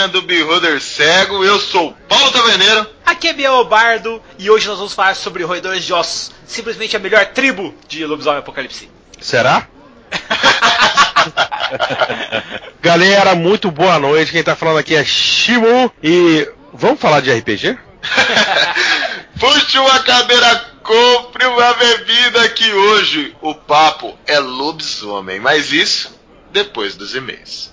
Taverna 0.00 0.08
do 0.08 0.22
Beholder 0.22 0.80
Cego. 0.80 1.44
Eu 1.44 1.58
sou 1.58 1.94
Paulo 2.08 2.30
Taverneiro. 2.30 2.86
Aqui 3.04 3.28
é 3.28 3.32
Biel 3.34 3.64
Bardo 3.64 4.22
e 4.38 4.48
hoje 4.48 4.66
nós 4.66 4.78
vamos 4.78 4.94
falar 4.94 5.14
sobre 5.14 5.44
roedores 5.44 5.84
de 5.84 5.92
ossos. 5.92 6.32
Simplesmente 6.46 6.96
a 6.96 6.98
melhor 6.98 7.26
tribo 7.26 7.74
de 7.86 8.06
Lobisomem 8.06 8.38
Apocalipse. 8.38 8.90
Será? 9.20 9.68
Galera, 12.80 13.34
muito 13.34 13.70
boa 13.70 13.98
noite. 13.98 14.32
Quem 14.32 14.42
tá 14.42 14.56
falando 14.56 14.78
aqui 14.78 14.94
é 14.94 15.04
Shimu 15.04 15.92
e 16.02 16.48
vamos 16.72 16.98
falar 16.98 17.20
de 17.20 17.32
RPG? 17.32 17.78
Puxe 19.38 19.78
uma 19.78 19.98
cadeira, 20.00 20.64
compre 20.82 21.44
uma 21.44 21.74
bebida 21.74 22.48
que 22.50 22.72
hoje 22.72 23.36
o 23.42 23.54
papo 23.54 24.16
é 24.26 24.38
lobisomem, 24.38 25.40
mas 25.40 25.72
isso 25.72 26.18
depois 26.52 26.94
dos 26.94 27.14
e-mails. 27.14 27.70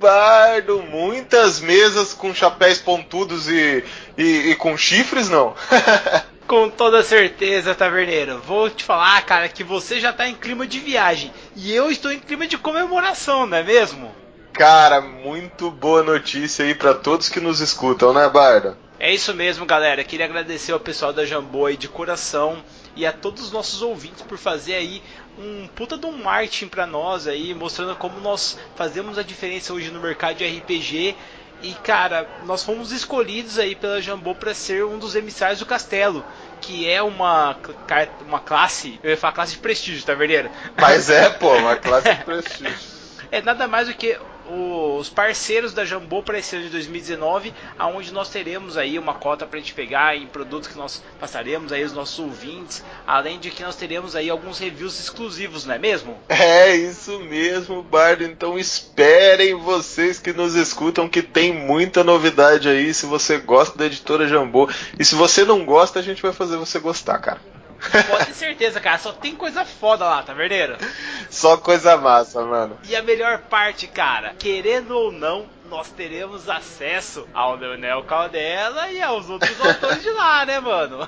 Bardo, 0.00 0.82
muitas 0.82 1.60
mesas 1.60 2.14
com 2.14 2.34
chapéus 2.34 2.78
pontudos 2.78 3.50
e, 3.50 3.84
e, 4.16 4.50
e 4.50 4.56
com 4.56 4.74
chifres, 4.74 5.28
não? 5.28 5.54
Com 6.48 6.70
toda 6.70 7.02
certeza, 7.04 7.76
Taverneiro. 7.76 8.40
Vou 8.44 8.68
te 8.70 8.82
falar, 8.82 9.20
cara, 9.26 9.46
que 9.48 9.62
você 9.62 10.00
já 10.00 10.10
tá 10.12 10.26
em 10.26 10.34
clima 10.34 10.66
de 10.66 10.80
viagem 10.80 11.30
e 11.54 11.72
eu 11.72 11.90
estou 11.90 12.10
em 12.10 12.18
clima 12.18 12.46
de 12.46 12.56
comemoração, 12.56 13.46
não 13.46 13.58
é 13.58 13.62
mesmo? 13.62 14.10
Cara, 14.52 15.02
muito 15.02 15.70
boa 15.70 16.02
notícia 16.02 16.64
aí 16.64 16.74
para 16.74 16.94
todos 16.94 17.28
que 17.28 17.38
nos 17.38 17.60
escutam, 17.60 18.12
né, 18.12 18.28
Bardo? 18.28 18.76
É 18.98 19.14
isso 19.14 19.32
mesmo, 19.32 19.64
galera. 19.64 20.02
Queria 20.02 20.26
agradecer 20.26 20.72
ao 20.72 20.80
pessoal 20.80 21.12
da 21.12 21.24
Jambô 21.24 21.66
aí 21.66 21.76
de 21.76 21.88
coração 21.88 22.62
e 22.96 23.06
a 23.06 23.12
todos 23.12 23.44
os 23.44 23.52
nossos 23.52 23.80
ouvintes 23.80 24.22
por 24.22 24.36
fazer 24.36 24.74
aí 24.74 25.02
um 25.40 25.66
puta 25.68 25.96
de 25.96 26.06
um 26.06 26.12
marketing 26.12 26.68
para 26.68 26.86
nós 26.86 27.26
aí, 27.26 27.54
mostrando 27.54 27.96
como 27.96 28.20
nós 28.20 28.58
fazemos 28.76 29.16
a 29.16 29.22
diferença 29.22 29.72
hoje 29.72 29.90
no 29.90 30.00
mercado 30.00 30.36
de 30.36 30.46
RPG. 30.46 31.16
E 31.62 31.74
cara, 31.74 32.26
nós 32.44 32.64
fomos 32.64 32.90
escolhidos 32.90 33.58
aí 33.58 33.74
pela 33.74 34.00
Jambô 34.00 34.34
para 34.34 34.54
ser 34.54 34.84
um 34.84 34.98
dos 34.98 35.14
emissários 35.14 35.58
do 35.58 35.66
castelo, 35.66 36.24
que 36.60 36.88
é 36.88 37.02
uma 37.02 37.56
uma 38.26 38.40
classe, 38.40 38.98
eu 39.02 39.10
ia 39.10 39.16
falar 39.16 39.34
classe 39.34 39.52
de 39.52 39.58
prestígio, 39.58 40.04
tá 40.04 40.14
verdadeiro? 40.14 40.50
Mas 40.78 41.10
é, 41.10 41.28
pô, 41.28 41.54
uma 41.56 41.76
classe 41.80 42.14
de 42.14 42.24
prestígio. 42.24 42.74
é 43.30 43.42
nada 43.42 43.68
mais 43.68 43.88
do 43.88 43.94
que 43.94 44.18
os 44.52 45.08
parceiros 45.08 45.72
da 45.72 45.84
Jambô 45.84 46.22
para 46.22 46.38
esse 46.38 46.56
ano 46.56 46.64
de 46.64 46.70
2019, 46.70 47.54
aonde 47.78 48.12
nós 48.12 48.28
teremos 48.28 48.76
aí 48.76 48.98
uma 48.98 49.14
cota 49.14 49.46
para 49.46 49.58
a 49.58 49.60
gente 49.60 49.74
pegar 49.74 50.16
em 50.16 50.26
produtos 50.26 50.68
que 50.68 50.76
nós 50.76 51.02
passaremos 51.18 51.72
aí 51.72 51.84
os 51.84 51.92
nossos 51.92 52.18
ouvintes, 52.18 52.82
além 53.06 53.38
de 53.38 53.50
que 53.50 53.62
nós 53.62 53.76
teremos 53.76 54.16
aí 54.16 54.28
alguns 54.28 54.58
reviews 54.58 54.98
exclusivos, 54.98 55.64
não 55.64 55.74
é 55.74 55.78
mesmo? 55.78 56.18
É 56.28 56.74
isso 56.74 57.20
mesmo, 57.20 57.82
Bardo. 57.82 58.24
Então 58.24 58.58
esperem 58.58 59.54
vocês 59.54 60.18
que 60.18 60.32
nos 60.32 60.54
escutam 60.54 61.08
que 61.08 61.22
tem 61.22 61.52
muita 61.52 62.02
novidade 62.02 62.68
aí. 62.68 62.92
Se 62.92 63.06
você 63.06 63.38
gosta 63.38 63.78
da 63.78 63.86
editora 63.86 64.26
Jambô 64.26 64.68
e 64.98 65.04
se 65.04 65.14
você 65.14 65.44
não 65.44 65.64
gosta, 65.64 65.98
a 65.98 66.02
gente 66.02 66.22
vai 66.22 66.32
fazer 66.32 66.56
você 66.56 66.78
gostar, 66.78 67.18
cara. 67.18 67.59
Pode 68.08 68.26
ter 68.26 68.34
certeza, 68.34 68.80
cara. 68.80 68.98
Só 68.98 69.12
tem 69.12 69.34
coisa 69.34 69.64
foda 69.64 70.04
lá, 70.04 70.22
tá 70.22 70.32
verdadeiro? 70.32 70.76
Só 71.28 71.56
coisa 71.56 71.96
massa, 71.96 72.44
mano. 72.44 72.78
E 72.88 72.94
a 72.94 73.02
melhor 73.02 73.38
parte, 73.38 73.86
cara, 73.86 74.34
querendo 74.38 74.90
ou 74.96 75.10
não, 75.10 75.46
nós 75.70 75.88
teremos 75.88 76.48
acesso 76.48 77.26
ao 77.32 77.54
Leonel 77.54 78.02
Caldela 78.02 78.90
e 78.90 79.00
aos 79.00 79.30
outros 79.30 79.58
autores 79.64 80.02
de 80.02 80.10
lá, 80.10 80.44
né, 80.44 80.58
mano? 80.58 80.98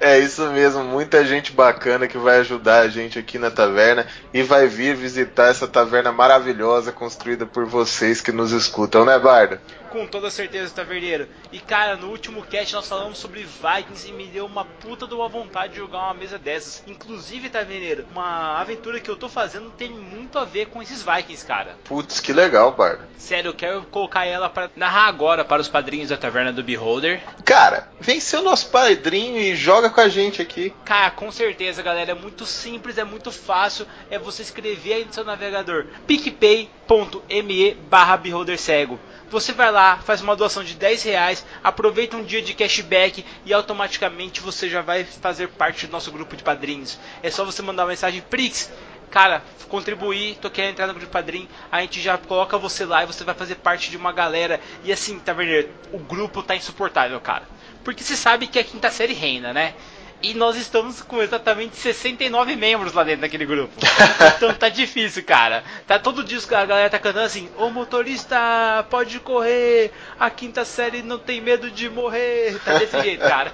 é 0.00 0.18
isso 0.18 0.44
mesmo, 0.50 0.82
muita 0.82 1.24
gente 1.24 1.52
bacana 1.52 2.08
que 2.08 2.18
vai 2.18 2.40
ajudar 2.40 2.80
a 2.80 2.88
gente 2.88 3.18
aqui 3.20 3.38
na 3.38 3.52
taverna 3.52 4.06
e 4.34 4.42
vai 4.42 4.66
vir 4.66 4.96
visitar 4.96 5.48
essa 5.48 5.68
taverna 5.68 6.10
maravilhosa 6.10 6.90
construída 6.90 7.46
por 7.46 7.64
vocês 7.64 8.20
que 8.20 8.32
nos 8.32 8.50
escutam, 8.50 9.04
né, 9.04 9.16
Barda? 9.18 9.60
Com 9.92 10.06
toda 10.06 10.30
certeza, 10.30 10.72
Taverneiro. 10.74 11.28
E 11.52 11.58
cara, 11.58 11.96
no 11.96 12.08
último 12.08 12.42
cast 12.42 12.72
nós 12.72 12.88
falamos 12.88 13.18
sobre 13.18 13.44
Vikings 13.44 14.08
e 14.08 14.12
me 14.12 14.24
deu 14.24 14.46
uma 14.46 14.64
puta 14.64 15.06
de 15.06 15.12
uma 15.12 15.28
vontade 15.28 15.74
de 15.74 15.80
jogar 15.80 15.98
uma 16.04 16.14
mesa 16.14 16.38
dessas. 16.38 16.82
Inclusive, 16.86 17.50
Taverneiro, 17.50 18.06
uma 18.10 18.58
aventura 18.58 18.98
que 19.00 19.10
eu 19.10 19.16
tô 19.16 19.28
fazendo 19.28 19.68
tem 19.72 19.90
muito 19.90 20.38
a 20.38 20.46
ver 20.46 20.68
com 20.68 20.80
esses 20.80 21.02
Vikings, 21.02 21.44
cara. 21.44 21.76
Putz, 21.84 22.20
que 22.20 22.32
legal, 22.32 22.72
Barda. 22.72 23.06
Sério, 23.18 23.50
eu 23.50 23.54
quero 23.54 23.82
colocar 23.82 24.24
ela 24.24 24.48
para 24.48 24.70
narrar 24.74 25.08
agora 25.08 25.44
para 25.44 25.60
os 25.60 25.68
padrinhos 25.68 26.08
da 26.08 26.16
Taverna 26.16 26.54
do 26.54 26.62
Beholder. 26.62 27.20
Cara, 27.44 27.88
vem 28.00 28.18
ser 28.18 28.38
o 28.38 28.42
nosso 28.42 28.70
padrinho 28.70 29.36
e 29.36 29.54
joga 29.54 29.90
com 29.90 30.00
a 30.00 30.08
gente 30.08 30.40
aqui. 30.40 30.72
Cara, 30.86 31.10
com 31.10 31.30
certeza, 31.30 31.82
galera. 31.82 32.12
É 32.12 32.14
muito 32.14 32.46
simples, 32.46 32.96
é 32.96 33.04
muito 33.04 33.30
fácil. 33.30 33.86
É 34.10 34.18
você 34.18 34.40
escrever 34.40 34.94
aí 34.94 35.04
no 35.04 35.12
seu 35.12 35.22
navegador 35.22 35.84
picpay.me 36.06 37.74
barra 37.90 38.16
Beholder 38.16 38.58
Cego. 38.58 38.98
Você 39.32 39.50
vai 39.54 39.72
lá, 39.72 39.96
faz 39.96 40.20
uma 40.20 40.36
doação 40.36 40.62
de 40.62 40.74
10 40.74 41.04
reais, 41.04 41.46
aproveita 41.64 42.18
um 42.18 42.22
dia 42.22 42.42
de 42.42 42.52
cashback 42.52 43.24
e 43.46 43.54
automaticamente 43.54 44.42
você 44.42 44.68
já 44.68 44.82
vai 44.82 45.04
fazer 45.04 45.48
parte 45.48 45.86
do 45.86 45.92
nosso 45.92 46.12
grupo 46.12 46.36
de 46.36 46.42
padrinhos. 46.42 46.98
É 47.22 47.30
só 47.30 47.42
você 47.42 47.62
mandar 47.62 47.84
uma 47.84 47.88
mensagem 47.88 48.20
Prix 48.20 48.70
cara, 49.10 49.42
contribuir, 49.70 50.36
tô 50.36 50.50
querendo 50.50 50.72
entrar 50.72 50.86
no 50.86 50.94
grupo 50.94 51.10
padrinho, 51.10 51.48
a 51.70 51.80
gente 51.80 52.00
já 52.00 52.16
coloca 52.18 52.58
você 52.58 52.84
lá 52.84 53.04
e 53.04 53.06
você 53.06 53.24
vai 53.24 53.34
fazer 53.34 53.56
parte 53.56 53.90
de 53.90 53.96
uma 53.96 54.12
galera. 54.12 54.60
E 54.84 54.92
assim, 54.92 55.18
Taverneiro, 55.18 55.70
o 55.92 55.98
grupo 55.98 56.42
tá 56.42 56.54
insuportável, 56.54 57.18
cara. 57.18 57.44
Porque 57.84 58.02
você 58.04 58.16
sabe 58.16 58.46
que 58.46 58.58
a 58.58 58.64
quinta 58.64 58.90
série 58.90 59.14
reina, 59.14 59.52
né? 59.52 59.74
E 60.22 60.34
nós 60.34 60.56
estamos 60.56 61.02
com 61.02 61.20
exatamente 61.20 61.76
69 61.76 62.54
membros 62.54 62.92
lá 62.92 63.02
dentro 63.02 63.22
daquele 63.22 63.44
grupo. 63.44 63.72
então 64.36 64.54
tá 64.54 64.68
difícil, 64.68 65.24
cara. 65.24 65.64
Tá 65.86 65.98
todo 65.98 66.22
dia 66.22 66.38
a 66.52 66.64
galera 66.64 66.90
tá 66.90 66.98
cantando 66.98 67.24
assim: 67.26 67.50
"O 67.58 67.70
motorista 67.70 68.86
pode 68.88 69.18
correr, 69.18 69.90
a 70.20 70.30
quinta 70.30 70.64
série 70.64 71.02
não 71.02 71.18
tem 71.18 71.40
medo 71.40 71.70
de 71.70 71.90
morrer". 71.90 72.56
Tá 72.64 72.78
desse 72.78 73.00
jeito, 73.02 73.20
cara. 73.26 73.52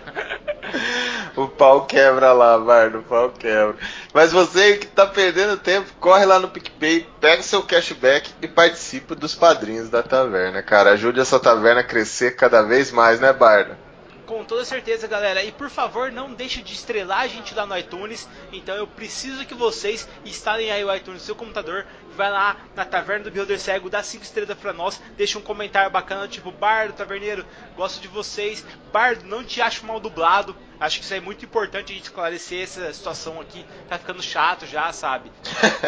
o 1.35 1.49
pau 1.49 1.87
quebra 1.87 2.33
lá, 2.35 2.59
Bardo, 2.59 2.99
o 2.99 3.03
pau 3.03 3.31
quebra. 3.31 3.77
Mas 4.13 4.31
você 4.31 4.77
que 4.77 4.87
tá 4.87 5.07
perdendo 5.07 5.57
tempo, 5.57 5.91
corre 5.99 6.27
lá 6.27 6.39
no 6.39 6.49
PicPay, 6.49 7.07
pega 7.19 7.43
seu 7.43 7.63
cashback 7.63 8.31
e 8.43 8.47
participe 8.47 9.15
dos 9.15 9.35
padrinhos 9.35 9.89
da 9.89 10.03
taverna, 10.03 10.63
cara. 10.63 10.91
Ajude 10.91 11.21
essa 11.21 11.41
taverna 11.41 11.81
a 11.81 11.85
crescer 11.85 12.37
cada 12.37 12.61
vez 12.61 12.93
mais, 12.93 13.21
né, 13.21 13.33
Bardo? 13.33 13.88
Com 14.29 14.45
toda 14.45 14.63
certeza, 14.63 15.09
galera. 15.09 15.43
E 15.43 15.51
por 15.51 15.71
favor, 15.71 16.13
não 16.13 16.35
deixe 16.35 16.61
de 16.61 16.75
estrelar 16.75 17.21
a 17.21 17.27
gente 17.27 17.55
lá 17.55 17.65
no 17.65 17.75
iTunes. 17.79 18.29
Então 18.53 18.75
eu 18.75 18.87
preciso 18.87 19.47
que 19.47 19.55
vocês 19.55 20.07
instalem 20.23 20.71
aí 20.71 20.85
o 20.85 20.95
iTunes 20.95 21.23
no 21.23 21.27
seu 21.27 21.35
computador. 21.35 21.87
Vai 22.15 22.31
lá 22.31 22.59
na 22.77 22.85
Taverna 22.85 23.25
do 23.25 23.31
Beholder 23.31 23.59
Cego, 23.59 23.89
dá 23.89 24.03
5 24.03 24.23
estrelas 24.23 24.59
pra 24.59 24.75
nós. 24.75 25.01
Deixa 25.17 25.39
um 25.39 25.43
comentário 25.43 25.91
bacana, 25.91 26.29
tipo, 26.29 26.53
Bardo, 26.53 26.93
Taverneiro, 26.93 27.47
gosto 27.75 28.03
de 28.03 28.09
vocês. 28.09 28.63
Bardo, 28.93 29.25
não 29.25 29.43
te 29.43 29.63
acho 29.63 29.87
mal 29.87 29.99
dublado. 29.99 30.55
Acho 30.79 30.99
que 30.99 31.05
isso 31.05 31.15
é 31.15 31.21
muito 31.21 31.45
importante 31.45 31.93
a 31.93 31.95
gente 31.95 32.05
esclarecer 32.05 32.63
essa 32.63 32.93
situação 32.93 33.41
aqui. 33.41 33.65
Tá 33.89 33.99
ficando 33.99 34.23
chato 34.23 34.67
já, 34.67 34.93
sabe? 34.93 35.33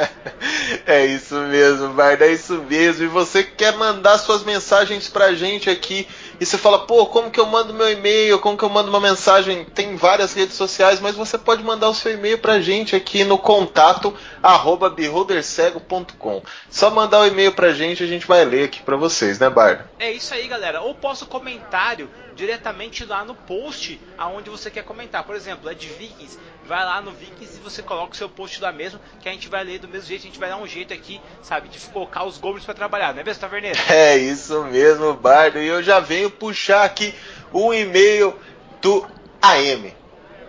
é 0.87 1.05
isso 1.05 1.35
mesmo, 1.43 1.93
Bardo, 1.93 2.25
é 2.25 2.33
isso 2.33 2.55
mesmo. 2.63 3.05
E 3.05 3.09
você 3.09 3.45
quer 3.45 3.77
mandar 3.77 4.17
suas 4.19 4.43
mensagens 4.45 5.09
pra 5.09 5.35
gente 5.35 5.69
aqui 5.69 6.09
e 6.41 6.47
você 6.47 6.57
fala, 6.57 6.87
pô, 6.87 7.05
como 7.05 7.31
que 7.31 7.39
eu 7.39 7.45
mando 7.45 7.75
meu 7.75 7.91
e-mail? 7.91 8.39
Como 8.39 8.57
que 8.57 8.65
eu 8.65 8.71
mando 8.71 8.89
uma 8.89 8.99
mensagem? 8.99 9.63
Tem 9.67 9.95
várias 9.95 10.33
redes 10.33 10.55
sociais, 10.55 10.99
mas 10.99 11.15
você 11.15 11.37
pode 11.37 11.63
mandar 11.63 11.91
o 11.91 11.95
seu 11.95 12.13
e-mail 12.13 12.39
pra 12.39 12.61
gente 12.61 12.97
aqui 12.97 13.25
no 13.25 13.37
contato 13.37 14.17
arroba 14.43 14.89
beholdercego.com. 14.89 16.43
Só 16.71 16.91
mandar 16.91 17.21
o 17.21 17.27
e-mail 17.27 17.53
pra 17.53 17.73
gente, 17.73 18.03
a 18.03 18.07
gente 18.07 18.27
vai 18.27 18.43
ler 18.47 18.65
aqui 18.65 18.83
pra 18.83 18.97
vocês, 18.97 19.39
né, 19.39 19.51
Bardo? 19.51 19.85
É 19.99 20.11
isso 20.11 20.33
aí, 20.33 20.49
galera. 20.49 20.81
Ou 20.81 20.95
posso 20.95 21.27
comentário 21.27 22.09
diretamente 22.41 23.05
lá 23.05 23.23
no 23.23 23.35
post 23.35 24.01
aonde 24.17 24.49
você 24.49 24.71
quer 24.71 24.83
comentar. 24.83 25.23
Por 25.25 25.37
exemplo, 25.37 25.69
é 25.69 25.75
de 25.75 25.87
Vikings, 25.89 26.39
vai 26.65 26.83
lá 26.83 27.03
no 27.03 27.13
Vikings 27.13 27.59
e 27.59 27.61
você 27.61 27.83
coloca 27.83 28.15
o 28.15 28.17
seu 28.17 28.31
post 28.31 28.63
lá 28.63 28.73
mesmo, 28.73 28.99
que 29.21 29.29
a 29.29 29.33
gente 29.33 29.47
vai 29.47 29.63
ler 29.63 29.79
do 29.79 29.87
mesmo 29.87 30.09
jeito, 30.09 30.23
a 30.23 30.25
gente 30.25 30.39
vai 30.39 30.49
dar 30.49 30.57
um 30.57 30.67
jeito 30.67 30.95
aqui, 30.95 31.21
sabe, 31.43 31.69
de 31.69 31.79
colocar 31.89 32.25
os 32.25 32.39
goblins 32.39 32.65
para 32.65 32.73
trabalhar, 32.73 33.13
não 33.13 33.21
é 33.21 33.25
mesmo, 33.25 33.41
Taverneiro? 33.41 33.79
É 33.91 34.17
isso 34.17 34.65
mesmo, 34.65 35.13
Bardo. 35.13 35.59
E 35.59 35.67
eu 35.67 35.83
já 35.83 36.01
venho 36.01 36.31
puxar 36.31 36.85
aqui 36.85 37.15
um 37.53 37.75
e-mail 37.75 38.35
do 38.81 39.07
AM. 39.43 39.95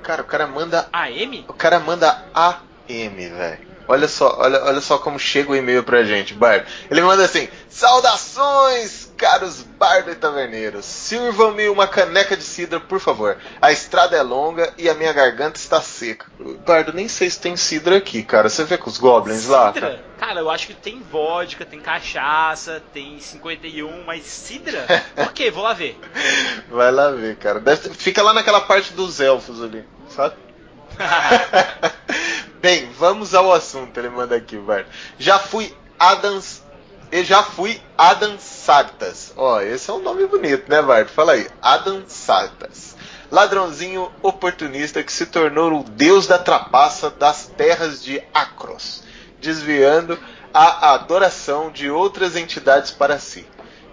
Cara, 0.01 0.21
o 0.21 0.25
cara 0.25 0.47
manda. 0.47 0.87
AM? 0.93 1.45
O 1.49 1.53
cara 1.53 1.79
manda 1.79 2.23
AM, 2.33 3.29
velho. 3.29 3.70
Olha 3.91 4.07
só, 4.07 4.37
olha, 4.39 4.63
olha 4.63 4.79
só 4.79 4.97
como 4.97 5.19
chega 5.19 5.51
o 5.51 5.55
e-mail 5.55 5.83
pra 5.83 6.05
gente, 6.05 6.33
Bardo. 6.33 6.65
Ele 6.89 7.01
manda 7.01 7.25
assim: 7.25 7.49
Saudações, 7.67 9.11
caros 9.17 9.63
Bardo 9.63 10.09
e 10.09 10.15
Taverneiros. 10.15 10.85
Sirvam-me 10.85 11.67
uma 11.67 11.85
caneca 11.85 12.37
de 12.37 12.43
cidra, 12.43 12.79
por 12.79 13.01
favor. 13.01 13.37
A 13.61 13.69
estrada 13.69 14.15
é 14.15 14.21
longa 14.21 14.73
e 14.77 14.87
a 14.87 14.93
minha 14.93 15.11
garganta 15.11 15.59
está 15.59 15.81
seca. 15.81 16.25
Bardo, 16.65 16.93
nem 16.93 17.09
sei 17.09 17.29
se 17.29 17.41
tem 17.41 17.57
cidra 17.57 17.97
aqui, 17.97 18.23
cara. 18.23 18.47
Você 18.47 18.63
vê 18.63 18.77
com 18.77 18.89
os 18.89 18.97
goblins 18.97 19.41
cidra? 19.41 19.57
lá? 19.57 19.73
Cara? 19.73 20.03
cara, 20.17 20.39
eu 20.39 20.49
acho 20.49 20.67
que 20.67 20.73
tem 20.73 21.01
vodka, 21.01 21.65
tem 21.65 21.81
cachaça, 21.81 22.81
tem 22.93 23.19
51, 23.19 24.05
mas 24.05 24.23
cidra? 24.23 24.85
ok, 25.17 25.51
vou 25.51 25.63
lá 25.63 25.73
ver. 25.73 25.99
Vai 26.71 26.93
lá 26.93 27.11
ver, 27.11 27.35
cara. 27.35 27.59
Deve, 27.59 27.89
fica 27.89 28.23
lá 28.23 28.33
naquela 28.33 28.61
parte 28.61 28.93
dos 28.93 29.19
elfos 29.19 29.61
ali, 29.61 29.83
sabe? 30.07 30.35
Bem, 32.61 32.91
vamos 32.91 33.33
ao 33.33 33.51
assunto. 33.51 33.97
Ele 33.97 34.09
manda 34.09 34.35
aqui, 34.35 34.55
vai. 34.55 34.85
Já 35.17 35.39
fui 35.39 35.75
Adams. 35.97 36.61
Eu 37.11 37.23
já 37.23 37.41
fui 37.41 37.81
Adam 37.97 38.37
Sartas. 38.37 39.33
Ó, 39.35 39.59
esse 39.59 39.89
é 39.89 39.93
um 39.93 40.01
nome 40.03 40.27
bonito, 40.27 40.69
né, 40.69 40.79
Bart? 40.79 41.09
Fala 41.09 41.33
aí. 41.33 41.47
Adam 41.59 42.03
Sartas. 42.07 42.95
Ladrãozinho 43.31 44.11
oportunista 44.21 45.01
que 45.01 45.11
se 45.11 45.25
tornou 45.25 45.79
o 45.79 45.83
deus 45.83 46.27
da 46.27 46.37
trapaça 46.37 47.09
das 47.09 47.47
terras 47.47 48.03
de 48.03 48.21
Acros, 48.31 49.03
desviando 49.39 50.19
a 50.53 50.93
adoração 50.93 51.71
de 51.71 51.89
outras 51.89 52.35
entidades 52.35 52.91
para 52.91 53.17
si. 53.17 53.47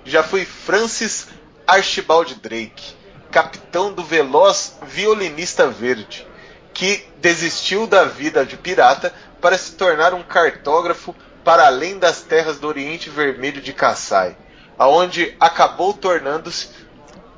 Já 0.04 0.22
fui 0.22 0.44
Francis 0.44 1.28
Archibald 1.66 2.34
Drake, 2.34 2.94
capitão 3.30 3.92
do 3.92 4.04
veloz 4.04 4.78
violinista 4.86 5.68
verde, 5.68 6.27
que 6.78 7.04
desistiu 7.16 7.88
da 7.88 8.04
vida 8.04 8.46
de 8.46 8.56
pirata 8.56 9.12
para 9.40 9.58
se 9.58 9.72
tornar 9.72 10.14
um 10.14 10.22
cartógrafo 10.22 11.12
para 11.42 11.66
além 11.66 11.98
das 11.98 12.22
terras 12.22 12.60
do 12.60 12.68
Oriente 12.68 13.10
Vermelho 13.10 13.60
de 13.60 13.72
Kassai, 13.72 14.36
aonde 14.78 15.34
acabou 15.40 15.92
tornando-se 15.92 16.68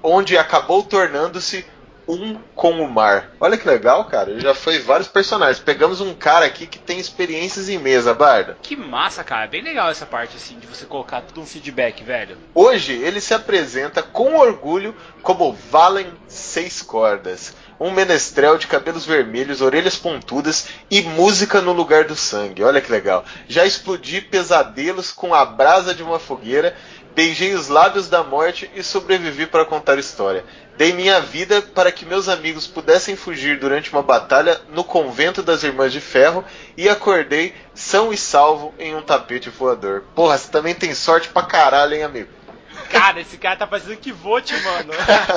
onde 0.02 0.36
acabou 0.36 0.82
tornando-se 0.82 1.64
um 2.10 2.36
com 2.54 2.82
o 2.82 2.90
mar. 2.90 3.30
Olha 3.40 3.56
que 3.56 3.68
legal, 3.68 4.04
cara. 4.06 4.38
Já 4.40 4.54
foi 4.54 4.78
vários 4.80 5.08
personagens. 5.08 5.60
Pegamos 5.60 6.00
um 6.00 6.14
cara 6.14 6.46
aqui 6.46 6.66
que 6.66 6.78
tem 6.78 6.98
experiências 6.98 7.68
em 7.68 7.78
mesa, 7.78 8.12
Barda. 8.12 8.58
Que 8.60 8.76
massa, 8.76 9.22
cara. 9.22 9.46
Bem 9.46 9.62
legal 9.62 9.90
essa 9.90 10.06
parte, 10.06 10.36
assim, 10.36 10.58
de 10.58 10.66
você 10.66 10.84
colocar 10.84 11.20
tudo 11.20 11.40
um 11.40 11.46
feedback, 11.46 12.02
velho. 12.02 12.36
Hoje 12.54 12.92
ele 12.92 13.20
se 13.20 13.32
apresenta 13.32 14.02
com 14.02 14.36
orgulho 14.36 14.94
como 15.22 15.52
Valen 15.70 16.12
Seis 16.26 16.82
Cordas. 16.82 17.54
Um 17.78 17.90
menestrel 17.90 18.58
de 18.58 18.66
cabelos 18.66 19.06
vermelhos, 19.06 19.62
orelhas 19.62 19.96
pontudas 19.96 20.68
e 20.90 21.00
música 21.00 21.62
no 21.62 21.72
lugar 21.72 22.04
do 22.04 22.14
sangue. 22.14 22.62
Olha 22.62 22.80
que 22.80 22.92
legal. 22.92 23.24
Já 23.48 23.64
explodi 23.64 24.20
pesadelos 24.20 25.10
com 25.10 25.32
a 25.32 25.46
brasa 25.46 25.94
de 25.94 26.02
uma 26.02 26.18
fogueira 26.18 26.76
Beijei 27.14 27.54
os 27.54 27.68
lábios 27.68 28.08
da 28.08 28.22
morte 28.22 28.70
e 28.74 28.82
sobrevivi 28.82 29.44
para 29.44 29.64
contar 29.64 29.98
história. 29.98 30.44
Dei 30.80 30.94
minha 30.94 31.20
vida 31.20 31.60
para 31.60 31.92
que 31.92 32.06
meus 32.06 32.26
amigos 32.26 32.66
pudessem 32.66 33.14
fugir 33.14 33.58
durante 33.58 33.92
uma 33.92 34.02
batalha 34.02 34.58
no 34.70 34.82
convento 34.82 35.42
das 35.42 35.62
Irmãs 35.62 35.92
de 35.92 36.00
Ferro 36.00 36.42
e 36.74 36.88
acordei 36.88 37.54
são 37.74 38.10
e 38.14 38.16
salvo 38.16 38.74
em 38.78 38.94
um 38.94 39.02
tapete 39.02 39.50
voador. 39.50 40.04
Porra, 40.14 40.38
você 40.38 40.50
também 40.50 40.74
tem 40.74 40.94
sorte 40.94 41.28
pra 41.28 41.42
caralho, 41.42 41.94
hein, 41.94 42.02
amigo? 42.02 42.30
Cara, 42.88 43.20
esse 43.20 43.36
cara 43.36 43.56
tá 43.56 43.66
fazendo 43.66 43.98
que 43.98 44.10
vote, 44.10 44.54
mano. 44.62 44.94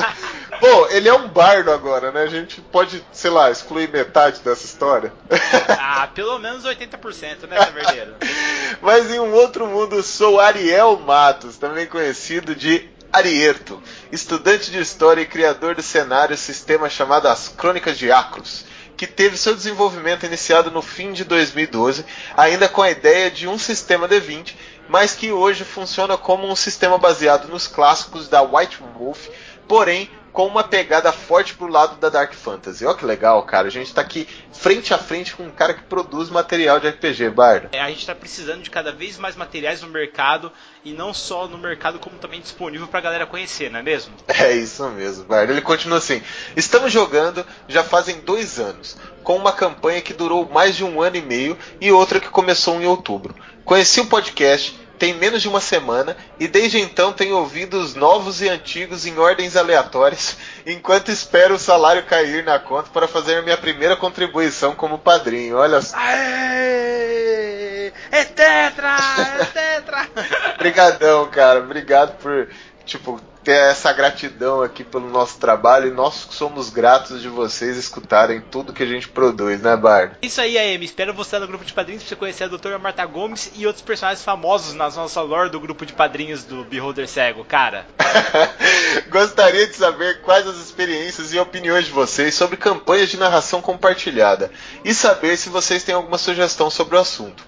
Bom, 0.61 0.87
ele 0.89 1.09
é 1.09 1.13
um 1.13 1.27
bardo 1.27 1.71
agora, 1.71 2.09
né? 2.09 2.23
A 2.23 2.27
gente 2.27 2.61
pode, 2.61 3.03
sei 3.11 3.29
lá, 3.29 3.51
excluir 3.51 3.89
metade 3.89 4.39
dessa 4.39 4.65
história. 4.65 5.11
ah, 5.77 6.07
pelo 6.15 6.39
menos 6.39 6.63
80%, 6.63 7.47
né, 7.49 7.57
Taverneiro? 7.57 8.15
Mas 8.81 9.11
em 9.11 9.19
um 9.19 9.33
outro 9.33 9.67
mundo, 9.67 10.01
sou 10.03 10.39
Ariel 10.39 10.97
Matos, 10.99 11.57
também 11.57 11.85
conhecido 11.85 12.55
de 12.55 12.89
Arieto, 13.13 13.81
estudante 14.11 14.71
de 14.71 14.79
história 14.79 15.21
e 15.21 15.25
criador 15.25 15.75
do 15.75 15.83
cenário 15.83 16.35
sistema 16.35 16.89
chamado 16.89 17.27
As 17.27 17.47
Crônicas 17.47 17.97
de 17.97 18.11
Acros 18.11 18.65
que 18.95 19.07
teve 19.07 19.37
seu 19.37 19.55
desenvolvimento 19.55 20.25
iniciado 20.25 20.69
no 20.69 20.81
fim 20.81 21.13
de 21.13 21.23
2012, 21.23 22.05
ainda 22.37 22.69
com 22.69 22.81
a 22.81 22.91
ideia 22.91 23.31
de 23.31 23.47
um 23.47 23.57
sistema 23.57 24.07
D20 24.07 24.53
mas 24.87 25.13
que 25.13 25.31
hoje 25.31 25.63
funciona 25.63 26.17
como 26.17 26.47
um 26.47 26.55
sistema 26.55 26.97
baseado 26.97 27.47
nos 27.47 27.67
clássicos 27.67 28.27
da 28.27 28.41
White 28.41 28.79
Wolf, 28.97 29.27
porém 29.67 30.09
com 30.33 30.47
uma 30.47 30.63
pegada 30.63 31.11
forte 31.11 31.53
pro 31.53 31.67
lado 31.67 31.97
da 31.97 32.09
Dark 32.09 32.33
Fantasy. 32.33 32.83
Olha 32.83 32.97
que 32.97 33.05
legal, 33.05 33.43
cara. 33.43 33.67
A 33.67 33.71
gente 33.71 33.93
tá 33.93 34.01
aqui 34.01 34.27
frente 34.51 34.91
a 34.91 34.97
frente 34.97 35.35
com 35.35 35.43
um 35.43 35.51
cara 35.51 35.75
que 35.75 35.83
produz 35.83 36.31
material 36.31 36.79
de 36.79 36.89
RPG, 36.89 37.29
Bardo. 37.29 37.69
É, 37.71 37.79
a 37.79 37.89
gente 37.89 38.05
tá 38.05 38.15
precisando 38.15 38.63
de 38.63 38.71
cada 38.71 38.91
vez 38.91 39.17
mais 39.19 39.35
materiais 39.35 39.83
no 39.83 39.89
mercado 39.89 40.51
e 40.83 40.91
não 40.91 41.13
só 41.13 41.47
no 41.47 41.57
mercado, 41.57 41.99
como 41.99 42.17
também 42.17 42.41
disponível 42.41 42.87
pra 42.87 42.99
galera 42.99 43.27
conhecer, 43.27 43.69
não 43.69 43.79
é 43.79 43.83
mesmo? 43.83 44.13
É 44.43 44.51
isso 44.51 44.83
mesmo, 44.89 45.23
Bardo. 45.25 45.53
Ele 45.53 45.61
continua 45.61 45.99
assim: 45.99 46.21
Estamos 46.55 46.91
jogando 46.91 47.45
já 47.67 47.83
fazem 47.83 48.19
dois 48.21 48.59
anos, 48.59 48.97
com 49.23 49.37
uma 49.37 49.53
campanha 49.53 50.01
que 50.01 50.13
durou 50.13 50.49
mais 50.49 50.75
de 50.75 50.83
um 50.83 51.01
ano 51.01 51.15
e 51.15 51.21
meio 51.21 51.57
e 51.79 51.91
outra 51.91 52.19
que 52.19 52.29
começou 52.29 52.81
em 52.81 52.87
outubro. 52.87 53.35
Conheci 53.63 54.01
o 54.01 54.07
podcast 54.07 54.82
tem 55.03 55.13
menos 55.13 55.41
de 55.41 55.49
uma 55.49 55.59
semana 55.59 56.15
e 56.39 56.47
desde 56.47 56.79
então 56.79 57.11
tenho 57.11 57.35
ouvido 57.35 57.77
os 57.77 57.93
novos 57.93 58.41
e 58.41 58.47
antigos 58.47 59.05
em 59.05 59.19
ordens 59.19 59.57
aleatórias, 59.57 60.37
enquanto 60.65 61.11
espero 61.11 61.55
o 61.55 61.59
salário 61.59 62.05
cair 62.05 62.41
na 62.41 62.57
conta 62.57 62.89
para 62.89 63.05
fazer 63.05 63.43
minha 63.43 63.57
primeira 63.57 63.97
contribuição 63.97 64.73
como 64.73 64.97
padrinho. 64.97 65.57
Olha 65.57 65.81
só. 65.81 65.97
Aê! 65.97 67.91
É 68.09 68.23
tetra! 68.23 68.95
É 69.41 69.43
tetra! 69.43 70.07
Obrigadão, 70.55 71.29
cara. 71.29 71.59
Obrigado 71.59 72.17
por, 72.19 72.47
tipo, 72.85 73.19
ter 73.43 73.71
essa 73.71 73.91
gratidão 73.91 74.61
aqui 74.61 74.83
pelo 74.83 75.09
nosso 75.09 75.37
trabalho 75.37 75.87
e 75.87 75.91
nós 75.91 76.27
somos 76.31 76.69
gratos 76.69 77.21
de 77.21 77.27
vocês 77.27 77.77
escutarem 77.77 78.41
tudo 78.41 78.73
que 78.73 78.83
a 78.83 78.85
gente 78.85 79.09
produz, 79.09 79.61
né, 79.61 79.75
Bardo? 79.75 80.15
Isso 80.21 80.39
aí, 80.39 80.57
AM. 80.57 80.83
Espero 80.83 81.13
você 81.13 81.37
no 81.37 81.47
grupo 81.47 81.65
de 81.65 81.73
padrinhos 81.73 82.03
pra 82.03 82.09
você 82.09 82.15
conhecer 82.15 82.45
a 82.45 82.47
doutora 82.47 82.79
Marta 82.79 83.05
Gomes 83.05 83.51
e 83.55 83.67
outros 83.67 83.83
personagens 83.83 84.23
famosos 84.23 84.73
na 84.73 84.89
nossa 84.89 85.21
lore 85.21 85.49
do 85.49 85.59
grupo 85.59 85.85
de 85.85 85.93
padrinhos 85.93 86.43
do 86.43 86.63
Beholder 86.63 87.07
Cego, 87.07 87.43
cara. 87.43 87.85
Gostaria 89.09 89.67
de 89.67 89.75
saber 89.75 90.21
quais 90.21 90.47
as 90.47 90.57
experiências 90.57 91.33
e 91.33 91.39
opiniões 91.39 91.85
de 91.85 91.91
vocês 91.91 92.33
sobre 92.33 92.57
campanhas 92.57 93.09
de 93.09 93.17
narração 93.17 93.61
compartilhada 93.61 94.51
e 94.83 94.93
saber 94.93 95.37
se 95.37 95.49
vocês 95.49 95.83
têm 95.83 95.95
alguma 95.95 96.17
sugestão 96.17 96.69
sobre 96.69 96.95
o 96.95 96.99
assunto. 96.99 97.43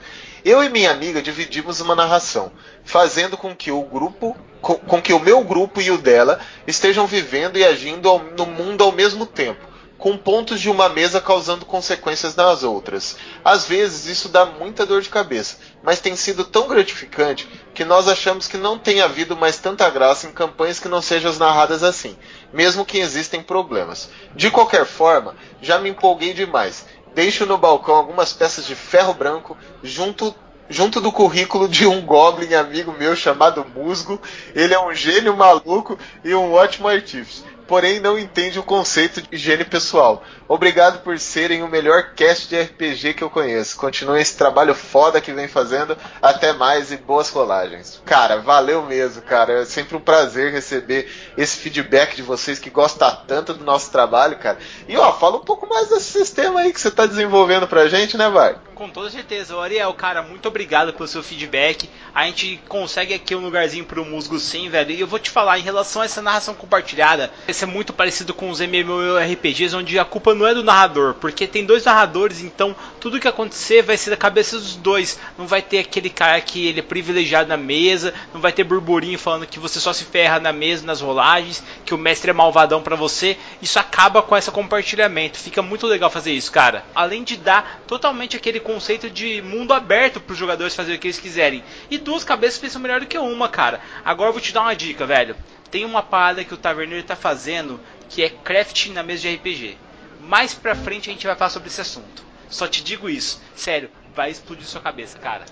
Eu 0.45 0.63
e 0.63 0.69
minha 0.69 0.91
amiga 0.91 1.23
dividimos 1.23 1.79
uma 1.79 1.95
narração, 1.95 2.51
fazendo 2.83 3.35
com 3.35 3.55
que 3.55 3.71
o 3.71 3.81
grupo, 3.81 4.37
com, 4.61 4.75
com 4.75 5.01
que 5.01 5.11
o 5.11 5.19
meu 5.19 5.43
grupo 5.43 5.81
e 5.81 5.89
o 5.89 5.97
dela 5.97 6.39
estejam 6.67 7.07
vivendo 7.07 7.57
e 7.57 7.65
agindo 7.65 8.07
ao, 8.07 8.19
no 8.19 8.45
mundo 8.45 8.83
ao 8.83 8.91
mesmo 8.91 9.25
tempo, 9.25 9.65
com 9.97 10.15
pontos 10.15 10.61
de 10.61 10.69
uma 10.69 10.87
mesa 10.87 11.19
causando 11.19 11.65
consequências 11.65 12.35
nas 12.35 12.61
outras. 12.61 13.17
Às 13.43 13.65
vezes 13.65 14.05
isso 14.05 14.29
dá 14.29 14.45
muita 14.45 14.85
dor 14.85 15.01
de 15.01 15.09
cabeça, 15.09 15.57
mas 15.81 15.99
tem 15.99 16.15
sido 16.15 16.43
tão 16.43 16.67
gratificante 16.67 17.47
que 17.73 17.83
nós 17.83 18.07
achamos 18.07 18.47
que 18.47 18.55
não 18.55 18.77
tem 18.77 19.01
havido 19.01 19.35
mais 19.35 19.57
tanta 19.57 19.89
graça 19.89 20.27
em 20.27 20.31
campanhas 20.31 20.79
que 20.79 20.87
não 20.87 21.01
sejam 21.01 21.33
narradas 21.39 21.81
assim, 21.81 22.15
mesmo 22.53 22.85
que 22.85 22.99
existem 22.99 23.41
problemas. 23.41 24.11
De 24.35 24.51
qualquer 24.51 24.85
forma, 24.85 25.35
já 25.59 25.79
me 25.79 25.89
empolguei 25.89 26.35
demais 26.35 26.85
deixo 27.15 27.45
no 27.45 27.57
balcão 27.57 27.95
algumas 27.95 28.33
peças 28.33 28.65
de 28.65 28.75
ferro 28.75 29.13
branco 29.13 29.57
junto 29.81 30.35
junto 30.67 30.99
do 30.99 31.11
currículo 31.11 31.69
de 31.69 31.85
um 31.85 32.01
goblin 32.01 32.55
amigo 32.55 32.91
meu 32.91 33.15
chamado 33.15 33.65
Musgo. 33.75 34.19
Ele 34.53 34.73
é 34.73 34.79
um 34.79 34.93
gênio 34.93 35.35
maluco 35.37 35.97
e 36.23 36.33
um 36.33 36.53
ótimo 36.53 36.87
artífice, 36.87 37.43
porém 37.67 37.99
não 37.99 38.17
entende 38.17 38.59
o 38.59 38.63
conceito 38.63 39.21
de 39.21 39.35
higiene 39.35 39.63
pessoal. 39.63 40.23
Obrigado 40.47 41.01
por 41.01 41.17
serem 41.19 41.63
o 41.63 41.67
melhor 41.67 42.13
cast 42.15 42.47
de 42.47 42.61
RPG 42.61 43.15
que 43.15 43.23
eu 43.23 43.29
conheço. 43.29 43.77
Continue 43.77 44.21
esse 44.21 44.37
trabalho 44.37 44.75
foda 44.75 45.19
que 45.19 45.33
vem 45.33 45.47
fazendo. 45.47 45.97
Até 46.21 46.53
mais 46.53 46.91
e 46.91 46.97
boas 46.97 47.29
rolagens. 47.29 48.01
Cara, 48.05 48.37
valeu 48.37 48.83
mesmo, 48.83 49.21
cara. 49.21 49.61
É 49.61 49.65
sempre 49.65 49.97
um 49.97 50.01
prazer 50.01 50.51
receber 50.51 51.11
esse 51.35 51.57
feedback 51.57 52.15
de 52.15 52.21
vocês 52.21 52.59
que 52.59 52.69
gostam 52.69 53.15
tanto 53.27 53.53
do 53.53 53.63
nosso 53.63 53.91
trabalho, 53.91 54.37
cara. 54.37 54.59
E 54.87 54.95
ó, 54.97 55.13
fala 55.13 55.37
um 55.37 55.43
pouco 55.43 55.67
mais 55.67 55.89
desse 55.89 56.11
sistema 56.11 56.61
aí 56.61 56.71
que 56.71 56.79
você 56.79 56.89
está 56.89 57.05
desenvolvendo 57.05 57.67
pra 57.67 57.87
gente, 57.87 58.17
né, 58.17 58.29
Vai? 58.29 58.55
Com 58.75 58.89
toda 58.89 59.09
certeza. 59.09 59.55
O 59.55 59.61
Ariel, 59.61 59.93
cara, 59.93 60.21
muito 60.21 60.49
obrigado 60.49 60.91
pelo 60.91 61.07
seu 61.07 61.23
feedback. 61.23 61.89
A 62.13 62.25
gente 62.25 62.59
consegue 62.67 63.13
aqui 63.13 63.33
um 63.33 63.39
lugarzinho 63.39 63.85
pro 63.85 64.03
musgo 64.03 64.37
sim, 64.37 64.69
velho. 64.69 64.91
E 64.91 64.99
eu 64.99 65.07
vou 65.07 65.17
te 65.17 65.29
falar, 65.29 65.57
em 65.57 65.61
relação 65.61 66.01
a 66.01 66.05
essa 66.05 66.21
narração 66.21 66.53
compartilhada, 66.53 67.31
esse 67.47 67.63
é 67.63 67.67
muito 67.67 67.93
parecido 67.93 68.33
com 68.33 68.49
os 68.49 68.59
MMORPGs, 68.59 69.73
onde 69.73 69.97
a 69.97 70.03
culpa 70.03 70.35
não 70.35 70.45
é 70.45 70.53
do 70.53 70.61
narrador, 70.61 71.13
porque 71.15 71.47
tem 71.47 71.65
dois 71.65 71.85
narradores, 71.85 72.41
então 72.41 72.75
tudo 72.99 73.17
que 73.19 73.29
acontecer 73.29 73.81
vai 73.81 73.95
ser 73.95 74.09
da 74.09 74.17
cabeça 74.17 74.57
dos 74.57 74.75
dois. 74.75 75.17
Não 75.37 75.47
vai 75.47 75.61
ter 75.61 75.79
aquele 75.79 76.09
cara 76.09 76.41
que 76.41 76.67
ele 76.67 76.81
é 76.81 76.83
privilegiado 76.83 77.47
na 77.47 77.57
mesa, 77.57 78.13
não 78.33 78.41
vai 78.41 78.51
ter 78.51 78.65
burburinho 78.65 79.17
falando 79.17 79.47
que 79.47 79.59
você 79.59 79.79
só 79.79 79.93
se 79.93 80.03
ferra 80.03 80.37
na 80.37 80.51
mesa, 80.51 80.85
nas 80.85 80.99
rolagens, 80.99 81.63
que 81.85 81.93
o 81.93 81.97
mestre 81.97 82.29
é 82.29 82.33
malvadão 82.33 82.81
para 82.81 82.97
você. 82.97 83.37
Isso 83.61 83.79
acaba 83.79 84.21
com 84.21 84.35
esse 84.35 84.51
compartilhamento. 84.51 85.39
Fica 85.39 85.61
muito 85.61 85.87
legal 85.87 86.09
fazer 86.09 86.33
isso, 86.33 86.51
cara. 86.51 86.83
Além 86.93 87.23
de 87.23 87.37
dar 87.37 87.81
totalmente 87.87 88.35
aquele 88.35 88.64
conceito 88.65 89.09
de 89.09 89.43
mundo 89.43 89.73
aberto 89.73 90.19
para 90.19 90.33
os 90.33 90.39
jogadores 90.39 90.75
fazerem 90.75 90.97
o 90.97 90.99
que 90.99 91.07
eles 91.07 91.19
quiserem. 91.19 91.63
E 91.89 91.99
duas 91.99 92.23
cabeças 92.23 92.57
pensam 92.57 92.81
melhor 92.81 92.99
do 92.99 93.05
que 93.05 93.17
uma, 93.17 93.47
cara. 93.47 93.79
Agora 94.03 94.29
eu 94.29 94.33
vou 94.33 94.41
te 94.41 94.51
dar 94.51 94.61
uma 94.61 94.75
dica, 94.75 95.05
velho. 95.05 95.35
Tem 95.69 95.85
uma 95.85 96.01
parada 96.01 96.43
que 96.43 96.53
o 96.53 96.57
Taverneiro 96.57 97.01
está 97.01 97.15
fazendo 97.15 97.79
que 98.09 98.23
é 98.23 98.29
crafting 98.29 98.91
na 98.91 99.03
mesa 99.03 99.21
de 99.21 99.35
RPG. 99.35 99.77
Mais 100.21 100.53
pra 100.53 100.75
frente 100.75 101.09
a 101.09 101.13
gente 101.13 101.27
vai 101.27 101.35
falar 101.35 101.51
sobre 101.51 101.69
esse 101.69 101.79
assunto. 101.79 102.25
Só 102.49 102.67
te 102.67 102.83
digo 102.83 103.09
isso, 103.09 103.41
sério, 103.55 103.89
vai 104.15 104.31
explodir 104.31 104.65
sua 104.65 104.81
cabeça, 104.81 105.17
cara. 105.19 105.45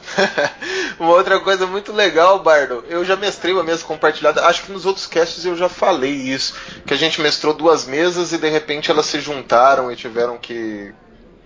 uma 0.99 1.11
outra 1.11 1.39
coisa 1.39 1.67
muito 1.67 1.91
legal, 1.91 2.39
Bardo, 2.39 2.83
eu 2.87 3.03
já 3.03 3.15
mestrei 3.15 3.53
uma 3.53 3.63
mesa 3.63 3.83
compartilhada, 3.83 4.45
acho 4.45 4.63
que 4.63 4.71
nos 4.71 4.85
outros 4.85 5.05
casts 5.05 5.43
eu 5.43 5.55
já 5.55 5.67
falei 5.67 6.11
isso, 6.11 6.55
que 6.85 6.93
a 6.93 6.97
gente 6.97 7.19
mestrou 7.19 7.53
duas 7.53 7.85
mesas 7.85 8.31
e 8.31 8.37
de 8.37 8.49
repente 8.49 8.89
elas 8.89 9.07
se 9.07 9.19
juntaram 9.19 9.91
e 9.91 9.95
tiveram 9.95 10.37
que 10.37 10.93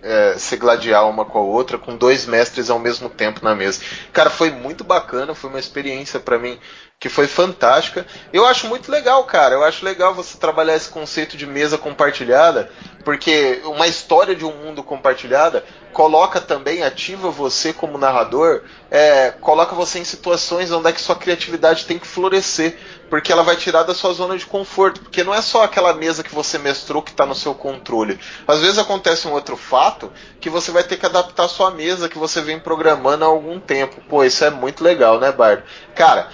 é, 0.02 0.34
se 0.38 0.56
gladiar 0.56 1.08
uma 1.08 1.24
com 1.24 1.38
a 1.38 1.42
outra, 1.42 1.78
com 1.78 1.96
dois 1.96 2.26
mestres 2.26 2.70
ao 2.70 2.78
mesmo 2.78 3.08
tempo 3.08 3.44
na 3.44 3.54
mesa. 3.54 3.80
Cara, 4.12 4.30
foi 4.30 4.50
muito 4.50 4.84
bacana, 4.84 5.34
foi 5.34 5.50
uma 5.50 5.58
experiência 5.58 6.20
para 6.20 6.38
mim 6.38 6.58
que 7.00 7.08
foi 7.08 7.28
fantástica. 7.28 8.04
Eu 8.32 8.44
acho 8.44 8.66
muito 8.66 8.90
legal, 8.90 9.22
cara. 9.24 9.54
Eu 9.54 9.62
acho 9.62 9.84
legal 9.84 10.14
você 10.14 10.36
trabalhar 10.36 10.74
esse 10.74 10.88
conceito 10.88 11.36
de 11.36 11.46
mesa 11.46 11.78
compartilhada, 11.78 12.70
porque 13.04 13.60
uma 13.64 13.86
história 13.86 14.34
de 14.34 14.44
um 14.44 14.52
mundo 14.52 14.82
compartilhada 14.82 15.64
coloca 15.92 16.40
também, 16.40 16.82
ativa 16.82 17.30
você 17.30 17.72
como 17.72 17.98
narrador, 17.98 18.62
é, 18.90 19.30
coloca 19.30 19.74
você 19.74 19.98
em 20.00 20.04
situações 20.04 20.70
onde 20.70 20.88
é 20.88 20.92
que 20.92 21.00
sua 21.00 21.16
criatividade 21.16 21.86
tem 21.86 21.98
que 21.98 22.06
florescer, 22.06 22.76
porque 23.08 23.32
ela 23.32 23.42
vai 23.42 23.56
tirar 23.56 23.82
da 23.82 23.94
sua 23.94 24.12
zona 24.12 24.36
de 24.36 24.46
conforto, 24.46 25.00
porque 25.00 25.24
não 25.24 25.34
é 25.34 25.40
só 25.40 25.64
aquela 25.64 25.94
mesa 25.94 26.22
que 26.22 26.34
você 26.34 26.58
mestrou 26.58 27.02
que 27.02 27.10
está 27.10 27.24
no 27.24 27.34
seu 27.34 27.54
controle. 27.54 28.18
Às 28.46 28.60
vezes 28.60 28.78
acontece 28.78 29.26
um 29.26 29.32
outro 29.32 29.56
fato 29.56 30.12
que 30.40 30.50
você 30.50 30.70
vai 30.70 30.82
ter 30.82 30.96
que 30.96 31.06
adaptar 31.06 31.44
a 31.44 31.48
sua 31.48 31.70
mesa 31.70 32.08
que 32.08 32.18
você 32.18 32.40
vem 32.40 32.58
programando 32.58 33.24
há 33.24 33.28
algum 33.28 33.58
tempo. 33.58 34.00
Pô, 34.08 34.24
isso 34.24 34.44
é 34.44 34.50
muito 34.50 34.82
legal, 34.84 35.18
né, 35.18 35.32
Bardo? 35.32 35.62
Cara, 35.94 36.28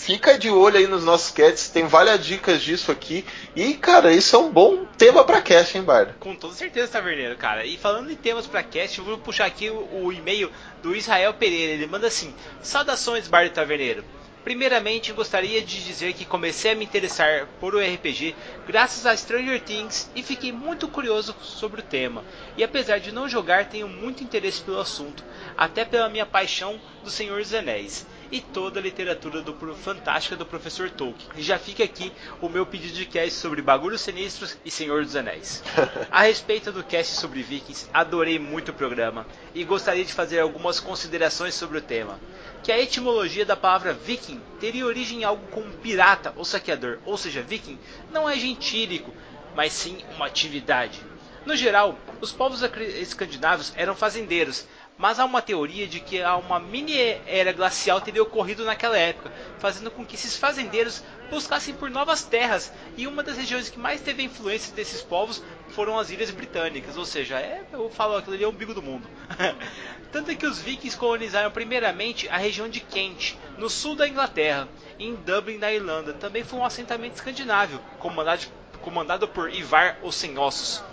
fica 0.00 0.38
de 0.38 0.50
olho 0.50 0.78
aí 0.78 0.86
nos 0.86 1.04
nossos 1.04 1.30
cats, 1.30 1.68
tem 1.68 1.86
várias 1.86 2.24
dicas 2.24 2.62
disso 2.62 2.90
aqui. 2.90 3.24
E, 3.54 3.74
cara, 3.74 4.12
isso 4.12 4.34
é 4.34 4.38
um 4.38 4.50
bom 4.50 4.84
tema 4.96 5.24
para 5.24 5.42
cast, 5.42 5.76
hein, 5.76 5.84
Bardo? 5.84 6.14
Com 6.18 6.34
toda 6.34 6.54
certeza, 6.54 6.92
Taverneiro, 6.92 7.36
cara. 7.36 7.64
E 7.64 7.76
falando 7.76 8.10
em 8.10 8.16
temas 8.16 8.46
para 8.46 8.62
cast, 8.62 8.98
eu 8.98 9.04
vou 9.04 9.18
puxar 9.18 9.46
aqui 9.46 9.68
o, 9.68 10.04
o, 10.04 10.12
e-mail 10.12 10.50
do 10.82 10.96
Israel 10.96 11.34
Pereira. 11.34 11.74
Ele 11.74 11.86
manda 11.86 12.06
assim: 12.06 12.34
Saudações, 12.62 13.28
Bardo 13.28 13.52
Taverneiro. 13.52 14.04
Primeiramente, 14.44 15.12
gostaria 15.12 15.60
de 15.60 15.84
dizer 15.84 16.14
que 16.14 16.24
comecei 16.24 16.72
a 16.72 16.74
me 16.74 16.84
interessar 16.84 17.46
por 17.60 17.74
o 17.74 17.78
RPG 17.78 18.34
graças 18.66 19.04
a 19.04 19.14
Stranger 19.14 19.60
Things 19.60 20.10
e 20.14 20.22
fiquei 20.22 20.50
muito 20.50 20.88
curioso 20.88 21.36
sobre 21.42 21.80
o 21.80 21.84
tema. 21.84 22.24
E 22.56 22.64
apesar 22.64 22.98
de 23.00 23.12
não 23.12 23.28
jogar, 23.28 23.66
tenho 23.66 23.86
muito 23.86 24.24
interesse 24.24 24.62
pelo 24.62 24.80
assunto, 24.80 25.22
até 25.56 25.84
pela 25.84 26.08
minha 26.08 26.24
paixão 26.24 26.80
do 27.04 27.10
Senhor 27.10 27.38
dos 27.40 27.52
Anéis 27.52 28.06
e 28.30 28.40
toda 28.40 28.78
a 28.78 28.82
literatura 28.82 29.42
do, 29.42 29.54
fantástica 29.74 30.36
do 30.36 30.46
professor 30.46 30.90
Tolkien. 30.90 31.30
E 31.36 31.42
já 31.42 31.58
fica 31.58 31.82
aqui 31.82 32.12
o 32.40 32.48
meu 32.48 32.64
pedido 32.64 32.94
de 32.94 33.06
cast 33.06 33.32
sobre 33.32 33.62
Bagulhos 33.62 34.00
Sinistros 34.00 34.56
e 34.64 34.70
Senhor 34.70 35.04
dos 35.04 35.16
Anéis. 35.16 35.62
a 36.10 36.22
respeito 36.22 36.70
do 36.70 36.84
cast 36.84 37.14
sobre 37.14 37.42
Vikings, 37.42 37.88
adorei 37.92 38.38
muito 38.38 38.70
o 38.70 38.74
programa 38.74 39.26
e 39.54 39.64
gostaria 39.64 40.04
de 40.04 40.12
fazer 40.12 40.38
algumas 40.40 40.78
considerações 40.78 41.54
sobre 41.54 41.78
o 41.78 41.82
tema. 41.82 42.20
Que 42.62 42.72
a 42.72 42.80
etimologia 42.80 43.44
da 43.44 43.56
palavra 43.56 43.92
viking 43.92 44.40
teria 44.60 44.86
origem 44.86 45.20
em 45.20 45.24
algo 45.24 45.46
como 45.48 45.72
pirata 45.78 46.32
ou 46.36 46.44
saqueador, 46.44 46.98
ou 47.04 47.16
seja, 47.16 47.42
viking 47.42 47.78
não 48.12 48.28
é 48.28 48.36
gentílico, 48.36 49.12
mas 49.54 49.72
sim 49.72 49.98
uma 50.14 50.26
atividade. 50.26 51.00
No 51.44 51.56
geral, 51.56 51.98
os 52.20 52.32
povos 52.32 52.62
escandinavos 52.62 53.72
eram 53.74 53.96
fazendeiros, 53.96 54.66
mas 55.00 55.18
há 55.18 55.24
uma 55.24 55.40
teoria 55.40 55.88
de 55.88 55.98
que 55.98 56.22
uma 56.22 56.60
mini 56.60 56.98
era 57.26 57.54
glacial 57.54 58.02
teria 58.02 58.22
ocorrido 58.22 58.66
naquela 58.66 58.98
época, 58.98 59.32
fazendo 59.58 59.90
com 59.90 60.04
que 60.04 60.14
esses 60.14 60.36
fazendeiros 60.36 61.02
buscassem 61.30 61.72
por 61.72 61.88
novas 61.88 62.22
terras, 62.22 62.70
e 62.98 63.06
uma 63.06 63.22
das 63.22 63.38
regiões 63.38 63.70
que 63.70 63.78
mais 63.78 64.02
teve 64.02 64.22
influência 64.22 64.74
desses 64.74 65.00
povos 65.00 65.42
foram 65.70 65.98
as 65.98 66.10
Ilhas 66.10 66.30
Britânicas, 66.30 66.98
ou 66.98 67.06
seja, 67.06 67.38
é, 67.38 67.64
eu 67.72 67.88
falo 67.88 68.14
aquilo 68.14 68.34
ali 68.34 68.44
é 68.44 68.46
o 68.46 68.50
umbigo 68.50 68.74
do 68.74 68.82
mundo. 68.82 69.08
Tanto 70.12 70.32
é 70.32 70.34
que 70.34 70.46
os 70.46 70.60
vikings 70.60 70.98
colonizaram 70.98 71.50
primeiramente 71.50 72.28
a 72.28 72.36
região 72.36 72.68
de 72.68 72.80
Kent, 72.80 73.38
no 73.56 73.70
sul 73.70 73.96
da 73.96 74.06
Inglaterra, 74.06 74.68
e 74.98 75.06
em 75.06 75.14
Dublin, 75.14 75.56
na 75.56 75.72
Irlanda, 75.72 76.12
também 76.12 76.44
foi 76.44 76.58
um 76.58 76.64
assentamento 76.64 77.14
escandinavo, 77.14 77.78
comandado, 77.98 78.44
comandado 78.82 79.26
por 79.26 79.50
Ivar 79.50 79.98
os 80.02 80.14
Sem 80.14 80.36
Ossos. 80.36 80.84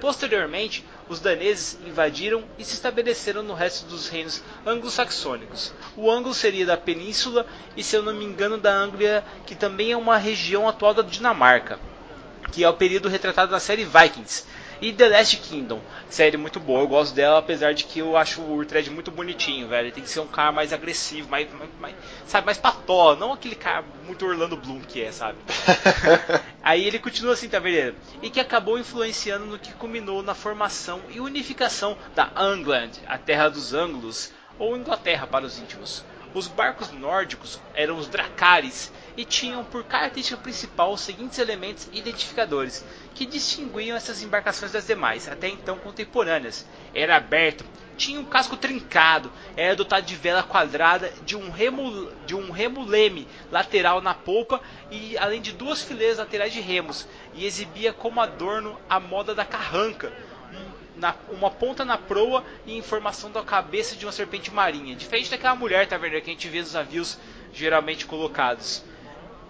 Posteriormente, 0.00 0.82
os 1.10 1.18
daneses 1.18 1.76
invadiram 1.84 2.44
e 2.56 2.64
se 2.64 2.74
estabeleceram 2.74 3.42
no 3.42 3.52
resto 3.52 3.84
dos 3.86 4.08
reinos 4.08 4.40
anglo-saxônicos. 4.64 5.72
O 5.96 6.08
Anglo 6.08 6.32
seria 6.32 6.64
da 6.64 6.76
península 6.76 7.44
e, 7.76 7.82
se 7.82 7.96
eu 7.96 8.02
não 8.02 8.14
me 8.14 8.24
engano, 8.24 8.56
da 8.56 8.72
Anglia, 8.72 9.24
que 9.44 9.56
também 9.56 9.90
é 9.90 9.96
uma 9.96 10.16
região 10.16 10.68
atual 10.68 10.94
da 10.94 11.02
Dinamarca, 11.02 11.80
que 12.52 12.62
é 12.62 12.68
o 12.68 12.74
período 12.74 13.08
retratado 13.08 13.50
na 13.50 13.58
série 13.58 13.84
Vikings, 13.84 14.44
e 14.80 14.92
The 14.92 15.08
Last 15.08 15.36
Kingdom, 15.36 15.80
série 16.08 16.36
muito 16.36 16.58
boa, 16.58 16.80
eu 16.80 16.88
gosto 16.88 17.14
dela, 17.14 17.38
apesar 17.38 17.74
de 17.74 17.84
que 17.84 17.98
eu 17.98 18.16
acho 18.16 18.40
o 18.40 18.54
Urtred 18.54 18.90
muito 18.90 19.10
bonitinho, 19.10 19.68
velho. 19.68 19.86
Ele 19.86 19.92
tem 19.92 20.02
que 20.02 20.10
ser 20.10 20.20
um 20.20 20.26
cara 20.26 20.50
mais 20.50 20.72
agressivo, 20.72 21.28
mais, 21.28 21.52
mais, 21.52 21.70
mais 21.78 21.94
sabe, 22.26 22.46
mais 22.46 22.58
pató, 22.58 23.14
não 23.14 23.32
aquele 23.32 23.54
cara 23.54 23.84
muito 24.06 24.24
Orlando 24.24 24.56
Bloom 24.56 24.80
que 24.80 25.02
é, 25.02 25.12
sabe? 25.12 25.38
Aí 26.62 26.86
ele 26.86 26.98
continua 26.98 27.34
assim, 27.34 27.48
tá 27.48 27.58
vendo? 27.58 27.96
E 28.22 28.30
que 28.30 28.40
acabou 28.40 28.78
influenciando 28.78 29.46
no 29.46 29.58
que 29.58 29.72
culminou 29.74 30.22
na 30.22 30.34
formação 30.34 31.00
e 31.10 31.20
unificação 31.20 31.96
da 32.14 32.30
Angland, 32.34 32.98
a 33.06 33.18
terra 33.18 33.48
dos 33.48 33.74
Anglos, 33.74 34.32
ou 34.58 34.76
Inglaterra 34.76 35.26
para 35.26 35.44
os 35.44 35.58
íntimos. 35.58 36.04
Os 36.32 36.46
barcos 36.46 36.92
nórdicos 36.92 37.58
eram 37.74 37.96
os 37.98 38.06
dracares 38.06 38.92
e 39.16 39.24
tinham 39.24 39.64
por 39.64 39.82
característica 39.82 40.40
principal 40.40 40.92
os 40.92 41.00
seguintes 41.00 41.40
elementos 41.40 41.88
identificadores 41.92 42.84
que 43.16 43.26
distinguiam 43.26 43.96
essas 43.96 44.22
embarcações 44.22 44.70
das 44.70 44.86
demais, 44.86 45.28
até 45.28 45.48
então 45.48 45.76
contemporâneas. 45.76 46.64
Era 46.94 47.16
aberto, 47.16 47.64
tinha 47.96 48.20
um 48.20 48.24
casco 48.24 48.56
trincado, 48.56 49.32
era 49.56 49.74
dotado 49.74 50.06
de 50.06 50.14
vela 50.14 50.44
quadrada, 50.44 51.12
de 51.26 51.36
um 51.36 51.50
remo, 51.50 52.12
de 52.24 52.36
um 52.36 52.52
remo 52.52 52.84
leme 52.84 53.26
lateral 53.50 54.00
na 54.00 54.14
polpa 54.14 54.62
e 54.88 55.18
além 55.18 55.42
de 55.42 55.52
duas 55.52 55.82
fileiras 55.82 56.18
laterais 56.18 56.52
de 56.52 56.60
remos, 56.60 57.08
e 57.34 57.44
exibia 57.44 57.92
como 57.92 58.20
adorno 58.20 58.80
a 58.88 59.00
moda 59.00 59.34
da 59.34 59.44
carranca, 59.44 60.12
na, 61.00 61.14
uma 61.30 61.50
ponta 61.50 61.84
na 61.84 61.96
proa 61.96 62.44
e 62.66 62.76
em 62.76 62.82
formação 62.82 63.30
da 63.32 63.42
cabeça 63.42 63.96
de 63.96 64.04
uma 64.04 64.12
serpente 64.12 64.52
marinha, 64.52 64.94
diferente 64.94 65.30
daquela 65.30 65.56
mulher, 65.56 65.88
tá 65.88 65.96
vendo? 65.96 66.20
Que 66.20 66.30
a 66.30 66.32
gente 66.32 66.48
vê 66.48 66.60
nos 66.60 66.74
navios 66.74 67.18
geralmente 67.52 68.06
colocados. 68.06 68.84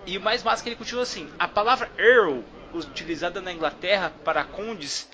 E 0.06 0.16
o 0.16 0.20
mais 0.20 0.42
massa 0.42 0.62
que 0.62 0.68
ele 0.68 0.76
continua 0.76 1.02
assim: 1.02 1.28
a 1.38 1.48
palavra 1.48 1.90
Earl, 1.98 2.40
utilizada 2.72 3.40
na 3.40 3.52
Inglaterra 3.52 4.12
para 4.24 4.44
condes, 4.44 5.08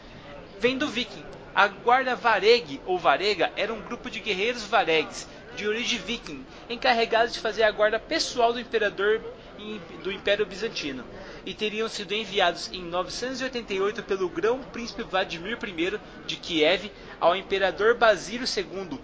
vem 0.61 0.77
do 0.77 0.87
viking. 0.87 1.25
A 1.55 1.69
guarda 1.69 2.15
vareg 2.15 2.83
ou 2.85 2.99
varega 2.99 3.51
era 3.57 3.73
um 3.73 3.81
grupo 3.81 4.11
de 4.11 4.21
guerreiros 4.21 4.63
varegues 4.65 5.27
de 5.57 5.67
origem 5.67 5.99
viking, 5.99 6.45
encarregados 6.69 7.33
de 7.33 7.41
fazer 7.41 7.63
a 7.63 7.71
guarda 7.71 7.99
pessoal 7.99 8.53
do 8.53 8.61
imperador 8.61 9.23
do 10.03 10.13
Império 10.13 10.45
Bizantino 10.45 11.03
e 11.47 11.55
teriam 11.55 11.89
sido 11.89 12.13
enviados 12.13 12.69
em 12.73 12.83
988 12.83 14.03
pelo 14.03 14.29
grão-príncipe 14.29 15.05
Vladimir 15.05 15.57
I 15.63 16.01
de 16.27 16.37
Kiev 16.37 16.91
ao 17.21 17.37
imperador 17.37 17.95
Basílio 17.95 18.47
II 18.47 19.01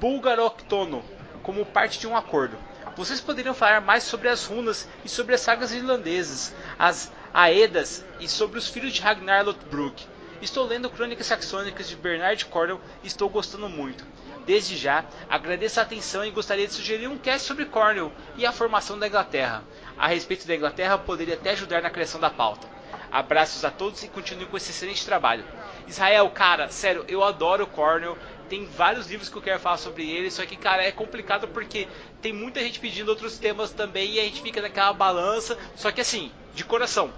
Bulgaroctono 0.00 1.04
como 1.42 1.64
parte 1.64 2.00
de 2.00 2.08
um 2.08 2.16
acordo. 2.16 2.58
Vocês 2.96 3.20
poderiam 3.20 3.54
falar 3.54 3.80
mais 3.80 4.02
sobre 4.02 4.28
as 4.28 4.44
runas 4.44 4.88
e 5.04 5.08
sobre 5.08 5.34
as 5.34 5.40
sagas 5.40 5.72
irlandesas, 5.72 6.52
as 6.78 7.12
Aedas 7.32 8.04
e 8.20 8.28
sobre 8.28 8.58
os 8.58 8.68
filhos 8.68 8.92
de 8.92 9.00
Ragnar 9.00 9.44
Lothbrok. 9.44 10.06
Estou 10.40 10.66
lendo 10.66 10.90
Crônicas 10.90 11.26
Saxônicas 11.26 11.88
de 11.88 11.96
Bernard 11.96 12.44
Cornwell 12.46 12.80
e 13.02 13.06
estou 13.06 13.28
gostando 13.28 13.68
muito. 13.68 14.04
Desde 14.46 14.76
já, 14.76 15.04
agradeço 15.28 15.80
a 15.80 15.82
atenção 15.82 16.24
e 16.24 16.30
gostaria 16.30 16.66
de 16.66 16.74
sugerir 16.74 17.08
um 17.08 17.16
cast 17.16 17.48
sobre 17.48 17.64
Cornwall 17.64 18.12
e 18.36 18.44
a 18.44 18.52
formação 18.52 18.98
da 18.98 19.08
Inglaterra. 19.08 19.64
A 19.96 20.08
respeito 20.08 20.46
da 20.46 20.54
Inglaterra, 20.54 20.98
poderia 20.98 21.34
até 21.34 21.50
ajudar 21.50 21.82
na 21.82 21.90
criação 21.90 22.20
da 22.20 22.30
pauta. 22.30 22.68
Abraços 23.10 23.64
a 23.64 23.70
todos 23.70 24.02
e 24.02 24.08
continue 24.08 24.46
com 24.46 24.56
esse 24.56 24.70
excelente 24.70 25.04
trabalho. 25.04 25.44
Israel, 25.86 26.28
cara, 26.30 26.68
sério, 26.68 27.04
eu 27.06 27.22
adoro 27.22 27.66
Cornwall. 27.66 28.18
Tem 28.48 28.66
vários 28.66 29.08
livros 29.08 29.28
que 29.28 29.36
eu 29.36 29.42
quero 29.42 29.60
falar 29.60 29.76
sobre 29.76 30.10
ele, 30.10 30.30
só 30.30 30.44
que, 30.44 30.56
cara, 30.56 30.82
é 30.82 30.90
complicado 30.90 31.48
porque 31.48 31.88
tem 32.20 32.32
muita 32.32 32.60
gente 32.60 32.80
pedindo 32.80 33.08
outros 33.08 33.38
temas 33.38 33.70
também 33.70 34.12
e 34.12 34.20
a 34.20 34.24
gente 34.24 34.42
fica 34.42 34.60
naquela 34.60 34.92
balança. 34.92 35.56
Só 35.76 35.90
que, 35.90 36.00
assim, 36.00 36.30
de 36.54 36.64
coração, 36.64 37.12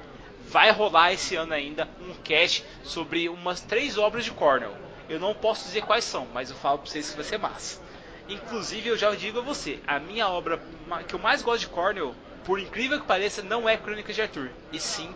vai 0.48 0.70
rolar 0.70 1.12
esse 1.12 1.34
ano 1.34 1.54
ainda 1.54 1.88
um 2.00 2.14
cast 2.22 2.64
sobre 2.84 3.28
umas 3.28 3.60
três 3.60 3.98
obras 3.98 4.24
de 4.24 4.30
Cornell. 4.30 4.74
Eu 5.08 5.18
não 5.18 5.34
posso 5.34 5.64
dizer 5.64 5.82
quais 5.82 6.04
são, 6.04 6.26
mas 6.32 6.50
eu 6.50 6.56
falo 6.56 6.78
pra 6.78 6.90
vocês 6.90 7.10
que 7.10 7.16
vai 7.16 7.24
ser 7.24 7.38
massa. 7.38 7.80
Inclusive, 8.28 8.88
eu 8.88 8.96
já 8.96 9.14
digo 9.14 9.38
a 9.38 9.42
você, 9.42 9.78
a 9.86 9.98
minha 9.98 10.28
obra 10.28 10.60
que 11.06 11.14
eu 11.14 11.18
mais 11.18 11.42
gosto 11.42 11.60
de 11.60 11.68
Cornell, 11.68 12.14
por 12.46 12.60
incrível 12.60 13.00
que 13.00 13.06
pareça, 13.06 13.42
não 13.42 13.68
é 13.68 13.76
Crônicas 13.76 14.14
de 14.14 14.22
Arthur, 14.22 14.48
e 14.72 14.78
sim 14.78 15.12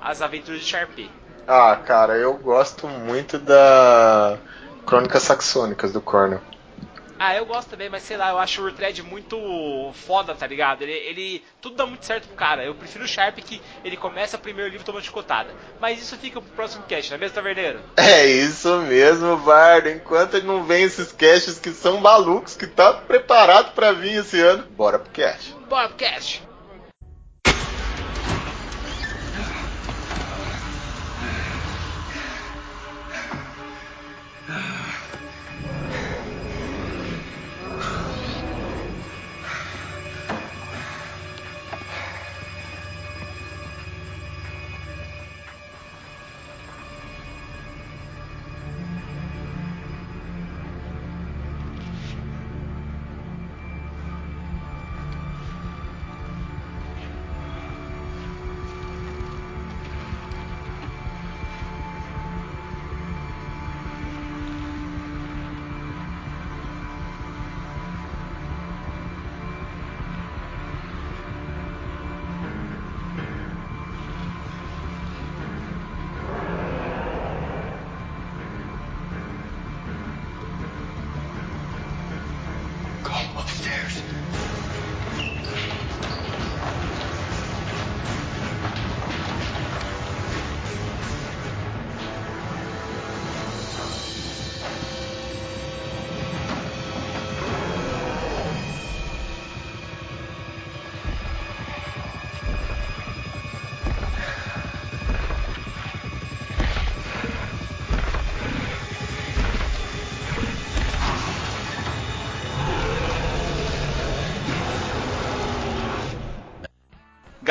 As 0.00 0.20
Aventuras 0.20 0.60
de 0.60 0.66
Sharpay. 0.66 1.10
Ah, 1.46 1.74
cara, 1.76 2.16
eu 2.18 2.34
gosto 2.34 2.86
muito 2.86 3.38
da 3.38 4.38
Crônicas 4.86 5.22
Saxônicas 5.22 5.92
do 5.92 6.02
Cornell. 6.02 6.42
Ah, 7.18 7.34
eu 7.34 7.44
gosto 7.46 7.70
também, 7.70 7.88
mas 7.88 8.04
sei 8.04 8.16
lá, 8.16 8.30
eu 8.30 8.38
acho 8.38 8.62
o 8.62 8.66
Urtred 8.66 9.02
muito 9.02 9.36
foda, 10.06 10.36
tá 10.36 10.46
ligado? 10.46 10.82
Ele, 10.82 10.92
ele, 10.92 11.44
Tudo 11.60 11.74
dá 11.74 11.84
muito 11.84 12.06
certo 12.06 12.28
pro 12.28 12.36
cara. 12.36 12.64
Eu 12.64 12.76
prefiro 12.76 13.04
o 13.04 13.08
Sharp 13.08 13.38
que 13.38 13.60
ele 13.84 13.96
começa 13.96 14.36
o 14.36 14.40
primeiro 14.40 14.70
livro 14.70 14.86
tomando 14.86 15.02
chicotada. 15.02 15.50
Mas 15.80 16.00
isso 16.00 16.16
fica 16.16 16.40
pro 16.40 16.50
próximo 16.52 16.84
cast, 16.84 17.10
não 17.10 17.16
é 17.16 17.20
mesmo, 17.20 17.34
Taverneiro? 17.34 17.80
É 17.96 18.24
isso 18.24 18.68
mesmo, 18.82 19.36
Bardo. 19.38 19.88
Enquanto 19.88 20.40
não 20.44 20.62
vem 20.62 20.84
esses 20.84 21.10
casts 21.10 21.58
que 21.58 21.70
são 21.70 21.98
malucos, 21.98 22.56
que 22.56 22.66
tá 22.68 22.92
preparado 22.92 23.74
para 23.74 23.92
vir 23.92 24.20
esse 24.20 24.40
ano, 24.40 24.64
bora 24.70 24.98
pro 24.98 25.10
cast. 25.10 25.54
Bora 25.68 25.88
pro 25.88 25.96
cast. 25.96 26.47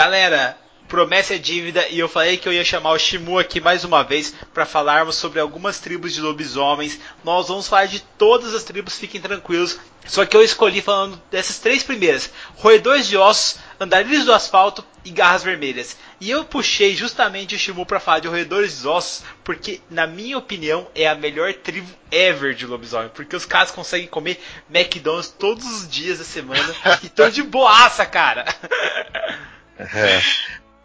Galera, 0.08 0.58
promessa 0.88 1.36
é 1.36 1.38
dívida 1.38 1.86
e 1.90 2.00
eu 2.00 2.08
falei 2.08 2.38
que 2.38 2.48
eu 2.48 2.54
ia 2.54 2.64
chamar 2.64 2.92
o 2.92 2.98
Shimu 2.98 3.38
aqui 3.38 3.60
mais 3.60 3.84
uma 3.84 4.06
vez 4.06 4.34
para 4.54 4.66
falarmos 4.66 5.18
sobre 5.18 5.42
algumas 5.42 5.82
tribos 5.82 6.14
de 6.14 6.22
lobisomens. 6.22 6.98
Nós 7.26 7.50
vamos 7.50 7.68
falar 7.68 7.88
de 7.88 8.00
todas 8.18 8.54
as 8.54 8.64
tribos, 8.64 8.98
fiquem 8.98 9.20
tranquilos. 9.20 9.78
Só 10.06 10.26
que 10.26 10.38
eu 10.38 10.42
escolhi 10.42 10.82
falando 10.82 11.22
dessas 11.30 11.60
três 11.60 11.84
primeiras: 11.84 12.32
Roedores 12.56 13.06
de 13.06 13.18
Ossos, 13.18 13.60
Andarilhos 13.78 14.24
do 14.24 14.32
Asfalto 14.32 14.82
e 15.04 15.10
Garras 15.10 15.44
Vermelhas. 15.44 15.98
E 16.22 16.30
eu 16.30 16.46
puxei 16.46 16.96
justamente 16.96 17.54
o 17.54 17.60
Shimu 17.60 17.86
para 17.86 18.00
falar 18.00 18.20
de 18.20 18.30
Roedores 18.30 18.80
de 18.80 18.88
Ossos, 18.88 19.26
porque 19.44 19.82
na 19.90 20.08
minha 20.08 20.38
opinião 20.38 20.88
é 20.96 21.06
a 21.06 21.16
melhor 21.16 21.54
tribo 21.54 21.92
ever 22.10 22.54
de 22.54 22.66
lobisomem, 22.66 23.12
porque 23.14 23.36
os 23.36 23.46
caras 23.46 23.72
conseguem 23.72 24.08
comer 24.08 24.42
McDonald's 24.74 25.36
todos 25.38 25.66
os 25.66 25.90
dias 25.90 26.20
da 26.20 26.24
semana 26.24 26.74
e 27.04 27.10
tão 27.10 27.30
de 27.30 27.44
boaça, 27.44 28.06
cara. 28.06 28.46
É. 29.80 30.22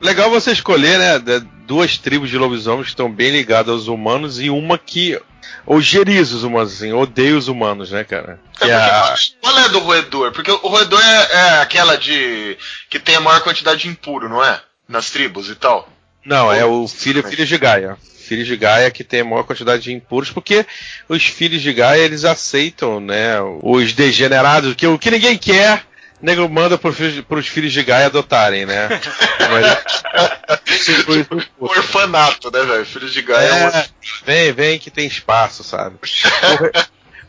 Legal 0.01 0.29
você 0.31 0.51
escolher, 0.51 0.99
né? 0.99 1.19
Duas 1.67 1.97
tribos 1.97 2.29
de 2.29 2.37
lobisomens 2.37 2.87
que 2.87 2.93
estão 2.93 3.11
bem 3.11 3.31
ligadas 3.31 3.71
aos 3.71 3.87
humanos 3.87 4.41
e 4.41 4.51
uma 4.51 4.77
que 4.77 5.19
ojeriza 5.65 6.37
os 6.37 6.43
humanos, 6.43 6.73
assim, 6.73 6.93
odeia 6.93 7.37
os 7.37 7.47
humanos, 7.47 7.93
né, 7.93 8.03
cara? 8.03 8.41
É, 8.61 8.69
é 8.69 8.75
a... 8.75 9.15
Qual 9.41 9.59
é 9.59 9.69
do 9.69 9.79
roedor? 9.79 10.33
Porque 10.33 10.51
o 10.51 10.57
roedor 10.57 11.01
é, 11.01 11.29
é, 11.33 11.59
aquela 11.61 11.97
de. 11.97 12.57
que 12.91 12.99
tem 12.99 13.15
a 13.15 13.21
maior 13.21 13.41
quantidade 13.43 13.83
de 13.83 13.89
impuro, 13.89 14.29
não 14.29 14.45
é? 14.45 14.61
Nas 14.89 15.11
tribos 15.11 15.49
e 15.49 15.55
tal. 15.55 15.89
Não, 16.25 16.47
Ou... 16.47 16.53
é 16.53 16.65
o 16.65 16.87
filho, 16.89 17.23
filho 17.23 17.47
de 17.47 17.59
Gaia. 17.59 17.97
Filhos 18.27 18.47
de 18.47 18.57
Gaia 18.57 18.91
que 18.91 19.05
tem 19.05 19.21
a 19.21 19.25
maior 19.25 19.45
quantidade 19.45 19.83
de 19.83 19.93
impuros, 19.93 20.31
porque 20.31 20.67
os 21.09 21.25
filhos 21.27 21.61
de 21.63 21.73
Gaia 21.73 22.01
eles 22.03 22.25
aceitam, 22.25 23.01
né, 23.01 23.37
os 23.63 23.93
degenerados, 23.93 24.75
que 24.75 24.87
o 24.87 24.99
que 24.99 25.11
ninguém 25.11 25.37
quer 25.37 25.85
nego 26.23 26.49
manda 26.49 26.79
pro, 26.79 26.95
pros 27.29 27.49
filhos 27.49 27.73
de 27.73 27.83
Gaia 27.83 28.07
adotarem, 28.07 28.65
né? 28.65 28.89
Mas... 29.51 30.03
orfanato, 31.59 32.51
né, 32.51 32.63
velho? 32.63 32.87
Filhos 32.87 33.13
de 33.13 33.23
Gaia 33.23 33.49
é, 33.49 33.79
é 33.79 33.87
Vem, 34.25 34.53
vem 34.53 34.79
que 34.79 34.91
tem 34.91 35.07
espaço, 35.07 35.65
sabe? 35.65 35.97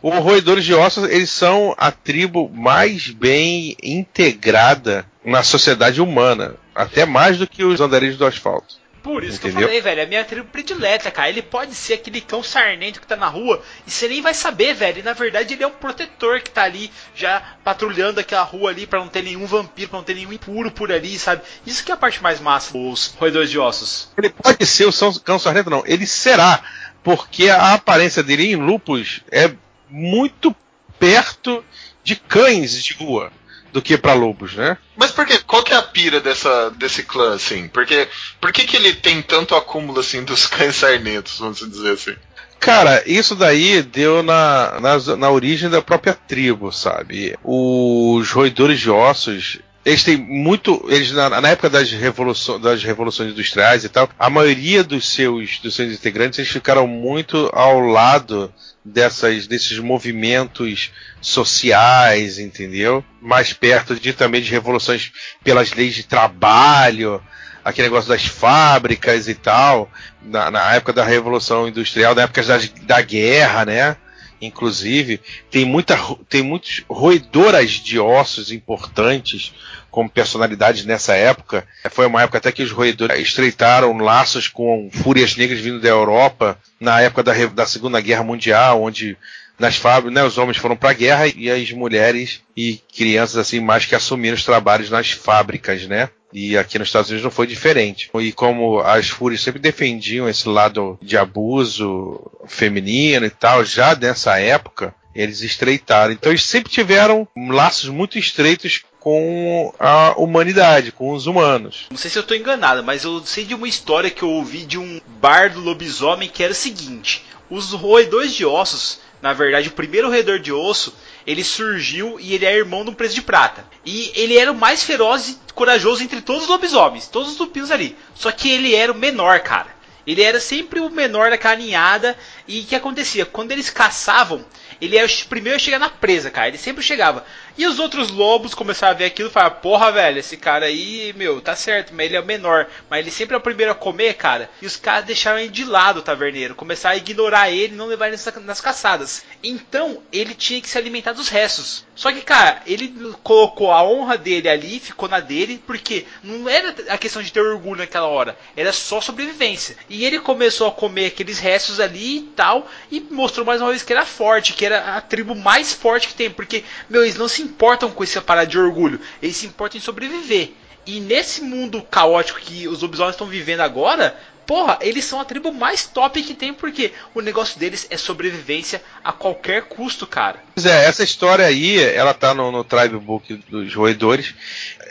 o, 0.01 0.09
o 0.09 0.19
Roedores 0.19 0.63
de 0.63 0.75
Ossos, 0.75 1.09
eles 1.09 1.31
são 1.31 1.73
a 1.77 1.91
tribo 1.91 2.49
mais 2.53 3.09
bem 3.09 3.75
integrada 3.81 5.05
na 5.25 5.41
sociedade 5.41 5.99
humana. 5.99 6.55
Até 6.75 7.05
mais 7.05 7.37
do 7.37 7.47
que 7.47 7.63
os 7.63 7.81
andarilhos 7.81 8.17
do 8.17 8.25
asfalto. 8.25 8.82
Por 9.03 9.21
isso 9.21 9.35
Entendeu? 9.35 9.57
que 9.57 9.63
eu 9.63 9.67
falei, 9.67 9.81
velho, 9.81 9.99
é 9.99 10.03
a 10.05 10.07
minha 10.07 10.23
tribo 10.23 10.47
predileta, 10.47 11.11
cara. 11.11 11.27
Ele 11.27 11.41
pode 11.41 11.75
ser 11.75 11.95
aquele 11.95 12.21
cão 12.21 12.41
sarnento 12.41 13.01
que 13.01 13.05
tá 13.05 13.17
na 13.17 13.27
rua 13.27 13.61
e 13.85 13.91
você 13.91 14.07
nem 14.07 14.21
vai 14.21 14.33
saber, 14.33 14.73
velho. 14.73 14.99
E 14.99 15.03
na 15.03 15.11
verdade 15.11 15.53
ele 15.53 15.63
é 15.63 15.67
um 15.67 15.71
protetor 15.71 16.39
que 16.39 16.49
tá 16.49 16.63
ali 16.63 16.89
já 17.13 17.41
patrulhando 17.65 18.21
aquela 18.21 18.43
rua 18.43 18.69
ali 18.69 18.87
para 18.87 18.99
não 18.99 19.09
ter 19.09 19.21
nenhum 19.21 19.45
vampiro, 19.45 19.89
pra 19.89 19.99
não 19.99 20.05
ter 20.05 20.15
nenhum 20.15 20.31
impuro 20.31 20.71
por 20.71 20.89
ali, 20.89 21.19
sabe? 21.19 21.41
Isso 21.65 21.83
que 21.83 21.91
é 21.91 21.93
a 21.93 21.97
parte 21.97 22.23
mais 22.23 22.39
massa 22.39 22.71
dos 22.71 23.13
roedores 23.19 23.51
de 23.51 23.59
ossos. 23.59 24.09
Ele 24.17 24.29
pode 24.29 24.65
ser 24.65 24.85
o 24.85 25.19
cão 25.19 25.37
sarnento, 25.37 25.69
não. 25.69 25.83
Ele 25.85 26.07
será, 26.07 26.63
porque 27.03 27.49
a 27.49 27.73
aparência 27.73 28.23
dele 28.23 28.53
em 28.53 28.55
lupus 28.55 29.21
é 29.29 29.53
muito 29.89 30.55
perto 30.97 31.63
de 32.05 32.15
cães 32.15 32.81
de 32.81 32.93
rua 32.93 33.33
do 33.73 33.81
que 33.81 33.97
para 33.97 34.13
lobos, 34.13 34.53
né? 34.53 34.77
Mas 34.95 35.11
por 35.11 35.25
que? 35.25 35.39
Qual 35.39 35.63
que 35.63 35.73
é 35.73 35.77
a 35.77 35.81
pira 35.81 36.21
dessa, 36.21 36.69
desse 36.69 37.01
clã, 37.03 37.33
assim? 37.33 37.67
Porque, 37.67 38.07
por 38.39 38.53
que, 38.53 38.65
que 38.65 38.77
ele 38.77 38.93
tem 38.93 39.21
tanto 39.21 39.55
acúmulo, 39.55 39.99
assim, 39.99 40.23
dos 40.23 40.45
cães 40.47 40.75
sarnetos, 40.75 41.39
vamos 41.39 41.57
dizer 41.57 41.93
assim? 41.93 42.15
Cara, 42.59 43.03
isso 43.05 43.35
daí 43.35 43.81
deu 43.81 44.23
na, 44.23 44.79
na, 44.79 45.17
na 45.17 45.29
origem 45.29 45.69
da 45.69 45.81
própria 45.81 46.13
tribo, 46.13 46.71
sabe? 46.71 47.35
Os 47.43 48.31
roedores 48.31 48.79
de 48.79 48.89
ossos, 48.89 49.59
eles 49.85 50.03
têm 50.03 50.17
muito. 50.17 50.85
Eles, 50.89 51.11
na, 51.11 51.29
na 51.41 51.49
época 51.49 51.69
das, 51.69 51.91
revolução, 51.91 52.59
das 52.59 52.83
revoluções 52.83 53.31
industriais 53.31 53.83
e 53.83 53.89
tal, 53.89 54.09
a 54.17 54.29
maioria 54.29 54.83
dos 54.83 55.07
seus, 55.09 55.59
dos 55.59 55.75
seus 55.75 55.93
integrantes 55.93 56.39
eles 56.39 56.51
ficaram 56.51 56.87
muito 56.87 57.49
ao 57.53 57.79
lado 57.79 58.53
dessas, 58.83 59.45
desses 59.47 59.79
movimentos 59.79 60.91
sociais, 61.21 62.39
entendeu? 62.39 63.03
Mais 63.21 63.51
perto 63.53 63.95
de 63.95 64.13
também 64.13 64.41
de 64.41 64.51
revoluções 64.51 65.11
pelas 65.43 65.73
leis 65.73 65.95
de 65.95 66.03
trabalho, 66.03 67.21
aquele 67.63 67.87
negócio 67.87 68.09
das 68.09 68.25
fábricas 68.25 69.27
e 69.27 69.35
tal, 69.35 69.89
na, 70.21 70.51
na 70.51 70.75
época 70.75 70.93
da 70.93 71.03
Revolução 71.03 71.67
Industrial, 71.67 72.13
na 72.15 72.23
época 72.23 72.43
da, 72.43 72.59
da 72.83 73.01
guerra, 73.01 73.65
né? 73.65 73.97
Inclusive, 74.45 75.19
tem, 75.49 75.65
muita, 75.65 75.97
tem 76.29 76.41
muitos 76.41 76.83
roedoras 76.89 77.71
de 77.71 77.99
ossos 77.99 78.51
importantes 78.51 79.53
como 79.89 80.09
personalidades 80.09 80.85
nessa 80.85 81.15
época. 81.15 81.67
Foi 81.91 82.07
uma 82.07 82.23
época 82.23 82.39
até 82.39 82.51
que 82.51 82.63
os 82.63 82.71
roedores 82.71 83.27
estreitaram 83.27 83.95
laços 83.97 84.47
com 84.47 84.89
fúrias 84.91 85.35
negras 85.35 85.59
vindo 85.59 85.79
da 85.79 85.89
Europa, 85.89 86.57
na 86.79 86.99
época 87.01 87.23
da, 87.23 87.33
da 87.47 87.65
Segunda 87.65 88.01
Guerra 88.01 88.23
Mundial, 88.23 88.81
onde 88.81 89.15
nas 89.59 89.75
fábricas, 89.75 90.13
né, 90.13 90.23
os 90.23 90.37
homens 90.37 90.57
foram 90.57 90.75
para 90.75 90.89
a 90.89 90.93
guerra 90.93 91.27
e 91.27 91.49
as 91.49 91.71
mulheres 91.71 92.41
e 92.57 92.81
crianças 92.93 93.37
assim 93.37 93.59
mais 93.59 93.85
que 93.85 93.95
assumiram 93.95 94.35
os 94.35 94.43
trabalhos 94.43 94.89
nas 94.89 95.11
fábricas, 95.11 95.85
né? 95.87 96.09
E 96.33 96.57
aqui 96.57 96.79
nos 96.79 96.87
Estados 96.87 97.09
Unidos 97.09 97.23
não 97.23 97.31
foi 97.31 97.45
diferente. 97.45 98.09
E 98.15 98.31
como 98.31 98.79
as 98.79 99.07
fúrias 99.07 99.41
sempre 99.41 99.61
defendiam 99.61 100.27
esse 100.27 100.49
lado 100.49 100.97
de 101.01 101.15
abuso 101.15 102.19
feminino 102.47 103.25
e 103.25 103.29
tal, 103.29 103.63
já 103.63 103.95
nessa 103.95 104.39
época, 104.39 104.95
eles 105.13 105.41
estreitaram. 105.41 106.11
Então 106.11 106.31
eles 106.31 106.43
sempre 106.43 106.71
tiveram 106.71 107.27
laços 107.35 107.89
muito 107.89 108.17
estreitos 108.17 108.83
com 108.99 109.73
a 109.79 110.13
humanidade, 110.17 110.91
com 110.91 111.11
os 111.11 111.27
humanos. 111.27 111.87
Não 111.91 111.97
sei 111.97 112.09
se 112.09 112.17
eu 112.17 112.21
estou 112.21 112.37
enganado, 112.37 112.83
mas 112.83 113.03
eu 113.03 113.21
sei 113.25 113.43
de 113.43 113.53
uma 113.53 113.67
história 113.67 114.09
que 114.09 114.23
eu 114.23 114.29
ouvi 114.29 114.65
de 114.65 114.77
um 114.77 115.01
bardo 115.21 115.59
lobisomem 115.59 116.29
que 116.29 116.41
era 116.41 116.53
o 116.53 116.55
seguinte: 116.55 117.23
os 117.49 117.73
roedores 117.73 118.33
de 118.33 118.45
ossos, 118.45 118.99
na 119.21 119.33
verdade, 119.33 119.67
o 119.67 119.73
primeiro 119.73 120.07
roedor 120.07 120.39
de 120.39 120.51
osso, 120.51 120.95
ele 121.25 121.43
surgiu 121.43 122.19
e 122.19 122.33
ele 122.33 122.45
é 122.45 122.55
irmão 122.55 122.83
de 122.83 122.91
um 122.91 122.93
preso 122.93 123.15
de 123.15 123.21
prata. 123.21 123.65
E 123.85 124.11
ele 124.15 124.37
era 124.37 124.51
o 124.51 124.55
mais 124.55 124.83
feroz 124.83 125.29
e 125.29 125.37
corajoso 125.53 126.03
entre 126.03 126.21
todos 126.21 126.43
os 126.43 126.49
lobisomens, 126.49 127.07
todos 127.07 127.31
os 127.31 127.37
tupinos 127.37 127.71
ali. 127.71 127.97
Só 128.13 128.31
que 128.31 128.49
ele 128.49 128.75
era 128.75 128.91
o 128.91 128.95
menor, 128.95 129.39
cara. 129.39 129.73
Ele 130.05 130.21
era 130.21 130.39
sempre 130.39 130.79
o 130.79 130.89
menor 130.89 131.29
da 131.29 131.37
caninhada. 131.37 132.17
E 132.47 132.59
o 132.59 132.65
que 132.65 132.75
acontecia? 132.75 133.25
Quando 133.25 133.51
eles 133.51 133.69
caçavam, 133.69 134.45
ele 134.81 134.97
era 134.97 135.07
o 135.07 135.25
primeiro 135.29 135.55
a 135.55 135.59
chegar 135.59 135.79
na 135.79 135.89
presa, 135.89 136.29
cara. 136.29 136.49
Ele 136.49 136.57
sempre 136.57 136.83
chegava. 136.83 137.25
E 137.57 137.67
os 137.67 137.77
outros 137.77 138.09
lobos 138.09 138.53
começaram 138.53 138.93
a 138.93 138.97
ver 138.97 139.05
aquilo 139.05 139.29
e 139.29 139.31
falaram: 139.31 139.57
Porra, 139.57 139.91
velho, 139.91 140.19
esse 140.19 140.37
cara 140.37 140.65
aí, 140.65 141.13
meu, 141.15 141.39
tá 141.39 141.55
certo, 141.55 141.93
mas 141.93 142.07
ele 142.07 142.15
é 142.15 142.19
o 142.19 142.25
menor. 142.25 142.67
Mas 142.89 142.99
ele 142.99 143.11
sempre 143.11 143.35
é 143.35 143.37
o 143.37 143.41
primeiro 143.41 143.71
a 143.71 143.75
comer, 143.75 144.15
cara. 144.15 144.49
E 144.61 144.65
os 144.65 144.75
caras 144.75 145.05
deixaram 145.05 145.39
ele 145.39 145.49
de 145.49 145.63
lado, 145.63 145.99
o 145.99 146.03
taverneiro. 146.03 146.55
Começaram 146.55 146.95
a 146.95 146.97
ignorar 146.97 147.51
ele 147.51 147.73
e 147.73 147.77
não 147.77 147.85
levar 147.85 148.07
ele 148.07 148.17
nas 148.43 148.61
caçadas. 148.61 149.23
Então, 149.43 150.01
ele 150.11 150.33
tinha 150.33 150.61
que 150.61 150.69
se 150.69 150.77
alimentar 150.77 151.13
dos 151.13 151.29
restos. 151.29 151.85
Só 151.95 152.11
que, 152.11 152.21
cara, 152.21 152.61
ele 152.65 152.93
colocou 153.21 153.71
a 153.71 153.83
honra 153.83 154.17
dele 154.17 154.49
ali, 154.49 154.79
ficou 154.79 155.07
na 155.07 155.19
dele, 155.19 155.61
porque 155.65 156.05
não 156.23 156.49
era 156.49 156.73
a 156.89 156.97
questão 156.97 157.21
de 157.21 157.31
ter 157.31 157.41
orgulho 157.41 157.79
naquela 157.79 158.07
hora, 158.07 158.37
era 158.55 158.73
só 158.73 158.99
sobrevivência. 158.99 159.77
E 159.87 160.03
ele 160.03 160.19
começou 160.19 160.67
a 160.67 160.71
comer 160.71 161.07
aqueles 161.07 161.39
restos 161.39 161.79
ali 161.79 162.17
e 162.17 162.21
tal, 162.35 162.67
e 162.91 162.99
mostrou 162.99 163.45
mais 163.45 163.61
uma 163.61 163.69
vez 163.69 163.83
que 163.83 163.93
era 163.93 164.05
forte, 164.05 164.53
que 164.53 164.65
era 164.65 164.97
a 164.97 165.01
tribo 165.01 165.35
mais 165.35 165.71
forte 165.71 166.07
que 166.07 166.15
tem, 166.15 166.31
porque, 166.31 166.63
meu, 166.89 167.03
eles 167.03 167.15
não 167.15 167.27
se 167.27 167.42
importam 167.43 167.91
com 167.91 168.03
essa 168.03 168.21
parada 168.21 168.47
de 168.47 168.57
orgulho, 168.57 168.99
eles 169.21 169.37
se 169.37 169.45
importam 169.45 169.77
em 169.77 169.81
sobreviver. 169.81 170.51
E 170.85 170.99
nesse 170.99 171.41
mundo 171.41 171.81
caótico 171.81 172.39
que 172.39 172.67
os 172.67 172.81
lobisomens 172.81 173.15
estão 173.15 173.27
vivendo 173.27 173.61
agora, 173.61 174.17
porra, 174.45 174.77
eles 174.81 175.05
são 175.05 175.19
a 175.19 175.25
tribo 175.25 175.51
mais 175.51 175.85
top 175.85 176.21
que 176.21 176.33
tem, 176.33 176.53
porque 176.53 176.91
o 177.13 177.21
negócio 177.21 177.59
deles 177.59 177.87
é 177.89 177.97
sobrevivência 177.97 178.81
a 179.03 179.11
qualquer 179.11 179.63
custo, 179.63 180.05
cara. 180.05 180.43
Pois 180.53 180.65
é, 180.65 180.85
essa 180.85 181.03
história 181.03 181.45
aí, 181.45 181.81
ela 181.81 182.13
tá 182.13 182.33
no, 182.33 182.51
no 182.51 182.63
Tribe 182.63 182.97
Book 182.97 183.33
dos 183.49 183.73
roedores. 183.73 184.33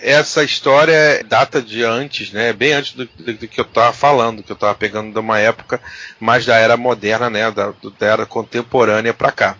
Essa 0.00 0.42
história 0.42 1.22
data 1.24 1.62
de 1.62 1.84
antes, 1.84 2.32
né? 2.32 2.52
Bem 2.52 2.72
antes 2.72 2.92
do, 2.94 3.04
do, 3.04 3.34
do 3.34 3.48
que 3.48 3.60
eu 3.60 3.64
tava 3.64 3.92
falando, 3.92 4.42
que 4.42 4.50
eu 4.50 4.56
tava 4.56 4.74
pegando 4.74 5.12
de 5.12 5.18
uma 5.18 5.38
época 5.38 5.80
mais 6.18 6.44
da 6.44 6.56
era 6.56 6.76
moderna, 6.76 7.30
né? 7.30 7.50
Da, 7.50 7.72
da 7.98 8.06
era 8.06 8.26
contemporânea 8.26 9.14
para 9.14 9.30
cá. 9.30 9.56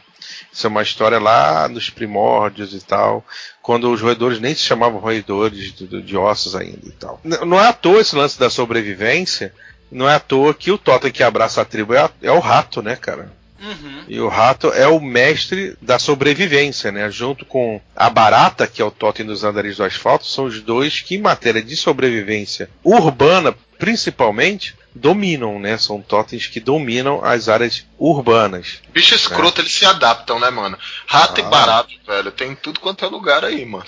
Isso 0.53 0.67
é 0.67 0.71
uma 0.71 0.83
história 0.83 1.19
lá 1.19 1.67
nos 1.69 1.89
primórdios 1.89 2.75
e 2.75 2.81
tal, 2.81 3.25
quando 3.63 3.91
os 3.91 4.03
roedores 4.03 4.39
nem 4.39 4.55
se 4.55 4.61
chamavam 4.61 5.01
roedores 5.01 5.73
de, 5.73 6.03
de 6.03 6.17
ossos 6.17 6.55
ainda 6.55 6.87
e 6.87 6.93
tal. 6.93 7.21
Não 7.25 7.59
é 7.59 7.69
à 7.69 7.73
toa 7.73 8.01
esse 8.01 8.15
lance 8.15 8.39
da 8.39 8.51
sobrevivência, 8.51 9.55
não 9.91 10.09
é 10.09 10.15
à 10.15 10.21
toa 10.21 10.53
que 10.53 10.71
o 10.71 10.77
totem 10.77 11.11
que 11.11 11.23
abraça 11.23 11.63
a 11.63 11.65
tribo 11.65 11.95
é, 11.95 12.01
a, 12.01 12.11
é 12.21 12.31
o 12.31 12.39
rato, 12.39 12.83
né, 12.83 12.97
cara? 12.97 13.33
Uhum. 13.63 14.03
E 14.09 14.21
o 14.21 14.29
rato 14.29 14.73
é 14.73 14.89
o 14.89 15.01
mestre 15.01 15.77
da 15.81 15.99
sobrevivência, 15.99 16.91
né? 16.91 17.09
Junto 17.11 17.45
com 17.45 17.81
a 17.95 18.11
barata, 18.11 18.67
que 18.67 18.83
é 18.83 18.85
o 18.85 18.91
totem 18.91 19.25
dos 19.25 19.45
andares 19.45 19.77
do 19.77 19.85
asfalto, 19.85 20.27
são 20.27 20.47
os 20.47 20.61
dois 20.61 21.01
que, 21.01 21.15
em 21.15 21.21
matéria 21.21 21.63
de 21.63 21.77
sobrevivência 21.77 22.69
urbana, 22.83 23.55
principalmente, 23.79 24.75
dominam, 24.95 25.59
né? 25.59 25.79
São 25.79 26.01
totens 26.01 26.47
que 26.47 26.61
dominam 26.61 27.25
as 27.25 27.49
áreas 27.49 27.87
urbanas. 27.99 28.81
Bicho 28.93 29.15
escroto, 29.15 29.59
né? 29.59 29.65
eles 29.65 29.75
se 29.75 29.85
adaptam, 29.85 30.39
né, 30.39 30.51
mano? 30.51 30.79
Rato 31.07 31.41
ah. 31.41 31.45
e 31.45 31.49
barato, 31.49 31.95
velho, 32.07 32.31
tem 32.31 32.55
tudo 32.55 32.81
quanto 32.81 33.05
é 33.05 33.09
lugar 33.09 33.45
aí, 33.45 33.65
mano. 33.65 33.87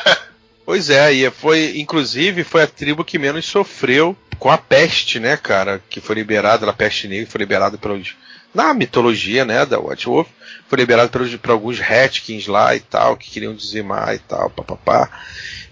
pois 0.64 0.90
é, 0.90 1.12
e 1.12 1.30
foi, 1.30 1.78
inclusive, 1.78 2.44
foi 2.44 2.62
a 2.62 2.66
tribo 2.66 3.04
que 3.04 3.18
menos 3.18 3.46
sofreu 3.46 4.16
com 4.38 4.50
a 4.50 4.58
peste, 4.58 5.18
né, 5.18 5.36
cara? 5.36 5.82
Que 5.88 6.00
foi 6.00 6.16
liberada, 6.16 6.68
a 6.68 6.72
peste 6.72 7.08
negra 7.08 7.30
foi 7.30 7.38
liberada 7.38 7.78
pelos. 7.78 8.14
Na 8.52 8.72
mitologia, 8.72 9.44
né, 9.44 9.66
da 9.66 9.80
White 9.80 10.06
Wolf, 10.06 10.28
foi 10.68 10.78
liberada 10.78 11.08
pelos, 11.08 11.34
por 11.36 11.50
alguns 11.50 11.80
Hatkins 11.80 12.46
lá 12.46 12.76
e 12.76 12.80
tal, 12.80 13.16
que 13.16 13.28
queriam 13.28 13.52
dizimar 13.52 14.14
e 14.14 14.18
tal, 14.20 14.48
papapá. 14.50 15.10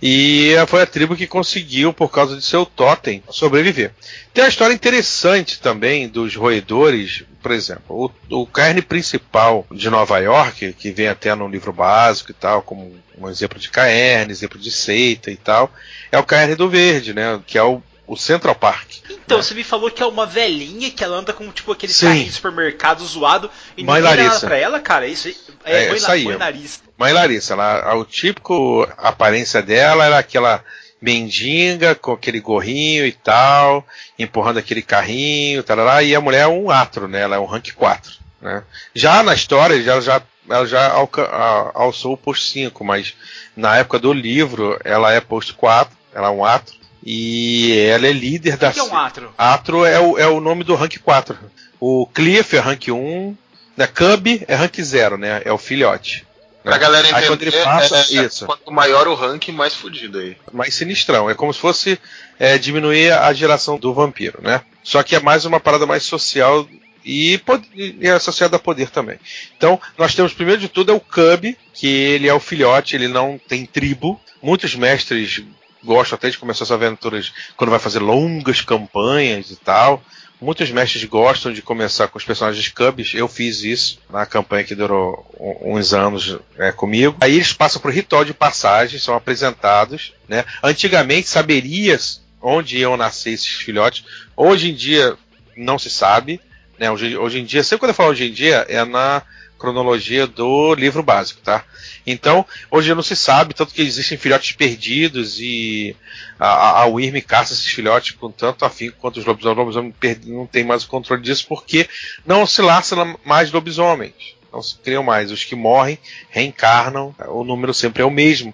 E 0.03 0.55
foi 0.67 0.83
a 0.83 0.87
tribo 0.87 1.15
que 1.15 1.29
conseguiu, 1.29 1.93
por 1.93 2.11
causa 2.11 2.37
de 2.37 2.43
seu 2.43 2.67
totem, 2.67 3.23
sobreviver. 3.31 3.93
Tem 4.35 4.43
uma 4.43 4.51
história 4.51 4.75
interessante 4.75 5.61
também 5.61 6.09
dos 6.09 6.35
roedores, 6.35 7.23
por 7.41 7.53
exemplo, 7.53 8.13
o, 8.29 8.41
o 8.43 8.47
carne 8.47 8.83
principal 8.83 9.65
de 9.71 9.89
Nova 9.89 10.19
York, 10.19 10.73
que 10.73 10.91
vem 10.91 11.07
até 11.07 11.35
no 11.37 11.47
livro 11.47 11.73
básico 11.73 12.33
e 12.33 12.35
tal, 12.35 12.63
como 12.63 12.93
um 13.17 13.29
exemplo 13.29 13.61
de 13.61 13.71
caerne, 13.71 14.33
exemplo 14.33 14.59
de 14.59 14.73
seita 14.73 15.31
e 15.31 15.37
tal, 15.37 15.73
é 16.11 16.19
o 16.19 16.25
carne 16.25 16.57
do 16.57 16.69
verde, 16.69 17.15
né? 17.15 17.41
Que 17.47 17.57
é 17.57 17.63
o 17.63 17.81
o 18.13 18.17
Central 18.17 18.55
Park. 18.55 18.92
Então, 19.25 19.39
né? 19.39 19.43
você 19.43 19.55
me 19.55 19.65
falou 19.65 19.91
que 19.91 20.03
é 20.03 20.07
uma 20.07 20.27
velhinha 20.27 20.91
que 20.91 21.03
ela 21.03 21.17
anda 21.17 21.33
com 21.33 21.51
tipo 21.51 21.73
aquele 21.73 21.93
carrinho 21.93 22.27
de 22.27 22.33
supermercado 22.33 23.05
zoado 23.05 23.51
e 23.77 23.85
mãe 23.85 24.01
ninguém 24.01 24.17
Larissa. 24.17 24.41
dá 24.41 24.47
pra 24.47 24.57
ela, 24.57 24.81
cara. 24.81 25.07
Isso 25.07 25.29
é, 25.65 25.85
é 25.85 25.89
mãe, 25.89 25.97
isso 25.97 26.11
aí. 26.11 26.25
mãe 26.25 26.37
Larissa. 26.37 26.81
Mãe 26.97 27.13
Larissa, 27.13 27.53
ela, 27.55 27.95
o 27.97 28.05
típico 28.05 28.89
aparência 28.99 29.63
dela 29.63 30.05
era 30.05 30.19
aquela 30.19 30.65
mendiga 31.03 31.97
com 31.97 32.13
aquele 32.13 32.39
gorrinho 32.39 33.05
e 33.05 33.13
tal, 33.13 33.85
empurrando 34.17 34.59
aquele 34.59 34.83
carrinho, 34.83 35.63
tarará, 35.65 36.03
e 36.03 36.15
a 36.15 36.21
mulher 36.21 36.43
é 36.43 36.47
um 36.47 36.71
atro, 36.71 37.09
né? 37.09 37.23
Ela 37.23 37.37
é 37.37 37.39
um 37.41 37.45
rank 37.45 37.73
4. 37.73 38.13
Né? 38.41 38.63
Já 38.95 39.23
na 39.23 39.35
história, 39.35 39.75
ela 39.75 40.01
já, 40.01 40.23
ela 40.49 40.65
já 40.65 40.93
alca, 40.93 41.25
a, 41.25 41.73
alçou 41.75 42.15
o 42.15 42.17
posto 42.17 42.47
5, 42.47 42.85
mas 42.85 43.15
na 43.57 43.77
época 43.77 43.99
do 43.99 44.13
livro 44.13 44.79
ela 44.85 45.13
é 45.13 45.21
posto 45.21 45.55
4, 45.57 45.97
ela 46.15 46.29
é 46.29 46.31
um 46.31 46.45
atro. 46.45 46.82
E 47.05 47.77
ela 47.79 48.07
é 48.07 48.13
líder 48.13 48.55
o 48.55 48.59
da. 48.59 48.71
O 48.71 48.73
que 48.73 48.79
é 48.79 48.83
um 48.83 48.97
Atro? 48.97 49.35
Atro 49.37 49.85
é 49.85 49.99
o, 49.99 50.19
é 50.19 50.27
o 50.27 50.41
nome 50.41 50.63
do 50.65 50.75
rank 50.75 50.99
4. 50.99 51.37
O 51.81 52.07
Cliff 52.07 52.57
é 52.57 52.61
rank 52.61 52.89
1. 52.89 53.37
Né? 53.77 53.87
Cub 53.87 54.45
é 54.47 54.55
rank 54.55 54.81
0, 54.81 55.17
né? 55.17 55.43
É 55.45 55.53
o 55.53 55.59
filhote. 55.59 56.27
Né? 56.65 56.71
Pra 56.71 56.79
galera 56.79 57.09
entender, 57.09 57.23
aí 57.23 57.27
quando 57.27 57.43
ele 57.43 57.53
passa, 57.53 57.97
é, 57.97 58.19
é, 58.19 58.25
isso. 58.25 58.47
quanto 58.47 58.71
maior 58.71 59.09
o 59.09 59.15
rank, 59.15 59.49
mais 59.49 59.75
fudido 59.75 60.19
aí. 60.19 60.37
Mais 60.53 60.75
sinistrão. 60.75 61.29
É 61.29 61.35
como 61.35 61.53
se 61.53 61.59
fosse 61.59 61.99
é, 62.39 62.57
diminuir 62.57 63.13
a 63.13 63.33
geração 63.33 63.79
do 63.79 63.93
vampiro, 63.93 64.41
né? 64.43 64.61
Só 64.85 65.03
que 65.03 65.17
é 65.17 65.21
mais 65.21 65.45
uma 65.45 65.59
parada 65.59 65.87
mais 65.87 66.05
social 66.05 66.69
e, 67.05 67.41
e 67.75 68.09
associada 68.09 68.57
a 68.57 68.61
poder 68.61 68.91
também. 68.91 69.19
Então, 69.57 69.81
nós 69.99 70.15
temos 70.15 70.33
primeiro 70.33 70.61
de 70.61 70.69
tudo 70.69 70.93
é 70.93 70.95
o 70.95 71.01
Cub, 71.01 71.57
que 71.75 71.89
ele 71.89 72.29
é 72.29 72.35
o 72.35 72.41
filhote, 72.41 72.95
ele 72.95 73.09
não 73.09 73.41
tem 73.49 73.67
tribo. 73.67 74.21
Muitos 74.41 74.75
mestres 74.75 75.43
gosto 75.85 76.15
até 76.15 76.31
de 76.31 76.39
começar 76.39 76.65
essas 76.65 76.73
aventuras 76.73 77.33
quando 77.57 77.71
vai 77.71 77.79
fazer 77.79 77.99
longas 77.99 78.61
campanhas 78.61 79.51
e 79.51 79.57
tal. 79.57 80.03
Muitos 80.41 80.71
mestres 80.73 81.05
gostam 81.05 81.53
de 81.53 81.63
começar 81.63 82.09
com 82.09 82.19
os 82.19 82.25
personagens 82.25 82.69
cubs. 82.69 83.15
Eu 83.15 83.29
fiz 83.29 83.63
isso 83.63 84.01
na 84.11 84.27
campanha 84.27 84.65
que 84.65 84.75
durou 84.75 85.25
uns 85.63 85.95
anos 85.95 86.37
é, 86.59 86.73
comigo. 86.73 87.17
Aí 87.21 87.37
eles 87.37 87.53
passam 87.53 87.81
por 87.81 87.93
ritual 87.93 88.25
de 88.25 88.35
passagem, 88.35 88.99
são 88.99 89.15
apresentados. 89.15 90.13
Né? 90.29 90.45
Antigamente 90.61 91.29
saberia 91.29 91.97
onde 92.41 92.79
iam 92.79 92.97
nascer 92.97 93.35
esses 93.35 93.47
filhotes. 93.47 94.05
Hoje 94.37 94.73
em 94.73 94.75
dia 94.75 95.17
não 95.57 95.79
se 95.79 95.89
sabe. 95.89 96.41
Né? 96.77 96.91
Hoje, 96.91 97.17
hoje 97.17 97.39
em 97.39 97.45
dia, 97.45 97.63
sempre 97.63 97.79
quando 97.79 97.91
eu 97.91 97.95
falo 97.95 98.11
hoje 98.11 98.27
em 98.27 98.33
dia, 98.33 98.67
é 98.69 98.85
na 98.85 99.23
cronologia 99.63 100.27
do 100.27 100.75
livro 100.75 101.05
básico, 101.05 101.41
tá? 101.41 101.65
Então, 102.05 102.45
hoje 102.69 102.93
não 102.95 103.03
se 103.03 103.15
sabe, 103.15 103.55
tanto 103.55 103.73
que 103.73 103.81
existem 103.81 104.19
filhotes 104.19 104.53
perdidos 104.53 105.39
e 105.39 105.95
a, 106.39 106.83
a 106.83 106.87
Wyrm 106.87 107.21
caça 107.21 107.53
esses 107.53 107.67
filhotes 107.67 108.11
com 108.17 108.31
tanto 108.31 108.65
afinco 108.65 108.97
quanto 109.01 109.21
os 109.21 109.25
lobisomens. 109.25 109.77
Os 109.77 109.85
lobisomens 109.85 110.27
não 110.27 110.47
tem 110.47 110.65
mais 110.65 110.83
o 110.83 110.89
controle 110.89 111.23
disso 111.23 111.47
porque 111.49 111.89
não 112.27 112.45
se 112.45 112.61
laça 112.61 112.97
mais 113.25 113.53
lobisomens. 113.53 114.35
Não 114.53 114.61
se 114.61 114.77
criam 114.77 115.05
mais. 115.05 115.31
Os 115.31 115.45
que 115.45 115.55
morrem 115.55 115.99
reencarnam, 116.29 117.15
o 117.29 117.45
número 117.45 117.73
sempre 117.73 118.03
é 118.03 118.05
o 118.05 118.11
mesmo. 118.11 118.53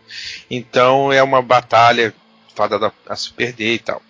Então 0.50 1.10
é 1.10 1.22
uma 1.22 1.40
batalha 1.40 2.14
fadada 2.54 2.92
a 3.08 3.16
se 3.16 3.32
perder 3.32 3.74
e 3.74 3.78
tal. 3.78 4.02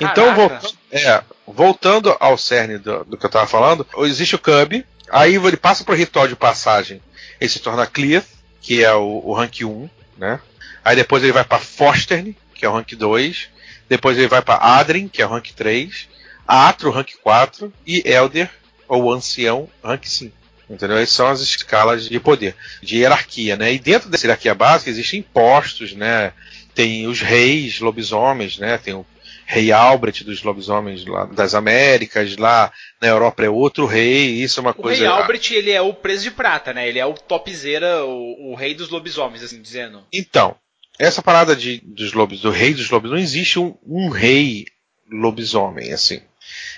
Então, 0.00 0.34
voltando, 0.34 0.74
é, 0.90 1.22
voltando 1.46 2.16
ao 2.20 2.36
cerne 2.36 2.78
do, 2.78 3.04
do 3.04 3.16
que 3.16 3.24
eu 3.24 3.28
estava 3.28 3.46
falando, 3.46 3.86
existe 3.98 4.34
o 4.34 4.38
Cub, 4.38 4.84
Aí 5.12 5.34
ele 5.34 5.56
passa 5.58 5.84
pro 5.84 5.94
ritual 5.94 6.26
de 6.26 6.34
passagem, 6.34 7.02
ele 7.38 7.50
se 7.50 7.60
torna 7.60 7.86
Clear, 7.86 8.24
que 8.62 8.82
é 8.82 8.94
o, 8.94 9.20
o 9.26 9.34
rank 9.34 9.60
1, 9.60 9.90
né? 10.16 10.40
Aí 10.82 10.96
depois 10.96 11.22
ele 11.22 11.32
vai 11.32 11.44
para 11.44 11.58
Fostern, 11.58 12.34
que 12.54 12.64
é 12.64 12.68
o 12.68 12.72
rank 12.72 12.94
2. 12.94 13.48
Depois 13.90 14.16
ele 14.16 14.26
vai 14.26 14.40
para 14.40 14.56
Adrin, 14.56 15.08
que 15.08 15.20
é 15.20 15.26
o 15.26 15.28
rank 15.28 15.50
3. 15.50 16.08
Atro, 16.48 16.90
rank 16.90 17.10
4. 17.22 17.70
E 17.86 18.02
Elder, 18.08 18.50
ou 18.88 19.12
Ancião, 19.12 19.68
rank 19.84 20.06
5. 20.06 20.34
Entendeu? 20.70 20.96
Essas 20.96 21.14
são 21.14 21.26
as 21.26 21.40
escalas 21.40 22.08
de 22.08 22.18
poder, 22.18 22.56
de 22.82 22.96
hierarquia, 22.96 23.56
né? 23.56 23.74
E 23.74 23.78
dentro 23.78 24.08
dessa 24.08 24.26
hierarquia 24.26 24.54
básica 24.54 24.88
existem 24.88 25.20
impostos, 25.20 25.92
né? 25.92 26.32
Tem 26.74 27.06
os 27.06 27.20
reis 27.20 27.80
lobisomens, 27.80 28.56
né? 28.58 28.78
Tem 28.78 28.94
o 28.94 29.04
rei 29.46 29.72
Albrecht 29.72 30.24
dos 30.24 30.42
lobisomens 30.42 31.04
lá 31.06 31.24
das 31.26 31.54
Américas, 31.54 32.36
lá 32.36 32.72
na 33.00 33.08
Europa 33.08 33.44
é 33.44 33.50
outro 33.50 33.86
rei, 33.86 34.42
isso 34.42 34.60
é 34.60 34.62
uma 34.62 34.70
o 34.70 34.74
coisa. 34.74 35.02
O 35.02 35.04
rei 35.04 35.20
Albrecht, 35.20 35.54
ele 35.54 35.70
é 35.70 35.80
o 35.80 35.94
preso 35.94 36.24
de 36.24 36.30
prata, 36.30 36.72
né? 36.72 36.88
Ele 36.88 36.98
é 36.98 37.06
o 37.06 37.14
topzera, 37.14 38.04
o, 38.04 38.52
o 38.52 38.54
rei 38.54 38.74
dos 38.74 38.88
lobisomens, 38.88 39.42
assim 39.42 39.60
dizendo. 39.60 40.04
Então, 40.12 40.56
essa 40.98 41.22
parada 41.22 41.56
de, 41.56 41.82
dos 41.84 42.12
lobis, 42.12 42.40
do 42.40 42.50
rei 42.50 42.74
dos 42.74 42.90
lobisomens, 42.90 43.20
não 43.20 43.28
existe 43.28 43.58
um, 43.58 43.76
um 43.86 44.08
rei 44.08 44.66
lobisomem, 45.10 45.92
assim. 45.92 46.22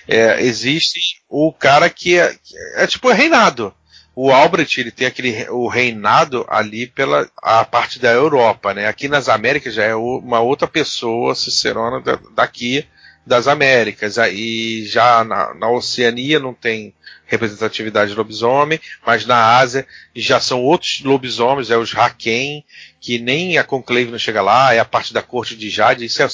É, 0.07 0.43
existe 0.43 1.23
o 1.29 1.53
cara 1.53 1.89
que 1.89 2.19
é, 2.19 2.35
é 2.77 2.87
tipo 2.87 3.11
reinado 3.11 3.75
o 4.17 4.31
Albrecht 4.31 4.81
ele 4.81 4.91
tem 4.91 5.07
aquele 5.07 5.49
o 5.51 5.67
reinado 5.67 6.45
ali 6.49 6.87
pela 6.87 7.29
a 7.37 7.65
parte 7.65 7.99
da 7.99 8.13
Europa, 8.13 8.73
né? 8.73 8.87
Aqui 8.87 9.09
nas 9.09 9.29
Américas 9.29 9.75
já 9.75 9.85
é 9.85 9.95
uma 9.95 10.41
outra 10.41 10.69
pessoa 10.69 11.35
cicerona 11.35 12.03
daqui 12.35 12.87
das 13.27 13.49
Américas. 13.49 14.19
Aí 14.19 14.85
já 14.87 15.25
na, 15.25 15.55
na 15.55 15.69
Oceania 15.69 16.39
não 16.39 16.55
tem 16.55 16.95
representatividade 17.27 18.11
de 18.11 18.17
lobisomem, 18.17 18.79
mas 19.05 19.27
na 19.27 19.57
Ásia 19.57 19.87
já 20.15 20.39
são 20.39 20.63
outros 20.63 21.03
lobisomens, 21.03 21.71
é 21.71 21.77
os 21.77 21.97
Haken, 21.97 22.65
que 23.01 23.19
nem 23.19 23.59
a 23.59 23.65
Conclave 23.65 24.11
não 24.11 24.19
chega 24.19 24.43
lá, 24.43 24.75
é 24.75 24.79
a 24.79 24.85
parte 24.85 25.13
da 25.13 25.23
corte 25.23 25.57
de 25.57 25.71
Jade. 25.71 26.05
Isso 26.05 26.23
é, 26.23 26.29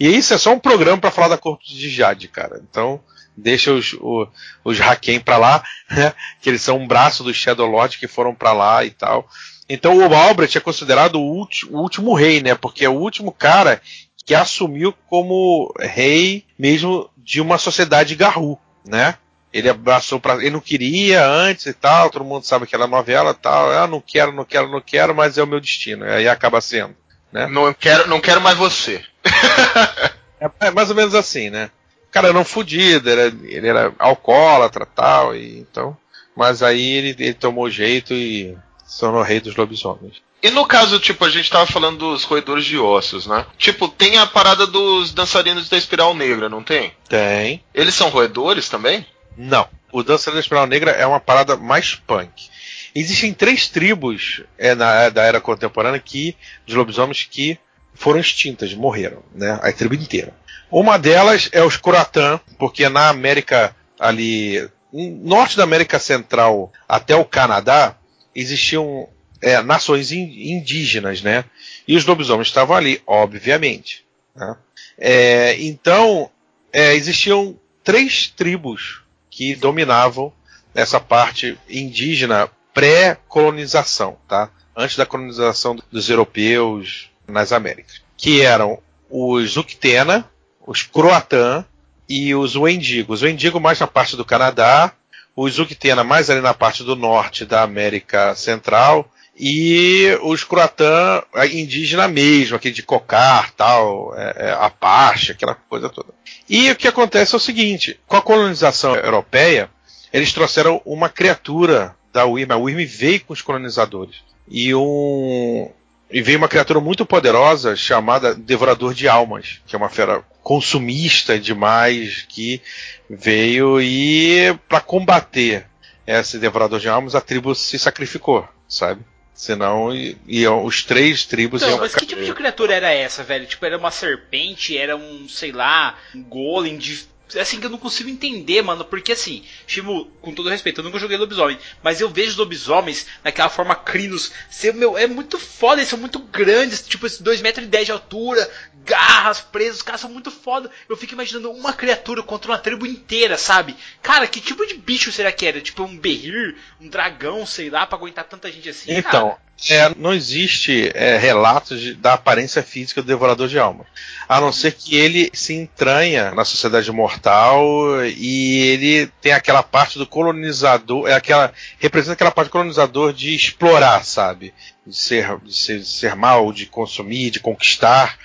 e 0.00 0.08
isso 0.08 0.34
é 0.34 0.38
só 0.38 0.52
um 0.52 0.58
programa 0.58 0.98
para 0.98 1.10
falar 1.10 1.28
da 1.28 1.38
corte 1.38 1.76
de 1.76 1.88
Jade, 1.88 2.26
cara. 2.26 2.60
Então 2.68 3.00
deixa 3.40 3.72
os, 3.72 3.94
os, 4.00 4.28
os 4.64 4.80
Haken 4.80 5.20
para 5.20 5.36
lá, 5.36 5.62
né? 5.90 6.12
que 6.40 6.48
eles 6.48 6.62
são 6.62 6.78
um 6.78 6.86
braço 6.86 7.24
do 7.24 7.34
Shadow 7.34 7.66
Lord 7.66 7.98
que 7.98 8.06
foram 8.06 8.34
para 8.34 8.52
lá 8.52 8.84
e 8.84 8.90
tal. 8.90 9.28
Então 9.68 9.96
o 9.96 10.14
Albrecht 10.14 10.58
é 10.58 10.60
considerado 10.60 11.16
o, 11.16 11.22
último, 11.22 11.78
o 11.78 11.80
último 11.82 12.12
rei, 12.12 12.42
né? 12.42 12.56
Porque 12.56 12.84
é 12.84 12.88
o 12.88 12.94
último 12.94 13.30
cara 13.30 13.80
que 14.26 14.34
assumiu 14.34 14.92
como 15.08 15.72
rei 15.78 16.44
mesmo 16.58 17.08
de 17.16 17.40
uma 17.40 17.56
sociedade 17.56 18.14
garru, 18.16 18.58
né? 18.84 19.14
Ele 19.52 19.68
abraçou 19.68 20.20
para, 20.20 20.34
ele 20.34 20.50
não 20.50 20.60
queria 20.60 21.26
antes 21.26 21.66
e 21.66 21.72
tal, 21.72 22.10
todo 22.10 22.24
mundo 22.24 22.44
sabe 22.44 22.64
aquela 22.64 22.86
novela 22.86 23.34
tal, 23.34 23.70
ah, 23.70 23.86
não 23.86 24.00
quero, 24.00 24.32
não 24.32 24.44
quero, 24.44 24.68
não 24.68 24.80
quero, 24.80 25.14
mas 25.14 25.38
é 25.38 25.42
o 25.42 25.46
meu 25.46 25.60
destino. 25.60 26.04
E 26.04 26.10
aí 26.10 26.28
acaba 26.28 26.60
sendo, 26.60 26.94
né? 27.32 27.46
Não 27.46 27.72
quero, 27.72 28.08
não 28.08 28.20
quero 28.20 28.40
mais 28.40 28.56
você. 28.56 29.04
é, 30.40 30.50
é 30.60 30.70
mais 30.70 30.90
ou 30.90 30.96
menos 30.96 31.14
assim, 31.14 31.50
né? 31.50 31.70
Cara 32.10 32.28
era 32.28 32.38
um 32.38 32.44
fudido, 32.44 33.08
era, 33.08 33.26
ele 33.26 33.68
era 33.68 33.92
alcoólatra 33.98 34.86
tal, 34.86 35.34
e 35.34 35.58
então. 35.58 35.96
Mas 36.36 36.62
aí 36.62 36.80
ele, 36.80 37.16
ele 37.18 37.34
tomou 37.34 37.70
jeito 37.70 38.14
e 38.14 38.56
se 38.84 39.00
tornou 39.00 39.22
rei 39.22 39.40
dos 39.40 39.56
lobisomens. 39.56 40.22
E 40.42 40.50
no 40.50 40.64
caso, 40.64 40.98
tipo, 40.98 41.24
a 41.24 41.28
gente 41.28 41.50
tava 41.50 41.66
falando 41.66 41.98
dos 41.98 42.24
roedores 42.24 42.64
de 42.64 42.78
ossos, 42.78 43.26
né? 43.26 43.44
Tipo, 43.58 43.88
tem 43.88 44.16
a 44.16 44.26
parada 44.26 44.66
dos 44.66 45.12
dançarinos 45.12 45.68
da 45.68 45.76
espiral 45.76 46.14
negra, 46.14 46.48
não 46.48 46.62
tem? 46.62 46.92
Tem. 47.08 47.62
Eles 47.74 47.94
são 47.94 48.08
roedores 48.08 48.68
também? 48.68 49.04
Não. 49.36 49.68
O 49.92 50.02
dançarino 50.02 50.36
da 50.36 50.40
espiral 50.40 50.66
negra 50.66 50.92
é 50.92 51.06
uma 51.06 51.20
parada 51.20 51.56
mais 51.56 51.94
punk. 51.94 52.48
Existem 52.94 53.34
três 53.34 53.68
tribos 53.68 54.42
é, 54.58 54.74
na, 54.74 55.10
da 55.10 55.22
era 55.22 55.40
contemporânea 55.40 56.00
que, 56.00 56.34
de 56.66 56.74
lobisomens 56.74 57.28
que 57.30 57.58
foram 58.00 58.18
extintas, 58.18 58.72
morreram, 58.72 59.22
né? 59.34 59.60
A 59.62 59.70
tribo 59.70 59.94
inteira. 59.94 60.32
Uma 60.70 60.98
delas 60.98 61.50
é 61.52 61.62
os 61.62 61.76
Kuratã, 61.76 62.40
porque 62.58 62.88
na 62.88 63.10
América 63.10 63.76
ali, 63.98 64.66
norte 64.90 65.54
da 65.54 65.64
América 65.64 65.98
Central 65.98 66.72
até 66.88 67.14
o 67.14 67.26
Canadá, 67.26 67.94
existiam 68.34 69.06
é, 69.42 69.60
nações 69.60 70.12
indígenas, 70.12 71.20
né? 71.20 71.44
E 71.86 71.94
os 71.94 72.06
lobisomens 72.06 72.48
estavam 72.48 72.74
ali, 72.74 73.02
obviamente. 73.06 74.02
Né? 74.34 74.56
É, 74.96 75.56
então, 75.60 76.30
é, 76.72 76.94
existiam 76.94 77.54
três 77.84 78.28
tribos 78.28 79.02
que 79.28 79.54
dominavam 79.54 80.32
essa 80.74 80.98
parte 80.98 81.58
indígena 81.68 82.48
pré-colonização, 82.72 84.16
tá? 84.26 84.48
Antes 84.74 84.96
da 84.96 85.04
colonização 85.04 85.76
dos 85.92 86.08
europeus 86.08 87.09
nas 87.30 87.52
Américas, 87.52 88.02
que 88.16 88.42
eram 88.42 88.78
os 89.08 89.56
Uctena, 89.56 90.28
os 90.66 90.82
Croatã 90.82 91.64
e 92.08 92.34
os 92.34 92.56
Wendigo. 92.56 93.12
Os 93.12 93.22
Wendigo 93.22 93.60
mais 93.60 93.78
na 93.80 93.86
parte 93.86 94.16
do 94.16 94.24
Canadá, 94.24 94.92
os 95.34 95.58
Uctena 95.58 96.04
mais 96.04 96.28
ali 96.28 96.40
na 96.40 96.54
parte 96.54 96.82
do 96.82 96.94
norte 96.94 97.44
da 97.44 97.62
América 97.62 98.34
Central 98.34 99.10
e 99.42 100.18
os 100.22 100.44
Croatã 100.44 101.22
indígena 101.50 102.06
mesmo, 102.06 102.56
aquele 102.56 102.74
de 102.74 102.82
cocar, 102.82 103.50
tal, 103.52 104.14
é, 104.14 104.34
é, 104.36 104.50
Apache, 104.52 105.32
aquela 105.32 105.54
coisa 105.54 105.88
toda. 105.88 106.08
E 106.48 106.70
o 106.70 106.76
que 106.76 106.86
acontece 106.86 107.34
é 107.34 107.38
o 107.38 107.40
seguinte, 107.40 107.98
com 108.06 108.16
a 108.16 108.22
colonização 108.22 108.94
europeia, 108.94 109.70
eles 110.12 110.32
trouxeram 110.32 110.82
uma 110.84 111.08
criatura 111.08 111.96
da 112.12 112.26
UIRM, 112.26 112.52
a 112.52 112.58
UIRM 112.58 112.84
veio 112.84 113.24
com 113.24 113.32
os 113.32 113.40
colonizadores. 113.40 114.16
E 114.46 114.74
um, 114.74 115.70
e 116.10 116.20
veio 116.20 116.38
uma 116.38 116.48
criatura 116.48 116.80
muito 116.80 117.06
poderosa 117.06 117.76
chamada 117.76 118.34
Devorador 118.34 118.92
de 118.92 119.08
Almas, 119.08 119.60
que 119.66 119.74
é 119.74 119.78
uma 119.78 119.88
fera 119.88 120.22
consumista 120.42 121.38
demais 121.38 122.24
que 122.28 122.60
veio 123.08 123.80
e 123.80 124.56
para 124.68 124.80
combater 124.80 125.66
esse 126.06 126.38
Devorador 126.38 126.80
de 126.80 126.88
Almas 126.88 127.14
a 127.14 127.20
tribo 127.20 127.54
se 127.54 127.78
sacrificou, 127.78 128.48
sabe? 128.68 129.02
Senão 129.32 129.90
iam 130.26 130.64
os 130.64 130.84
três 130.84 131.24
tribos 131.24 131.62
então, 131.62 131.74
iam. 131.74 131.80
Mas 131.80 131.94
que 131.94 132.04
tipo 132.04 132.22
de 132.22 132.34
criatura 132.34 132.74
era 132.74 132.92
essa, 132.92 133.22
velho? 133.22 133.46
Tipo, 133.46 133.64
era 133.64 133.78
uma 133.78 133.90
serpente, 133.90 134.76
era 134.76 134.96
um, 134.96 135.26
sei 135.28 135.50
lá, 135.50 135.96
um 136.14 136.22
golem 136.22 136.76
de 136.76 137.08
assim 137.38 137.60
que 137.60 137.66
eu 137.66 137.70
não 137.70 137.78
consigo 137.78 138.08
entender, 138.08 138.62
mano, 138.62 138.84
porque 138.84 139.12
assim, 139.12 139.44
Shimu, 139.66 140.06
com 140.20 140.34
todo 140.34 140.48
respeito, 140.48 140.80
eu 140.80 140.84
nunca 140.84 140.98
joguei 140.98 141.16
lobisomem, 141.16 141.58
mas 141.82 142.00
eu 142.00 142.08
vejo 142.08 142.38
lobisomens 142.38 143.06
naquela 143.22 143.48
forma 143.48 143.74
crinos, 143.74 144.32
ser, 144.50 144.74
meu, 144.74 144.96
é 144.96 145.06
muito 145.06 145.38
foda, 145.38 145.80
eles 145.80 145.88
são 145.88 145.98
muito 145.98 146.18
grandes, 146.18 146.86
tipo, 146.86 147.06
2,10 147.06 147.42
metros 147.42 147.66
e 147.66 147.68
dez 147.68 147.86
de 147.86 147.92
altura, 147.92 148.50
garras 148.84 149.40
presas, 149.40 149.76
os 149.76 149.82
caras 149.82 150.00
são 150.00 150.10
muito 150.10 150.30
foda. 150.30 150.70
Eu 150.88 150.96
fico 150.96 151.14
imaginando 151.14 151.50
uma 151.50 151.72
criatura 151.72 152.22
contra 152.22 152.50
uma 152.50 152.58
tribo 152.58 152.86
inteira, 152.86 153.36
sabe? 153.36 153.76
Cara, 154.02 154.26
que 154.26 154.40
tipo 154.40 154.66
de 154.66 154.74
bicho 154.74 155.12
será 155.12 155.30
que 155.32 155.46
era? 155.46 155.60
Tipo 155.60 155.84
um 155.84 155.96
berrir, 155.96 156.56
um 156.80 156.88
dragão, 156.88 157.46
sei 157.46 157.70
lá, 157.70 157.86
pra 157.86 157.98
aguentar 157.98 158.24
tanta 158.24 158.50
gente 158.50 158.68
assim? 158.68 158.92
Então, 158.92 159.36
é, 159.68 159.92
não 159.96 160.14
existe 160.14 160.90
é, 160.94 161.18
relatos 161.18 161.80
de, 161.80 161.94
da 161.94 162.14
aparência 162.14 162.62
física 162.62 163.02
do 163.02 163.06
Devorador 163.06 163.46
de 163.46 163.58
Almas. 163.58 163.86
A 164.26 164.40
não 164.40 164.52
ser 164.52 164.72
que 164.72 164.96
ele 164.96 165.30
se 165.34 165.54
entranha 165.54 166.30
na 166.30 166.44
sociedade 166.44 166.90
mortal 166.90 168.02
e 168.04 168.58
ele 168.68 169.06
tem 169.20 169.32
aquela 169.32 169.62
parte 169.62 169.98
do 169.98 170.06
colonizador, 170.06 171.08
é 171.08 171.14
aquela 171.14 171.52
representa 171.78 172.14
aquela 172.14 172.30
parte 172.30 172.48
do 172.48 172.52
colonizador 172.52 173.12
de 173.12 173.34
explorar, 173.34 174.04
sabe? 174.04 174.54
De 174.86 174.96
ser, 174.96 175.36
de 175.40 175.54
ser, 175.54 175.80
de 175.80 175.86
ser 175.86 176.14
mal, 176.16 176.52
de 176.52 176.64
consumir, 176.64 177.30
de 177.30 177.40
conquistar. 177.40 178.18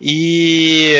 E 0.00 0.94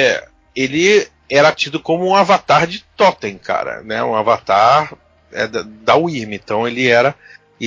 ele 0.55 1.09
era 1.31 1.53
tido 1.53 1.81
como 1.81 2.07
um 2.07 2.15
avatar 2.15 2.67
de 2.67 2.85
Totem, 2.97 3.39
cara, 3.39 3.83
né? 3.83 4.05
Um 4.05 4.15
avatar 4.15 4.93
é, 5.33 5.47
da, 5.47 5.63
da 5.63 5.95
Wyrm. 5.97 6.35
Então 6.35 6.69
ele 6.69 6.87
era 6.87 7.15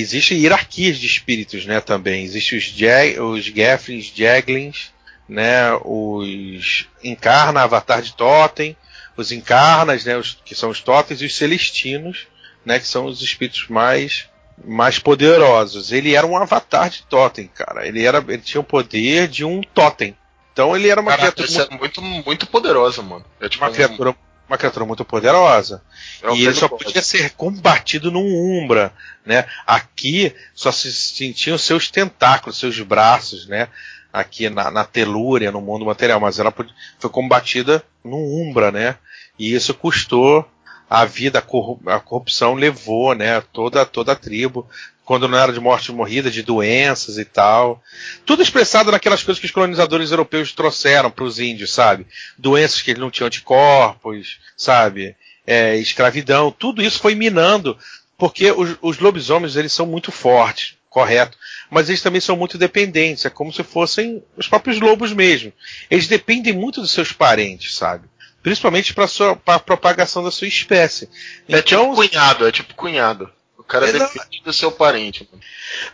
Existem 0.00 0.38
hierarquias 0.38 0.98
de 0.98 1.06
espíritos, 1.06 1.66
né, 1.66 1.80
também. 1.80 2.24
Existem 2.24 2.58
os, 2.58 2.64
Jag, 2.64 3.20
os 3.20 3.44
Geflins, 3.44 4.12
Jaglins, 4.14 4.90
né, 5.28 5.72
os 5.84 6.86
Encarna, 7.02 7.62
Avatar 7.62 8.02
de 8.02 8.14
Totem, 8.14 8.76
os 9.16 9.32
Encarnas, 9.32 10.04
né, 10.04 10.16
os, 10.16 10.38
que 10.44 10.54
são 10.54 10.70
os 10.70 10.80
Totens, 10.80 11.20
e 11.20 11.26
os 11.26 11.36
Celestinos, 11.36 12.26
né, 12.64 12.78
que 12.78 12.86
são 12.86 13.06
os 13.06 13.22
espíritos 13.22 13.68
mais 13.68 14.26
mais 14.64 14.98
poderosos. 14.98 15.92
Ele 15.92 16.16
era 16.16 16.26
um 16.26 16.36
avatar 16.36 16.90
de 16.90 17.04
Totem, 17.04 17.46
cara. 17.46 17.86
Ele 17.86 18.04
era 18.04 18.18
ele 18.26 18.38
tinha 18.38 18.60
o 18.60 18.64
poder 18.64 19.28
de 19.28 19.44
um 19.44 19.60
Totem. 19.62 20.16
Então 20.52 20.76
ele 20.76 20.88
era 20.88 21.00
uma 21.00 21.12
Caraca, 21.12 21.32
criatura 21.32 21.78
muito, 21.78 22.02
muito, 22.02 22.26
muito 22.26 22.46
poderosa, 22.48 23.00
mano. 23.00 23.24
É 23.40 23.48
tipo 23.48 23.62
uma 23.62 23.70
um... 23.70 23.74
criatura 23.74 24.16
uma 24.48 24.56
criatura 24.56 24.86
muito 24.86 25.04
poderosa. 25.04 25.82
É 26.22 26.32
e 26.34 26.44
ele 26.44 26.54
só 26.54 26.68
podia 26.68 27.02
ser 27.02 27.30
combatido 27.30 28.10
num 28.10 28.26
Umbra, 28.60 28.92
né? 29.24 29.46
Aqui 29.66 30.34
só 30.54 30.72
se 30.72 30.92
sentiam 30.92 31.58
seus 31.58 31.90
tentáculos, 31.90 32.58
seus 32.58 32.80
braços, 32.80 33.46
né? 33.46 33.68
Aqui 34.12 34.48
na, 34.48 34.70
na 34.70 34.84
telúria, 34.84 35.52
no 35.52 35.60
mundo 35.60 35.84
material, 35.84 36.18
mas 36.18 36.38
ela 36.38 36.52
foi 36.98 37.10
combatida 37.10 37.84
num 38.02 38.42
Umbra, 38.42 38.72
né? 38.72 38.96
E 39.38 39.54
isso 39.54 39.74
custou 39.74 40.48
a 40.88 41.04
vida, 41.04 41.44
a 41.86 42.00
corrupção 42.00 42.54
levou, 42.54 43.14
né? 43.14 43.42
Toda, 43.52 43.84
toda 43.84 44.12
a 44.12 44.16
tribo 44.16 44.66
quando 45.08 45.26
não 45.26 45.38
era 45.38 45.54
de 45.54 45.58
morte 45.58 45.90
morrida, 45.90 46.30
de 46.30 46.42
doenças 46.42 47.16
e 47.16 47.24
tal. 47.24 47.82
Tudo 48.26 48.42
expressado 48.42 48.92
naquelas 48.92 49.22
coisas 49.22 49.40
que 49.40 49.46
os 49.46 49.52
colonizadores 49.52 50.10
europeus 50.10 50.52
trouxeram 50.52 51.10
para 51.10 51.24
os 51.24 51.38
índios, 51.38 51.72
sabe? 51.72 52.06
Doenças 52.36 52.82
que 52.82 52.90
eles 52.90 53.00
não 53.00 53.10
tinham 53.10 53.28
anticorpos, 53.28 54.38
sabe? 54.54 55.16
É, 55.46 55.78
escravidão, 55.78 56.50
tudo 56.50 56.82
isso 56.82 56.98
foi 56.98 57.14
minando 57.14 57.78
Porque 58.18 58.52
os, 58.52 58.76
os 58.82 58.98
lobisomens 58.98 59.56
eles 59.56 59.72
são 59.72 59.86
muito 59.86 60.12
fortes, 60.12 60.74
correto. 60.90 61.38
Mas 61.70 61.88
eles 61.88 62.02
também 62.02 62.20
são 62.20 62.36
muito 62.36 62.58
dependentes. 62.58 63.24
É 63.24 63.30
como 63.30 63.50
se 63.50 63.62
fossem 63.62 64.22
os 64.36 64.46
próprios 64.46 64.78
lobos 64.78 65.14
mesmo. 65.14 65.54
Eles 65.90 66.06
dependem 66.06 66.52
muito 66.52 66.82
dos 66.82 66.90
seus 66.90 67.12
parentes, 67.12 67.74
sabe? 67.76 68.06
Principalmente 68.42 68.92
para 68.92 69.06
a 69.46 69.58
propagação 69.58 70.22
da 70.22 70.30
sua 70.30 70.48
espécie. 70.48 71.08
É 71.48 71.62
tipo 71.62 71.82
então, 71.82 71.94
tipo 71.94 72.10
cunhado, 72.10 72.46
é 72.46 72.52
tipo 72.52 72.74
cunhado. 72.74 73.37
O 73.68 73.70
cara 73.70 73.86
é 73.86 73.92
depende 73.92 74.42
do 74.42 74.50
seu 74.50 74.72
parente. 74.72 75.28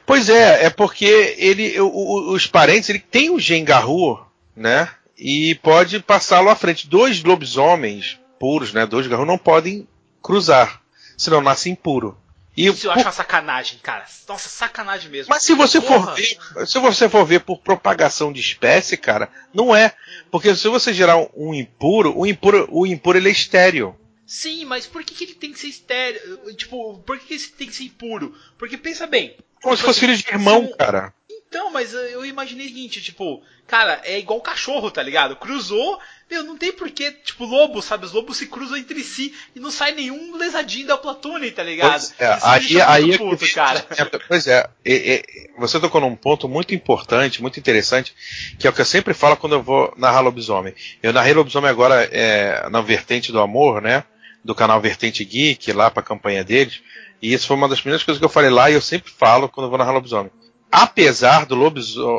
Pois 0.07 0.29
é, 0.29 0.67
é 0.67 0.71
porque 0.71 1.35
ele, 1.37 1.81
o, 1.81 2.31
os 2.31 2.47
parentes, 2.47 2.89
ele 2.89 3.01
tem 3.01 3.31
o 3.31 3.41
Gengarru, 3.41 4.25
né? 4.55 4.89
E 5.19 5.57
pode 5.57 5.99
passá-lo 5.99 6.51
à 6.51 6.55
frente. 6.55 6.87
Dois 6.87 7.25
lobisomens 7.25 8.17
puros, 8.39 8.73
né? 8.73 8.87
Dois 8.87 9.09
Garru 9.09 9.25
não 9.25 9.37
podem 9.37 9.89
cruzar, 10.23 10.81
senão 11.19 11.41
nascem 11.41 11.75
puro. 11.75 12.17
E 12.57 12.67
Isso 12.67 12.87
eu 12.87 12.93
por... 12.93 12.99
acho 12.99 13.09
uma 13.09 13.13
sacanagem, 13.13 13.81
cara. 13.83 14.05
Nossa, 14.29 14.49
sacanagem 14.49 15.11
mesmo. 15.11 15.31
Mas 15.31 15.43
se 15.43 15.53
você 15.53 15.81
Porra. 15.81 16.07
for 16.07 16.15
ver, 16.15 16.67
se 16.69 16.79
você 16.79 17.09
for 17.09 17.25
ver 17.25 17.41
por 17.41 17.59
propagação 17.59 18.33
de 18.33 18.41
espécie, 18.41 18.97
cara, 18.97 19.29
não 19.53 19.75
é. 19.75 19.93
Porque 20.31 20.55
se 20.55 20.69
você 20.69 20.95
gerar 20.95 21.17
um 21.37 21.53
impuro, 21.53 22.17
o 22.17 22.25
impuro, 22.25 22.69
o 22.71 22.87
impuro 22.87 23.19
ele 23.19 23.31
é 23.31 23.33
estéreo. 23.33 23.97
Sim, 24.27 24.65
mas 24.65 24.87
por 24.87 25.05
que, 25.05 25.15
que 25.15 25.25
ele 25.25 25.35
tem 25.35 25.53
que 25.53 25.59
ser 25.59 25.69
estéreo? 25.69 26.55
Tipo, 26.55 26.99
por 27.01 27.19
que, 27.19 27.27
que 27.27 27.35
ele 27.35 27.45
tem 27.45 27.67
que 27.69 27.75
ser 27.75 27.85
impuro? 27.85 28.35
Porque 28.59 28.77
pensa 28.77 29.07
bem. 29.07 29.37
Como 29.63 29.77
se 29.77 29.83
fosse 29.83 30.01
filho 30.01 30.17
de 30.17 30.29
irmão, 30.29 30.71
cara. 30.79 31.13
Então, 31.29 31.71
mas 31.71 31.95
eu 31.95 32.27
imaginei 32.27 32.67
o 32.67 32.69
seguinte, 32.69 33.01
tipo, 33.01 33.41
cara, 33.67 34.01
é 34.05 34.19
igual 34.19 34.41
cachorro, 34.41 34.91
tá 34.91 35.01
ligado? 35.03 35.37
Cruzou, 35.37 36.01
meu, 36.29 36.43
não 36.43 36.57
tem 36.59 36.73
porquê, 36.73 37.13
tipo, 37.13 37.45
lobo, 37.45 37.81
sabe? 37.81 38.05
Os 38.05 38.13
lobos 38.13 38.37
se 38.37 38.47
cruzam 38.47 38.77
entre 38.77 39.03
si 39.05 39.33
e 39.55 39.61
não 39.61 39.71
sai 39.71 39.93
nenhum 39.93 40.37
lesadinho 40.37 40.89
da 40.89 40.99
Platune, 40.99 41.51
tá 41.53 41.63
ligado? 41.63 41.91
Pois 41.91 42.15
é, 42.19 42.39
aí, 42.43 42.81
aí 42.81 43.13
é 43.13 43.19
puto, 43.19 43.49
cara. 43.55 43.87
Pois 44.27 44.47
é, 44.49 44.69
é, 44.85 45.15
é, 45.15 45.23
você 45.57 45.79
tocou 45.79 46.01
num 46.01 46.17
ponto 46.17 46.49
muito 46.49 46.75
importante, 46.75 47.41
muito 47.41 47.61
interessante, 47.61 48.15
que 48.59 48.67
é 48.67 48.71
o 48.71 48.73
que 48.73 48.81
eu 48.81 48.85
sempre 48.85 49.15
falo 49.15 49.37
quando 49.37 49.55
eu 49.55 49.63
vou 49.63 49.95
narrar 49.97 50.21
lobisomem. 50.21 50.75
Eu 51.03 51.13
narrei 51.13 51.35
lobisomem 51.35 51.71
agora 51.71 52.03
é, 52.11 52.69
na 52.69 52.81
vertente 52.81 53.31
do 53.31 53.41
amor, 53.41 53.81
né? 53.81 54.03
Do 54.45 54.55
canal 54.55 54.81
Vertente 54.81 55.25
Geek, 55.25 55.73
lá 55.73 55.91
pra 55.91 56.03
campanha 56.03 56.45
deles. 56.45 56.83
E 57.23 57.33
isso 57.33 57.47
foi 57.47 57.57
uma 57.57 57.69
das 57.69 57.81
primeiras 57.81 58.05
coisas 58.05 58.19
que 58.19 58.25
eu 58.25 58.29
falei 58.29 58.51
lá 58.51 58.71
e 58.71 58.75
eu 58.75 58.81
sempre 58.81 59.11
falo 59.11 59.49
quando 59.49 59.71
vou 59.71 59.79
narrar 59.79 59.93
lobisomem 59.93 60.31
apesar 60.75 61.47
do 61.47 61.71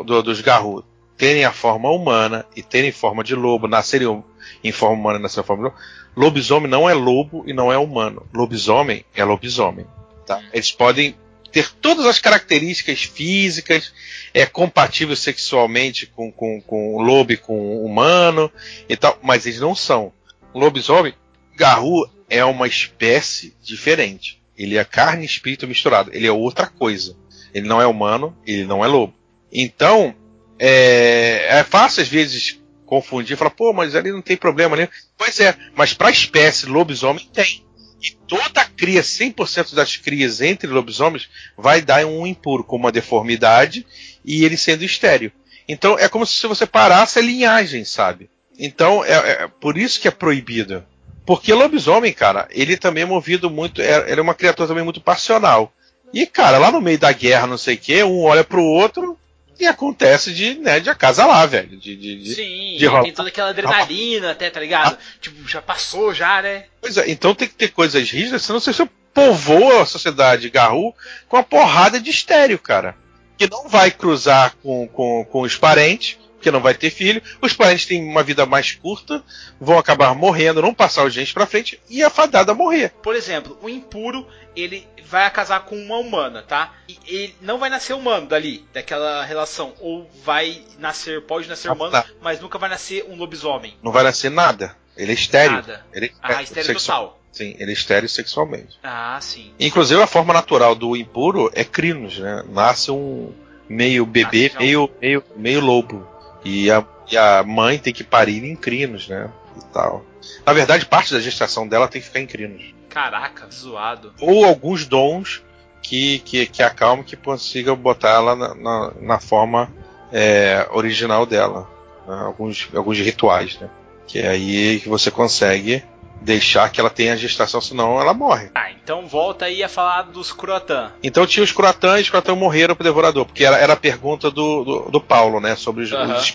do, 0.06 0.24
dos 0.24 0.40
Garru 0.40 0.82
terem 1.18 1.44
a 1.44 1.52
forma 1.52 1.92
humana 1.92 2.46
e 2.56 2.64
terem 2.64 2.92
forma 2.92 3.22
de 3.22 3.36
lobo, 3.36 3.68
nascerem 3.68 4.24
em 4.64 4.72
forma 4.72 4.96
humana 4.96 5.20
e 5.20 5.22
nascerem 5.22 5.44
em 5.44 5.48
forma 5.48 5.64
de 5.64 5.70
lobo, 5.70 5.84
lobisomem 6.16 6.72
não 6.72 6.90
é 6.90 6.94
lobo 6.94 7.44
e 7.46 7.52
não 7.52 7.72
é 7.72 7.78
humano. 7.78 8.26
Lobisomem 8.34 9.04
é 9.14 9.26
lobisomem. 9.26 9.86
Tá? 10.26 10.42
Eles 10.54 10.72
podem 10.72 11.18
ter 11.52 11.70
todas 11.82 12.06
as 12.06 12.20
características 12.20 13.04
físicas, 13.04 13.94
é 14.34 14.46
compatível 14.46 15.16
sexualmente 15.18 16.06
com, 16.06 16.32
com, 16.32 16.62
com 16.62 16.96
o 16.96 17.02
lobo 17.02 17.34
e 17.34 17.38
com 17.38 17.60
o 17.60 17.86
humano 17.86 18.50
e 18.88 18.96
tal, 18.96 19.20
mas 19.22 19.46
eles 19.46 19.60
não 19.60 19.76
são. 19.76 20.14
Lobisomem, 20.54 21.14
Garru 21.56 22.10
é 22.30 22.44
uma 22.44 22.68
espécie 22.68 23.56
diferente. 23.62 24.42
Ele 24.58 24.78
é 24.78 24.84
carne 24.84 25.24
e 25.24 25.26
espírito 25.26 25.68
misturado. 25.68 26.12
Ele 26.14 26.28
é 26.28 26.32
outra 26.32 26.68
coisa. 26.68 27.16
Ele 27.54 27.68
não 27.68 27.82
é 27.82 27.88
humano, 27.88 28.38
ele 28.46 28.66
não 28.66 28.84
é 28.84 28.88
lobo. 28.88 29.14
Então, 29.52 30.16
é, 30.60 31.48
é 31.50 31.64
fácil 31.64 32.02
às 32.04 32.10
vezes 32.10 32.60
confundir 32.86 33.34
e 33.34 33.38
falar, 33.38 33.52
pô, 33.52 33.74
mas 33.74 33.96
ali 33.96 34.12
não 34.12 34.22
tem 34.22 34.38
problema 34.38 34.76
nenhum. 34.76 34.90
Pois 35.18 35.40
é, 35.40 35.56
mas 35.76 35.94
para 35.94 36.08
a 36.08 36.12
espécie 36.12 36.66
lobisomem 36.66 37.28
tem. 37.34 37.66
E 38.02 38.12
toda 38.28 38.64
cria, 38.66 39.02
100% 39.02 39.74
das 39.74 39.98
crias 39.98 40.42
entre 40.42 40.68
lobisomens, 40.68 41.30
vai 41.58 41.82
dar 41.82 42.06
um 42.06 42.28
impuro, 42.28 42.64
com 42.64 42.76
uma 42.76 42.92
deformidade 42.92 43.86
e 44.24 44.44
ele 44.44 44.58
sendo 44.58 44.84
estéreo. 44.84 45.32
Então 45.68 45.98
é 45.98 46.08
como 46.08 46.26
se 46.26 46.46
você 46.46 46.66
parasse 46.66 47.18
a 47.18 47.22
linhagem, 47.22 47.84
sabe? 47.84 48.30
Então 48.60 49.04
é, 49.04 49.14
é 49.14 49.48
por 49.48 49.78
isso 49.78 50.00
que 50.00 50.08
é 50.08 50.12
proibido. 50.12 50.86
Porque 51.26 51.54
lobisomem, 51.54 52.14
cara, 52.14 52.48
ele 52.52 52.78
também 52.78 53.04
é 53.04 53.06
movido 53.06 53.50
muito. 53.50 53.82
É, 53.82 54.12
ele 54.12 54.20
é 54.20 54.24
uma 54.24 54.36
criatura 54.36 54.68
também 54.68 54.84
muito 54.84 55.02
passional. 55.02 55.74
E, 56.14 56.26
cara, 56.26 56.58
lá 56.58 56.72
no 56.72 56.80
meio 56.80 57.00
da 57.00 57.12
guerra, 57.12 57.48
não 57.48 57.58
sei 57.58 57.76
o 57.76 57.78
quê, 57.78 58.04
um 58.04 58.22
olha 58.22 58.44
pro 58.44 58.64
outro 58.64 59.18
e 59.60 59.66
acontece 59.66 60.34
de, 60.34 60.56
né, 60.56 60.80
de 60.80 60.90
lá, 60.90 61.46
velho. 61.46 61.78
De, 61.78 61.96
de, 61.96 62.22
de 62.22 62.36
Sim, 62.36 62.78
de 62.78 63.02
tem 63.02 63.14
toda 63.14 63.30
aquela 63.30 63.50
adrenalina 63.50 64.32
até, 64.32 64.50
tá 64.50 64.60
ligado? 64.60 64.98
Ah. 65.00 65.18
Tipo, 65.20 65.48
já 65.48 65.62
passou 65.62 66.14
já, 66.14 66.42
né? 66.42 66.66
Pois 66.82 66.98
é, 66.98 67.10
então 67.10 67.34
tem 67.34 67.48
que 67.48 67.56
ter 67.56 67.70
coisas 67.70 68.10
rígidas, 68.10 68.44
senão 68.44 68.60
você 68.60 68.88
povoa 69.14 69.84
a 69.84 69.86
sociedade 69.86 70.50
Garru 70.50 70.94
com 71.28 71.38
uma 71.38 71.44
porrada 71.44 72.00
de 72.00 72.10
estéreo, 72.10 72.60
cara. 72.60 72.96
Que 73.38 73.50
não 73.50 73.68
vai 73.68 73.92
cruzar 73.92 74.56
com, 74.62 74.88
com, 74.88 75.26
com 75.26 75.42
os 75.42 75.58
parentes, 75.58 76.18
porque 76.46 76.52
não 76.52 76.62
vai 76.62 76.76
ter 76.76 76.92
filho. 76.92 77.22
Os 77.42 77.54
parentes 77.54 77.88
têm 77.88 78.04
uma 78.04 78.22
vida 78.22 78.46
mais 78.46 78.74
curta, 78.74 79.24
vão 79.60 79.80
acabar 79.80 80.14
morrendo, 80.14 80.62
não 80.62 80.74
passar 80.74 81.04
os 81.04 81.14
genes 81.14 81.34
pra 81.34 81.48
frente 81.48 81.80
e 81.90 82.04
a 82.04 82.10
fadada 82.10 82.54
morrer. 82.54 82.94
Por 83.02 83.16
exemplo, 83.16 83.58
o 83.64 83.68
impuro, 83.68 84.28
ele 84.56 84.88
vai 85.04 85.30
casar 85.32 85.62
com 85.62 85.76
uma 85.76 85.98
humana, 85.98 86.44
tá? 86.44 86.74
E 86.88 87.00
ele 87.08 87.36
não 87.42 87.58
vai 87.58 87.70
nascer 87.70 87.94
humano 87.94 88.28
dali, 88.28 88.64
daquela 88.72 89.24
relação. 89.26 89.74
Ou 89.80 90.08
vai 90.24 90.62
nascer, 90.78 91.24
pode 91.24 91.50
nascer 91.50 91.70
ah, 91.70 91.74
humano, 91.74 91.92
tá. 91.92 92.06
mas 92.22 92.40
nunca 92.40 92.60
vai 92.60 92.70
nascer 92.70 93.04
um 93.10 93.16
lobisomem. 93.16 93.76
Não 93.82 93.92
vai 93.92 94.04
nascer 94.04 94.30
nada. 94.30 94.76
Ele 94.96 95.12
é 95.12 95.16
estéreo. 95.16 95.54
Nada. 95.54 95.84
Ele 95.92 96.06
é 96.06 96.12
ah, 96.22 96.44
estéreo 96.44 96.68
sexual. 96.68 97.08
total. 97.08 97.22
Sim, 97.32 97.56
ele 97.58 97.72
é 97.72 97.74
estéreo 97.74 98.08
sexualmente. 98.08 98.80
Ah, 98.84 99.18
sim. 99.20 99.52
Inclusive 99.60 100.02
a 100.02 100.08
forma 100.08 100.34
natural 100.34 100.76
do 100.76 100.96
impuro 100.96 101.52
é 101.54 101.64
crinos, 101.64 102.20
né? 102.20 102.46
Nasce 102.48 102.92
um 102.92 103.34
meio 103.68 104.06
bebê, 104.06 104.52
meio, 104.58 104.90
meio, 105.02 105.24
meio 105.36 105.60
lobo. 105.60 106.14
E 106.46 106.72
a, 106.72 106.86
e 107.12 107.18
a 107.18 107.44
mãe 107.44 107.78
tem 107.80 107.92
que 107.92 108.04
parir 108.04 108.44
em 108.44 108.56
crinos, 108.56 109.08
né? 109.08 109.30
E 109.58 109.66
tal. 109.74 110.06
Na 110.46 110.54
verdade, 110.54 110.86
parte 110.86 111.14
da 111.14 111.20
gestação 111.20 111.68
dela 111.68 111.88
tem 111.88 112.00
que 112.00 112.08
ficar 112.08 112.20
em 112.20 112.28
crinos. 112.28 112.74
Caraca, 112.90 113.48
zoado. 113.52 114.14
Ou 114.22 114.46
alguns 114.46 114.86
dons 114.86 115.44
que, 115.82 116.20
que, 116.20 116.46
que 116.46 116.64
acalme 116.64 117.04
que 117.04 117.16
consiga 117.16 117.76
botar 117.76 118.12
ela 118.12 118.36
na, 118.36 118.56
na, 118.56 118.92
na 119.02 119.20
forma 119.20 119.72
é, 120.12 120.68
original 120.72 121.26
dela. 121.26 121.68
Né? 122.08 122.16
Alguns, 122.26 122.70
alguns 122.74 123.00
rituais, 123.00 123.60
né? 123.60 123.70
Que 124.08 124.20
é 124.20 124.30
aí 124.30 124.80
que 124.80 124.88
você 124.88 125.10
consegue 125.10 125.84
deixar 126.21 126.69
que 126.69 126.80
ela 126.80 126.89
tenha 126.89 127.15
gestação, 127.15 127.62
senão 127.62 127.99
ela 127.99 128.13
morre. 128.13 128.49
Ah, 128.56 128.71
então 128.71 129.06
volta 129.08 129.45
aí 129.45 129.63
a 129.63 129.69
falar 129.69 130.04
dos 130.04 130.32
Croatã. 130.32 130.91
Então 131.04 131.25
tinha 131.25 131.43
os 131.43 131.51
Croatã 131.51 131.97
e 131.99 132.01
os 132.01 132.10
Croatã 132.10 132.36
morreram 132.36 132.75
pro 132.75 132.84
Devorador, 132.84 133.25
porque 133.25 133.45
era, 133.45 133.58
era 133.58 133.73
a 133.73 133.78
pergunta 133.78 134.32
do, 134.32 134.63
do, 134.63 134.80
do 134.91 135.01
Paulo, 135.01 135.39
né? 135.39 135.56
Sobre 135.56 135.84
os, 135.84 135.91
uhum. 135.91 136.15
os 136.15 136.34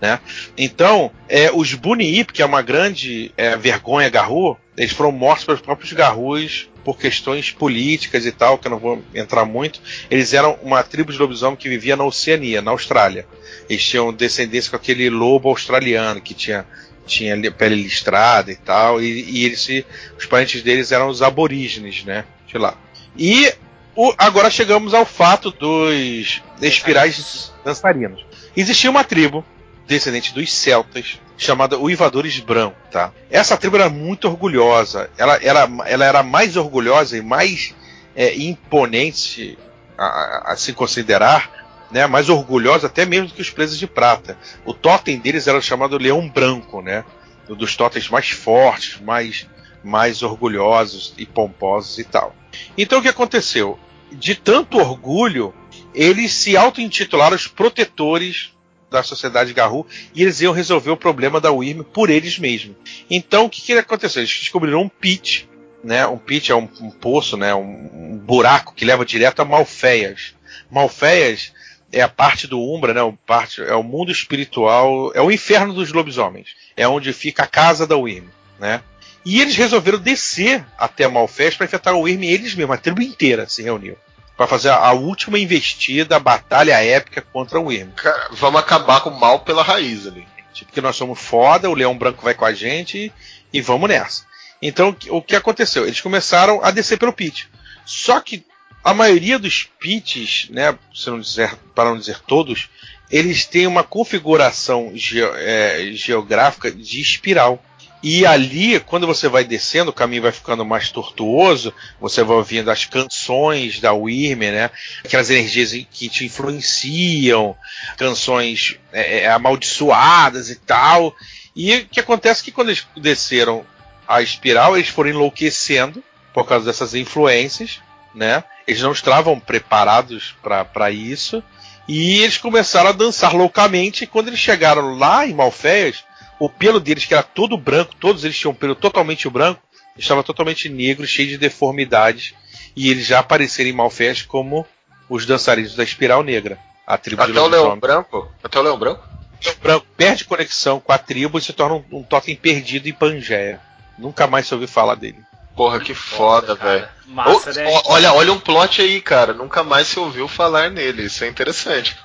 né? 0.00 0.20
Então, 0.56 1.10
é, 1.28 1.50
os 1.52 1.74
Buniip, 1.74 2.32
que 2.32 2.42
é 2.42 2.46
uma 2.46 2.62
grande 2.62 3.32
é, 3.36 3.56
vergonha 3.56 4.08
Garru, 4.08 4.56
eles 4.76 4.92
foram 4.92 5.12
mortos 5.12 5.44
pelos 5.44 5.60
próprios 5.60 5.92
Garrus 5.92 6.68
por 6.84 6.98
questões 6.98 7.50
políticas 7.50 8.26
e 8.26 8.32
tal, 8.32 8.58
que 8.58 8.68
eu 8.68 8.70
não 8.70 8.78
vou 8.78 9.02
entrar 9.14 9.44
muito. 9.44 9.80
Eles 10.10 10.32
eram 10.32 10.58
uma 10.62 10.82
tribo 10.82 11.12
de 11.12 11.18
lobisomem 11.18 11.56
que 11.56 11.68
vivia 11.68 11.96
na 11.96 12.04
Oceania, 12.04 12.62
na 12.62 12.70
Austrália. 12.70 13.26
Eles 13.68 13.84
tinham 13.84 14.12
descendência 14.12 14.70
com 14.70 14.76
aquele 14.76 15.10
lobo 15.10 15.48
australiano 15.48 16.20
que 16.20 16.34
tinha 16.34 16.66
tinha 17.06 17.50
pele 17.52 17.76
listrada 17.76 18.50
e 18.50 18.56
tal, 18.56 19.00
e, 19.00 19.22
e 19.30 19.44
eles, 19.44 19.84
os 20.18 20.26
parentes 20.26 20.62
deles 20.62 20.92
eram 20.92 21.08
os 21.08 21.22
aborígenes, 21.22 22.04
né? 22.04 22.24
De 22.46 22.58
lá. 22.58 22.74
E 23.16 23.52
o, 23.94 24.12
agora 24.18 24.50
chegamos 24.50 24.92
ao 24.92 25.06
fato 25.06 25.50
dos 25.50 26.42
espirais 26.60 27.52
dançarinos. 27.64 28.24
Existia 28.56 28.90
uma 28.90 29.04
tribo 29.04 29.44
descendente 29.86 30.34
dos 30.34 30.52
celtas 30.52 31.20
chamada 31.38 31.78
Uivadores 31.78 32.38
Branco, 32.40 32.76
tá? 32.90 33.12
Essa 33.30 33.56
tribo 33.56 33.76
era 33.76 33.88
muito 33.88 34.26
orgulhosa. 34.26 35.10
Ela, 35.16 35.38
era, 35.42 35.68
ela 35.86 36.04
era 36.04 36.22
mais 36.22 36.56
orgulhosa 36.56 37.16
e 37.16 37.22
mais 37.22 37.74
é, 38.14 38.34
imponente 38.34 39.56
a, 39.96 40.52
a, 40.52 40.56
se 40.56 40.72
considerar, 40.72 41.50
né? 41.90 42.06
Mais 42.06 42.28
orgulhosa 42.28 42.86
até 42.86 43.04
mesmo 43.04 43.30
que 43.30 43.42
os 43.42 43.50
presos 43.50 43.78
de 43.78 43.86
prata. 43.86 44.36
O 44.64 44.72
totem 44.72 45.18
deles 45.18 45.46
era 45.46 45.60
chamado 45.60 45.98
Leão 45.98 46.28
Branco, 46.28 46.80
né? 46.80 47.04
Um 47.48 47.54
dos 47.54 47.76
totens 47.76 48.08
mais 48.08 48.30
fortes, 48.30 49.00
mais 49.00 49.46
mais 49.84 50.22
orgulhosos 50.22 51.14
e 51.16 51.24
pomposos 51.24 51.98
e 51.98 52.04
tal. 52.04 52.34
Então 52.76 52.98
o 52.98 53.02
que 53.02 53.08
aconteceu? 53.08 53.78
De 54.10 54.34
tanto 54.34 54.78
orgulho, 54.78 55.54
eles 55.94 56.32
se 56.32 56.56
auto-intitularam 56.56 57.36
os 57.36 57.46
protetores 57.46 58.52
da 58.90 59.02
sociedade 59.02 59.52
Garru 59.52 59.86
e 60.14 60.22
eles 60.22 60.40
iam 60.40 60.52
resolver 60.52 60.90
o 60.90 60.96
problema 60.96 61.40
da 61.40 61.52
Wyrm 61.52 61.82
por 61.82 62.10
eles 62.10 62.38
mesmos. 62.38 62.76
Então 63.08 63.44
o 63.44 63.50
que, 63.50 63.62
que 63.62 63.72
aconteceu? 63.72 64.22
Eles 64.22 64.38
descobriram 64.40 64.82
um 64.82 64.88
pit, 64.88 65.48
né? 65.82 66.06
Um 66.06 66.18
pit 66.18 66.50
é 66.50 66.54
um, 66.54 66.68
um 66.80 66.90
poço, 66.90 67.36
né? 67.36 67.54
Um, 67.54 67.90
um, 67.94 68.18
buraco 68.18 68.74
que 68.74 68.84
leva 68.84 69.04
direto 69.04 69.40
a 69.40 69.44
Malfeias. 69.44 70.34
Malfeias 70.70 71.52
é 71.92 72.00
a 72.00 72.08
parte 72.08 72.46
do 72.46 72.60
Umbra, 72.60 72.92
né? 72.92 73.02
O 73.02 73.12
parte, 73.12 73.62
é 73.62 73.74
o 73.74 73.82
mundo 73.82 74.10
espiritual, 74.10 75.12
é 75.14 75.20
o 75.20 75.30
inferno 75.30 75.72
dos 75.72 75.92
lobisomens. 75.92 76.48
É 76.76 76.86
onde 76.86 77.12
fica 77.12 77.44
a 77.44 77.46
casa 77.46 77.86
da 77.86 77.96
Wyrm, 77.96 78.26
né? 78.58 78.82
E 79.26 79.40
eles 79.40 79.56
resolveram 79.56 79.98
descer 79.98 80.64
até 80.78 81.08
Malfest 81.08 81.56
para 81.56 81.66
enfrentar 81.66 81.94
o 81.94 82.06
Irme 82.06 82.28
eles 82.28 82.54
mesmos, 82.54 82.76
a 82.76 82.78
tribo 82.78 83.02
inteira 83.02 83.48
se 83.48 83.60
reuniu. 83.60 83.98
Para 84.36 84.46
fazer 84.46 84.70
a 84.70 84.92
última 84.92 85.36
investida, 85.36 86.14
a 86.14 86.20
batalha 86.20 86.80
épica 86.80 87.20
contra 87.32 87.58
o 87.58 87.72
Irme. 87.72 87.92
Cara, 87.96 88.28
vamos 88.30 88.60
acabar 88.60 89.00
com 89.00 89.10
o 89.10 89.18
mal 89.18 89.40
pela 89.40 89.64
raiz 89.64 90.06
ali. 90.06 90.24
Tipo, 90.52 90.70
que 90.70 90.80
nós 90.80 90.94
somos 90.94 91.18
foda, 91.18 91.68
o 91.68 91.74
Leão 91.74 91.98
Branco 91.98 92.22
vai 92.22 92.34
com 92.34 92.44
a 92.44 92.52
gente 92.52 92.98
e, 92.98 93.12
e 93.52 93.60
vamos 93.60 93.88
nessa. 93.88 94.24
Então, 94.62 94.96
o 95.08 95.20
que 95.20 95.34
aconteceu? 95.34 95.84
Eles 95.84 96.00
começaram 96.00 96.62
a 96.62 96.70
descer 96.70 96.96
pelo 96.96 97.12
pit. 97.12 97.50
Só 97.84 98.20
que 98.20 98.44
a 98.86 98.94
maioria 98.94 99.36
dos 99.36 99.68
pits, 99.80 100.46
né, 100.48 100.78
não 101.08 101.18
dizer, 101.18 101.52
para 101.74 101.90
não 101.90 101.98
dizer 101.98 102.20
todos, 102.20 102.68
eles 103.10 103.44
têm 103.44 103.66
uma 103.66 103.82
configuração 103.82 104.92
ge 104.94 105.20
é, 105.24 105.90
geográfica 105.92 106.70
de 106.70 107.00
espiral. 107.00 107.60
E 108.00 108.24
ali, 108.24 108.78
quando 108.78 109.04
você 109.04 109.28
vai 109.28 109.42
descendo, 109.42 109.90
o 109.90 109.92
caminho 109.92 110.22
vai 110.22 110.30
ficando 110.30 110.64
mais 110.64 110.88
tortuoso, 110.88 111.74
você 112.00 112.22
vai 112.22 112.36
ouvindo 112.36 112.70
as 112.70 112.84
canções 112.84 113.80
da 113.80 113.92
Wyrm, 113.92 114.38
né? 114.38 114.70
Aquelas 115.04 115.30
energias 115.30 115.72
que 115.90 116.08
te 116.08 116.24
influenciam, 116.24 117.56
canções 117.96 118.78
é, 118.92 119.22
é, 119.22 119.28
amaldiçoadas 119.28 120.48
e 120.48 120.54
tal. 120.54 121.12
E 121.56 121.74
o 121.74 121.86
que 121.86 121.98
acontece 121.98 122.42
é 122.42 122.44
que 122.44 122.52
quando 122.52 122.68
eles 122.68 122.86
desceram 122.96 123.66
a 124.06 124.22
espiral, 124.22 124.76
eles 124.76 124.90
foram 124.90 125.10
enlouquecendo 125.10 126.04
por 126.32 126.46
causa 126.46 126.66
dessas 126.66 126.94
influências, 126.94 127.80
né? 128.16 128.42
Eles 128.66 128.82
não 128.82 128.92
estavam 128.92 129.38
preparados 129.38 130.34
para 130.42 130.90
isso. 130.90 131.42
E 131.86 132.22
eles 132.22 132.38
começaram 132.38 132.88
a 132.88 132.92
dançar 132.92 133.32
loucamente. 133.32 134.02
E 134.02 134.06
quando 134.06 134.28
eles 134.28 134.40
chegaram 134.40 134.98
lá 134.98 135.26
em 135.26 135.34
Malfeias, 135.34 136.02
o 136.38 136.48
pelo 136.48 136.80
deles, 136.80 137.04
que 137.04 137.14
era 137.14 137.22
todo 137.22 137.56
branco, 137.56 137.94
todos 138.00 138.24
eles 138.24 138.36
tinham 138.36 138.52
um 138.52 138.56
pelo 138.56 138.74
totalmente 138.74 139.28
branco, 139.28 139.62
estava 139.96 140.24
totalmente 140.24 140.68
negro, 140.68 141.06
cheio 141.06 141.28
de 141.28 141.38
deformidades. 141.38 142.34
E 142.74 142.90
eles 142.90 143.06
já 143.06 143.20
apareceram 143.20 143.70
em 143.70 143.74
Malfés 143.74 144.22
como 144.22 144.66
os 145.08 145.24
dançarinos 145.24 145.76
da 145.76 145.84
Espiral 145.84 146.24
Negra. 146.24 146.58
A 146.86 146.98
tribo 146.98 147.22
Até 147.22 147.40
o 147.40 147.46
Leão 147.46 147.78
Branco? 147.78 148.32
Até 148.42 148.58
o 148.58 148.62
Leão 148.62 148.78
Branco? 148.78 149.04
Leão 149.44 149.56
Branco 149.62 149.86
perde 149.96 150.24
conexão 150.24 150.80
com 150.80 150.92
a 150.92 150.98
tribo 150.98 151.38
e 151.38 151.42
se 151.42 151.52
torna 151.52 151.76
um, 151.76 151.98
um 151.98 152.02
totem 152.02 152.34
perdido 152.34 152.88
em 152.88 152.92
Pangeia. 152.92 153.60
Nunca 153.98 154.26
mais 154.26 154.46
se 154.46 154.54
ouviu 154.54 154.68
falar 154.68 154.94
dele. 154.94 155.18
Porra, 155.56 155.80
que 155.80 155.94
foda, 155.94 156.54
velho. 156.54 156.86
Oh, 157.08 157.50
né? 157.50 157.80
Olha, 157.86 158.12
olha 158.12 158.32
um 158.32 158.38
plot 158.38 158.82
aí, 158.82 159.00
cara. 159.00 159.32
Nunca 159.32 159.64
mais 159.64 159.88
se 159.88 159.98
ouviu 159.98 160.28
falar 160.28 160.70
nele. 160.70 161.04
Isso 161.04 161.24
é 161.24 161.28
interessante. 161.28 161.96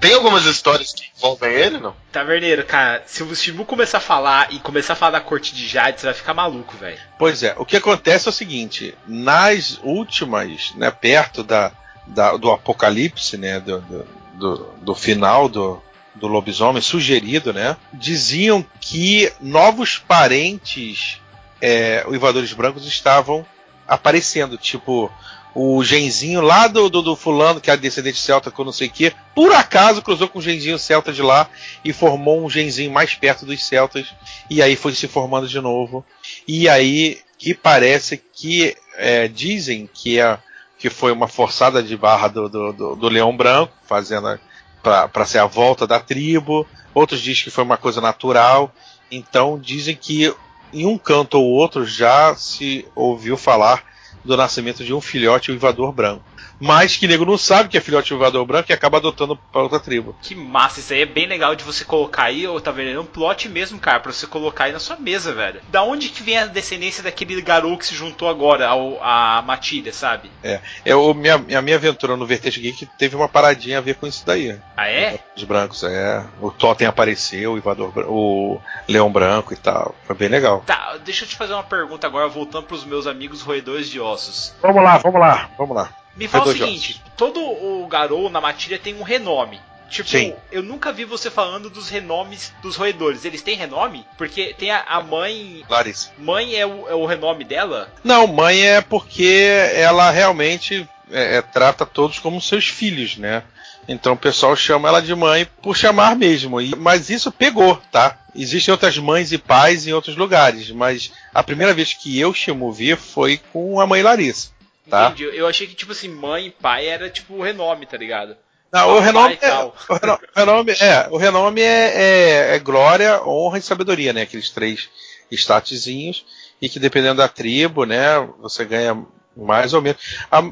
Tem 0.00 0.14
algumas 0.14 0.44
histórias 0.44 0.92
que 0.92 1.10
envolvem 1.16 1.52
ele, 1.52 1.78
não? 1.78 1.94
Taverneiro, 2.12 2.64
cara, 2.64 3.02
se 3.06 3.22
o 3.22 3.34
Shimu 3.34 3.64
começar 3.64 3.98
a 3.98 4.00
falar 4.00 4.52
e 4.52 4.60
começar 4.60 4.92
a 4.92 4.96
falar 4.96 5.18
da 5.18 5.20
corte 5.20 5.54
de 5.54 5.66
Jade, 5.66 6.00
você 6.00 6.06
vai 6.06 6.14
ficar 6.14 6.32
maluco, 6.32 6.76
velho. 6.76 6.98
Pois 7.18 7.42
é, 7.42 7.54
o 7.58 7.66
que 7.66 7.76
acontece 7.76 8.28
é 8.28 8.30
o 8.30 8.32
seguinte: 8.32 8.94
nas 9.06 9.78
últimas, 9.82 10.72
né, 10.76 10.90
perto 10.90 11.42
da, 11.42 11.72
da 12.06 12.36
do 12.36 12.50
apocalipse, 12.50 13.36
né, 13.36 13.58
do, 13.58 13.80
do, 13.80 14.06
do, 14.34 14.56
do 14.80 14.94
final 14.94 15.48
do, 15.48 15.82
do 16.14 16.26
lobisomem 16.26 16.80
sugerido, 16.80 17.52
né, 17.52 17.76
diziam 17.92 18.64
que 18.80 19.30
novos 19.40 19.98
parentes 19.98 21.19
é, 21.60 22.04
uivadores 22.08 22.52
brancos 22.52 22.86
estavam 22.86 23.44
aparecendo, 23.86 24.56
tipo 24.56 25.10
o 25.52 25.82
genzinho 25.82 26.40
lá 26.40 26.68
do, 26.68 26.88
do, 26.88 27.02
do, 27.02 27.16
fulano, 27.16 27.60
que 27.60 27.70
é 27.70 27.76
descendente 27.76 28.20
celta, 28.20 28.52
que 28.52 28.60
eu 28.60 28.64
não 28.64 28.72
sei 28.72 28.86
o 28.86 28.90
que, 28.90 29.12
por 29.34 29.52
acaso 29.52 30.00
cruzou 30.00 30.28
com 30.28 30.38
o 30.38 30.42
genzinho 30.42 30.78
celta 30.78 31.12
de 31.12 31.22
lá 31.22 31.48
e 31.84 31.92
formou 31.92 32.44
um 32.44 32.48
genzinho 32.48 32.92
mais 32.92 33.16
perto 33.16 33.44
dos 33.44 33.64
celtas, 33.66 34.14
e 34.48 34.62
aí 34.62 34.76
foi 34.76 34.94
se 34.94 35.08
formando 35.08 35.48
de 35.48 35.60
novo. 35.60 36.04
E 36.46 36.68
aí 36.68 37.20
que 37.40 37.54
parece 37.54 38.18
que 38.18 38.76
é, 38.96 39.26
dizem 39.26 39.88
que, 39.92 40.20
é, 40.20 40.38
que 40.78 40.90
foi 40.90 41.10
uma 41.10 41.26
forçada 41.26 41.82
de 41.82 41.96
barra 41.96 42.28
do, 42.28 42.48
do, 42.50 42.72
do, 42.72 42.96
do 42.96 43.08
Leão 43.08 43.34
Branco, 43.34 43.72
fazendo 43.88 44.38
para 44.82 45.24
ser 45.24 45.38
a 45.38 45.46
volta 45.46 45.86
da 45.86 45.98
tribo. 45.98 46.66
Outros 46.92 47.20
dizem 47.20 47.44
que 47.44 47.50
foi 47.50 47.64
uma 47.64 47.78
coisa 47.78 47.98
natural. 47.98 48.70
Então 49.10 49.58
dizem 49.58 49.96
que 49.96 50.34
em 50.72 50.86
um 50.86 50.96
canto 50.98 51.38
ou 51.38 51.50
outro 51.50 51.84
já 51.84 52.34
se 52.34 52.86
ouviu 52.94 53.36
falar 53.36 53.84
do 54.24 54.36
nascimento 54.36 54.84
de 54.84 54.92
um 54.92 55.00
filhote 55.00 55.50
uivador 55.50 55.92
branco. 55.92 56.24
Mas 56.60 56.96
que 56.96 57.08
nego 57.08 57.24
não 57.24 57.38
sabe 57.38 57.70
que 57.70 57.78
é 57.78 57.80
filhote 57.80 58.12
uivador 58.12 58.44
branco 58.44 58.70
e 58.70 58.74
acaba 58.74 58.98
adotando 58.98 59.36
para 59.36 59.62
outra 59.62 59.80
tribo. 59.80 60.14
Que 60.20 60.34
massa, 60.34 60.80
isso 60.80 60.92
aí 60.92 61.02
é 61.02 61.06
bem 61.06 61.26
legal 61.26 61.56
de 61.56 61.64
você 61.64 61.84
colocar 61.84 62.24
aí, 62.24 62.46
ou 62.46 62.60
tá 62.60 62.70
vendo? 62.70 62.90
É 62.90 63.00
um 63.00 63.06
plot 63.06 63.48
mesmo, 63.48 63.78
cara, 63.78 64.00
pra 64.00 64.12
você 64.12 64.26
colocar 64.26 64.64
aí 64.64 64.72
na 64.72 64.78
sua 64.78 64.96
mesa, 64.96 65.32
velho. 65.32 65.60
Da 65.68 65.82
onde 65.82 66.10
que 66.10 66.22
vem 66.22 66.38
a 66.38 66.46
descendência 66.46 67.02
daquele 67.02 67.40
garoto 67.40 67.78
que 67.78 67.86
se 67.86 67.94
juntou 67.94 68.28
agora 68.28 68.68
ao, 68.68 69.02
à 69.02 69.42
Matilha, 69.42 69.92
sabe? 69.92 70.30
É, 70.42 70.60
é 70.84 70.94
o, 70.94 71.14
minha, 71.14 71.34
a 71.34 71.62
minha 71.62 71.76
aventura 71.76 72.16
no 72.16 72.26
Vertente 72.26 72.60
Geek 72.60 72.86
teve 72.98 73.16
uma 73.16 73.28
paradinha 73.28 73.78
a 73.78 73.80
ver 73.80 73.94
com 73.94 74.06
isso 74.06 74.24
daí. 74.26 74.58
Ah, 74.76 74.88
é? 74.88 75.18
Os 75.36 75.44
brancos, 75.44 75.82
é. 75.82 76.24
O 76.40 76.50
Totem 76.50 76.86
apareceu, 76.86 77.54
o 77.54 77.58
Ivador, 77.58 77.92
o 78.08 78.60
Leão 78.86 79.10
Branco 79.10 79.54
e 79.54 79.56
tal. 79.56 79.94
Foi 80.04 80.14
bem 80.14 80.28
legal. 80.28 80.62
Tá, 80.66 80.98
deixa 81.04 81.24
eu 81.24 81.28
te 81.28 81.36
fazer 81.36 81.54
uma 81.54 81.62
pergunta 81.62 82.06
agora, 82.06 82.28
voltando 82.28 82.66
pros 82.66 82.84
meus 82.84 83.06
amigos 83.06 83.40
roedores 83.40 83.88
de 83.88 83.98
ossos. 83.98 84.54
Vamos 84.60 84.82
lá, 84.82 84.98
vamos 84.98 85.20
lá, 85.20 85.50
vamos 85.56 85.76
lá. 85.76 85.99
Me 86.16 86.28
fala 86.28 86.44
o 86.46 86.52
seguinte: 86.52 87.02
todo 87.16 87.40
o 87.40 87.86
Garou 87.86 88.28
na 88.30 88.40
matilha 88.40 88.78
tem 88.78 88.94
um 88.94 89.02
renome. 89.02 89.60
Tipo, 89.90 90.08
Sim. 90.08 90.34
eu 90.52 90.62
nunca 90.62 90.92
vi 90.92 91.04
você 91.04 91.28
falando 91.28 91.68
dos 91.68 91.88
renomes 91.88 92.52
dos 92.62 92.76
roedores. 92.76 93.24
Eles 93.24 93.42
têm 93.42 93.56
renome? 93.56 94.06
Porque 94.16 94.54
tem 94.56 94.70
a, 94.70 94.82
a 94.82 95.02
mãe. 95.02 95.64
Larissa. 95.68 96.10
Mãe 96.16 96.54
é 96.54 96.64
o, 96.64 96.88
é 96.88 96.94
o 96.94 97.04
renome 97.04 97.42
dela? 97.42 97.92
Não, 98.04 98.28
mãe 98.28 98.60
é 98.64 98.80
porque 98.80 99.48
ela 99.74 100.08
realmente 100.12 100.88
é, 101.10 101.38
é, 101.38 101.42
trata 101.42 101.84
todos 101.84 102.20
como 102.20 102.40
seus 102.40 102.68
filhos, 102.68 103.16
né? 103.16 103.42
Então 103.88 104.12
o 104.12 104.16
pessoal 104.16 104.54
chama 104.54 104.88
ela 104.88 105.02
de 105.02 105.12
mãe 105.12 105.44
por 105.60 105.76
chamar 105.76 106.14
mesmo. 106.14 106.58
Mas 106.78 107.10
isso 107.10 107.32
pegou, 107.32 107.76
tá? 107.90 108.16
Existem 108.32 108.70
outras 108.70 108.96
mães 108.96 109.32
e 109.32 109.38
pais 109.38 109.88
em 109.88 109.92
outros 109.92 110.16
lugares, 110.16 110.70
mas 110.70 111.10
a 111.34 111.42
primeira 111.42 111.74
vez 111.74 111.92
que 111.92 112.16
eu 112.16 112.32
chamo 112.32 112.70
vi 112.70 112.94
foi 112.94 113.40
com 113.52 113.80
a 113.80 113.86
mãe 113.88 114.02
Larissa. 114.02 114.50
Tá? 114.90 115.06
Entendi. 115.06 115.24
Eu 115.24 115.46
achei 115.46 115.66
que, 115.66 115.74
tipo 115.74 115.92
assim, 115.92 116.08
mãe 116.08 116.46
e 116.46 116.50
pai 116.50 116.86
era 116.86 117.08
tipo 117.08 117.34
o 117.34 117.42
renome, 117.42 117.86
tá 117.86 117.96
ligado? 117.96 118.36
Não, 118.72 118.96
o 118.96 119.00
renome, 119.00 119.38
é, 119.40 119.64
o 119.64 119.94
renome, 120.36 120.72
é, 120.72 121.08
o 121.10 121.16
renome 121.16 121.60
é, 121.60 121.92
é, 121.94 122.56
é, 122.56 122.58
glória, 122.58 123.20
honra 123.24 123.58
e 123.58 123.62
sabedoria, 123.62 124.12
né? 124.12 124.22
Aqueles 124.22 124.50
três 124.50 124.88
statuzinhos. 125.30 126.24
E 126.62 126.68
que 126.68 126.78
dependendo 126.78 127.16
da 127.16 127.28
tribo, 127.28 127.84
né? 127.84 128.18
Você 128.40 128.64
ganha 128.64 129.04
mais 129.36 129.72
ou 129.72 129.80
menos. 129.80 130.00
A, 130.30 130.42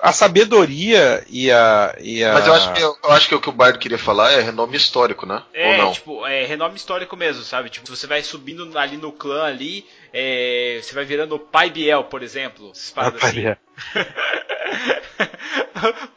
a 0.00 0.12
sabedoria 0.12 1.24
e 1.28 1.50
a, 1.50 1.94
e 1.98 2.22
a. 2.22 2.34
Mas 2.34 2.46
eu 2.46 2.54
acho, 2.54 2.72
que, 2.72 2.82
eu, 2.82 2.96
eu 3.02 3.12
acho 3.12 3.28
que 3.28 3.34
o 3.34 3.40
que 3.40 3.48
o 3.48 3.52
Bardo 3.52 3.78
queria 3.78 3.98
falar 3.98 4.32
é 4.32 4.40
renome 4.40 4.76
histórico, 4.76 5.26
né? 5.26 5.42
É, 5.54 5.70
Ou 5.70 5.78
não? 5.78 5.92
tipo, 5.92 6.26
é 6.26 6.44
renome 6.44 6.76
histórico 6.76 7.16
mesmo, 7.16 7.42
sabe? 7.42 7.70
Tipo, 7.70 7.88
você 7.88 8.06
vai 8.06 8.22
subindo 8.22 8.76
ali 8.78 8.96
no 8.96 9.10
clã 9.10 9.44
ali, 9.44 9.86
é, 10.12 10.80
você 10.82 10.94
vai 10.94 11.04
virando 11.04 11.38
Pai 11.38 11.70
Biel, 11.70 12.04
por 12.04 12.22
exemplo. 12.22 12.72
Ah, 12.94 13.10
Pai 13.10 13.30
assim. 13.30 13.40
Biel. 13.40 13.56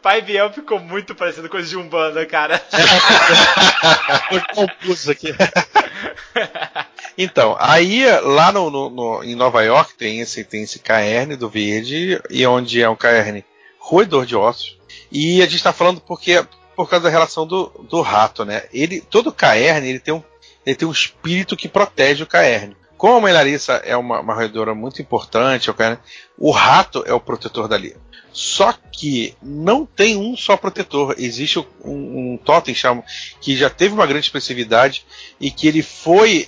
Pai 0.01 0.21
Biel 0.21 0.51
ficou 0.51 0.79
muito 0.79 1.15
parecendo 1.15 1.49
coisa 1.49 1.67
de 1.67 1.77
Umbanda, 1.77 2.25
cara. 2.25 2.59
Foi 4.29 4.41
confuso 4.53 5.11
aqui. 5.11 5.33
Então, 7.21 7.57
aí 7.59 8.05
lá 8.21 8.49
no, 8.49 8.69
no, 8.69 8.89
no, 8.89 9.23
em 9.25 9.35
Nova 9.35 9.61
York 9.61 9.93
tem 9.95 10.21
esse, 10.21 10.41
tem 10.45 10.63
esse 10.63 10.79
caerne 10.79 11.35
do 11.35 11.49
verde, 11.49 12.17
e 12.29 12.47
onde 12.47 12.81
é 12.81 12.87
um 12.87 12.95
caerne 12.95 13.43
roedor 13.89 14.25
de 14.25 14.35
ossos. 14.35 14.77
E 15.11 15.41
a 15.41 15.45
gente 15.45 15.55
está 15.55 15.73
falando 15.73 15.99
porque 15.99 16.45
por 16.75 16.87
causa 16.87 17.03
da 17.03 17.09
relação 17.09 17.45
do, 17.45 17.67
do 17.89 18.01
rato, 18.01 18.45
né? 18.45 18.63
Ele, 18.71 19.01
todo 19.01 19.33
caerne 19.33 19.89
ele 19.89 19.99
tem, 19.99 20.13
um, 20.13 20.23
ele 20.65 20.75
tem 20.75 20.87
um 20.87 20.91
espírito 20.91 21.57
que 21.57 21.67
protege 21.67 22.23
o 22.23 22.27
caerne. 22.27 22.77
Como 22.97 23.17
a 23.17 23.21
mãe 23.21 23.33
Larissa 23.33 23.73
é 23.83 23.97
uma, 23.97 24.21
uma 24.21 24.33
roedora 24.33 24.73
muito 24.73 25.01
importante, 25.01 25.69
o, 25.69 25.73
caerne, 25.73 25.99
o 26.39 26.51
rato 26.51 27.03
é 27.05 27.13
o 27.13 27.19
protetor 27.19 27.67
dali. 27.67 27.95
Só 28.31 28.73
que 28.91 29.35
não 29.41 29.85
tem 29.85 30.15
um 30.15 30.37
só 30.37 30.55
protetor. 30.55 31.15
Existe 31.17 31.59
um, 31.59 31.65
um 31.83 32.39
totem 32.43 32.73
chama, 32.73 33.03
que 33.41 33.57
já 33.57 33.69
teve 33.69 33.93
uma 33.93 34.05
grande 34.05 34.25
expressividade 34.25 35.05
e 35.39 35.51
que 35.51 35.67
ele 35.67 35.81
foi. 35.81 36.47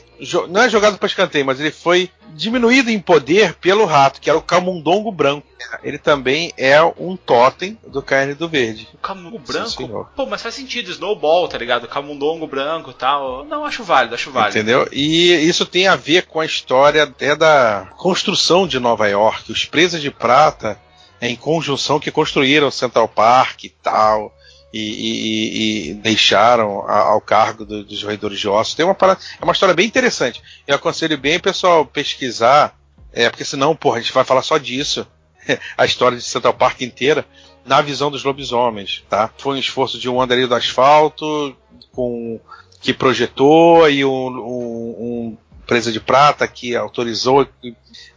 Não 0.49 0.61
é 0.61 0.69
jogado 0.69 0.97
para 0.97 1.07
escanteio, 1.07 1.45
mas 1.45 1.59
ele 1.59 1.71
foi 1.71 2.09
diminuído 2.35 2.89
em 2.89 2.99
poder 2.99 3.55
pelo 3.55 3.85
rato, 3.85 4.21
que 4.21 4.29
era 4.29 4.37
o 4.37 4.41
camundongo 4.41 5.11
branco. 5.11 5.47
Ele 5.83 5.97
também 5.97 6.51
é 6.57 6.81
um 6.81 7.15
totem 7.15 7.77
do 7.87 8.01
carne 8.01 8.33
do 8.33 8.47
verde. 8.47 8.87
O 8.93 8.97
camundongo 8.97 9.39
branco? 9.39 10.09
Pô, 10.15 10.25
mas 10.25 10.41
faz 10.41 10.55
sentido, 10.55 10.91
Snowball, 10.91 11.47
tá 11.47 11.57
ligado? 11.57 11.87
Camundongo 11.87 12.47
branco 12.47 12.91
e 12.91 12.93
tal. 12.93 13.45
Não, 13.45 13.65
acho 13.65 13.83
válido, 13.83 14.15
acho 14.15 14.31
válido. 14.31 14.57
Entendeu? 14.57 14.87
E 14.91 15.33
isso 15.33 15.65
tem 15.65 15.87
a 15.87 15.95
ver 15.95 16.25
com 16.25 16.39
a 16.39 16.45
história 16.45 17.03
até 17.03 17.35
da 17.35 17.89
construção 17.97 18.67
de 18.67 18.79
Nova 18.79 19.07
York. 19.07 19.51
Os 19.51 19.65
de 19.89 20.11
prata 20.11 20.79
em 21.21 21.35
conjunção 21.35 21.99
que 21.99 22.11
construíram 22.11 22.71
Central 22.71 23.07
Park 23.07 23.63
e 23.63 23.69
tal. 23.69 24.35
E, 24.73 24.79
e, 24.79 25.89
e 25.89 25.93
deixaram 25.95 26.89
ao 26.89 27.19
cargo 27.19 27.65
do, 27.65 27.83
dos 27.83 28.01
roedores 28.03 28.39
de 28.39 28.47
ossos. 28.47 28.73
Tem 28.73 28.85
uma 28.85 28.95
parada, 28.95 29.19
é 29.37 29.43
uma 29.43 29.51
história 29.51 29.75
bem 29.75 29.85
interessante. 29.85 30.41
Eu 30.65 30.75
aconselho 30.75 31.17
bem 31.17 31.35
o 31.35 31.41
pessoal 31.41 31.85
pesquisar 31.85 32.73
É, 33.13 33.29
porque 33.29 33.43
senão, 33.43 33.75
porra, 33.75 33.97
a 33.97 34.01
gente 34.01 34.13
vai 34.13 34.23
falar 34.23 34.41
só 34.41 34.57
disso. 34.57 35.05
a 35.77 35.85
história 35.85 36.17
de 36.17 36.23
Central 36.23 36.53
Park 36.53 36.81
inteira 36.81 37.25
na 37.65 37.81
visão 37.81 38.09
dos 38.09 38.23
lobisomens, 38.23 39.03
tá? 39.09 39.29
Foi 39.37 39.55
um 39.55 39.59
esforço 39.59 39.99
de 39.99 40.09
um 40.09 40.21
andarilho 40.21 40.47
do 40.47 40.55
asfalto 40.55 41.55
com 41.91 42.39
que 42.79 42.93
projetou 42.93 43.87
e 43.89 44.03
um, 44.03 44.27
um, 44.27 44.95
um 44.99 45.37
presa 45.71 45.89
de 45.89 46.01
prata 46.01 46.45
que 46.49 46.75
autorizou 46.75 47.47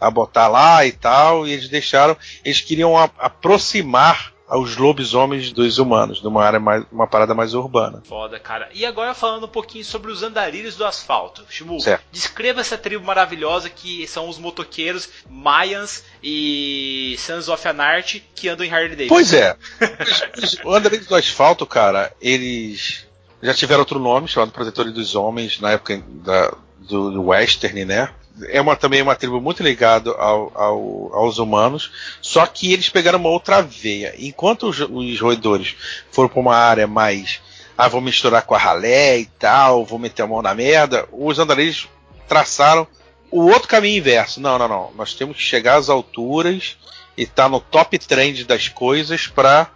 a 0.00 0.10
botar 0.10 0.48
lá 0.48 0.84
e 0.84 0.90
tal, 0.90 1.46
e 1.46 1.52
eles 1.52 1.68
deixaram, 1.68 2.16
eles 2.44 2.60
queriam 2.60 2.98
a, 2.98 3.04
aproximar 3.16 4.34
aos 4.48 4.76
lobisomens 4.76 5.52
dos 5.52 5.78
humanos, 5.78 6.20
numa 6.20 6.44
área 6.44 6.58
mais, 6.58 6.84
uma 6.90 7.06
parada 7.06 7.32
mais 7.32 7.54
urbana. 7.54 8.02
Foda, 8.08 8.40
cara. 8.40 8.68
E 8.74 8.84
agora 8.84 9.14
falando 9.14 9.44
um 9.44 9.48
pouquinho 9.48 9.84
sobre 9.84 10.10
os 10.10 10.24
andarilhos 10.24 10.74
do 10.74 10.84
asfalto. 10.84 11.44
Shimu, 11.48 11.80
certo. 11.80 12.02
descreva 12.10 12.60
essa 12.60 12.76
tribo 12.76 13.06
maravilhosa 13.06 13.70
que 13.70 14.04
são 14.08 14.28
os 14.28 14.36
motoqueiros 14.36 15.08
Mayans 15.30 16.02
e 16.20 17.14
Sons 17.20 17.48
of 17.48 17.68
Anarchy 17.68 18.24
que 18.34 18.48
andam 18.48 18.66
em 18.66 18.70
Harley 18.70 18.96
Davidson. 18.96 19.14
Pois 19.14 19.32
é. 19.32 19.56
os, 20.42 20.54
os 20.54 20.74
andarilhos 20.74 21.06
do 21.06 21.14
asfalto, 21.14 21.64
cara, 21.64 22.12
eles 22.20 23.06
já 23.40 23.54
tiveram 23.54 23.80
outro 23.82 24.00
nome, 24.00 24.26
chamado 24.26 24.50
Protetores 24.50 24.92
dos 24.92 25.14
Homens, 25.14 25.60
na 25.60 25.70
época 25.70 26.02
da, 26.24 26.52
do, 26.88 27.10
do 27.10 27.22
Western, 27.26 27.84
né? 27.84 28.10
é 28.48 28.60
uma, 28.60 28.74
também 28.74 29.02
uma 29.02 29.14
tribo 29.14 29.40
muito 29.40 29.62
ligada 29.62 30.10
ao, 30.10 30.50
ao, 30.54 31.14
aos 31.14 31.38
humanos, 31.38 31.90
só 32.20 32.44
que 32.46 32.72
eles 32.72 32.88
pegaram 32.88 33.18
uma 33.18 33.28
outra 33.28 33.62
veia. 33.62 34.14
Enquanto 34.18 34.68
os, 34.68 34.80
os 34.80 35.20
roedores 35.20 35.76
foram 36.10 36.28
para 36.28 36.40
uma 36.40 36.56
área 36.56 36.86
mais. 36.86 37.40
Ah, 37.76 37.88
vou 37.88 38.00
misturar 38.00 38.42
com 38.42 38.54
a 38.54 38.58
ralé 38.58 39.18
e 39.18 39.26
tal, 39.26 39.84
vou 39.84 39.98
meter 39.98 40.22
a 40.22 40.26
mão 40.26 40.40
na 40.40 40.54
merda, 40.54 41.08
os 41.12 41.38
andarilhos 41.38 41.88
traçaram 42.28 42.86
o 43.30 43.48
outro 43.48 43.68
caminho 43.68 43.98
inverso. 43.98 44.40
Não, 44.40 44.58
não, 44.58 44.68
não. 44.68 44.92
Nós 44.96 45.14
temos 45.14 45.36
que 45.36 45.42
chegar 45.42 45.76
às 45.76 45.88
alturas 45.88 46.76
e 47.16 47.22
estar 47.22 47.44
tá 47.44 47.48
no 47.48 47.60
top 47.60 47.98
trend 47.98 48.44
das 48.44 48.68
coisas 48.68 49.26
para 49.26 49.66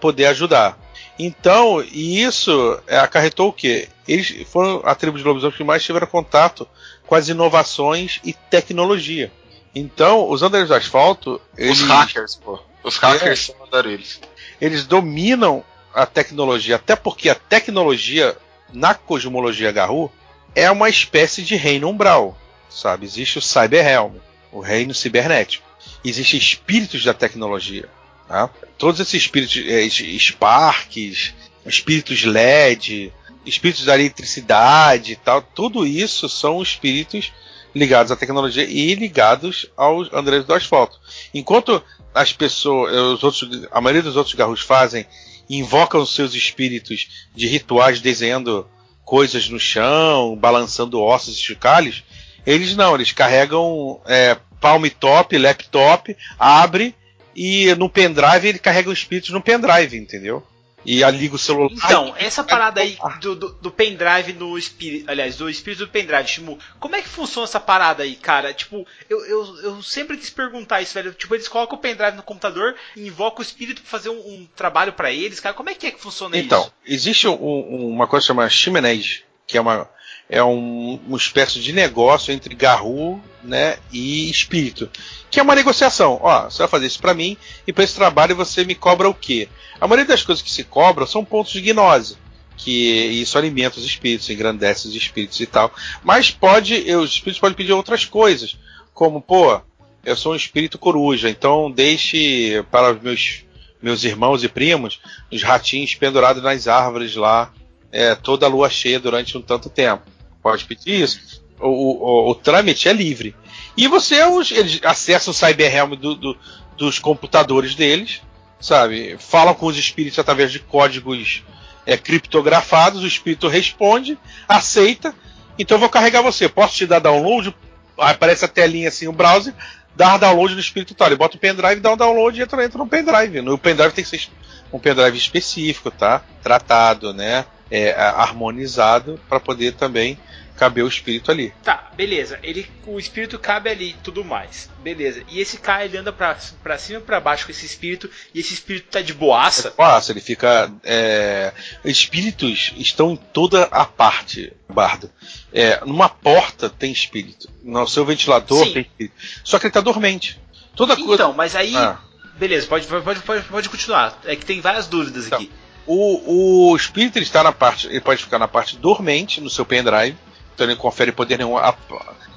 poder 0.00 0.26
ajudar. 0.26 0.76
Então, 1.18 1.82
e 1.82 2.22
isso 2.22 2.78
é, 2.86 2.98
acarretou 2.98 3.48
o 3.48 3.52
quê? 3.52 3.88
Eles 4.06 4.46
foram 4.50 4.82
a 4.84 4.94
tribo 4.94 5.16
de 5.16 5.24
lobisomens 5.24 5.56
que 5.56 5.64
mais 5.64 5.82
tiveram 5.82 6.06
contato 6.06 6.68
com 7.06 7.14
as 7.14 7.28
inovações 7.28 8.20
e 8.24 8.32
tecnologia. 8.32 9.32
Então, 9.74 10.28
os 10.30 10.42
andarilhos 10.42 10.68
do 10.68 10.74
asfalto. 10.74 11.40
Eles, 11.56 11.80
os 11.80 11.88
hackers, 11.88 12.34
pô. 12.36 12.58
Os 12.82 12.96
hackers 12.98 13.50
é, 13.50 13.52
são 13.52 13.66
andarilhos. 13.66 14.20
Eles 14.60 14.86
dominam 14.86 15.64
a 15.94 16.04
tecnologia, 16.06 16.76
até 16.76 16.94
porque 16.94 17.28
a 17.28 17.34
tecnologia 17.34 18.36
na 18.72 18.94
cosmologia 18.94 19.72
Garou 19.72 20.12
é 20.54 20.70
uma 20.70 20.88
espécie 20.88 21.42
de 21.42 21.56
reino 21.56 21.88
umbral, 21.88 22.36
sabe? 22.68 23.06
Existe 23.06 23.38
o 23.38 23.42
Cyberrealm, 23.42 24.14
o 24.52 24.60
reino 24.60 24.94
cibernético. 24.94 25.66
Existem 26.04 26.38
espíritos 26.38 27.04
da 27.04 27.14
tecnologia. 27.14 27.88
Tá? 28.28 28.50
Todos 28.76 29.00
esses 29.00 29.22
espíritos, 29.22 29.56
é, 29.66 29.88
Sparks, 30.18 31.34
espíritos 31.64 32.24
LED, 32.24 33.12
espíritos 33.44 33.84
da 33.84 33.94
eletricidade 33.94 35.12
e 35.12 35.16
tal, 35.16 35.40
tudo 35.40 35.86
isso 35.86 36.28
são 36.28 36.62
espíritos 36.62 37.32
ligados 37.74 38.10
à 38.10 38.16
tecnologia 38.16 38.64
e 38.64 38.94
ligados 38.94 39.66
aos 39.76 40.12
Andrés 40.12 40.44
do 40.44 40.54
asfalto. 40.54 40.98
Enquanto 41.32 41.82
as 42.14 42.32
pessoas, 42.32 42.94
os 42.94 43.22
outros, 43.22 43.68
a 43.70 43.80
maioria 43.80 44.02
dos 44.02 44.16
outros 44.16 44.34
garros 44.34 44.62
fazem, 44.62 45.06
invocam 45.48 46.04
seus 46.04 46.34
espíritos 46.34 47.26
de 47.34 47.46
rituais 47.46 48.00
desenhando 48.00 48.66
coisas 49.04 49.48
no 49.48 49.60
chão, 49.60 50.34
balançando 50.34 51.00
ossos 51.00 51.36
e 51.36 51.40
chocalhos, 51.40 52.02
eles 52.44 52.74
não, 52.74 52.94
eles 52.94 53.12
carregam 53.12 54.00
é, 54.06 54.36
palm 54.60 54.84
top, 54.98 55.36
laptop, 55.36 56.16
abre 56.38 56.94
e 57.36 57.74
no 57.74 57.88
pendrive 57.90 58.48
ele 58.48 58.58
carrega 58.58 58.88
os 58.88 58.98
espíritos 58.98 59.30
no 59.30 59.42
pendrive, 59.42 59.98
entendeu? 59.98 60.42
e 60.86 61.02
a 61.02 61.10
liga 61.10 61.34
o 61.34 61.38
celular. 61.38 61.68
Então, 61.72 62.14
essa 62.16 62.44
parada 62.44 62.80
aí 62.80 62.96
do, 63.20 63.34
do, 63.34 63.48
do 63.54 63.70
pendrive 63.72 64.32
no 64.32 64.56
espírito. 64.56 65.10
Aliás, 65.10 65.36
do 65.36 65.50
espírito 65.50 65.80
do 65.80 65.88
pendrive, 65.90 66.28
Shimu, 66.28 66.58
como 66.78 66.94
é 66.94 67.02
que 67.02 67.08
funciona 67.08 67.44
essa 67.44 67.58
parada 67.58 68.04
aí, 68.04 68.14
cara? 68.14 68.54
Tipo, 68.54 68.86
eu, 69.10 69.26
eu, 69.26 69.60
eu 69.62 69.82
sempre 69.82 70.16
quis 70.16 70.30
perguntar 70.30 70.80
isso, 70.80 70.94
velho. 70.94 71.12
Tipo, 71.12 71.34
eles 71.34 71.48
colocam 71.48 71.76
o 71.76 71.80
pendrive 71.80 72.16
no 72.16 72.22
computador 72.22 72.76
e 72.94 73.06
invocam 73.08 73.40
o 73.40 73.42
espírito 73.42 73.82
pra 73.82 73.90
fazer 73.90 74.10
um, 74.10 74.18
um 74.18 74.48
trabalho 74.54 74.92
para 74.92 75.10
eles, 75.10 75.40
cara. 75.40 75.54
Como 75.54 75.68
é 75.68 75.74
que 75.74 75.88
é 75.88 75.90
que 75.90 76.00
funciona 76.00 76.38
então, 76.38 76.60
isso? 76.60 76.68
Então, 76.68 76.94
existe 76.94 77.28
um, 77.28 77.34
uma 77.34 78.06
coisa 78.06 78.24
chamada 78.24 78.48
Chimenez, 78.48 79.24
que 79.44 79.58
é 79.58 79.60
uma 79.60 79.90
é 80.28 80.42
um, 80.42 81.00
uma 81.06 81.16
espécie 81.16 81.60
de 81.60 81.72
negócio 81.72 82.32
entre 82.32 82.54
Garou 82.54 83.20
né, 83.42 83.78
e 83.92 84.28
espírito, 84.28 84.90
que 85.30 85.38
é 85.38 85.42
uma 85.42 85.54
negociação. 85.54 86.18
Ó, 86.22 86.44
você 86.44 86.58
vai 86.58 86.68
fazer 86.68 86.86
isso 86.86 87.00
para 87.00 87.14
mim 87.14 87.36
e 87.66 87.72
para 87.72 87.84
esse 87.84 87.94
trabalho 87.94 88.34
você 88.34 88.64
me 88.64 88.74
cobra 88.74 89.08
o 89.08 89.14
quê? 89.14 89.48
A 89.80 89.86
maioria 89.86 90.06
das 90.06 90.22
coisas 90.22 90.42
que 90.42 90.50
se 90.50 90.64
cobram 90.64 91.06
são 91.06 91.24
pontos 91.24 91.52
de 91.52 91.60
gnose, 91.60 92.16
que 92.56 92.70
isso 92.70 93.38
alimenta 93.38 93.78
os 93.78 93.84
espíritos, 93.84 94.28
engrandece 94.28 94.88
os 94.88 94.94
espíritos 94.94 95.40
e 95.40 95.46
tal. 95.46 95.72
Mas 96.02 96.30
pode, 96.30 96.74
os 96.94 97.10
espíritos 97.10 97.38
podem 97.38 97.56
pedir 97.56 97.72
outras 97.72 98.04
coisas, 98.04 98.58
como 98.92 99.20
pô, 99.22 99.60
eu 100.04 100.16
sou 100.16 100.32
um 100.32 100.36
espírito 100.36 100.78
coruja, 100.78 101.30
então 101.30 101.70
deixe 101.70 102.64
para 102.70 102.92
os 102.92 103.02
meus 103.02 103.46
meus 103.82 104.04
irmãos 104.04 104.42
e 104.42 104.48
primos 104.48 104.98
os 105.30 105.42
ratinhos 105.42 105.94
pendurados 105.94 106.42
nas 106.42 106.66
árvores 106.66 107.14
lá 107.14 107.52
é, 107.92 108.14
toda 108.14 108.46
a 108.46 108.48
lua 108.48 108.70
cheia 108.70 108.98
durante 108.98 109.36
um 109.36 109.42
tanto 109.42 109.68
tempo 109.68 110.15
pode 110.46 110.64
pedir 110.64 111.02
isso. 111.02 111.42
O, 111.58 111.66
o, 111.66 112.30
o, 112.30 112.34
trâmite 112.36 112.88
é 112.88 112.92
livre. 112.92 113.34
E 113.76 113.88
você 113.88 114.24
os, 114.24 114.52
eles 114.52 114.78
acessam 114.84 115.32
o 115.32 115.34
Cyberrealm 115.34 115.94
do, 115.94 116.14
do, 116.14 116.38
dos 116.76 117.00
computadores 117.00 117.74
deles, 117.74 118.22
sabe? 118.60 119.16
Falam 119.18 119.54
com 119.54 119.66
os 119.66 119.76
espíritos 119.76 120.20
através 120.20 120.52
de 120.52 120.60
códigos 120.60 121.42
é, 121.84 121.96
criptografados, 121.96 123.02
o 123.02 123.08
espírito 123.08 123.48
responde, 123.48 124.16
aceita. 124.46 125.12
Então 125.58 125.74
eu 125.74 125.80
vou 125.80 125.88
carregar 125.88 126.22
você. 126.22 126.48
Posso 126.48 126.76
te 126.76 126.86
dar 126.86 127.00
download? 127.00 127.52
Aparece 127.98 128.44
a 128.44 128.48
telinha 128.48 128.88
assim, 128.88 129.08
o 129.08 129.12
browser, 129.12 129.52
dar 129.96 130.18
download 130.18 130.54
no 130.54 130.60
espírito 130.60 130.94
tal. 130.94 131.08
Ele 131.08 131.16
bota 131.16 131.36
o 131.36 131.40
pendrive, 131.40 131.80
dá 131.80 131.92
um 131.92 131.96
download 131.96 132.38
e 132.38 132.42
entra, 132.44 132.64
entra 132.64 132.78
no 132.78 132.86
pendrive. 132.86 133.40
No 133.40 133.58
pendrive 133.58 133.92
tem 133.92 134.04
que 134.04 134.10
ser 134.10 134.28
um 134.72 134.78
pendrive 134.78 135.18
específico, 135.18 135.90
tá? 135.90 136.22
Tratado, 136.40 137.12
né? 137.12 137.46
É, 137.68 137.92
harmonizado 137.98 139.18
para 139.28 139.40
poder 139.40 139.72
também 139.74 140.16
caber 140.56 140.84
o 140.84 140.88
espírito 140.88 141.30
ali. 141.30 141.52
Tá, 141.62 141.90
beleza. 141.94 142.38
Ele, 142.42 142.66
o 142.86 142.98
espírito 142.98 143.38
cabe 143.38 143.70
ali 143.70 143.94
tudo 144.02 144.24
mais. 144.24 144.68
Beleza. 144.82 145.22
E 145.28 145.40
esse 145.40 145.58
cara 145.58 145.84
ele 145.84 145.98
anda 145.98 146.12
pra, 146.12 146.36
pra 146.62 146.78
cima 146.78 146.98
e 146.98 147.02
pra 147.02 147.20
baixo 147.20 147.44
com 147.44 147.52
esse 147.52 147.66
espírito 147.66 148.10
e 148.34 148.40
esse 148.40 148.54
espírito 148.54 148.88
tá 148.90 149.02
de 149.02 149.12
boaça? 149.12 149.68
É 149.68 149.70
boaça, 149.72 150.12
ele 150.12 150.20
fica. 150.20 150.72
É... 150.82 151.52
Espíritos 151.84 152.72
estão 152.76 153.12
em 153.12 153.16
toda 153.16 153.64
a 153.64 153.84
parte, 153.84 154.52
Bardo. 154.68 155.10
É, 155.52 155.84
numa 155.84 156.08
porta 156.08 156.68
tem 156.68 156.90
espírito. 156.90 157.48
No 157.62 157.86
seu 157.86 158.04
ventilador 158.04 158.64
Sim. 158.64 158.72
tem 158.72 158.82
espírito. 158.82 159.14
Só 159.44 159.58
que 159.58 159.66
ele 159.66 159.72
tá 159.72 159.80
dormente. 159.80 160.40
Toda 160.74 160.94
então, 160.94 161.06
coisa. 161.06 161.28
mas 161.32 161.54
aí. 161.54 161.76
Ah. 161.76 161.98
Beleza, 162.38 162.66
pode, 162.66 162.86
pode, 162.86 163.20
pode, 163.20 163.42
pode 163.44 163.68
continuar. 163.68 164.20
É 164.24 164.36
que 164.36 164.44
tem 164.44 164.60
várias 164.60 164.86
dúvidas 164.86 165.26
então, 165.26 165.38
aqui. 165.38 165.50
O, 165.86 166.70
o 166.72 166.76
espírito 166.76 167.16
ele 167.16 167.24
está 167.24 167.42
na 167.42 167.52
parte. 167.52 167.86
Ele 167.86 168.00
pode 168.00 168.22
ficar 168.22 168.38
na 168.38 168.48
parte 168.48 168.76
dormente 168.76 169.40
no 169.40 169.48
seu 169.48 169.64
pendrive 169.64 170.16
então 170.56 170.66
ele 170.66 170.76
confere 170.76 171.12
poder 171.12 171.36
nenhum. 171.36 171.58
A, 171.58 171.76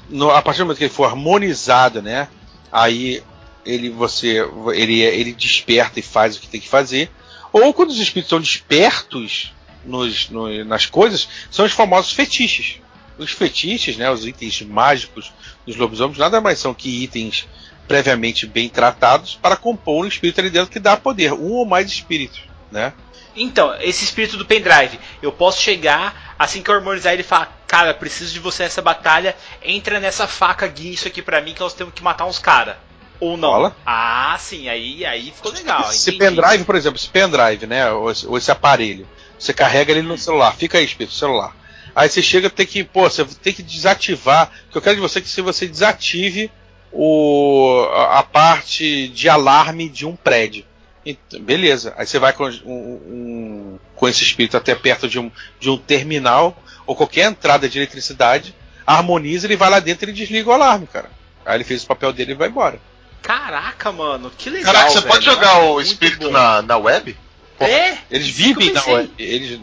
no, 0.09 0.29
a 0.29 0.41
partir 0.41 0.59
do 0.59 0.65
momento 0.65 0.77
que 0.77 0.83
ele 0.83 0.93
for 0.93 1.05
harmonizado, 1.05 2.01
né? 2.01 2.27
Aí 2.69 3.23
ele 3.65 3.89
você 3.89 4.45
ele 4.73 5.01
ele 5.01 5.33
desperta 5.33 5.99
e 5.99 6.03
faz 6.03 6.35
o 6.35 6.41
que 6.41 6.47
tem 6.47 6.59
que 6.59 6.67
fazer. 6.67 7.09
Ou 7.51 7.73
quando 7.73 7.89
os 7.89 7.99
espíritos 7.99 8.29
são 8.29 8.39
despertos 8.39 9.53
nos, 9.85 10.29
no, 10.29 10.65
nas 10.65 10.85
coisas, 10.85 11.27
são 11.49 11.65
os 11.65 11.71
famosos 11.71 12.11
fetiches. 12.11 12.79
Os 13.17 13.31
fetiches, 13.31 13.97
né, 13.97 14.11
os 14.11 14.25
itens 14.25 14.61
mágicos 14.61 15.33
dos 15.65 15.75
lobisomens, 15.75 16.17
nada 16.17 16.39
mais 16.39 16.59
são 16.59 16.73
que 16.73 17.03
itens 17.03 17.47
previamente 17.87 18.45
bem 18.45 18.69
tratados 18.69 19.37
para 19.41 19.57
compor 19.57 20.03
um 20.03 20.07
espírito 20.07 20.39
ali 20.39 20.49
dentro 20.49 20.69
que 20.69 20.79
dá 20.79 20.95
poder, 20.95 21.33
um 21.33 21.53
ou 21.53 21.65
mais 21.65 21.87
espíritos, 21.87 22.41
né? 22.71 22.93
Então, 23.35 23.75
esse 23.79 24.03
espírito 24.03 24.37
do 24.37 24.45
pendrive, 24.45 24.99
eu 25.21 25.31
posso 25.31 25.61
chegar, 25.61 26.35
assim 26.37 26.61
que 26.61 26.69
eu 26.69 26.75
harmonizar 26.75 27.13
ele 27.13 27.23
falar, 27.23 27.57
cara, 27.67 27.93
preciso 27.93 28.33
de 28.33 28.39
você 28.39 28.63
nessa 28.63 28.81
batalha, 28.81 29.35
entra 29.63 29.99
nessa 29.99 30.27
faca, 30.27 30.67
guia 30.67 30.91
isso 30.91 31.07
aqui 31.07 31.21
pra 31.21 31.41
mim 31.41 31.53
que 31.53 31.61
nós 31.61 31.73
temos 31.73 31.93
que 31.93 32.03
matar 32.03 32.25
uns 32.25 32.39
caras. 32.39 32.75
Ou 33.19 33.35
não. 33.37 33.51
Fala. 33.51 33.75
Ah, 33.85 34.37
sim, 34.39 34.69
aí, 34.69 35.05
aí 35.05 35.31
ficou 35.31 35.51
legal. 35.51 35.89
Esse 35.89 36.13
pendrive, 36.13 36.63
por 36.63 36.75
exemplo, 36.75 36.97
esse 36.97 37.09
pendrive, 37.09 37.67
né? 37.67 37.91
Ou 37.91 38.09
esse, 38.09 38.25
ou 38.25 38.37
esse, 38.37 38.49
aparelho. 38.49 39.07
Você 39.37 39.53
carrega 39.53 39.91
ele 39.91 40.01
no 40.01 40.17
celular, 40.17 40.55
fica 40.55 40.77
aí, 40.77 40.85
espírito, 40.85 41.13
celular. 41.13 41.55
Aí 41.95 42.09
você 42.09 42.21
chega 42.21 42.49
tem 42.49 42.65
que, 42.65 42.83
pô, 42.83 43.09
você 43.09 43.25
tem 43.25 43.53
que 43.53 43.63
desativar. 43.63 44.51
O 44.67 44.71
que 44.71 44.77
eu 44.77 44.81
quero 44.81 44.95
de 44.95 45.01
você 45.01 45.19
é 45.19 45.21
que 45.21 45.27
se 45.27 45.41
você 45.41 45.67
desative 45.67 46.49
o, 46.91 47.87
a 48.09 48.23
parte 48.23 49.09
de 49.09 49.27
alarme 49.27 49.89
de 49.89 50.05
um 50.05 50.15
prédio. 50.15 50.65
Então, 51.05 51.39
beleza. 51.41 51.93
Aí 51.97 52.05
você 52.05 52.19
vai 52.19 52.33
com, 52.33 52.45
um, 52.45 52.71
um, 52.71 53.79
com 53.95 54.07
esse 54.07 54.23
espírito 54.23 54.57
até 54.57 54.75
perto 54.75 55.07
de 55.07 55.19
um, 55.19 55.31
de 55.59 55.69
um 55.69 55.77
terminal 55.77 56.61
ou 56.85 56.95
qualquer 56.95 57.29
entrada 57.29 57.69
de 57.69 57.77
eletricidade, 57.77 58.55
harmoniza, 58.85 59.45
ele 59.45 59.55
vai 59.55 59.69
lá 59.69 59.79
dentro 59.79 60.09
e 60.09 60.13
desliga 60.13 60.49
o 60.49 60.53
alarme, 60.53 60.87
cara. 60.87 61.11
Aí 61.45 61.55
ele 61.55 61.63
fez 61.63 61.83
o 61.83 61.87
papel 61.87 62.11
dele 62.11 62.31
e 62.31 62.35
vai 62.35 62.49
embora. 62.49 62.79
Caraca, 63.21 63.91
mano, 63.91 64.31
que 64.35 64.49
legal. 64.49 64.73
Caraca, 64.73 64.89
você 64.89 64.99
velho. 64.99 65.11
pode 65.11 65.25
jogar 65.25 65.59
o 65.63 65.79
espírito 65.79 66.31
na, 66.31 66.61
na 66.61 66.77
web? 66.77 67.15
É? 67.59 67.97
Eles 68.09 68.29
vivem 68.29 68.71
na 68.71 68.83
web. 68.85 69.11
Eles, 69.19 69.59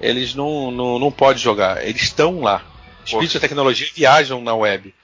eles 0.00 0.34
não, 0.34 0.70
não, 0.70 0.98
não 0.98 1.10
podem 1.10 1.42
jogar. 1.42 1.84
Eles 1.86 2.02
estão 2.02 2.40
lá. 2.40 2.62
Espíritos 3.04 3.34
da 3.34 3.40
tecnologia 3.40 3.88
viajam 3.94 4.40
na 4.40 4.54
web. 4.54 4.94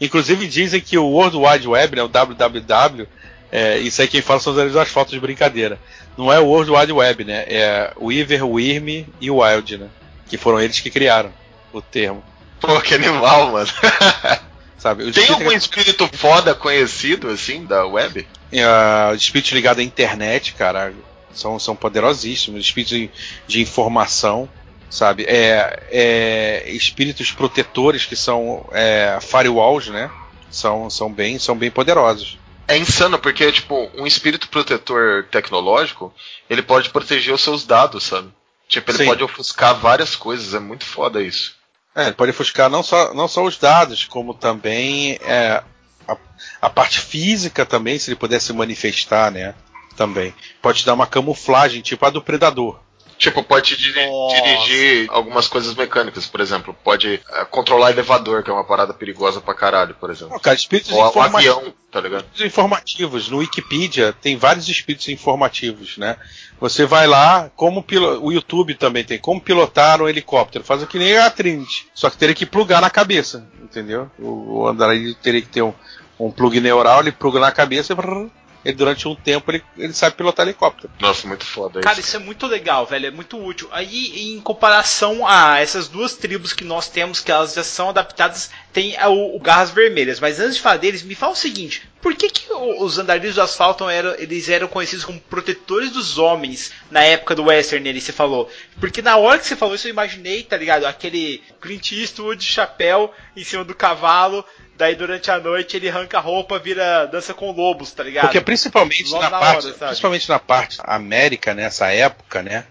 Inclusive 0.00 0.46
dizem 0.46 0.80
que 0.80 0.96
o 0.96 1.06
World 1.06 1.36
Wide 1.36 1.68
Web, 1.68 1.96
né, 1.96 2.02
o 2.02 2.08
www, 2.08 3.08
é, 3.50 3.78
isso 3.78 4.00
aí 4.02 4.08
quem 4.08 4.20
fala 4.20 4.40
são 4.40 4.52
os 4.52 4.76
asfaltos 4.76 5.12
de 5.12 5.20
brincadeira. 5.20 5.78
Não 6.16 6.32
é 6.32 6.40
o 6.40 6.46
World 6.46 6.70
Wide 6.70 6.92
Web, 6.92 7.24
né? 7.24 7.44
É 7.48 7.92
o 7.96 8.06
Weaver, 8.06 8.44
o 8.44 8.52
Wyrm 8.52 9.06
e 9.20 9.30
o 9.30 9.42
Wild, 9.42 9.78
né? 9.78 9.88
Que 10.28 10.36
foram 10.36 10.60
eles 10.60 10.80
que 10.80 10.90
criaram 10.90 11.32
o 11.72 11.80
termo. 11.80 12.22
Pô, 12.60 12.80
que 12.80 12.94
animal, 12.94 13.52
mano. 13.52 13.68
Sabe? 14.78 15.10
Tem 15.10 15.28
algum 15.28 15.52
espírito 15.52 16.08
foda 16.12 16.54
conhecido, 16.54 17.28
assim, 17.30 17.64
da 17.64 17.86
web? 17.86 18.26
Ah, 18.62 19.10
os 19.14 19.22
espíritos 19.22 19.52
ligados 19.52 19.82
à 19.82 19.84
internet, 19.84 20.52
cara, 20.52 20.92
são, 21.32 21.58
são 21.58 21.74
poderosíssimos. 21.74 22.60
Espíritos 22.60 22.96
de, 22.96 23.10
de 23.46 23.60
informação, 23.60 24.48
sabe? 24.90 25.24
É, 25.24 25.82
é, 25.90 26.70
espíritos 26.70 27.32
protetores 27.32 28.04
que 28.04 28.14
são 28.14 28.68
é, 28.72 29.18
firewalls, 29.20 29.88
né? 29.88 30.10
São, 30.50 30.88
são, 30.88 31.12
bem, 31.12 31.38
são 31.38 31.56
bem 31.56 31.70
poderosos. 31.70 32.38
É 32.68 32.76
insano, 32.76 33.18
porque, 33.18 33.50
tipo, 33.52 33.90
um 33.94 34.06
espírito 34.06 34.48
protetor 34.48 35.24
tecnológico, 35.30 36.12
ele 36.50 36.62
pode 36.62 36.90
proteger 36.90 37.32
os 37.32 37.42
seus 37.42 37.64
dados, 37.64 38.04
sabe? 38.04 38.32
Tipo, 38.68 38.90
ele 38.90 38.98
Sim. 38.98 39.06
pode 39.06 39.22
ofuscar 39.22 39.76
várias 39.76 40.16
coisas, 40.16 40.52
é 40.52 40.58
muito 40.58 40.84
foda 40.84 41.22
isso. 41.22 41.54
É, 41.94 42.06
ele 42.06 42.14
pode 42.14 42.32
ofuscar 42.32 42.68
não 42.68 42.82
só, 42.82 43.14
não 43.14 43.28
só 43.28 43.44
os 43.44 43.56
dados, 43.56 44.04
como 44.04 44.34
também 44.34 45.18
é, 45.22 45.62
a, 46.08 46.16
a 46.60 46.68
parte 46.68 47.00
física 47.00 47.64
também, 47.64 47.98
se 47.98 48.10
ele 48.10 48.16
pudesse 48.18 48.52
manifestar, 48.52 49.30
né? 49.30 49.54
Também. 49.96 50.34
Pode 50.60 50.84
dar 50.84 50.94
uma 50.94 51.06
camuflagem, 51.06 51.80
tipo 51.80 52.04
a 52.04 52.10
do 52.10 52.20
predador. 52.20 52.80
Tipo, 53.18 53.42
pode 53.42 53.76
diri- 53.76 54.06
Nossa. 54.10 54.36
dirigir 54.42 55.06
algumas 55.10 55.48
coisas 55.48 55.74
mecânicas, 55.74 56.26
por 56.26 56.38
exemplo. 56.40 56.76
Pode 56.84 57.14
eh, 57.30 57.44
controlar 57.46 57.90
elevador, 57.90 58.42
que 58.42 58.50
é 58.50 58.52
uma 58.52 58.62
parada 58.64 58.92
perigosa 58.92 59.40
pra 59.40 59.54
caralho, 59.54 59.94
por 59.94 60.10
exemplo. 60.10 60.34
Não, 60.34 60.38
cara, 60.38 60.54
espíritos 60.54 60.92
Ou 60.92 61.02
um 61.02 61.08
informativos. 61.08 61.56
avião, 61.56 61.74
tá 61.90 62.00
ligado? 62.00 62.20
espíritos 62.24 62.46
informativos. 62.46 63.28
No 63.30 63.38
Wikipedia 63.38 64.12
tem 64.12 64.36
vários 64.36 64.68
espíritos 64.68 65.08
informativos, 65.08 65.96
né? 65.96 66.16
Você 66.60 66.84
vai 66.84 67.06
lá, 67.06 67.50
como 67.56 67.82
pilo- 67.82 68.22
o 68.22 68.30
YouTube 68.32 68.74
também 68.74 69.02
tem, 69.02 69.18
como 69.18 69.40
pilotar 69.40 70.02
um 70.02 70.08
helicóptero. 70.08 70.62
Faz 70.64 70.82
o 70.82 70.86
que 70.86 70.98
nem 70.98 71.16
a 71.16 71.30
Trinity. 71.30 71.86
Só 71.94 72.10
que 72.10 72.18
teria 72.18 72.34
que 72.34 72.44
plugar 72.44 72.82
na 72.82 72.90
cabeça, 72.90 73.48
entendeu? 73.62 74.10
O, 74.18 74.64
o 74.68 75.14
teria 75.22 75.40
que 75.40 75.48
ter 75.48 75.62
um, 75.62 75.72
um 76.20 76.30
plug 76.30 76.60
neural, 76.60 77.00
ele 77.00 77.12
pluga 77.12 77.40
na 77.40 77.50
cabeça 77.50 77.92
e 77.92 77.96
brrr, 77.96 78.28
ele, 78.66 78.76
durante 78.76 79.06
um 79.08 79.14
tempo 79.14 79.50
ele, 79.50 79.62
ele 79.78 79.92
sabe 79.92 80.16
pilotar 80.16 80.46
helicóptero. 80.46 80.92
Nossa, 81.00 81.26
muito 81.26 81.44
foda 81.44 81.80
Cara, 81.80 81.98
isso. 82.00 82.08
isso 82.08 82.16
é 82.16 82.20
muito 82.20 82.46
legal, 82.46 82.84
velho. 82.86 83.06
É 83.06 83.10
muito 83.10 83.42
útil. 83.42 83.68
Aí, 83.72 84.32
em 84.34 84.40
comparação 84.40 85.26
a 85.26 85.58
essas 85.60 85.88
duas 85.88 86.14
tribos 86.14 86.52
que 86.52 86.64
nós 86.64 86.88
temos, 86.88 87.20
que 87.20 87.30
elas 87.30 87.54
já 87.54 87.62
são 87.64 87.88
adaptadas, 87.90 88.50
tem 88.72 88.96
a- 88.96 89.08
o, 89.08 89.36
o 89.36 89.40
Garras 89.40 89.70
Vermelhas. 89.70 90.20
Mas 90.20 90.40
antes 90.40 90.56
de 90.56 90.62
falar 90.62 90.76
deles, 90.78 91.02
me 91.02 91.14
fala 91.14 91.32
o 91.32 91.36
seguinte: 91.36 91.88
por 92.02 92.14
que, 92.14 92.28
que 92.28 92.52
os 92.52 92.98
andarilhos 92.98 93.36
do 93.36 93.42
asfalto 93.42 93.88
eram, 93.88 94.14
eles 94.18 94.48
eram 94.48 94.68
conhecidos 94.68 95.04
como 95.04 95.20
protetores 95.20 95.90
dos 95.90 96.18
homens 96.18 96.72
na 96.90 97.02
época 97.02 97.34
do 97.34 97.44
Western, 97.44 97.88
ali 97.88 98.00
você 98.00 98.12
falou? 98.12 98.50
Porque 98.80 99.00
na 99.02 99.16
hora 99.16 99.38
que 99.38 99.46
você 99.46 99.56
falou 99.56 99.74
isso, 99.74 99.86
eu 99.86 99.92
imaginei, 99.92 100.42
tá 100.42 100.56
ligado? 100.56 100.84
Aquele 100.84 101.42
Clint 101.60 101.92
Eastwood 101.92 102.40
de 102.44 102.50
chapéu 102.50 103.12
em 103.36 103.44
cima 103.44 103.64
do 103.64 103.74
cavalo. 103.74 104.44
Daí 104.76 104.94
durante 104.94 105.30
a 105.30 105.38
noite 105.40 105.76
ele 105.76 105.88
arranca 105.88 106.18
a 106.18 106.20
roupa, 106.20 106.58
vira 106.58 107.06
dança 107.06 107.32
com 107.32 107.50
lobos, 107.50 107.92
tá 107.92 108.02
ligado? 108.02 108.24
Porque 108.24 108.40
principalmente 108.40 109.10
Logo 109.10 109.22
na, 109.22 109.30
na 109.30 109.38
parte, 109.38 109.66
hora, 109.68 109.74
principalmente 109.86 110.28
na 110.28 110.38
parte 110.38 110.78
América 110.84 111.54
nessa 111.54 111.86
época, 111.92 112.42
né, 112.42 112.64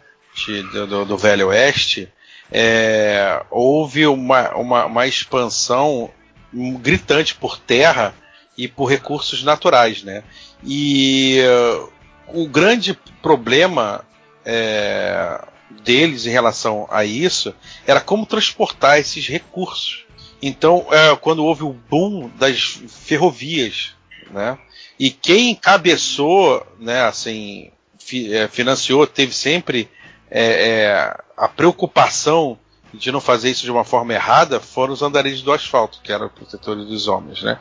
do, 0.72 0.86
do- 0.88 1.06
do 1.06 1.18
Velho 1.18 1.48
Oeste, 1.48 2.08
é, 2.52 3.42
houve 3.50 4.06
uma, 4.06 4.52
uma, 4.56 4.86
uma 4.86 5.08
expansão 5.08 6.12
gritante 6.54 7.34
por 7.36 7.58
terra 7.58 8.14
e 8.58 8.68
por 8.68 8.86
recursos 8.86 9.44
naturais, 9.44 10.04
né? 10.04 10.24
E 10.64 11.40
uh, 11.42 11.90
o 12.28 12.48
grande 12.48 12.94
problema 13.22 14.06
é, 14.46 15.42
deles 15.84 16.26
em 16.26 16.30
relação 16.30 16.88
a 16.92 17.04
isso 17.04 17.54
era 17.86 18.00
como 18.00 18.26
transportar 18.26 19.00
esses 19.00 19.28
recursos. 19.28 20.05
Então, 20.48 20.86
é, 20.92 21.16
quando 21.16 21.44
houve 21.44 21.64
o 21.64 21.74
boom 21.74 22.30
das 22.38 22.80
ferrovias, 22.88 23.96
né? 24.30 24.58
E 25.00 25.10
quem 25.10 25.50
encabeçou, 25.50 26.66
né, 26.80 27.02
assim, 27.02 27.72
fi- 28.00 28.32
é, 28.32 28.48
financiou, 28.48 29.08
teve 29.08 29.34
sempre 29.34 29.90
é, 30.30 30.44
é, 30.70 31.18
a 31.36 31.48
preocupação 31.48 32.60
de 32.94 33.12
não 33.12 33.20
fazer 33.20 33.50
isso 33.50 33.64
de 33.64 33.72
uma 33.72 33.84
forma 33.84 34.14
errada, 34.14 34.60
foram 34.60 34.94
os 34.94 35.02
andarilhos 35.02 35.42
do 35.42 35.52
asfalto, 35.52 36.00
que 36.04 36.12
eram 36.12 36.30
protetores 36.30 36.86
dos 36.86 37.08
homens, 37.08 37.42
né? 37.42 37.60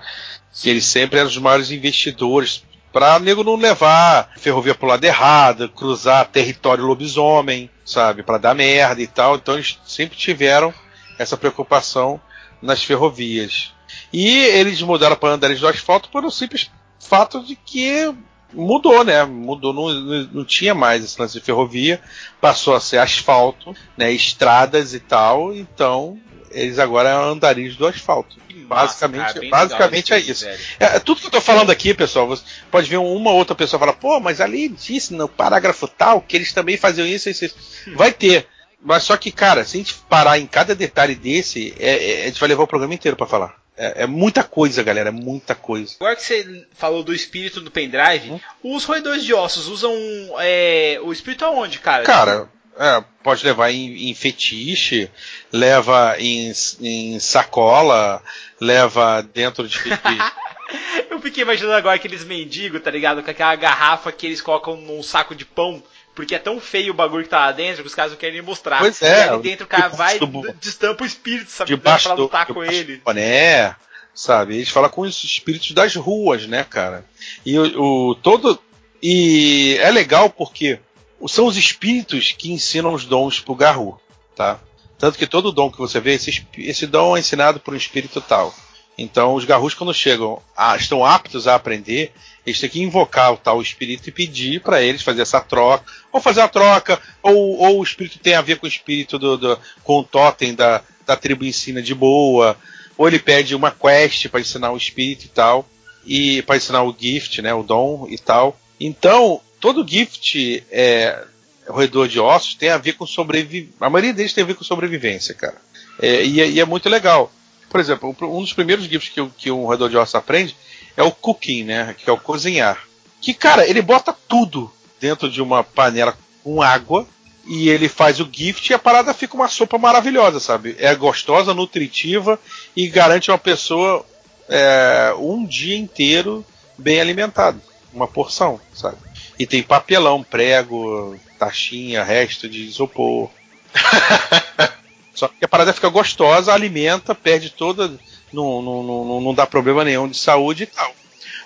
Que 0.53 0.69
eles 0.69 0.85
sempre 0.85 1.19
eram 1.19 1.29
os 1.29 1.39
maiores 1.39 1.71
investidores 1.71 2.65
para 2.93 3.19
nego 3.19 3.43
não 3.43 3.57
levar 3.57 4.31
ferrovia 4.37 4.75
pro 4.75 4.87
lado 4.87 5.03
errado, 5.05 5.71
cruzar 5.71 6.27
território 6.29 6.85
lobisomem, 6.85 7.69
sabe, 7.85 8.23
para 8.23 8.37
dar 8.39 8.55
merda 8.55 9.01
e 9.01 9.07
tal. 9.07 9.37
Então 9.37 9.55
eles 9.55 9.79
sempre 9.87 10.17
tiveram 10.19 10.73
essa 11.19 11.37
preocupação 11.37 12.21
nas 12.65 12.83
ferrovias. 12.83 13.73
E 14.13 14.29
eles 14.47 14.81
mudaram 14.83 15.17
para 15.17 15.31
andarilhos 15.35 15.61
do 15.61 15.69
asfalto 15.69 16.09
por 16.09 16.25
um 16.25 16.31
simples 16.31 16.71
fato 16.99 17.43
de 17.45 17.55
que 17.55 18.13
mudou, 18.53 19.05
né? 19.05 19.25
Mudou, 19.25 19.73
não, 19.73 19.93
não- 20.33 20.45
tinha 20.45 20.75
mais 20.75 21.05
esse 21.05 21.21
lance 21.21 21.35
de 21.35 21.45
ferrovia, 21.45 22.01
passou 22.41 22.75
a 22.75 22.81
ser 22.81 22.99
asfalto, 22.99 23.75
né? 23.97 24.11
Estradas 24.13 24.95
e 24.95 25.01
tal. 25.01 25.55
Então 25.55 26.19
eles 26.51 26.79
agora 26.79 27.11
são 27.13 27.33
andarilhos 27.33 27.77
do 27.77 27.87
asfalto. 27.87 28.37
Basicamente, 28.67 29.21
cara, 29.51 29.51
basicamente 29.51 30.13
é 30.15 30.19
isso. 30.19 30.47
É, 30.81 30.85
é 30.97 30.99
tudo 31.01 31.21
que 31.21 31.27
eu 31.27 31.31
tô 31.31 31.41
falando 31.41 31.71
aqui, 31.71 31.93
pessoal, 31.93 32.27
você 32.27 32.43
pode 32.71 32.89
ver 32.89 32.97
uma 32.97 33.31
outra 33.31 33.55
pessoa 33.55 33.79
falar, 33.79 33.93
pô, 33.93 34.19
mas 34.21 34.41
ali 34.41 34.69
disse 34.69 35.13
no 35.13 35.29
parágrafo 35.29 35.87
tal 35.87 36.21
que 36.23 36.35
eles 36.37 36.53
também 36.53 36.77
faziam 36.77 37.07
isso, 37.07 37.29
isso, 37.29 37.45
isso. 37.45 37.57
Vai 37.95 38.11
ter. 38.13 38.47
Mas 38.85 39.03
só 39.03 39.17
que, 39.17 39.33
cara, 39.33 39.65
se 39.65 39.77
a 39.77 39.81
gente 39.81 39.95
parar 40.09 40.39
em 40.39 40.47
cada 40.47 40.75
detalhe 40.75 41.15
desse, 41.15 41.75
é- 41.81 42.21
é- 42.21 42.23
a 42.25 42.27
gente 42.27 42.39
vai 42.39 42.49
levar 42.51 42.63
o 42.65 42.69
programa 42.69 42.93
inteiro 42.95 43.17
pra 43.17 43.27
falar. 43.27 43.57
É, 43.77 44.03
é 44.03 44.07
muita 44.07 44.45
coisa, 44.45 44.83
galera, 44.85 45.09
é 45.09 45.13
muita 45.13 45.55
coisa. 45.55 45.97
Agora 45.99 46.15
que 46.15 46.23
você 46.23 46.67
falou 46.75 47.03
do 47.03 47.13
espírito 47.15 47.61
do 47.61 47.71
pendrive, 47.71 48.31
Hum? 48.31 48.41
os 48.63 48.85
roedores 48.85 49.25
de 49.25 49.33
ossos 49.35 49.67
usam 49.69 49.93
é, 50.39 51.01
o 51.03 51.13
espírito 51.13 51.45
aonde, 51.45 51.79
cara? 51.81 52.05
Cara, 52.05 52.49
é, 52.79 53.03
pode 53.23 53.45
levar 53.45 53.71
em, 53.73 54.11
em 54.11 54.15
fetiche, 54.15 55.11
leva 55.51 56.15
em, 56.19 56.53
em 56.81 57.19
sacola, 57.19 58.23
leva 58.61 59.23
dentro 59.23 59.67
de. 59.67 59.79
de- 59.83 59.89
Eu 61.11 61.21
fiquei 61.21 61.43
imaginando 61.43 61.75
agora 61.77 61.95
aqueles 61.97 62.25
mendigos, 62.25 62.83
tá 62.83 62.91
ligado? 62.91 63.23
Com 63.23 63.31
aquela 63.31 63.55
garrafa 63.55 64.11
que 64.11 64.27
eles 64.27 64.41
colocam 64.41 64.77
num 64.77 65.03
saco 65.03 65.35
de 65.35 65.45
pão. 65.45 65.83
Porque 66.15 66.35
é 66.35 66.39
tão 66.39 66.61
feio 66.61 66.93
o 66.93 66.97
bagulho 66.97 67.25
que 67.25 67.31
tá 67.31 67.41
lá 67.41 67.53
dentro 67.53 67.83
que 67.83 67.89
os 67.89 67.95
caras 67.95 68.13
não 68.13 68.19
querem 68.19 68.41
mostrar. 68.41 68.79
Pois 68.79 69.01
E 69.01 69.05
é, 69.05 69.29
ali 69.29 69.43
dentro 69.43 69.65
o 69.65 69.69
cara 69.69 69.89
vai 69.89 70.19
do 70.19 70.53
destampa 70.61 71.03
o 71.03 71.07
espírito, 71.07 71.51
sabe? 71.51 71.71
debaixo 71.71 72.07
pra 72.09 72.15
do, 72.17 72.23
lutar 72.23 72.47
com 72.47 72.53
debaixo 72.55 72.73
ele. 72.73 72.97
do 72.99 73.03
boné, 73.05 73.75
sabe? 74.15 74.55
Eles 74.57 74.69
falam 74.69 74.89
com 74.91 75.01
os 75.03 75.25
espíritos 75.25 75.73
das 75.73 75.95
ruas, 75.97 76.47
né, 76.47 76.63
cara? 76.65 77.05
E 77.45 77.59
o, 77.59 78.11
o- 78.11 78.15
todo 78.15 78.61
e 79.03 79.77
é 79.81 79.91
legal 79.91 80.31
porque 80.31 80.79
são 81.27 81.47
os 81.47 81.57
espíritos 81.57 82.33
que 82.33 82.53
ensinam 82.53 82.93
os 82.95 83.05
dons 83.05 83.41
pro 83.41 83.55
Garru, 83.55 84.01
tá? 84.37 84.61
Tanto 84.99 85.19
que 85.19 85.27
todo 85.27 85.51
dom 85.53 85.71
que 85.71 85.79
você 85.79 85.99
vê, 86.01 86.15
esse, 86.15 86.47
esse 86.59 86.87
dom 86.87 87.17
é 87.17 87.21
ensinado 87.21 87.59
por 87.61 87.75
um 87.75 87.77
espírito 87.77 88.21
tal. 88.21 88.55
Então 88.97 89.35
os 89.35 89.45
garrus 89.45 89.75
quando 89.75 89.93
chegam, 89.93 90.41
ah, 90.57 90.77
estão 90.77 91.05
aptos 91.05 91.49
a 91.49 91.55
aprender, 91.57 92.13
eles 92.47 92.61
têm 92.61 92.71
que 92.71 92.81
invocar 92.83 93.33
o 93.33 93.37
tal 93.37 93.61
espírito 93.61 94.09
e 94.09 94.13
pedir 94.13 94.61
para 94.61 94.83
eles 94.83 95.03
fazer 95.03 95.23
essa 95.23 95.41
troca, 95.41 95.85
ou 96.13 96.21
fazer 96.21 96.43
a 96.43 96.49
troca, 96.49 97.01
ou, 97.23 97.59
ou 97.59 97.81
o 97.81 97.83
espírito 97.83 98.19
tem 98.19 98.35
a 98.35 98.41
ver 98.43 98.57
com 98.59 98.67
o 98.67 98.69
espírito 98.69 99.19
do, 99.19 99.37
do- 99.37 99.59
com 99.83 99.99
o 99.99 100.05
totem 100.05 100.55
da, 100.55 100.83
da 101.07 101.17
tribo 101.17 101.45
ensina 101.45 101.83
de 101.83 101.95
boa, 101.95 102.57
ou 102.97 103.09
ele 103.09 103.19
pede 103.19 103.55
uma 103.57 103.71
quest 103.73 104.29
para 104.29 104.41
ensinar 104.41 104.71
o 104.71 104.77
espírito 104.77 105.25
e 105.25 105.29
tal, 105.29 105.67
e 106.07 106.43
para 106.43 106.57
ensinar 106.57 106.83
o 106.85 106.95
gift, 106.97 107.43
né, 107.43 107.53
o 107.53 107.63
dom 107.65 108.07
e 108.09 108.17
tal. 108.19 108.57
Então 108.79 109.41
todo 109.59 109.87
gift 109.89 110.63
é, 110.71 111.25
roedor 111.67 112.07
de 112.07 112.21
ossos 112.21 112.55
tem 112.55 112.69
a 112.69 112.77
ver 112.79 112.93
com 112.93 113.07
sobrevivência. 113.07 113.75
A 113.81 113.91
maioria 113.91 114.13
deles 114.13 114.33
tem 114.35 114.45
a 114.45 114.47
ver 114.47 114.55
com 114.55 114.63
sobrevivência, 114.63 115.35
cara. 115.35 115.57
É, 116.01 116.25
e, 116.25 116.41
é- 116.41 116.49
e 116.51 116.61
é 116.61 116.65
muito 116.65 116.89
legal. 116.89 117.33
Por 117.69 117.81
exemplo, 117.81 118.15
um 118.23 118.41
dos 118.41 118.53
primeiros 118.53 118.85
gifts 118.85 119.09
que, 119.09 119.27
que 119.37 119.51
um 119.51 119.65
roedor 119.65 119.91
de 119.91 119.97
ossos 119.97 120.15
aprende 120.15 120.57
é 120.97 121.03
o 121.03 121.11
cooking, 121.11 121.65
né? 121.65 121.95
Que 121.99 122.09
é 122.09 122.13
o 122.13 122.19
cozinhar. 122.19 122.79
Que, 123.21 123.35
cara, 123.35 123.69
ele 123.69 123.83
bota 123.83 124.15
tudo 124.29 124.71
dentro 125.01 125.31
de 125.31 125.43
uma 125.43 125.65
panela 125.65 126.17
com 126.43 126.63
água 126.63 127.07
e 127.47 127.69
ele 127.69 127.89
faz 127.89 128.21
o 128.21 128.29
gift 128.31 128.71
e 128.71 128.75
a 128.75 128.79
parada 128.79 129.13
fica 129.13 129.35
uma 129.35 129.49
sopa 129.49 129.79
maravilhosa, 129.79 130.41
sabe? 130.41 130.77
É 130.79 130.95
gostosa, 130.95 131.53
nutritiva 131.53 132.39
e 132.77 132.87
garante 132.89 133.31
uma 133.31 133.39
pessoa 133.39 134.05
é, 134.49 135.15
um 135.19 135.45
dia 135.45 135.77
inteiro 135.77 136.45
bem 136.79 137.01
alimentado, 137.01 137.61
uma 137.93 138.07
porção, 138.07 138.61
sabe? 138.73 138.97
E 139.39 139.47
tem 139.47 139.63
papelão, 139.63 140.23
prego, 140.23 141.19
taxinha, 141.39 142.05
resto 142.05 142.49
de 142.49 142.63
isopor. 142.63 143.31
Só 145.15 145.29
que 145.29 145.45
a 145.45 145.49
parada 145.49 145.73
fica 145.73 145.89
gostosa, 145.89 146.53
alimenta, 146.53 147.15
perde 147.15 147.51
toda. 147.51 147.89
Não, 148.33 148.61
não, 148.61 148.83
não, 148.83 149.21
não 149.21 149.35
dá 149.35 149.47
problema 149.47 149.85
nenhum 149.85 150.09
de 150.09 150.17
saúde 150.17 150.65
e 150.65 150.67
tal. 150.67 150.93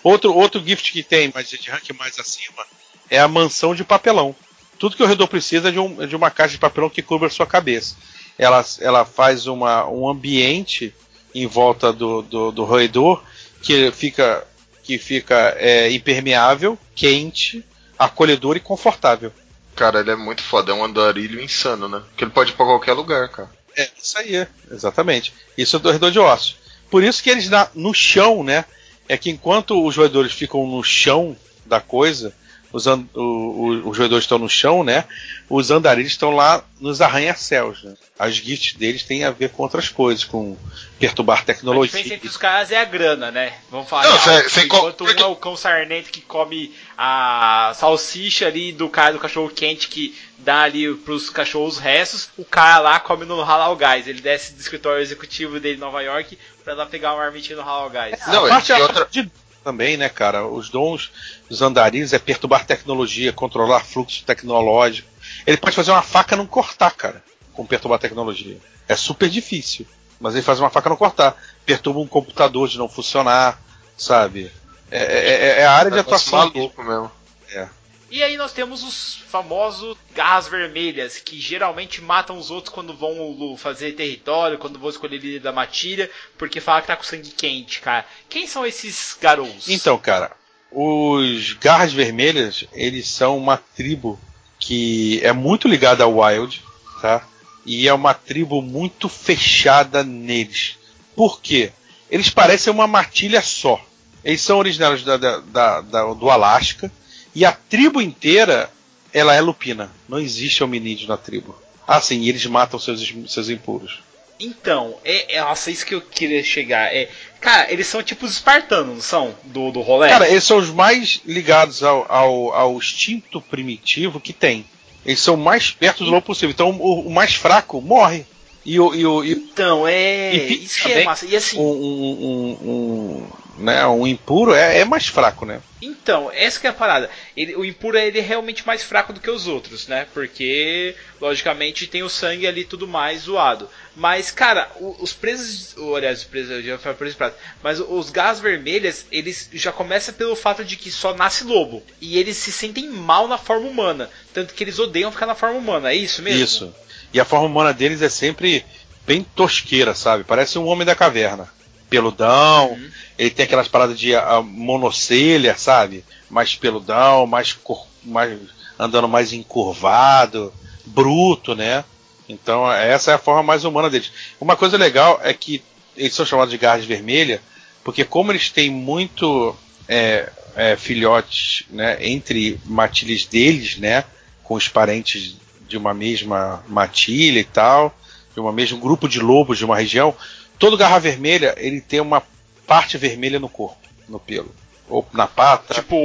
Outro, 0.02 0.34
outro 0.34 0.64
gift 0.64 0.92
que 0.92 1.02
tem, 1.02 1.30
mas 1.34 1.48
de 1.48 1.70
rank 1.70 1.90
mais 1.98 2.18
acima, 2.18 2.64
é 3.10 3.18
a 3.18 3.28
mansão 3.28 3.74
de 3.74 3.84
papelão. 3.84 4.34
Tudo 4.78 4.96
que 4.96 5.02
o 5.02 5.06
redor 5.06 5.26
precisa 5.26 5.68
é 5.68 5.72
de, 5.72 5.78
um, 5.78 6.06
de 6.06 6.16
uma 6.16 6.30
caixa 6.30 6.52
de 6.52 6.58
papelão 6.58 6.88
que 6.88 7.02
cubra 7.02 7.26
a 7.26 7.30
sua 7.30 7.46
cabeça. 7.46 7.96
Ela, 8.38 8.64
ela 8.80 9.04
faz 9.04 9.46
uma, 9.46 9.86
um 9.88 10.08
ambiente 10.08 10.94
em 11.34 11.46
volta 11.46 11.92
do, 11.92 12.22
do, 12.22 12.52
do 12.52 12.64
roedor 12.64 13.22
que 13.60 13.90
fica, 13.90 14.46
que 14.82 14.96
fica 14.96 15.54
é, 15.58 15.90
impermeável, 15.90 16.78
quente, 16.94 17.64
acolhedor 17.98 18.56
e 18.56 18.60
confortável. 18.60 19.32
Cara, 19.74 20.00
ele 20.00 20.12
é 20.12 20.16
muito 20.16 20.42
foda, 20.42 20.72
é 20.72 20.74
um 20.74 20.84
andarilho 20.84 21.40
insano, 21.40 21.88
né? 21.88 22.02
Que 22.16 22.24
ele 22.24 22.30
pode 22.30 22.52
ir 22.52 22.54
pra 22.54 22.66
qualquer 22.66 22.92
lugar, 22.92 23.28
cara. 23.28 23.50
É, 23.78 23.88
isso 24.02 24.18
aí, 24.18 24.46
exatamente. 24.72 25.32
Isso 25.56 25.76
é 25.76 25.78
do 25.78 25.88
roedor 25.88 26.10
de 26.10 26.18
ossos. 26.18 26.56
Por 26.90 27.04
isso 27.04 27.22
que 27.22 27.30
eles 27.30 27.48
na, 27.48 27.70
no 27.76 27.94
chão, 27.94 28.42
né? 28.42 28.64
É 29.08 29.16
que 29.16 29.30
enquanto 29.30 29.86
os 29.86 29.96
roedores 29.96 30.32
ficam 30.32 30.66
no 30.66 30.82
chão 30.82 31.36
da 31.64 31.80
coisa, 31.80 32.34
os, 32.72 32.86
o, 32.86 33.00
o, 33.14 33.88
os 33.88 33.98
roedores 33.98 34.24
estão 34.24 34.38
no 34.38 34.48
chão, 34.48 34.84
né? 34.84 35.04
Os 35.48 35.70
andarilhos 35.70 36.12
estão 36.12 36.30
lá 36.30 36.62
nos 36.78 37.00
arranha-céus. 37.00 37.82
Né? 37.82 37.94
As 38.18 38.34
gifts 38.34 38.74
deles 38.74 39.02
têm 39.02 39.24
a 39.24 39.30
ver 39.30 39.50
com 39.50 39.62
outras 39.62 39.88
coisas, 39.88 40.24
com 40.24 40.56
perturbar 40.98 41.44
tecnologia. 41.44 41.84
A 41.84 41.86
diferença 41.86 42.14
entre 42.14 42.28
os 42.28 42.36
caras 42.36 42.70
é 42.70 42.76
a 42.76 42.84
grana, 42.84 43.30
né? 43.30 43.54
Vamos 43.70 43.88
falar. 43.88 44.08
Não, 44.08 44.18
cê, 44.18 44.48
cê 44.50 44.64
enquanto 44.64 45.04
um 45.04 45.08
é 45.08 45.24
o 45.24 45.36
cão 45.36 45.56
sarnento 45.56 46.10
que 46.10 46.20
come 46.20 46.74
a 46.96 47.72
salsicha 47.74 48.46
ali 48.46 48.72
do 48.72 48.88
cara 48.88 49.12
do 49.12 49.18
cachorro 49.18 49.48
quente 49.48 49.88
que 49.88 50.14
dá 50.38 50.62
ali 50.62 50.94
pros 50.94 51.30
cachorros 51.30 51.78
restos, 51.78 52.30
o 52.36 52.44
cara 52.44 52.80
lá 52.80 53.00
come 53.00 53.24
no 53.24 53.40
Halal 53.40 53.76
Guys. 53.76 54.06
Ele 54.06 54.20
desce 54.20 54.52
do 54.52 54.60
escritório 54.60 55.00
executivo 55.00 55.58
dele 55.58 55.76
em 55.76 55.80
Nova 55.80 56.02
York 56.02 56.38
pra 56.62 56.74
lá 56.74 56.84
pegar 56.84 57.14
uma 57.14 57.22
marmitinha 57.22 57.56
no 57.56 57.62
Halal 57.62 57.90
Guys. 57.90 58.26
Não, 58.26 58.44
a 58.44 58.48
parte, 58.48 58.72
é 58.72 58.82
outra... 58.82 59.08
de 59.10 59.30
também, 59.62 59.96
né, 59.96 60.08
cara? 60.08 60.46
Os 60.46 60.68
dons 60.68 61.10
dos 61.48 61.62
andarilhos 61.62 62.12
é 62.12 62.18
perturbar 62.18 62.66
tecnologia, 62.66 63.32
controlar 63.32 63.80
fluxo 63.80 64.24
tecnológico. 64.24 65.08
Ele 65.46 65.56
pode 65.56 65.76
fazer 65.76 65.90
uma 65.90 66.02
faca 66.02 66.36
não 66.36 66.46
cortar, 66.46 66.90
cara, 66.92 67.22
com 67.52 67.66
perturbar 67.66 67.98
tecnologia. 67.98 68.58
É 68.88 68.96
super 68.96 69.28
difícil, 69.28 69.86
mas 70.20 70.34
ele 70.34 70.42
faz 70.42 70.58
uma 70.60 70.70
faca 70.70 70.88
não 70.88 70.96
cortar. 70.96 71.36
Perturba 71.66 72.00
um 72.00 72.06
computador 72.06 72.68
de 72.68 72.78
não 72.78 72.88
funcionar, 72.88 73.60
sabe? 73.96 74.50
É, 74.90 74.98
é, 74.98 75.34
é, 75.34 75.60
é 75.60 75.66
a 75.66 75.72
área 75.72 75.90
de 75.90 75.98
atuação. 75.98 76.38
Maluco 76.38 76.82
mesmo. 76.82 77.10
É. 77.52 77.68
E 78.10 78.22
aí 78.22 78.36
nós 78.38 78.52
temos 78.52 78.82
os 78.82 79.16
famosos 79.28 79.96
garras 80.14 80.48
vermelhas, 80.48 81.18
que 81.18 81.38
geralmente 81.38 82.00
matam 82.00 82.38
os 82.38 82.50
outros 82.50 82.74
quando 82.74 82.94
vão 82.94 83.54
fazer 83.56 83.92
território, 83.92 84.58
quando 84.58 84.78
vão 84.78 84.88
escolher 84.88 85.18
líder 85.18 85.40
da 85.40 85.52
matilha, 85.52 86.10
porque 86.38 86.60
fala 86.60 86.80
que 86.80 86.86
tá 86.86 86.96
com 86.96 87.02
sangue 87.02 87.30
quente, 87.30 87.80
cara. 87.80 88.06
Quem 88.28 88.46
são 88.46 88.64
esses 88.64 89.16
garotos? 89.20 89.68
Então, 89.68 89.98
cara, 89.98 90.32
os 90.72 91.52
garras 91.54 91.92
vermelhas, 91.92 92.64
eles 92.72 93.08
são 93.08 93.36
uma 93.36 93.58
tribo 93.58 94.18
que 94.58 95.20
é 95.22 95.32
muito 95.32 95.68
ligada 95.68 96.04
ao 96.04 96.18
Wild, 96.18 96.64
tá? 97.02 97.26
E 97.66 97.86
é 97.86 97.92
uma 97.92 98.14
tribo 98.14 98.62
muito 98.62 99.08
fechada 99.08 100.02
neles. 100.02 100.78
Por 101.14 101.42
quê? 101.42 101.72
Eles 102.10 102.30
parecem 102.30 102.72
uma 102.72 102.86
matilha 102.86 103.42
só. 103.42 103.78
Eles 104.24 104.40
são 104.40 104.58
originários 104.58 105.04
da, 105.04 105.16
da, 105.18 105.80
da, 105.82 106.14
do 106.14 106.30
Alasca 106.30 106.90
e 107.38 107.44
a 107.44 107.52
tribo 107.52 108.02
inteira, 108.02 108.68
ela 109.14 109.32
é 109.32 109.40
lupina. 109.40 109.92
Não 110.08 110.18
existe 110.18 110.64
hominídeo 110.64 111.06
na 111.06 111.16
tribo. 111.16 111.54
Ah, 111.86 112.00
sim, 112.00 112.22
e 112.22 112.28
eles 112.28 112.44
matam 112.46 112.80
seus, 112.80 113.14
seus 113.28 113.48
impuros. 113.48 114.00
Então, 114.40 114.96
é, 115.04 115.36
é, 115.36 115.40
nossa, 115.40 115.70
isso 115.70 115.86
que 115.86 115.94
eu 115.94 116.00
queria 116.00 116.42
chegar. 116.42 116.92
É, 116.92 117.08
cara, 117.40 117.72
eles 117.72 117.86
são 117.86 118.02
tipo 118.02 118.26
os 118.26 118.32
espartanos, 118.32 118.92
não 118.92 119.00
são? 119.00 119.34
Do, 119.44 119.70
do 119.70 119.80
rolê? 119.82 120.08
Cara, 120.08 120.28
eles 120.28 120.42
são 120.42 120.56
os 120.56 120.68
mais 120.68 121.20
ligados 121.24 121.84
ao, 121.84 122.10
ao, 122.10 122.52
ao 122.52 122.76
instinto 122.76 123.40
primitivo 123.40 124.18
que 124.18 124.32
tem. 124.32 124.66
Eles 125.06 125.20
são 125.20 125.36
mais 125.36 125.70
perto 125.70 126.04
do 126.04 126.10
lobo 126.10 126.26
possível. 126.26 126.50
Então, 126.50 126.70
o, 126.70 127.06
o 127.06 127.10
mais 127.10 127.36
fraco 127.36 127.80
morre. 127.80 128.26
E 128.68 128.78
o, 128.78 128.94
e 128.94 129.06
o, 129.06 129.24
e, 129.24 129.32
então, 129.32 129.88
é. 129.88 130.34
E, 130.34 130.64
isso 130.64 130.82
que 130.82 130.92
é 130.92 131.02
massa. 131.02 131.24
E 131.24 131.34
assim. 131.34 131.58
Um, 131.58 131.62
um, 131.62 132.58
um, 132.68 133.28
né, 133.64 133.86
um 133.86 134.06
impuro 134.06 134.52
é, 134.52 134.80
é, 134.80 134.84
mais 134.84 135.06
fraco, 135.06 135.46
né? 135.46 135.62
Então, 135.80 136.30
essa 136.30 136.60
que 136.60 136.66
é 136.66 136.70
a 136.70 136.74
parada. 136.74 137.08
Ele, 137.34 137.56
o 137.56 137.64
impuro 137.64 137.96
ele 137.96 138.18
é 138.18 138.22
realmente 138.22 138.66
mais 138.66 138.82
fraco 138.82 139.10
do 139.10 139.20
que 139.20 139.30
os 139.30 139.46
outros, 139.46 139.88
né? 139.88 140.06
Porque, 140.12 140.94
logicamente, 141.18 141.86
tem 141.86 142.02
o 142.02 142.10
sangue 142.10 142.46
ali 142.46 142.62
tudo 142.62 142.86
mais 142.86 143.22
zoado. 143.22 143.70
Mas, 143.96 144.30
cara, 144.30 144.70
os 144.78 145.14
presos. 145.14 145.74
Aliás, 145.96 146.18
os 146.18 146.24
presos, 146.24 146.62
já 146.62 146.76
falei 146.76 146.98
presos 146.98 147.16
pratos. 147.16 147.40
Mas 147.62 147.80
os 147.80 148.10
gás 148.10 148.38
vermelhas, 148.38 149.06
eles 149.10 149.48
já 149.50 149.72
começam 149.72 150.12
pelo 150.12 150.36
fato 150.36 150.62
de 150.62 150.76
que 150.76 150.90
só 150.90 151.14
nasce 151.14 151.42
lobo. 151.42 151.82
E 152.02 152.18
eles 152.18 152.36
se 152.36 152.52
sentem 152.52 152.86
mal 152.90 153.26
na 153.26 153.38
forma 153.38 153.66
humana. 153.66 154.10
Tanto 154.34 154.52
que 154.52 154.62
eles 154.62 154.78
odeiam 154.78 155.10
ficar 155.10 155.24
na 155.24 155.34
forma 155.34 155.56
humana. 155.56 155.90
É 155.90 155.96
isso 155.96 156.20
mesmo? 156.20 156.44
Isso. 156.44 156.74
E 157.12 157.20
a 157.20 157.24
forma 157.24 157.46
humana 157.46 157.72
deles 157.72 158.02
é 158.02 158.08
sempre 158.08 158.64
bem 159.06 159.24
tosqueira, 159.34 159.94
sabe? 159.94 160.24
Parece 160.24 160.58
um 160.58 160.66
homem 160.66 160.86
da 160.86 160.94
caverna. 160.94 161.48
Peludão, 161.88 162.72
uhum. 162.72 162.90
ele 163.18 163.30
tem 163.30 163.44
aquelas 163.44 163.68
paradas 163.68 163.98
de 163.98 164.14
a, 164.14 164.42
monocelha, 164.42 165.56
sabe? 165.56 166.04
Mais 166.28 166.54
peludão, 166.54 167.26
mais, 167.26 167.54
cor, 167.54 167.86
mais 168.04 168.38
andando 168.78 169.08
mais 169.08 169.32
encurvado, 169.32 170.52
bruto, 170.84 171.54
né? 171.54 171.84
Então 172.28 172.70
essa 172.70 173.12
é 173.12 173.14
a 173.14 173.18
forma 173.18 173.42
mais 173.42 173.64
humana 173.64 173.88
deles. 173.88 174.12
Uma 174.38 174.54
coisa 174.54 174.76
legal 174.76 175.18
é 175.22 175.32
que 175.32 175.62
eles 175.96 176.14
são 176.14 176.26
chamados 176.26 176.50
de 176.50 176.58
garras 176.58 176.84
vermelhas, 176.84 177.40
porque 177.82 178.04
como 178.04 178.30
eles 178.30 178.50
têm 178.50 178.70
muito 178.70 179.56
é, 179.88 180.30
é, 180.54 180.76
filhotes 180.76 181.64
né, 181.70 181.96
entre 182.00 182.60
matilhas 182.66 183.24
deles, 183.24 183.78
né? 183.78 184.04
Com 184.44 184.54
os 184.54 184.68
parentes 184.68 185.36
de 185.68 185.76
uma 185.76 185.92
mesma 185.92 186.64
matilha 186.66 187.38
e 187.38 187.44
tal, 187.44 187.94
de 188.34 188.40
uma 188.40 188.52
mesmo 188.52 188.78
grupo 188.78 189.08
de 189.08 189.20
lobos 189.20 189.58
de 189.58 189.64
uma 189.64 189.76
região, 189.76 190.14
todo 190.58 190.76
garra 190.76 190.98
vermelha 190.98 191.54
ele 191.58 191.80
tem 191.80 192.00
uma 192.00 192.22
parte 192.66 192.96
vermelha 192.98 193.38
no 193.38 193.48
corpo, 193.48 193.76
no 194.08 194.18
pelo. 194.18 194.54
Ou 194.88 195.06
na 195.12 195.26
pata. 195.26 195.74
Tipo 195.74 195.96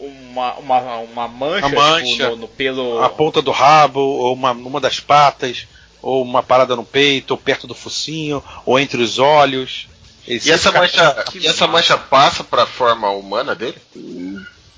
uma, 0.00 0.54
uma, 0.54 0.96
uma 0.98 1.28
mancha, 1.28 1.66
uma 1.66 1.90
mancha 1.90 2.06
tipo, 2.06 2.30
no, 2.30 2.36
no, 2.36 2.48
pelo. 2.48 3.02
A 3.02 3.08
ponta 3.10 3.42
do 3.42 3.50
rabo, 3.50 4.00
ou 4.00 4.32
uma, 4.32 4.52
uma 4.52 4.80
das 4.80 4.98
patas, 4.98 5.66
ou 6.00 6.22
uma 6.22 6.42
parada 6.42 6.74
no 6.74 6.84
peito, 6.84 7.32
ou 7.32 7.38
perto 7.38 7.66
do 7.66 7.74
focinho, 7.74 8.42
ou 8.64 8.78
entre 8.78 9.02
os 9.02 9.18
olhos. 9.18 9.88
e 10.26 10.50
essa, 10.50 10.72
mancha, 10.72 11.24
e 11.34 11.46
essa 11.46 11.66
mancha 11.66 11.98
passa 11.98 12.42
para 12.42 12.62
a 12.62 12.66
forma 12.66 13.10
humana 13.10 13.54
dele? 13.54 13.76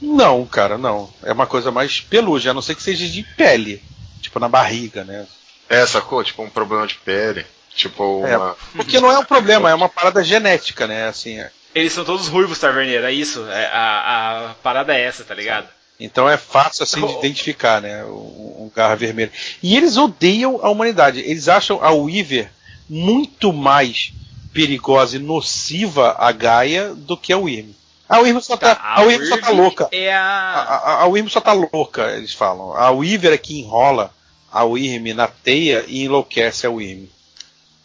Não, 0.01 0.45
cara, 0.45 0.77
não. 0.77 1.09
É 1.23 1.33
uma 1.33 1.47
coisa 1.47 1.71
mais 1.71 2.01
peluja, 2.01 2.51
a 2.51 2.55
não 2.55 2.63
ser 2.63 2.75
que 2.75 2.83
seja 2.83 3.07
de 3.07 3.23
pele 3.23 3.81
tipo 4.23 4.39
na 4.39 4.49
barriga, 4.49 5.05
né? 5.05 5.27
É, 5.69 5.85
sacou? 5.87 6.25
Tipo 6.25 6.43
um 6.43 6.51
problema 6.51 6.87
de 6.87 6.95
pele. 6.95 7.45
Tipo 7.75 8.27
é, 8.27 8.37
uma. 8.37 8.57
porque 8.77 9.01
não 9.01 9.11
é 9.11 9.19
um 9.19 9.25
problema, 9.25 9.71
é 9.71 9.75
uma 9.75 9.89
parada 9.89 10.23
genética, 10.23 10.87
né? 10.87 11.09
Assim, 11.09 11.41
é. 11.41 11.51
Eles 11.75 11.93
são 11.93 12.05
todos 12.05 12.29
ruivos, 12.29 12.59
Taverneiro, 12.59 13.07
é 13.07 13.13
isso. 13.13 13.47
É, 13.49 13.67
a, 13.67 14.51
a 14.51 14.55
parada 14.63 14.95
é 14.95 15.03
essa, 15.03 15.25
tá 15.25 15.35
ligado? 15.35 15.69
Então 15.99 16.29
é 16.29 16.37
fácil 16.37 16.83
assim 16.83 17.07
de 17.07 17.13
identificar, 17.15 17.81
né? 17.81 18.05
O, 18.05 18.09
o 18.67 18.73
garra 18.75 18.97
vermelho. 18.97 19.31
E 19.63 19.77
eles 19.77 19.97
odeiam 19.97 20.61
a 20.63 20.69
humanidade. 20.69 21.21
Eles 21.21 21.49
acham 21.49 21.83
a 21.83 21.91
Weaver 21.93 22.51
muito 22.89 23.53
mais 23.53 24.13
perigosa 24.53 25.17
e 25.17 25.21
nociva 25.21 26.15
a 26.19 26.31
Gaia 26.33 26.95
do 26.95 27.17
que 27.17 27.33
a 27.33 27.39
Wyrm. 27.39 27.71
A 28.13 28.19
Wyrm 28.21 28.41
só 28.41 28.59
tá, 28.59 28.75
tá, 28.75 28.83
a 28.83 29.03
Wyrm 29.05 29.25
só 29.25 29.39
tá 29.39 29.49
louca. 29.49 29.89
É 29.91 30.13
a... 30.13 30.21
A, 30.21 31.05
a, 31.05 31.07
a 31.07 31.29
só 31.31 31.41
tá 31.41 31.53
louca, 31.55 32.11
eles 32.15 32.35
falam. 32.35 32.77
A 32.77 32.91
Weaver 32.91 33.33
é 33.33 33.39
que 33.39 33.59
enrola 33.59 34.13
a 34.53 34.65
Wyrm 34.65 35.15
na 35.15 35.27
teia 35.27 35.83
e 35.89 36.05
enlouquece 36.05 36.67
a 36.67 36.71
Wyrm. 36.71 37.07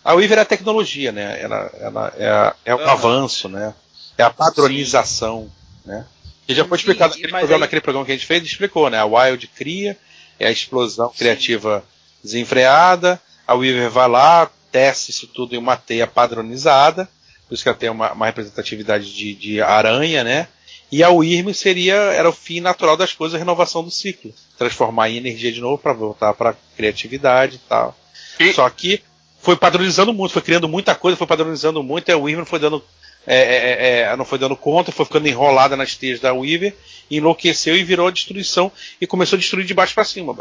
A 0.03 0.13
Weaver 0.13 0.39
é 0.39 0.41
a 0.41 0.45
tecnologia, 0.45 1.13
né? 1.13 1.41
Ela, 1.41 1.71
ela 1.79 2.13
é, 2.17 2.71
é 2.71 2.75
o 2.75 2.77
uhum. 2.77 2.89
avanço, 2.89 3.47
né? 3.47 3.73
É 4.17 4.23
a 4.23 4.29
padronização, 4.29 5.49
Sim. 5.83 5.91
né? 5.91 6.05
E 6.45 6.53
já 6.53 6.65
foi 6.65 6.77
explicado 6.77 7.11
naquele 7.13 7.29
programa, 7.29 7.55
aí... 7.55 7.61
naquele 7.61 7.81
programa 7.81 8.05
que 8.05 8.11
a 8.11 8.15
gente 8.15 8.27
fez, 8.27 8.43
explicou, 8.43 8.89
né? 8.89 8.99
A 8.99 9.05
Wild 9.05 9.47
cria, 9.55 9.97
é 10.37 10.47
a 10.47 10.51
explosão 10.51 11.09
Sim. 11.09 11.19
criativa 11.19 11.85
desenfreada, 12.21 13.17
a 13.47 13.53
Weaver 13.53 13.89
vai 13.89 14.09
lá, 14.09 14.51
tece 14.73 15.11
isso 15.11 15.25
tudo 15.25 15.55
em 15.55 15.57
uma 15.57 15.77
teia 15.77 16.05
padronizada, 16.05 17.07
por 17.47 17.53
isso 17.53 17.63
que 17.63 17.69
ela 17.69 17.77
tem 17.77 17.89
uma, 17.89 18.11
uma 18.13 18.25
representatividade 18.25 19.13
de, 19.13 19.33
de, 19.33 19.61
aranha, 19.61 20.23
né? 20.23 20.47
E 20.91 21.03
a 21.03 21.09
Wyrm 21.09 21.53
seria 21.53 21.95
era 21.95 22.29
o 22.29 22.33
fim 22.33 22.59
natural 22.59 22.95
das 22.95 23.13
coisas, 23.13 23.35
a 23.35 23.39
renovação 23.39 23.83
do 23.83 23.91
ciclo, 23.91 24.33
transformar 24.57 25.09
em 25.09 25.17
energia 25.17 25.51
de 25.51 25.61
novo 25.61 25.77
para 25.77 25.93
voltar 25.93 26.33
para 26.33 26.55
criatividade 26.75 27.55
e 27.55 27.59
tal. 27.69 27.97
E... 28.39 28.53
Só 28.53 28.69
que 28.69 29.01
foi 29.39 29.55
padronizando 29.55 30.13
muito, 30.13 30.31
foi 30.31 30.41
criando 30.41 30.67
muita 30.67 30.95
coisa, 30.95 31.17
foi 31.17 31.27
padronizando 31.27 31.83
muito, 31.83 32.09
e 32.09 32.11
a 32.11 32.17
Wyrm 32.17 32.45
foi 32.45 32.59
dando 32.59 32.83
é, 33.27 33.35
é, 33.35 33.99
é, 33.99 34.15
não 34.15 34.23
foi 34.23 34.39
dando 34.39 34.55
conta, 34.55 34.89
foi 34.89 35.05
ficando 35.05 35.27
enrolada 35.27 35.75
nas 35.75 35.95
teias 35.95 36.21
da 36.21 36.33
Weaver, 36.33 36.73
enlouqueceu 37.11 37.75
e 37.75 37.83
virou 37.83 38.07
a 38.07 38.11
destruição 38.11 38.71
e 39.01 39.05
começou 39.05 39.35
a 39.35 39.39
destruir 39.39 39.65
de 39.65 39.73
baixo 39.73 39.93
para 39.93 40.05
cima. 40.05 40.33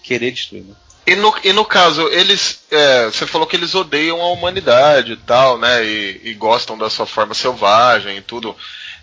Querer 0.00 0.30
destruir, 0.30 0.62
né? 0.62 0.74
E 1.10 1.16
no, 1.16 1.34
e 1.42 1.52
no 1.52 1.64
caso, 1.64 2.06
eles. 2.06 2.60
É, 2.70 3.06
você 3.06 3.26
falou 3.26 3.44
que 3.44 3.56
eles 3.56 3.74
odeiam 3.74 4.22
a 4.22 4.28
humanidade 4.28 5.14
e 5.14 5.16
tal, 5.16 5.58
né? 5.58 5.84
E, 5.84 6.20
e 6.22 6.34
gostam 6.34 6.78
da 6.78 6.88
sua 6.88 7.04
forma 7.04 7.34
selvagem 7.34 8.18
e 8.18 8.20
tudo. 8.20 8.54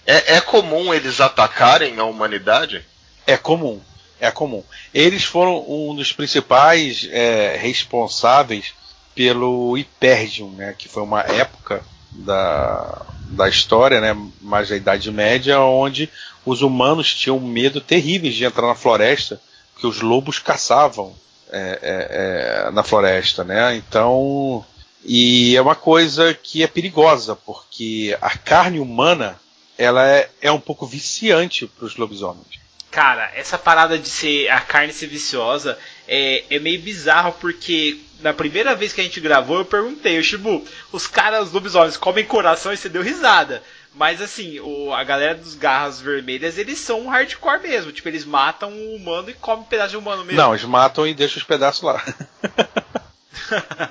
É, 0.06 0.36
é, 0.38 0.40
comum 0.40 0.94
eles 0.94 1.20
atacarem 1.20 2.00
a 2.00 2.06
humanidade? 2.06 2.82
É 3.26 3.36
comum. 3.36 3.82
É 4.22 4.32
comum. 4.32 4.64
Eles 4.94 5.26
foram 5.26 5.66
um 5.70 5.94
dos 5.94 6.14
principais 6.14 7.06
é, 7.12 7.58
responsáveis 7.58 8.74
pelo 9.14 9.76
Hyperdium, 9.76 10.52
né? 10.52 10.74
Que 10.78 10.88
foi 10.88 11.04
uma 11.04 11.24
época 11.24 11.84
da, 12.12 13.06
da 13.24 13.50
história, 13.50 14.00
né? 14.00 14.16
Mais 14.40 14.70
da 14.70 14.78
Idade 14.78 15.12
Média, 15.12 15.60
onde 15.60 16.10
os 16.46 16.62
humanos 16.62 17.14
tinham 17.14 17.38
medo 17.38 17.82
terrível 17.82 18.32
de 18.32 18.46
entrar 18.46 18.66
na 18.66 18.76
floresta, 18.76 19.42
porque 19.74 19.88
os 19.88 20.00
lobos 20.00 20.40
caçavam 20.40 21.14
é, 21.52 21.80
é, 21.82 22.68
é, 22.68 22.72
na 22.72 22.84
floresta, 22.84 23.44
né? 23.44 23.76
Então, 23.76 24.66
e 25.04 25.56
é 25.56 25.62
uma 25.62 25.76
coisa 25.76 26.34
que 26.34 26.64
é 26.64 26.68
perigosa, 26.68 27.36
porque 27.36 28.18
a 28.22 28.38
carne 28.38 28.80
humana 28.80 29.40
ela 29.78 30.06
é, 30.08 30.30
é 30.42 30.52
um 30.52 30.60
pouco 30.60 30.86
viciante 30.86 31.68
para 31.68 31.86
os 31.86 31.96
lobisomens. 31.96 32.60
Cara, 32.90 33.32
essa 33.36 33.58
parada 33.58 33.98
de 33.98 34.10
ser 34.10 34.50
a 34.50 34.60
carne 34.60 34.92
ser 34.92 35.08
viciosa 35.08 35.78
é, 36.08 36.44
é 36.50 36.60
meio 36.60 36.82
bizarro 36.82 37.34
porque 37.34 38.00
na 38.22 38.34
primeira 38.34 38.76
vez 38.76 38.94
que 38.94 39.02
a 39.02 39.04
gente 39.04 39.20
gravou 39.20 39.60
eu 39.60 39.66
perguntei, 39.66 40.18
o 40.18 40.24
Shibu, 40.24 40.66
os 40.92 41.06
caras 41.06 41.52
lobisomens 41.52 41.98
comem 41.98 42.26
coração 42.26 42.74
e 42.74 42.78
você 42.78 42.90
deu 42.90 43.04
risada. 43.04 43.62
Mas 43.98 44.22
assim, 44.22 44.60
o, 44.60 44.94
a 44.94 45.04
galera 45.04 45.34
dos 45.34 45.56
garras 45.56 46.00
vermelhas, 46.00 46.60
eles 46.60 46.78
são 46.78 47.02
um 47.02 47.10
hardcore 47.10 47.62
mesmo. 47.64 47.92
Tipo, 47.92 48.08
eles 48.08 48.26
matam 48.26 48.70
um 48.70 48.96
humano 48.96 49.32
e 49.32 49.34
comem 49.34 49.64
um 49.64 49.68
pedaço 49.68 49.90
de 49.90 49.98
humano 49.98 50.24
mesmo. 50.24 50.40
Não, 50.40 50.54
eles 50.54 50.66
matam 50.66 51.08
e 51.08 51.16
deixam 51.16 51.40
os 51.40 51.44
pedaços 51.44 51.82
lá. 51.82 52.04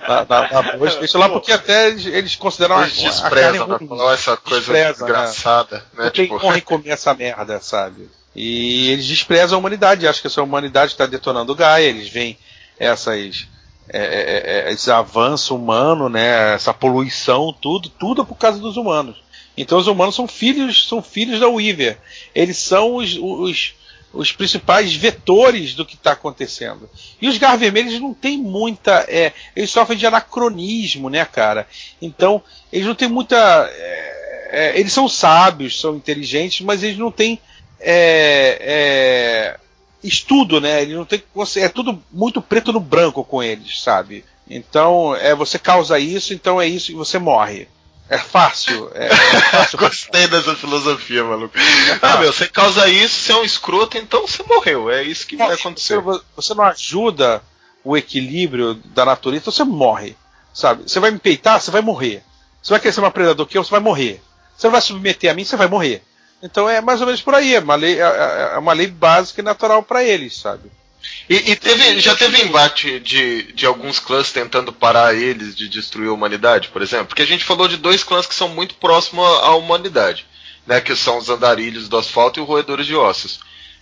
na, 0.08 0.24
na, 0.24 0.52
na 0.52 0.62
boa, 0.76 0.90
deixa 1.00 1.18
lá 1.18 1.28
porque 1.28 1.50
até 1.50 1.88
eles, 1.88 2.06
eles 2.06 2.36
consideram 2.36 2.80
eles 2.82 3.00
a, 3.00 3.02
desprezam, 3.02 3.64
a 3.64 3.68
carne 3.68 3.86
ruim. 3.88 4.12
essa 4.12 4.36
coisa 4.36 4.60
Despreza, 4.60 4.86
né? 4.86 5.12
desgraçada. 5.12 5.84
Né? 5.92 6.04
Né? 6.04 6.10
Tipo... 6.10 6.38
Quem 6.38 6.60
comer 6.60 6.90
essa 6.90 7.12
merda, 7.12 7.60
sabe? 7.60 8.08
E 8.32 8.92
eles 8.92 9.06
desprezam 9.06 9.56
a 9.56 9.58
humanidade, 9.58 10.06
acham 10.06 10.20
que 10.20 10.28
essa 10.28 10.42
humanidade 10.42 10.92
está 10.92 11.06
detonando 11.06 11.52
o 11.52 11.56
Gaia, 11.56 11.88
eles 11.88 12.08
veem 12.08 12.38
essas, 12.78 13.48
é, 13.88 13.98
é, 13.98 14.68
é, 14.68 14.72
esse 14.72 14.88
avanço 14.90 15.56
humano, 15.56 16.08
né, 16.08 16.54
essa 16.54 16.72
poluição, 16.72 17.52
tudo, 17.60 17.88
tudo 17.88 18.22
é 18.22 18.24
por 18.24 18.36
causa 18.36 18.60
dos 18.60 18.76
humanos. 18.76 19.25
Então 19.56 19.78
os 19.78 19.86
humanos 19.86 20.14
são 20.14 20.28
filhos, 20.28 20.86
são 20.86 21.02
filhos 21.02 21.40
da 21.40 21.48
Weaver. 21.48 21.98
Eles 22.34 22.58
são 22.58 22.96
os, 22.96 23.16
os, 23.16 23.74
os 24.12 24.32
principais 24.32 24.94
vetores 24.94 25.74
do 25.74 25.84
que 25.84 25.94
está 25.94 26.12
acontecendo. 26.12 26.88
E 27.20 27.28
os 27.28 27.38
Gar 27.38 27.56
Vermelhos 27.56 27.98
não 28.00 28.12
têm 28.12 28.38
muita. 28.38 29.04
É, 29.08 29.32
eles 29.54 29.70
sofrem 29.70 29.98
de 29.98 30.06
anacronismo, 30.06 31.08
né, 31.08 31.24
cara? 31.24 31.66
Então, 32.00 32.42
eles 32.72 32.86
não 32.86 32.94
têm 32.94 33.08
muita. 33.08 33.36
É, 33.36 34.48
é, 34.50 34.78
eles 34.80 34.92
são 34.92 35.08
sábios, 35.08 35.80
são 35.80 35.96
inteligentes, 35.96 36.64
mas 36.64 36.82
eles 36.82 36.98
não 36.98 37.10
têm. 37.10 37.38
É, 37.78 38.58
é, 38.60 39.60
estudo, 40.02 40.60
né? 40.60 40.82
Eles 40.82 40.94
não 40.94 41.04
têm. 41.04 41.22
É 41.56 41.68
tudo 41.68 42.02
muito 42.12 42.40
preto 42.40 42.72
no 42.72 42.80
branco 42.80 43.24
com 43.24 43.42
eles, 43.42 43.80
sabe? 43.82 44.24
Então, 44.48 45.14
é, 45.16 45.34
você 45.34 45.58
causa 45.58 45.98
isso, 45.98 46.32
então 46.32 46.60
é 46.60 46.66
isso 46.66 46.92
e 46.92 46.94
você 46.94 47.18
morre. 47.18 47.68
É 48.08 48.18
fácil. 48.18 48.90
É, 48.94 49.06
é 49.06 49.40
fácil 49.50 49.78
Gostei 49.78 50.28
dessa 50.28 50.54
filosofia, 50.54 51.24
maluco. 51.24 51.58
É 51.58 51.98
ah, 52.00 52.18
meu, 52.18 52.32
você 52.32 52.46
causa 52.46 52.88
isso, 52.88 53.14
você 53.20 53.32
é 53.32 53.36
um 53.36 53.44
escroto, 53.44 53.98
então 53.98 54.26
você 54.26 54.42
morreu. 54.44 54.90
É 54.90 55.02
isso 55.02 55.26
que 55.26 55.36
vai 55.36 55.52
acontecer. 55.52 55.98
Você, 56.00 56.24
você 56.34 56.54
não 56.54 56.64
ajuda 56.64 57.42
o 57.82 57.96
equilíbrio 57.96 58.74
da 58.74 59.04
natureza, 59.04 59.42
então 59.42 59.52
você 59.52 59.64
morre. 59.64 60.16
Sabe? 60.54 60.88
Você 60.88 61.00
vai 61.00 61.10
me 61.10 61.18
peitar, 61.18 61.60
você 61.60 61.70
vai 61.70 61.82
morrer. 61.82 62.22
Você 62.62 62.72
vai 62.72 62.80
querer 62.80 62.92
ser 62.92 63.00
uma 63.00 63.10
predador 63.10 63.46
que 63.46 63.58
eu, 63.58 63.64
você 63.64 63.70
vai 63.70 63.80
morrer. 63.80 64.22
Você 64.56 64.66
não 64.66 64.72
vai 64.72 64.80
submeter 64.80 65.30
a 65.30 65.34
mim, 65.34 65.44
você 65.44 65.56
vai 65.56 65.68
morrer. 65.68 66.02
Então 66.42 66.68
é 66.68 66.80
mais 66.80 67.00
ou 67.00 67.06
menos 67.06 67.20
por 67.20 67.34
aí. 67.34 67.54
É 67.54 67.60
uma 67.60 67.74
lei, 67.74 68.00
é, 68.00 68.04
é, 68.04 68.50
é 68.54 68.58
uma 68.58 68.72
lei 68.72 68.86
básica 68.86 69.40
e 69.40 69.44
natural 69.44 69.82
para 69.82 70.02
eles, 70.02 70.36
sabe? 70.36 70.70
E, 71.28 71.52
e 71.52 71.56
teve, 71.56 71.98
já 71.98 72.14
teve 72.14 72.42
embate 72.42 73.00
de, 73.00 73.52
de 73.52 73.66
alguns 73.66 73.98
clãs 73.98 74.30
tentando 74.30 74.72
parar 74.72 75.14
eles 75.14 75.56
de 75.56 75.68
destruir 75.68 76.08
a 76.08 76.12
humanidade, 76.12 76.68
por 76.68 76.82
exemplo? 76.82 77.06
Porque 77.06 77.22
a 77.22 77.26
gente 77.26 77.44
falou 77.44 77.66
de 77.66 77.76
dois 77.76 78.04
clãs 78.04 78.26
que 78.26 78.34
são 78.34 78.48
muito 78.48 78.76
próximos 78.76 79.26
à 79.42 79.54
humanidade, 79.54 80.26
né? 80.66 80.80
Que 80.80 80.94
são 80.94 81.18
os 81.18 81.28
andarilhos 81.28 81.88
do 81.88 81.96
asfalto 81.96 82.38
e 82.38 82.42
os 82.42 82.48
roedores 82.48 82.86
de 82.86 82.94
ossos. 82.94 83.40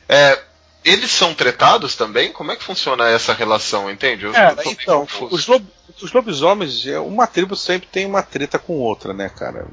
É, 0.08 0.40
eles 0.84 1.10
são 1.10 1.34
tretados 1.34 1.96
também? 1.96 2.30
Como 2.32 2.52
é 2.52 2.56
que 2.56 2.64
funciona 2.64 3.08
essa 3.08 3.32
relação, 3.32 3.90
entende? 3.90 4.24
Eu, 4.24 4.34
é, 4.34 4.54
então, 4.66 5.06
os, 5.30 5.46
lob, 5.46 5.64
os, 6.02 6.12
lobisomens, 6.12 6.86
é, 6.86 6.98
uma 6.98 7.26
tribo 7.26 7.56
sempre 7.56 7.88
tem 7.90 8.04
uma 8.04 8.22
treta 8.22 8.58
com 8.58 8.74
outra, 8.74 9.14
né, 9.14 9.30
cara? 9.30 9.66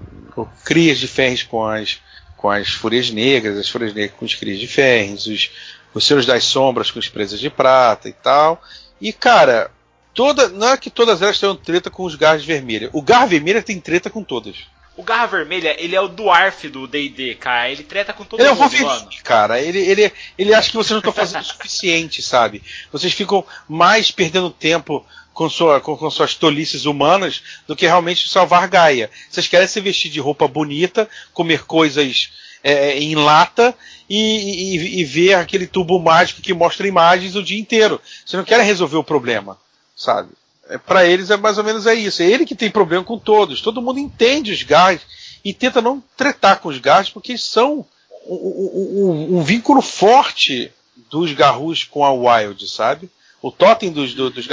Crias 0.63 0.99
de 0.99 1.07
ferros 1.07 1.43
com 1.43 1.65
as, 1.65 1.99
com 2.37 2.49
as 2.49 2.69
fúrias 2.69 3.09
negras, 3.09 3.57
as 3.57 3.69
fúrias 3.69 3.93
negras 3.93 4.17
com 4.17 4.25
os 4.25 4.35
crias 4.35 4.59
de 4.59 4.67
ferros, 4.67 5.27
os, 5.27 5.51
os 5.93 6.05
Senhores 6.05 6.25
das 6.25 6.43
Sombras 6.43 6.91
com 6.91 6.99
as 6.99 7.07
presas 7.07 7.39
de 7.39 7.49
prata 7.49 8.09
e 8.09 8.13
tal. 8.13 8.61
E, 8.99 9.11
cara, 9.11 9.71
toda, 10.13 10.49
não 10.49 10.69
é 10.69 10.77
que 10.77 10.89
todas 10.89 11.21
elas 11.21 11.39
tenham 11.39 11.55
treta 11.55 11.89
com 11.89 12.03
os 12.03 12.15
garras 12.15 12.45
vermelhas. 12.45 12.89
O 12.93 13.01
garra 13.01 13.25
vermelha 13.25 13.61
tem 13.61 13.79
treta 13.79 14.09
com 14.09 14.23
todas. 14.23 14.55
O 14.97 15.03
Garra 15.03 15.25
Vermelha, 15.25 15.75
ele 15.81 15.95
é 15.95 16.01
o 16.01 16.09
Dwarf 16.09 16.67
do 16.67 16.85
D&D, 16.85 17.35
cara. 17.35 17.71
Ele 17.71 17.81
treta 17.81 18.11
com 18.11 18.25
todo 18.25 18.41
ele 18.41 18.51
mundo, 18.51 18.75
é 18.75 18.81
mano. 18.81 19.09
cara. 19.23 19.59
Ele, 19.59 19.79
ele, 19.79 20.11
ele 20.37 20.53
acha 20.53 20.69
que 20.69 20.75
vocês 20.75 20.91
não 20.91 20.97
estão 20.99 21.13
fazendo 21.13 21.41
o 21.41 21.45
suficiente, 21.45 22.21
sabe? 22.23 22.61
Vocês 22.91 23.13
ficam 23.13 23.43
mais 23.69 24.11
perdendo 24.11 24.49
tempo 24.49 25.05
com, 25.33 25.49
sua, 25.49 25.79
com, 25.79 25.95
com, 25.95 26.09
suas 26.11 26.35
tolices 26.35 26.85
humanas 26.85 27.41
do 27.65 27.75
que 27.75 27.87
realmente 27.87 28.27
salvar 28.27 28.67
Gaia. 28.67 29.09
Vocês 29.29 29.47
querem 29.47 29.67
se 29.67 29.79
vestir 29.79 30.11
de 30.11 30.19
roupa 30.19 30.45
bonita, 30.47 31.09
comer 31.33 31.63
coisas 31.63 32.29
é, 32.63 32.97
em 32.97 33.15
lata 33.15 33.75
e, 34.09 34.75
e, 34.75 34.99
e, 34.99 35.05
ver 35.05 35.35
aquele 35.35 35.65
tubo 35.65 35.99
mágico 35.99 36.41
que 36.41 36.53
mostra 36.53 36.87
imagens 36.87 37.35
o 37.35 37.43
dia 37.43 37.59
inteiro. 37.59 37.99
Você 38.25 38.37
não 38.37 38.43
quer 38.43 38.59
resolver 38.61 38.97
o 38.97 39.03
problema, 39.03 39.57
sabe? 39.95 40.29
É, 40.69 40.77
para 40.77 41.05
eles 41.05 41.29
é 41.29 41.37
mais 41.37 41.57
ou 41.57 41.63
menos 41.63 41.85
é 41.85 41.93
isso. 41.93 42.21
É 42.21 42.25
ele 42.25 42.45
que 42.45 42.55
tem 42.55 42.69
problema 42.69 43.03
com 43.03 43.17
todos. 43.17 43.61
Todo 43.61 43.81
mundo 43.81 43.99
entende 43.99 44.51
os 44.51 44.63
gás 44.63 45.01
e 45.43 45.53
tenta 45.53 45.81
não 45.81 46.03
tretar 46.15 46.59
com 46.59 46.69
os 46.69 46.77
gás 46.77 47.09
porque 47.09 47.37
são 47.37 47.85
um, 48.25 48.35
um, 48.35 49.37
um 49.37 49.43
vínculo 49.43 49.81
forte 49.81 50.71
dos 51.09 51.33
garrus 51.33 51.83
com 51.83 52.05
a 52.05 52.11
Wild, 52.11 52.67
sabe? 52.67 53.09
O 53.41 53.51
totem 53.51 53.91
dos, 53.91 54.13
do, 54.13 54.29
dos 54.29 54.47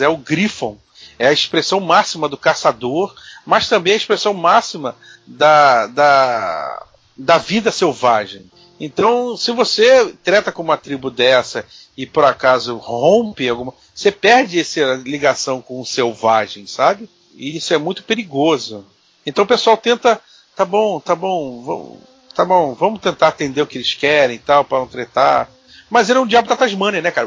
é 0.00 0.08
o 0.08 0.16
Griffon. 0.16 0.78
É 1.18 1.28
a 1.28 1.32
expressão 1.32 1.80
máxima 1.80 2.28
do 2.28 2.36
caçador, 2.36 3.14
mas 3.44 3.68
também 3.68 3.92
a 3.92 3.96
expressão 3.96 4.32
máxima 4.32 4.96
da, 5.26 5.86
da, 5.88 6.86
da 7.22 7.38
vida 7.38 7.70
selvagem. 7.70 8.50
Então, 8.80 9.36
se 9.36 9.52
você 9.52 10.12
trata 10.24 10.50
com 10.50 10.62
uma 10.62 10.76
tribo 10.76 11.10
dessa 11.10 11.64
e 11.96 12.04
por 12.04 12.24
acaso 12.24 12.76
rompe 12.76 13.48
alguma, 13.48 13.72
você 13.94 14.10
perde 14.10 14.58
essa 14.58 15.00
ligação 15.04 15.62
com 15.62 15.80
o 15.80 15.86
selvagem, 15.86 16.66
sabe? 16.66 17.08
E 17.34 17.56
isso 17.56 17.72
é 17.72 17.78
muito 17.78 18.02
perigoso. 18.02 18.84
Então 19.24 19.44
o 19.44 19.48
pessoal 19.48 19.76
tenta, 19.76 20.20
tá 20.56 20.64
bom, 20.64 20.98
tá 20.98 21.14
bom, 21.14 21.62
vamos, 21.62 21.98
tá 22.34 22.44
bom, 22.44 22.74
vamos 22.74 23.00
tentar 23.00 23.28
atender 23.28 23.62
o 23.62 23.66
que 23.66 23.78
eles 23.78 23.94
querem 23.94 24.36
e 24.36 24.40
tal, 24.40 24.64
para 24.64 24.80
não 24.80 24.88
tretar. 24.88 25.48
Mas 25.88 26.10
ele 26.10 26.18
é 26.18 26.22
um 26.22 26.26
diabo 26.26 26.48
da 26.48 26.56
Tasmania, 26.56 27.00
né, 27.00 27.12
cara? 27.12 27.26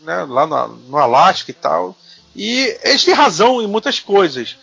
Né, 0.00 0.24
lá 0.28 0.46
no, 0.46 0.76
no 0.76 0.96
Alasca 0.96 1.50
e 1.50 1.54
tal. 1.54 1.96
E 2.36 2.78
eles 2.84 3.04
têm 3.04 3.14
razão 3.14 3.60
em 3.60 3.66
muitas 3.66 3.98
coisas. 3.98 4.56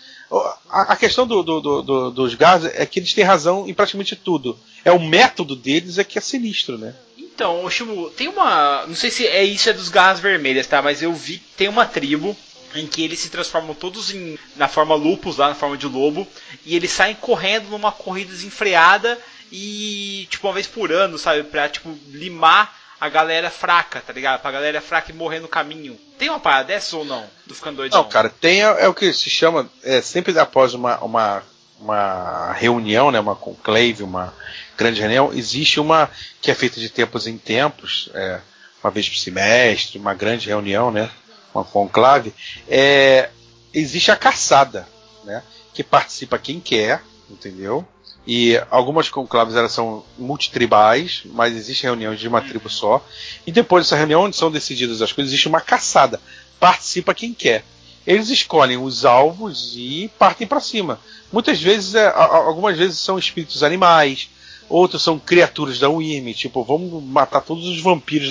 A, 0.70 0.96
questão 0.96 1.26
do, 1.26 1.44
do, 1.44 1.62
do, 1.62 2.12
dos 2.12 2.34
gases 2.36 2.72
é 2.74 2.86
que 2.86 3.00
eles 3.00 3.14
têm 3.14 3.24
razão 3.24 3.68
em 3.68 3.74
praticamente 3.74 4.16
tudo. 4.16 4.58
É 4.84 4.92
o 4.92 5.00
método 5.00 5.56
deles 5.56 5.98
é 5.98 6.04
que 6.04 6.18
é 6.18 6.22
sinistro, 6.22 6.78
né? 6.78 6.96
Então, 7.18 7.70
Shimu, 7.70 8.10
tem 8.12 8.28
uma. 8.28 8.86
Não 8.88 8.96
sei 8.96 9.12
se 9.12 9.28
é 9.28 9.44
isso 9.44 9.70
é 9.70 9.74
dos 9.74 9.90
garras 9.90 10.20
vermelhas, 10.20 10.68
tá? 10.68 10.82
Mas 10.82 11.02
eu 11.02 11.14
vi 11.14 11.38
que 11.38 11.54
tem 11.58 11.68
uma 11.68 11.86
tribo 11.86 12.36
em 12.74 12.88
que 12.88 13.04
eles 13.04 13.20
se 13.20 13.30
transformam 13.30 13.74
todos 13.74 14.14
em, 14.14 14.38
na 14.56 14.68
forma 14.68 14.96
lupus, 14.96 15.38
lá 15.38 15.50
na 15.50 15.56
forma 15.56 15.78
de 15.78 15.88
lobo, 15.88 16.28
e 16.66 16.76
eles 16.76 16.92
saem 16.92 17.16
correndo 17.16 17.70
numa 17.70 17.92
corrida 17.92 18.32
desenfreada 18.32 19.18
e, 19.52 20.28
tipo, 20.30 20.48
uma 20.48 20.54
vez 20.54 20.68
por 20.68 20.92
ano, 20.92 21.18
sabe? 21.18 21.44
Pra, 21.44 21.70
tipo, 21.70 21.98
limar 22.10 22.74
a 23.00 23.10
galera 23.10 23.50
fraca, 23.50 24.02
tá 24.02 24.14
ligado? 24.14 24.42
Pra 24.42 24.52
galera 24.52 24.82
fraca 24.82 25.12
e 25.12 25.16
morrer 25.16 25.40
no 25.40 25.48
caminho. 25.48 25.98
Tem 26.18 26.30
uma 26.30 26.40
parada 26.40 26.66
dessa 26.66 26.96
ou 26.98 27.06
não? 27.06 27.26
Do 27.46 27.54
ficando 27.54 27.78
doidão? 27.78 28.04
Não, 28.04 28.10
cara, 28.10 28.30
tem 28.30 28.64
é, 28.64 28.84
é, 28.84 28.88
o 28.88 28.94
que 28.94 29.12
se 29.14 29.30
chama, 29.30 29.70
é, 29.84 30.02
sempre 30.02 30.38
após 30.40 30.74
uma, 30.74 30.98
uma, 31.00 31.44
uma 31.80 32.54
reunião, 32.54 33.12
né, 33.12 33.20
uma 33.20 33.36
conclave, 33.36 34.02
uma 34.02 34.34
grande 34.78 35.00
reunião, 35.00 35.34
existe 35.34 35.80
uma 35.80 36.10
que 36.42 36.50
é 36.50 36.56
feita 36.56 36.80
de 36.80 36.90
tempos 36.90 37.28
em 37.28 37.38
tempos, 37.38 38.10
é, 38.14 38.40
uma 38.84 38.92
vez 38.92 39.10
por 39.10 39.18
semestre, 39.18 40.00
uma 40.00 40.14
grande 40.14 40.48
reunião, 40.48 40.92
né, 40.92 41.10
uma 41.54 41.64
conclave, 41.64 42.34
é, 42.68 43.30
existe 43.74 44.12
a 44.12 44.16
caçada, 44.16 44.88
né, 45.24 45.44
que 45.74 45.84
participa 45.84 46.40
quem 46.40 46.60
quer, 46.60 47.02
entendeu? 47.30 47.86
E 48.28 48.60
algumas 48.72 49.08
conclaves 49.08 49.56
elas 49.56 49.72
são 49.72 50.04
multitribais, 50.18 51.22
mas 51.26 51.56
existem 51.56 51.90
reuniões 51.90 52.20
de 52.20 52.28
uma 52.28 52.42
tribo 52.42 52.70
só. 52.70 53.06
E 53.46 53.52
depois 53.52 53.86
dessa 53.86 53.96
reunião, 53.96 54.24
onde 54.24 54.36
são 54.36 54.52
decididas 54.52 55.02
as 55.02 55.12
coisas, 55.12 55.32
existe 55.32 55.48
uma 55.48 55.62
caçada. 55.62 56.20
Participa 56.60 57.14
quem 57.14 57.34
quer. 57.34 57.64
Eles 58.06 58.30
escolhem 58.30 58.78
os 58.78 59.06
alvos 59.06 59.74
e 59.76 60.10
partem 60.18 60.48
para 60.48 60.60
cima. 60.60 61.00
Muitas 61.32 61.62
vezes, 61.62 61.96
é, 61.96 62.08
algumas 62.08 62.78
vezes 62.78 63.00
são 63.00 63.18
espíritos 63.18 63.64
animais, 63.64 64.30
outros 64.70 65.04
são 65.04 65.20
criaturas 65.20 65.80
da 65.80 65.90
UIM, 65.90 66.32
tipo, 66.34 66.64
vamos 66.64 67.04
matar 67.04 67.42
todos 67.42 67.68
os 67.68 67.82
vampiros 67.82 68.30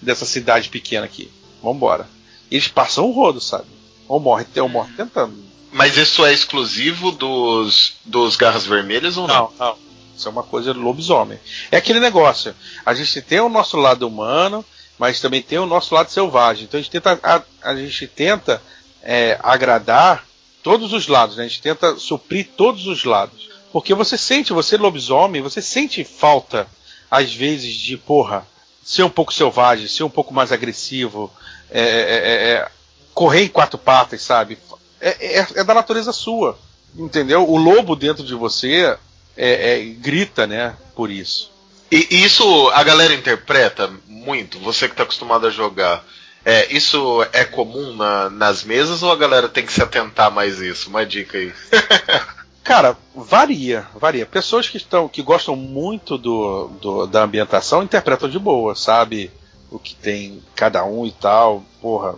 dessa 0.00 0.24
cidade 0.24 0.68
pequena 0.68 1.06
aqui. 1.06 1.30
Vambora. 1.62 2.08
Eles 2.50 2.68
passam 2.68 3.06
o 3.06 3.12
rodo, 3.12 3.40
sabe? 3.40 3.66
Ou 4.06 4.18
morrem, 4.18 4.46
ou 4.56 4.68
morrem 4.68 4.94
tentando. 4.94 5.47
Mas 5.72 5.96
isso 5.96 6.24
é 6.24 6.32
exclusivo 6.32 7.12
dos, 7.12 7.94
dos 8.04 8.36
Garras 8.36 8.66
Vermelhas 8.66 9.16
ou 9.16 9.26
não? 9.26 9.52
Não, 9.58 9.66
não. 9.66 9.88
Isso 10.16 10.26
é 10.26 10.30
uma 10.30 10.42
coisa 10.42 10.74
do 10.74 10.80
lobisomem. 10.80 11.38
É 11.70 11.76
aquele 11.76 12.00
negócio. 12.00 12.54
A 12.84 12.92
gente 12.94 13.22
tem 13.22 13.40
o 13.40 13.48
nosso 13.48 13.76
lado 13.76 14.06
humano, 14.06 14.64
mas 14.98 15.20
também 15.20 15.40
tem 15.40 15.58
o 15.58 15.66
nosso 15.66 15.94
lado 15.94 16.10
selvagem. 16.10 16.64
Então 16.64 16.78
a 16.78 16.82
gente 16.82 16.90
tenta, 16.90 17.20
a, 17.22 17.42
a 17.62 17.76
gente 17.76 18.06
tenta 18.08 18.60
é, 19.02 19.38
agradar 19.42 20.26
todos 20.62 20.92
os 20.92 21.06
lados, 21.06 21.36
né? 21.36 21.44
A 21.44 21.48
gente 21.48 21.62
tenta 21.62 21.96
suprir 21.96 22.48
todos 22.56 22.86
os 22.86 23.04
lados. 23.04 23.48
Porque 23.72 23.94
você 23.94 24.18
sente, 24.18 24.52
você 24.52 24.76
lobisomem, 24.76 25.42
você 25.42 25.62
sente 25.62 26.02
falta, 26.02 26.66
às 27.10 27.32
vezes, 27.32 27.74
de, 27.74 27.96
porra, 27.96 28.46
ser 28.82 29.02
um 29.02 29.10
pouco 29.10 29.32
selvagem, 29.32 29.86
ser 29.86 30.02
um 30.02 30.10
pouco 30.10 30.34
mais 30.34 30.50
agressivo, 30.50 31.32
é, 31.70 31.80
é, 31.80 31.84
é, 31.84 32.50
é 32.54 32.70
correr 33.14 33.44
em 33.44 33.48
quatro 33.48 33.78
patas, 33.78 34.22
sabe? 34.22 34.58
É, 35.00 35.38
é, 35.38 35.46
é, 35.56 35.64
da 35.64 35.74
natureza 35.74 36.12
sua. 36.12 36.58
Entendeu? 36.96 37.48
O 37.48 37.56
lobo 37.56 37.94
dentro 37.94 38.24
de 38.24 38.34
você 38.34 38.96
é, 39.36 39.72
é, 39.72 39.84
grita, 39.84 40.46
né? 40.46 40.74
Por 40.94 41.10
isso. 41.10 41.50
E 41.90 42.06
isso 42.10 42.68
a 42.70 42.82
galera 42.82 43.14
interpreta 43.14 43.90
muito, 44.06 44.58
você 44.58 44.86
que 44.86 44.94
está 44.94 45.04
acostumado 45.04 45.46
a 45.46 45.50
jogar. 45.50 46.04
É, 46.44 46.72
isso 46.72 47.26
é 47.32 47.44
comum 47.44 47.94
na, 47.94 48.30
nas 48.30 48.62
mesas 48.62 49.02
ou 49.02 49.10
a 49.10 49.16
galera 49.16 49.48
tem 49.48 49.64
que 49.64 49.72
se 49.72 49.82
atentar 49.82 50.30
mais 50.30 50.60
isso? 50.60 50.88
Uma 50.88 51.04
dica 51.04 51.38
aí. 51.38 51.52
Cara, 52.64 52.96
varia, 53.14 53.86
varia. 53.94 54.26
Pessoas 54.26 54.68
que 54.68 54.76
estão, 54.76 55.08
que 55.08 55.22
gostam 55.22 55.56
muito 55.56 56.18
do, 56.18 56.68
do, 56.80 57.06
da 57.06 57.22
ambientação 57.22 57.82
interpretam 57.82 58.28
de 58.28 58.38
boa, 58.38 58.74
sabe? 58.74 59.30
O 59.70 59.78
que 59.78 59.94
tem 59.94 60.42
cada 60.54 60.84
um 60.84 61.06
e 61.06 61.12
tal. 61.12 61.64
Porra, 61.80 62.14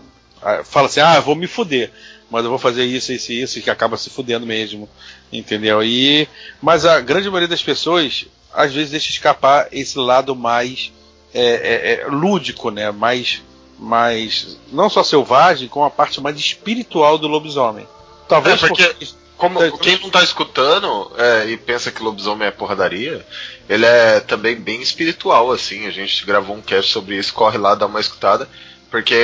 fala 0.64 0.86
assim, 0.86 1.00
ah, 1.00 1.20
vou 1.20 1.36
me 1.36 1.46
fuder 1.46 1.92
mas 2.30 2.44
eu 2.44 2.50
vou 2.50 2.58
fazer 2.58 2.84
isso, 2.84 3.12
isso 3.12 3.32
e 3.32 3.42
isso, 3.42 3.58
e 3.58 3.62
que 3.62 3.70
acaba 3.70 3.96
se 3.96 4.08
fudendo 4.08 4.46
mesmo, 4.46 4.88
entendeu? 5.32 5.82
E, 5.82 6.28
mas 6.62 6.86
a 6.86 7.00
grande 7.00 7.28
maioria 7.28 7.48
das 7.48 7.62
pessoas, 7.62 8.26
às 8.54 8.72
vezes, 8.72 8.90
deixa 8.90 9.10
escapar 9.10 9.68
esse 9.72 9.98
lado 9.98 10.36
mais 10.36 10.92
é, 11.34 11.42
é, 11.42 11.92
é, 12.02 12.06
lúdico, 12.06 12.70
né? 12.70 12.90
Mais, 12.90 13.42
mais, 13.78 14.56
não 14.72 14.88
só 14.88 15.02
selvagem, 15.02 15.68
como 15.68 15.84
a 15.84 15.90
parte 15.90 16.20
mais 16.20 16.38
espiritual 16.38 17.18
do 17.18 17.26
lobisomem. 17.26 17.86
Talvez 18.28 18.62
é, 18.62 18.68
porque, 18.68 18.84
porque 18.84 19.08
como, 19.36 19.78
quem 19.78 19.98
não 19.98 20.08
está 20.08 20.22
escutando 20.22 21.10
é, 21.16 21.46
e 21.46 21.56
pensa 21.56 21.90
que 21.90 22.02
lobisomem 22.02 22.46
é 22.46 22.50
porradaria, 22.50 23.26
ele 23.68 23.86
é 23.86 24.20
também 24.20 24.54
bem 24.54 24.82
espiritual, 24.82 25.50
assim. 25.50 25.86
A 25.86 25.90
gente 25.90 26.24
gravou 26.24 26.54
um 26.54 26.60
cast 26.60 26.92
sobre 26.92 27.16
isso, 27.16 27.32
corre 27.32 27.58
lá, 27.58 27.74
dá 27.74 27.86
uma 27.86 28.00
escutada. 28.00 28.48
Porque 28.90 29.14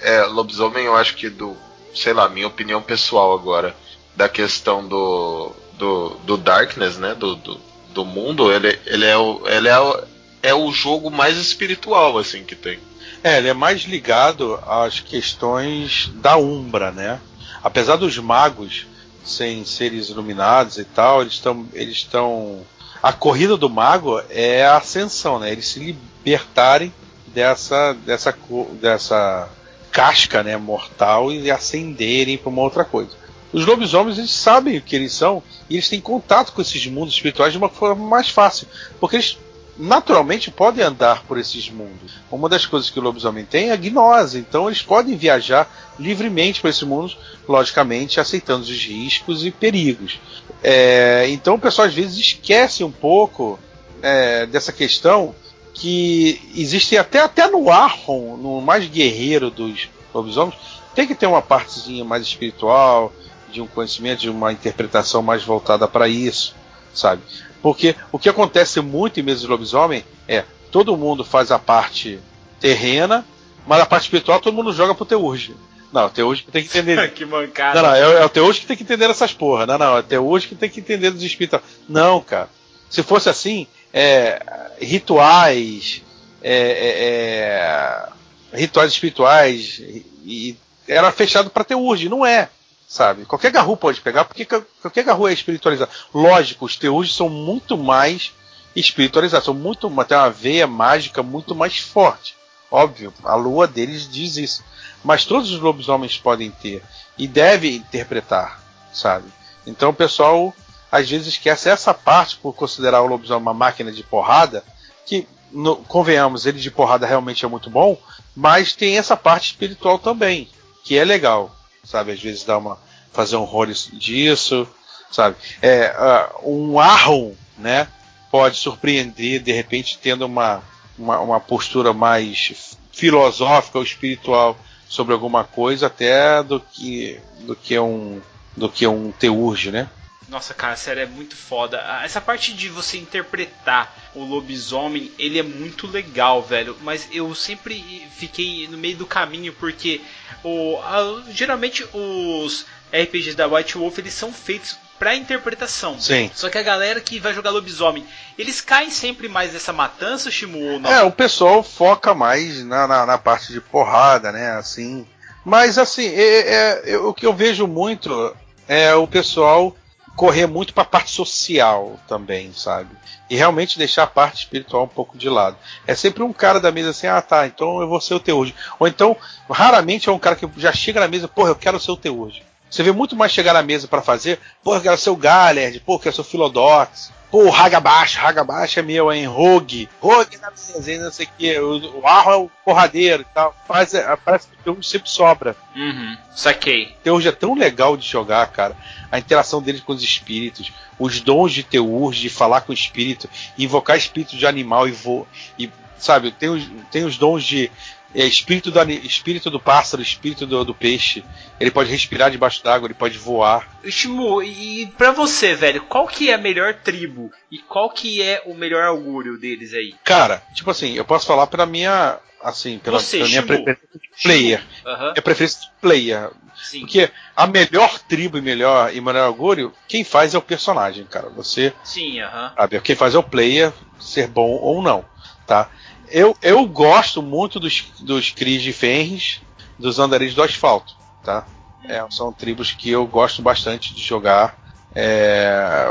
é, 0.00 0.22
lobisomem, 0.24 0.86
eu 0.86 0.96
acho 0.96 1.14
que 1.14 1.28
do, 1.28 1.56
sei 1.94 2.12
lá, 2.12 2.28
minha 2.28 2.46
opinião 2.46 2.82
pessoal 2.82 3.34
agora, 3.34 3.74
da 4.16 4.28
questão 4.28 4.86
do, 4.86 5.52
do, 5.78 6.10
do 6.24 6.36
Darkness, 6.36 6.96
né? 6.96 7.14
Do, 7.14 7.36
do, 7.36 7.60
do, 7.92 8.04
mundo, 8.04 8.52
ele, 8.52 8.78
ele, 8.86 9.06
é, 9.06 9.16
o, 9.16 9.42
ele 9.46 9.68
é, 9.68 9.78
o, 9.78 10.02
é 10.42 10.54
o 10.54 10.70
jogo 10.72 11.10
mais 11.10 11.36
espiritual, 11.36 12.18
assim, 12.18 12.44
que 12.44 12.54
tem. 12.54 12.78
É, 13.22 13.38
ele 13.38 13.48
é 13.48 13.54
mais 13.54 13.82
ligado 13.82 14.58
às 14.66 15.00
questões 15.00 16.10
da 16.14 16.36
Umbra, 16.36 16.90
né? 16.90 17.20
Apesar 17.62 17.96
dos 17.96 18.16
magos 18.18 18.86
serem 19.24 19.64
seres 19.64 20.08
iluminados 20.08 20.78
e 20.78 20.84
tal, 20.84 21.20
eles 21.22 21.34
estão. 21.34 21.66
Eles 21.72 21.96
estão. 21.96 22.64
A 23.02 23.12
corrida 23.12 23.56
do 23.56 23.70
mago 23.70 24.20
é 24.28 24.64
a 24.64 24.76
ascensão, 24.76 25.38
né? 25.38 25.50
Eles 25.50 25.66
se 25.66 25.80
libertarem 25.80 26.92
dessa, 27.28 27.94
dessa, 27.94 28.34
dessa 28.80 29.48
casca 29.90 30.42
né, 30.42 30.56
mortal 30.56 31.32
e 31.32 31.50
ascenderem 31.50 32.38
para 32.38 32.48
uma 32.48 32.62
outra 32.62 32.84
coisa. 32.84 33.10
Os 33.52 33.66
lobisomens 33.66 34.16
eles 34.18 34.30
sabem 34.30 34.78
o 34.78 34.82
que 34.82 34.94
eles 34.94 35.12
são 35.12 35.42
e 35.68 35.74
eles 35.74 35.88
têm 35.88 36.00
contato 36.00 36.52
com 36.52 36.62
esses 36.62 36.86
mundos 36.86 37.14
espirituais 37.14 37.52
de 37.52 37.58
uma 37.58 37.68
forma 37.68 38.06
mais 38.06 38.28
fácil, 38.28 38.68
porque 39.00 39.16
eles 39.16 39.38
naturalmente 39.76 40.50
podem 40.50 40.84
andar 40.84 41.24
por 41.24 41.38
esses 41.38 41.70
mundos. 41.70 42.12
Uma 42.30 42.48
das 42.48 42.66
coisas 42.66 42.90
que 42.90 42.98
o 42.98 43.02
lobisomem 43.02 43.44
tem 43.44 43.70
é 43.70 43.72
a 43.72 43.76
gnose, 43.76 44.38
então 44.38 44.68
eles 44.68 44.82
podem 44.82 45.16
viajar 45.16 45.68
livremente 45.98 46.60
para 46.60 46.70
esses 46.70 46.82
mundos, 46.82 47.18
logicamente 47.48 48.20
aceitando 48.20 48.62
os 48.62 48.70
riscos 48.70 49.44
e 49.44 49.50
perigos. 49.50 50.20
É, 50.62 51.26
então 51.30 51.54
o 51.54 51.58
pessoal 51.58 51.88
às 51.88 51.94
vezes 51.94 52.18
esquece 52.18 52.84
um 52.84 52.92
pouco 52.92 53.58
é, 54.02 54.46
dessa 54.46 54.72
questão 54.72 55.34
que 55.80 56.38
existem 56.54 56.98
até, 56.98 57.20
até 57.20 57.48
no 57.48 57.70
Arron, 57.70 58.36
no 58.36 58.60
mais 58.60 58.86
guerreiro 58.86 59.50
dos 59.50 59.88
lobisomens, 60.12 60.54
tem 60.94 61.06
que 61.06 61.14
ter 61.14 61.26
uma 61.26 61.40
partezinha 61.40 62.04
mais 62.04 62.22
espiritual, 62.22 63.10
de 63.50 63.62
um 63.62 63.66
conhecimento, 63.66 64.20
de 64.20 64.28
uma 64.28 64.52
interpretação 64.52 65.22
mais 65.22 65.42
voltada 65.42 65.88
para 65.88 66.06
isso, 66.06 66.54
sabe? 66.92 67.22
Porque 67.62 67.96
o 68.12 68.18
que 68.18 68.28
acontece 68.28 68.78
muito 68.82 69.18
em 69.18 69.22
mesas 69.22 69.40
de 69.40 69.46
lobisomem 69.46 70.04
é 70.28 70.44
todo 70.70 70.96
mundo 70.98 71.24
faz 71.24 71.50
a 71.50 71.58
parte 71.58 72.20
terrena, 72.60 73.24
mas 73.66 73.80
a 73.80 73.86
parte 73.86 74.02
espiritual 74.02 74.38
todo 74.38 74.54
mundo 74.54 74.74
joga 74.74 74.94
pro 74.94 75.06
Teurge. 75.06 75.56
Não, 75.90 76.06
o 76.06 76.10
Teurge 76.10 76.42
que 76.42 76.52
tem 76.52 76.62
que 76.62 76.68
entender. 76.68 77.10
que 77.12 77.24
mancada. 77.24 77.80
Não, 77.80 77.88
não, 77.88 77.94
é, 77.94 78.22
é 78.22 78.24
o 78.24 78.28
Teurge 78.28 78.60
que 78.60 78.66
tem 78.66 78.76
que 78.76 78.82
entender 78.82 79.08
essas 79.08 79.32
porra. 79.32 79.66
Não, 79.66 79.78
não, 79.78 79.96
é 79.96 80.00
o 80.00 80.02
Teurge 80.02 80.46
que 80.46 80.54
tem 80.54 80.68
que 80.68 80.80
entender 80.80 81.10
dos 81.10 81.22
espíritos. 81.22 81.60
Não, 81.88 82.20
cara. 82.20 82.50
Se 82.90 83.02
fosse 83.02 83.30
assim, 83.30 83.66
é, 83.92 84.42
rituais, 84.80 86.02
é, 86.42 88.08
é, 88.52 88.54
é, 88.54 88.58
rituais 88.58 88.92
espirituais, 88.92 89.78
e, 89.78 90.06
e 90.24 90.56
era 90.88 91.12
fechado 91.12 91.50
para 91.50 91.64
teurge, 91.64 92.08
não 92.08 92.24
é, 92.24 92.48
sabe? 92.88 93.24
Qualquer 93.24 93.52
garru 93.52 93.76
pode 93.76 94.00
pegar, 94.00 94.24
porque 94.24 94.44
qualquer 94.44 95.04
garru 95.04 95.28
é 95.28 95.32
espiritualizado. 95.32 95.90
Lógico, 96.12 96.64
os 96.64 96.76
teurges 96.76 97.14
são 97.14 97.28
muito 97.28 97.76
mais 97.76 98.32
espiritualizados, 98.74 99.44
são 99.44 99.54
muito, 99.54 99.90
tem 100.04 100.16
uma 100.16 100.30
veia 100.30 100.66
mágica 100.66 101.22
muito 101.22 101.54
mais 101.54 101.78
forte. 101.78 102.34
Óbvio, 102.70 103.12
a 103.24 103.34
lua 103.34 103.66
deles 103.66 104.08
diz 104.08 104.36
isso. 104.36 104.64
Mas 105.02 105.24
todos 105.24 105.50
os 105.50 105.60
lobisomens 105.60 106.16
podem 106.18 106.50
ter 106.50 106.82
e 107.18 107.26
devem 107.26 107.76
interpretar, 107.76 108.62
sabe? 108.92 109.26
Então 109.66 109.90
o 109.90 109.94
pessoal 109.94 110.54
às 110.90 111.08
vezes 111.08 111.28
esquece 111.28 111.68
essa 111.68 111.94
parte 111.94 112.36
por 112.36 112.54
considerar 112.54 113.02
o 113.02 113.06
lobisomem 113.06 113.42
uma 113.42 113.54
máquina 113.54 113.92
de 113.92 114.02
porrada, 114.02 114.64
que, 115.06 115.26
no, 115.52 115.76
convenhamos, 115.76 116.46
ele 116.46 116.58
de 116.58 116.70
porrada 116.70 117.06
realmente 117.06 117.44
é 117.44 117.48
muito 117.48 117.70
bom, 117.70 117.96
mas 118.34 118.72
tem 118.72 118.98
essa 118.98 119.16
parte 119.16 119.46
espiritual 119.46 119.98
também, 119.98 120.48
que 120.84 120.96
é 120.98 121.04
legal, 121.04 121.54
sabe? 121.84 122.12
Às 122.12 122.20
vezes 122.20 122.44
dá 122.44 122.58
uma 122.58 122.78
fazer 123.12 123.36
um 123.36 123.44
role 123.44 123.74
disso, 123.92 124.68
sabe? 125.10 125.36
É, 125.60 125.94
uh, 126.42 126.50
um 126.50 126.78
Arron, 126.78 127.34
né? 127.58 127.88
Pode 128.30 128.56
surpreender 128.56 129.42
de 129.42 129.52
repente 129.52 129.98
tendo 130.00 130.24
uma, 130.24 130.62
uma, 130.96 131.20
uma 131.20 131.40
postura 131.40 131.92
mais 131.92 132.76
filosófica 132.92 133.78
ou 133.78 133.84
espiritual 133.84 134.56
sobre 134.88 135.12
alguma 135.12 135.44
coisa 135.44 135.86
até 135.86 136.42
do 136.42 136.60
que 136.60 137.20
do 137.40 137.56
que 137.56 137.78
um 137.78 138.20
do 138.56 138.68
que 138.68 138.86
um 138.86 139.12
teurge, 139.12 139.70
né? 139.70 139.88
Nossa, 140.30 140.54
cara, 140.54 140.76
sério, 140.76 141.02
é 141.02 141.06
muito 141.06 141.34
foda. 141.34 141.78
Essa 142.04 142.20
parte 142.20 142.52
de 142.52 142.68
você 142.68 142.96
interpretar 142.96 143.92
o 144.14 144.22
lobisomem, 144.22 145.10
ele 145.18 145.40
é 145.40 145.42
muito 145.42 145.88
legal, 145.88 146.40
velho. 146.40 146.76
Mas 146.82 147.08
eu 147.10 147.34
sempre 147.34 148.06
fiquei 148.16 148.68
no 148.68 148.78
meio 148.78 148.96
do 148.96 149.04
caminho 149.04 149.52
porque 149.54 150.00
o, 150.44 150.78
a, 150.78 151.22
geralmente 151.32 151.84
os 151.92 152.64
RPGs 152.92 153.34
da 153.34 153.48
White 153.48 153.76
Wolf 153.76 153.98
eles 153.98 154.14
são 154.14 154.32
feitos 154.32 154.78
para 155.00 155.16
interpretação. 155.16 155.98
Sim. 155.98 156.30
Só 156.32 156.48
que 156.48 156.58
a 156.58 156.62
galera 156.62 157.00
que 157.00 157.18
vai 157.18 157.34
jogar 157.34 157.50
lobisomem, 157.50 158.06
eles 158.38 158.60
caem 158.60 158.90
sempre 158.90 159.28
mais 159.28 159.52
nessa 159.52 159.72
matança, 159.72 160.30
Shimu, 160.30 160.74
ou 160.74 160.78
não? 160.78 160.92
É, 160.92 161.02
o 161.02 161.10
pessoal 161.10 161.62
foca 161.64 162.14
mais 162.14 162.62
na, 162.64 162.86
na, 162.86 163.04
na 163.04 163.18
parte 163.18 163.52
de 163.52 163.60
porrada, 163.60 164.30
né? 164.30 164.52
Assim. 164.52 165.04
Mas 165.44 165.76
assim, 165.76 166.06
é, 166.06 166.22
é, 166.22 166.82
é, 166.92 166.98
o 166.98 167.12
que 167.12 167.26
eu 167.26 167.34
vejo 167.34 167.66
muito 167.66 168.36
é 168.68 168.94
o 168.94 169.08
pessoal 169.08 169.74
correr 170.20 170.46
muito 170.46 170.74
para 170.74 170.82
a 170.82 170.86
parte 170.86 171.10
social 171.10 171.98
também, 172.06 172.52
sabe? 172.52 172.90
E 173.30 173.36
realmente 173.36 173.78
deixar 173.78 174.02
a 174.02 174.06
parte 174.06 174.40
espiritual 174.40 174.84
um 174.84 174.86
pouco 174.86 175.16
de 175.16 175.30
lado. 175.30 175.56
É 175.86 175.94
sempre 175.94 176.22
um 176.22 176.30
cara 176.30 176.60
da 176.60 176.70
mesa 176.70 176.90
assim, 176.90 177.06
ah 177.06 177.22
tá, 177.22 177.46
então 177.46 177.80
eu 177.80 177.88
vou 177.88 178.02
ser 178.02 178.12
o 178.12 178.20
teu 178.20 178.36
hoje. 178.36 178.54
Ou 178.78 178.86
então, 178.86 179.16
raramente 179.48 180.10
é 180.10 180.12
um 180.12 180.18
cara 180.18 180.36
que 180.36 180.46
já 180.58 180.74
chega 180.74 181.00
na 181.00 181.08
mesa, 181.08 181.26
porra, 181.26 181.48
eu 181.48 181.56
quero 181.56 181.80
ser 181.80 181.92
o 181.92 181.96
teu 181.96 182.20
hoje. 182.20 182.42
Você 182.70 182.82
vê 182.82 182.92
muito 182.92 183.16
mais 183.16 183.32
chegar 183.32 183.54
na 183.54 183.62
mesa 183.62 183.88
para 183.88 184.02
fazer, 184.02 184.38
pô, 184.62 184.74
eu 184.74 184.82
quero 184.82 184.98
ser 184.98 185.08
o 185.08 185.16
Gallard, 185.16 185.80
pô, 185.80 185.94
eu 185.94 185.98
quero 185.98 186.14
ser 186.14 186.20
o 186.20 186.24
Philodox, 186.24 187.10
pô, 187.30 187.48
Raga 187.48 187.80
Baixa, 187.80 188.20
Raga 188.20 188.42
Baixa 188.42 188.80
é 188.80 188.82
meu, 188.82 189.12
hein, 189.12 189.26
Rogue, 189.26 189.88
Rogue 190.00 190.36
na 190.38 190.50
mesa, 190.50 191.04
não 191.04 191.12
sei 191.12 191.26
o 191.26 191.28
que, 191.38 191.58
o, 191.58 192.00
o 192.00 192.06
Arro 192.06 192.30
é 192.30 192.36
o 192.36 192.50
porradeiro 192.64 193.22
e 193.22 193.34
tal. 193.34 193.54
Mas 193.68 193.94
é, 193.94 194.16
parece 194.16 194.48
que 194.48 194.54
o 194.54 194.62
Teurge 194.64 194.88
sempre 194.88 195.08
sobra. 195.08 195.56
Uhum, 195.74 196.16
saquei. 196.34 196.96
Teurge 197.02 197.28
é 197.28 197.32
tão 197.32 197.54
legal 197.54 197.96
de 197.96 198.06
jogar, 198.06 198.46
cara. 198.48 198.76
A 199.10 199.18
interação 199.18 199.62
dele 199.62 199.80
com 199.80 199.92
os 199.92 200.02
espíritos, 200.02 200.72
os 200.98 201.20
dons 201.20 201.52
de 201.52 201.62
Teurge, 201.62 202.20
de 202.20 202.28
falar 202.28 202.62
com 202.62 202.72
o 202.72 202.74
espírito, 202.74 203.28
invocar 203.56 203.96
espírito 203.96 204.36
de 204.36 204.46
animal 204.46 204.88
e 204.88 204.92
voar. 204.92 205.26
E, 205.58 205.70
sabe, 205.98 206.32
tem 206.32 206.48
os, 206.48 206.66
tem 206.90 207.04
os 207.04 207.16
dons 207.16 207.44
de 207.44 207.70
é, 208.14 208.24
espírito, 208.26 208.70
do, 208.70 208.90
espírito 208.90 209.50
do 209.50 209.60
pássaro, 209.60 210.02
espírito 210.02 210.46
do, 210.46 210.64
do 210.64 210.74
peixe. 210.74 211.24
Ele 211.60 211.70
pode 211.70 211.90
respirar 211.90 212.30
debaixo 212.30 212.62
d'água, 212.64 212.86
ele 212.86 212.94
pode 212.94 213.16
voar. 213.18 213.68
Shimu, 213.88 214.42
e 214.42 214.86
pra 214.98 215.12
você, 215.12 215.54
velho, 215.54 215.82
qual 215.82 216.06
que 216.06 216.30
é 216.30 216.34
a 216.34 216.38
melhor 216.38 216.74
tribo? 216.74 217.30
E 217.50 217.58
qual 217.58 217.90
que 217.90 218.22
é 218.22 218.42
o 218.46 218.54
melhor 218.54 218.82
augúrio 218.84 219.38
deles 219.38 219.72
aí? 219.74 219.94
Cara, 220.04 220.42
tipo 220.54 220.70
assim, 220.70 220.94
eu 220.94 221.04
posso 221.04 221.26
falar 221.26 221.46
pela 221.46 221.66
minha. 221.66 222.18
Assim, 222.42 222.78
pela, 222.78 222.98
Você, 222.98 223.18
pela 223.18 223.28
minha 223.28 223.42
preferência 223.42 223.88
de 223.92 224.22
player. 224.22 224.62
Aham, 224.86 225.10
Minha 225.12 225.22
preferência 225.22 225.60
de 225.60 225.68
player. 225.78 226.30
sim. 226.56 226.80
Porque 226.80 227.10
a 227.36 227.46
melhor 227.46 227.98
tribo 228.08 228.38
e 228.38 228.40
melhor, 228.40 228.96
e 228.96 229.00
melhor 229.00 229.26
augúrio, 229.26 229.74
quem 229.86 230.02
faz 230.04 230.32
é 230.34 230.38
o 230.38 230.42
personagem, 230.42 231.04
cara. 231.04 231.28
Você 231.28 231.74
Sim, 231.84 232.18
aham. 232.20 232.54
sabe? 232.56 232.80
Quem 232.80 232.96
faz 232.96 233.14
é 233.14 233.18
o 233.18 233.22
player, 233.22 233.70
ser 234.00 234.26
bom 234.26 234.48
ou 234.52 234.80
não, 234.82 235.04
tá? 235.46 235.68
Eu, 236.10 236.36
eu 236.42 236.66
gosto 236.66 237.22
muito 237.22 237.58
dos, 237.60 237.84
dos 238.00 238.30
Cris 238.30 238.62
de 238.62 238.72
Fenris, 238.72 239.40
dos 239.78 239.98
Andarilhos 239.98 240.34
do 240.34 240.42
Asfalto, 240.42 240.94
tá? 241.22 241.46
É, 241.84 242.04
são 242.10 242.32
tribos 242.32 242.72
que 242.72 242.90
eu 242.90 243.06
gosto 243.06 243.40
bastante 243.42 243.94
de 243.94 244.02
jogar. 244.02 244.58
É, 244.94 245.88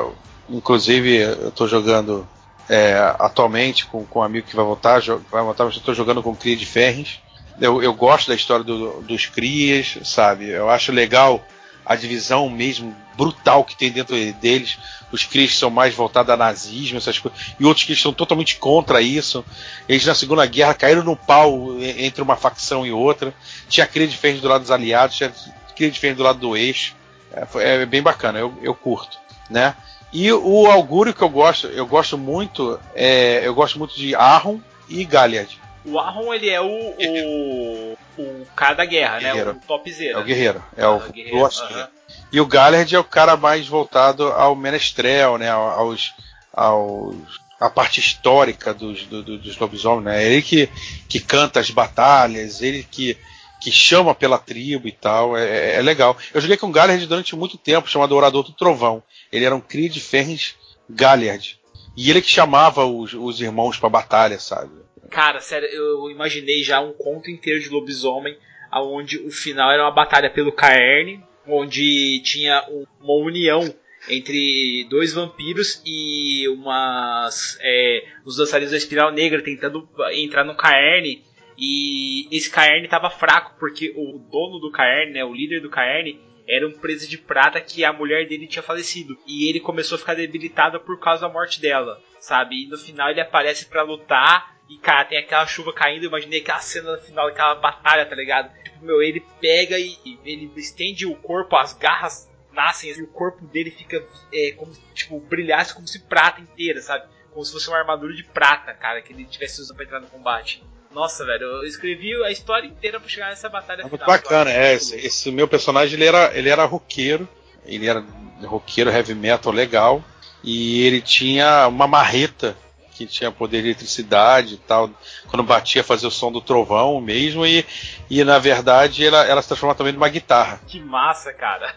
inclusive, 0.50 1.16
eu 1.18 1.52
tô 1.52 1.68
jogando 1.68 2.28
é, 2.70 2.94
atualmente 3.20 3.86
com, 3.86 4.06
com 4.06 4.20
um 4.20 4.24
amigo 4.24 4.48
que 4.48 4.56
vai 4.56 4.66
voltar, 4.66 5.02
vai 5.32 5.44
voltar, 5.44 5.66
mas 5.66 5.76
eu 5.76 5.82
tô 5.82 5.94
jogando 5.94 6.22
com 6.22 6.36
Cria 6.36 6.56
de 6.56 6.66
Ferris. 6.66 7.20
Eu, 7.60 7.82
eu 7.82 7.94
gosto 7.94 8.28
da 8.30 8.36
história 8.36 8.64
do- 8.64 9.02
dos 9.02 9.26
Crias, 9.26 9.98
sabe? 10.04 10.48
Eu 10.50 10.70
acho 10.70 10.92
legal 10.92 11.44
a 11.90 11.96
divisão 11.96 12.48
mesmo 12.52 12.96
brutal 13.18 13.64
que 13.64 13.76
tem 13.76 13.90
dentro 13.90 14.16
deles. 14.34 14.78
Os 15.12 15.26
Crias 15.26 15.58
são 15.58 15.72
mais 15.72 15.96
voltados 15.96 16.32
a 16.32 16.38
nazismo, 16.38 17.00
essas 17.00 17.18
coisas, 17.18 17.56
e 17.60 17.66
outros 17.66 17.84
que 17.84 17.96
são 17.96 18.14
totalmente 18.14 18.58
contra 18.58 19.02
isso. 19.02 19.44
Eles 19.88 20.06
na 20.06 20.14
Segunda 20.14 20.46
Guerra 20.46 20.76
caíram 20.76 21.04
no 21.04 21.16
pau 21.16 21.76
entre 21.82 22.22
uma 22.22 22.36
facção 22.36 22.86
e 22.86 22.92
outra. 22.92 23.34
Tinha 23.68 23.88
Cria 23.88 24.08
Ferris 24.08 24.40
do 24.40 24.48
lado 24.48 24.62
dos 24.62 24.70
aliados, 24.70 25.18
tinha 25.18 25.34
Cria 25.76 25.92
Ferris 25.92 26.16
do 26.16 26.22
lado 26.22 26.38
do 26.38 26.56
eixo. 26.56 26.96
É, 27.34 27.82
é 27.82 27.86
bem 27.88 28.04
bacana, 28.04 28.38
eu, 28.38 28.54
eu 28.62 28.76
curto, 28.76 29.18
né? 29.50 29.76
E 30.14 30.32
o 30.32 30.68
augúrio 30.68 31.14
que 31.14 31.24
eu 31.24 31.30
gosto, 31.30 31.68
eu 31.68 31.88
gosto 31.88 32.20
muito, 32.20 32.80
é, 32.94 33.42
eu 33.44 33.56
gosto 33.56 33.80
muito 33.80 33.96
de 33.96 34.14
Arron 34.14 34.60
e 34.88 35.04
Galliard. 35.06 35.59
O 35.86 35.98
Arron, 36.00 36.34
ele 36.34 36.50
é 36.50 36.60
o, 36.62 36.66
o, 36.68 37.98
o 38.18 38.46
cara 38.56 38.74
da 38.76 38.86
guerra, 38.86 39.20
Guerreiro. 39.20 39.54
né? 39.54 39.60
O 39.64 39.68
topzera. 39.68 40.18
É 40.18 40.22
o 40.22 40.24
guerreiro, 40.24 40.64
é 40.76 40.88
o 40.88 40.96
Ah, 40.98 41.08
guerreiro, 41.08 41.46
aham. 41.46 41.68
dele. 41.68 41.88
E 42.32 42.42
o 42.42 42.46
Galliard 42.46 42.96
é 42.96 43.00
o 43.00 43.04
cara 43.04 43.36
mais 43.38 43.68
voltado 43.68 44.24
ao 44.28 44.56
menestrel, 44.56 45.38
né? 45.38 45.50
Aos, 45.50 46.14
aos 46.54 47.16
a 47.60 47.70
parte 47.70 48.00
histórica 48.00 48.74
dos, 48.74 49.04
do, 49.04 49.22
do- 49.24 49.38
dos 49.38 49.58
lobisomens, 49.58 50.06
né? 50.06 50.26
Ele 50.26 50.42
que, 50.42 50.70
que 51.10 51.20
canta 51.20 51.60
as 51.60 51.70
batalhas, 51.70 52.62
ele 52.62 52.84
que, 52.84 53.18
que 53.60 53.72
chama 53.72 54.16
pela 54.16 54.38
tribo 54.38 54.88
e 54.88 54.92
tal, 54.94 55.36
é, 55.36 55.76
é 55.76 55.82
legal. 55.82 56.16
Eu 56.34 56.40
joguei 56.40 56.56
com 56.56 56.68
o 56.68 56.72
Galliard 56.72 57.06
durante 57.06 57.36
muito 57.36 57.58
tempo, 57.58 57.90
chamado 57.90 58.16
Orador 58.16 58.44
do 58.44 58.54
Trovão. 58.54 59.04
Ele 59.32 59.44
era 59.46 59.56
um 59.56 59.60
cria 59.62 59.90
de 59.90 60.00
Ferris 60.00 60.56
Galliard. 60.90 61.60
E 61.98 62.10
ele 62.10 62.22
que 62.22 62.30
chamava 62.30 62.86
os, 62.86 63.14
os 63.14 63.42
irmãos 63.42 63.78
pra 63.78 63.90
batalha, 63.90 64.40
sabe? 64.40 64.72
Cara, 65.10 65.40
sério, 65.40 65.68
eu 65.70 66.10
imaginei 66.12 66.64
já 66.64 66.80
um 66.80 66.94
conto 66.94 67.30
inteiro 67.32 67.60
de 67.60 67.70
lobisomem, 67.70 68.38
onde 68.74 69.18
o 69.20 69.32
final 69.32 69.72
era 69.72 69.84
uma 69.84 69.92
batalha 69.92 70.30
pelo 70.30 70.52
Caerne, 70.52 71.24
onde 71.48 72.22
tinha 72.24 72.64
um- 72.70 72.86
uma 73.02 73.14
união 73.26 73.62
entre 74.08 74.86
dois 74.90 75.14
vampiros 75.14 75.82
e 75.86 76.48
umas 76.50 77.58
é, 77.62 78.04
os 78.24 78.38
dançarinos 78.38 78.72
da 78.72 78.78
Espiral 78.78 79.12
Negra 79.12 79.42
tentando 79.42 79.88
entrar 80.14 80.44
no 80.44 80.56
Caerne 80.56 81.24
e 81.58 82.28
esse 82.36 82.50
Caerne 82.50 82.88
tava 82.88 83.10
fraco 83.10 83.56
porque 83.60 83.92
o 83.96 84.18
dono 84.20 84.60
do 84.60 84.72
Caerne, 84.72 85.14
né, 85.14 85.26
o 85.26 85.34
líder 85.34 85.60
do 85.62 85.70
Caerne, 85.70 86.20
era 86.48 86.68
um 86.68 86.72
preso 86.72 87.08
de 87.10 87.18
prata 87.18 87.60
que 87.60 87.84
a 87.84 87.92
mulher 87.92 88.28
dele 88.28 88.48
tinha 88.48 88.64
falecido 88.64 89.18
e 89.28 89.50
ele 89.50 89.60
começou 89.60 89.96
a 89.98 90.00
ficar 90.00 90.16
debilitado 90.16 90.80
por 90.80 91.00
causa 91.00 91.28
da 91.28 91.34
morte 91.34 91.60
dela, 91.62 92.02
sabe? 92.20 92.64
E 92.64 92.68
no 92.68 92.78
final 92.78 93.10
ele 93.12 93.22
aparece 93.22 93.68
pra 93.68 93.84
lutar 93.84 94.59
e, 94.70 94.78
cara, 94.78 95.06
tem 95.06 95.18
aquela 95.18 95.46
chuva 95.48 95.74
caindo. 95.74 96.04
Eu 96.04 96.10
imaginei 96.10 96.42
aquela 96.42 96.60
cena 96.60 96.98
final 97.00 97.28
daquela 97.28 97.56
batalha, 97.56 98.06
tá 98.06 98.16
ligado? 98.16 98.52
Tipo, 98.64 98.86
meu, 98.86 99.02
ele 99.02 99.24
pega 99.42 99.78
e, 99.80 99.98
e 100.06 100.20
ele 100.24 100.52
estende 100.56 101.06
o 101.06 101.16
corpo, 101.16 101.56
as 101.56 101.74
garras 101.74 102.30
nascem 102.54 102.92
e 102.92 103.02
o 103.02 103.08
corpo 103.08 103.46
dele 103.46 103.72
fica 103.72 104.04
é, 104.34 104.52
como 104.56 104.74
se, 104.74 104.82
tipo, 104.94 105.20
brilhasse 105.20 105.74
como 105.74 105.88
se 105.88 106.00
prata 106.00 106.42
inteira, 106.42 106.82
sabe? 106.82 107.06
Como 107.32 107.44
se 107.46 107.52
fosse 107.52 107.68
uma 107.68 107.78
armadura 107.78 108.14
de 108.14 108.24
prata, 108.24 108.74
cara, 108.74 109.02
que 109.02 109.14
ele 109.14 109.26
tivesse 109.26 109.62
usando 109.62 109.76
pra 109.76 109.86
entrar 109.86 110.00
no 110.00 110.08
combate. 110.08 110.64
Nossa, 110.92 111.24
velho, 111.24 111.44
eu 111.44 111.64
escrevi 111.66 112.14
a 112.24 112.32
história 112.32 112.66
inteira 112.68 113.00
pra 113.00 113.08
chegar 113.08 113.30
nessa 113.30 113.48
batalha 113.48 113.82
É 113.82 113.84
muito 113.84 114.00
final. 114.04 114.08
bacana, 114.08 114.52
cara. 114.52 114.66
é. 114.66 114.74
Esse, 114.74 114.96
esse 114.96 115.32
meu 115.32 115.48
personagem 115.48 115.94
ele 115.96 116.06
era, 116.06 116.36
ele 116.36 116.50
era 116.50 116.66
roqueiro, 116.66 117.30
ele 117.64 117.88
era 117.88 118.04
roqueiro 118.44 118.90
heavy 118.90 119.14
metal 119.14 119.54
legal, 119.54 120.04
e 120.44 120.86
ele 120.88 121.00
tinha 121.02 121.68
uma 121.68 121.88
marreta 121.88 122.58
que 123.06 123.14
tinha 123.14 123.32
poder 123.32 123.62
de 123.62 123.70
eletricidade 123.70 124.56
e 124.56 124.58
tal. 124.58 124.90
Quando 125.28 125.44
batia, 125.44 125.84
fazia 125.84 126.08
o 126.08 126.12
som 126.12 126.32
do 126.32 126.42
trovão 126.42 127.00
mesmo, 127.00 127.46
e, 127.46 127.66
e 128.10 128.24
na 128.24 128.40
verdade 128.40 129.06
ela, 129.06 129.26
ela 129.26 129.42
se 129.42 129.48
transforma 129.48 129.76
também 129.76 129.94
numa 129.94 130.10
guitarra. 130.10 130.60
Que 130.68 130.80
massa, 130.80 131.32
cara. 131.34 131.74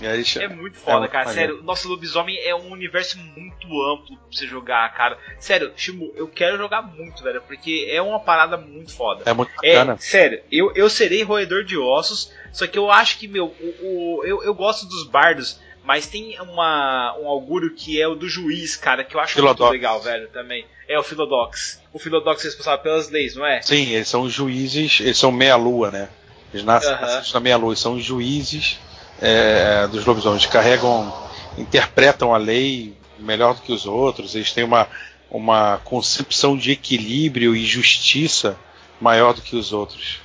Aí, 0.00 0.22
É 0.40 0.46
muito 0.48 0.78
foda, 0.78 1.00
muito 1.00 1.10
cara. 1.10 1.24
maneiro. 1.26 1.52
Sério, 1.54 1.64
nosso 1.66 1.88
lobisomem 1.88 2.38
é 2.44 2.54
um 2.54 2.70
universo 2.70 3.18
muito 3.18 3.66
amplo 3.82 4.16
pra 4.16 4.26
você 4.30 4.46
jogar, 4.46 4.94
cara. 4.94 5.18
Sério, 5.40 5.72
Shimu, 5.76 6.12
eu 6.14 6.28
quero 6.28 6.56
jogar 6.56 6.82
muito, 6.82 7.20
velho, 7.24 7.42
porque 7.42 7.88
é 7.90 8.00
uma 8.00 8.20
parada 8.20 8.56
muito 8.56 8.94
foda. 8.94 9.24
é 9.26 9.32
muito 9.32 9.50
É, 9.62 9.74
bacana. 9.74 9.96
sério, 9.98 10.40
eu, 10.52 10.72
eu 10.76 10.88
serei 10.88 11.24
roedor 11.24 11.64
de 11.64 11.76
ossos, 11.76 12.32
só 12.52 12.64
que 12.68 12.78
eu 12.78 12.90
acho 12.92 13.18
que, 13.18 13.26
meu, 13.26 13.46
o, 13.46 14.18
o- 14.20 14.24
eu, 14.24 14.42
eu 14.44 14.54
gosto 14.54 14.86
dos 14.86 15.04
bardos, 15.08 15.58
mas 15.88 16.06
tem 16.06 16.38
uma, 16.42 17.16
um 17.18 17.26
augúrio 17.26 17.74
que 17.74 17.98
é 17.98 18.06
o 18.06 18.14
do 18.14 18.28
juiz, 18.28 18.76
cara, 18.76 19.02
que 19.02 19.16
eu 19.16 19.20
acho 19.20 19.32
Philodox. 19.32 19.60
muito 19.60 19.72
legal, 19.72 19.98
velho, 20.02 20.28
também. 20.28 20.66
É 20.86 20.98
o 20.98 21.02
Philodox. 21.02 21.80
O 21.94 21.98
Philodox 21.98 22.42
é 22.42 22.48
responsável 22.48 22.80
pelas 22.80 23.08
leis, 23.08 23.34
não 23.34 23.46
é? 23.46 23.62
Sim, 23.62 23.94
eles 23.94 24.06
são 24.06 24.20
os 24.20 24.30
juízes, 24.30 25.00
eles 25.00 25.16
são 25.16 25.32
meia-lua, 25.32 25.90
né? 25.90 26.10
Eles 26.52 26.62
nascem 26.62 26.90
nascem 26.90 27.32
na 27.32 27.40
meia-lua, 27.40 27.74
são 27.74 27.94
os 27.94 28.04
juízes 28.04 28.78
é, 29.18 29.86
dos 29.86 30.04
lobisomens. 30.04 30.44
Carregam, 30.44 31.10
interpretam 31.56 32.34
a 32.34 32.36
lei 32.36 32.94
melhor 33.18 33.54
do 33.54 33.62
que 33.62 33.72
os 33.72 33.86
outros, 33.86 34.34
eles 34.34 34.52
têm 34.52 34.64
uma, 34.64 34.86
uma 35.30 35.78
concepção 35.84 36.54
de 36.54 36.70
equilíbrio 36.70 37.56
e 37.56 37.64
justiça 37.64 38.58
maior 39.00 39.32
do 39.32 39.40
que 39.40 39.56
os 39.56 39.72
outros. 39.72 40.20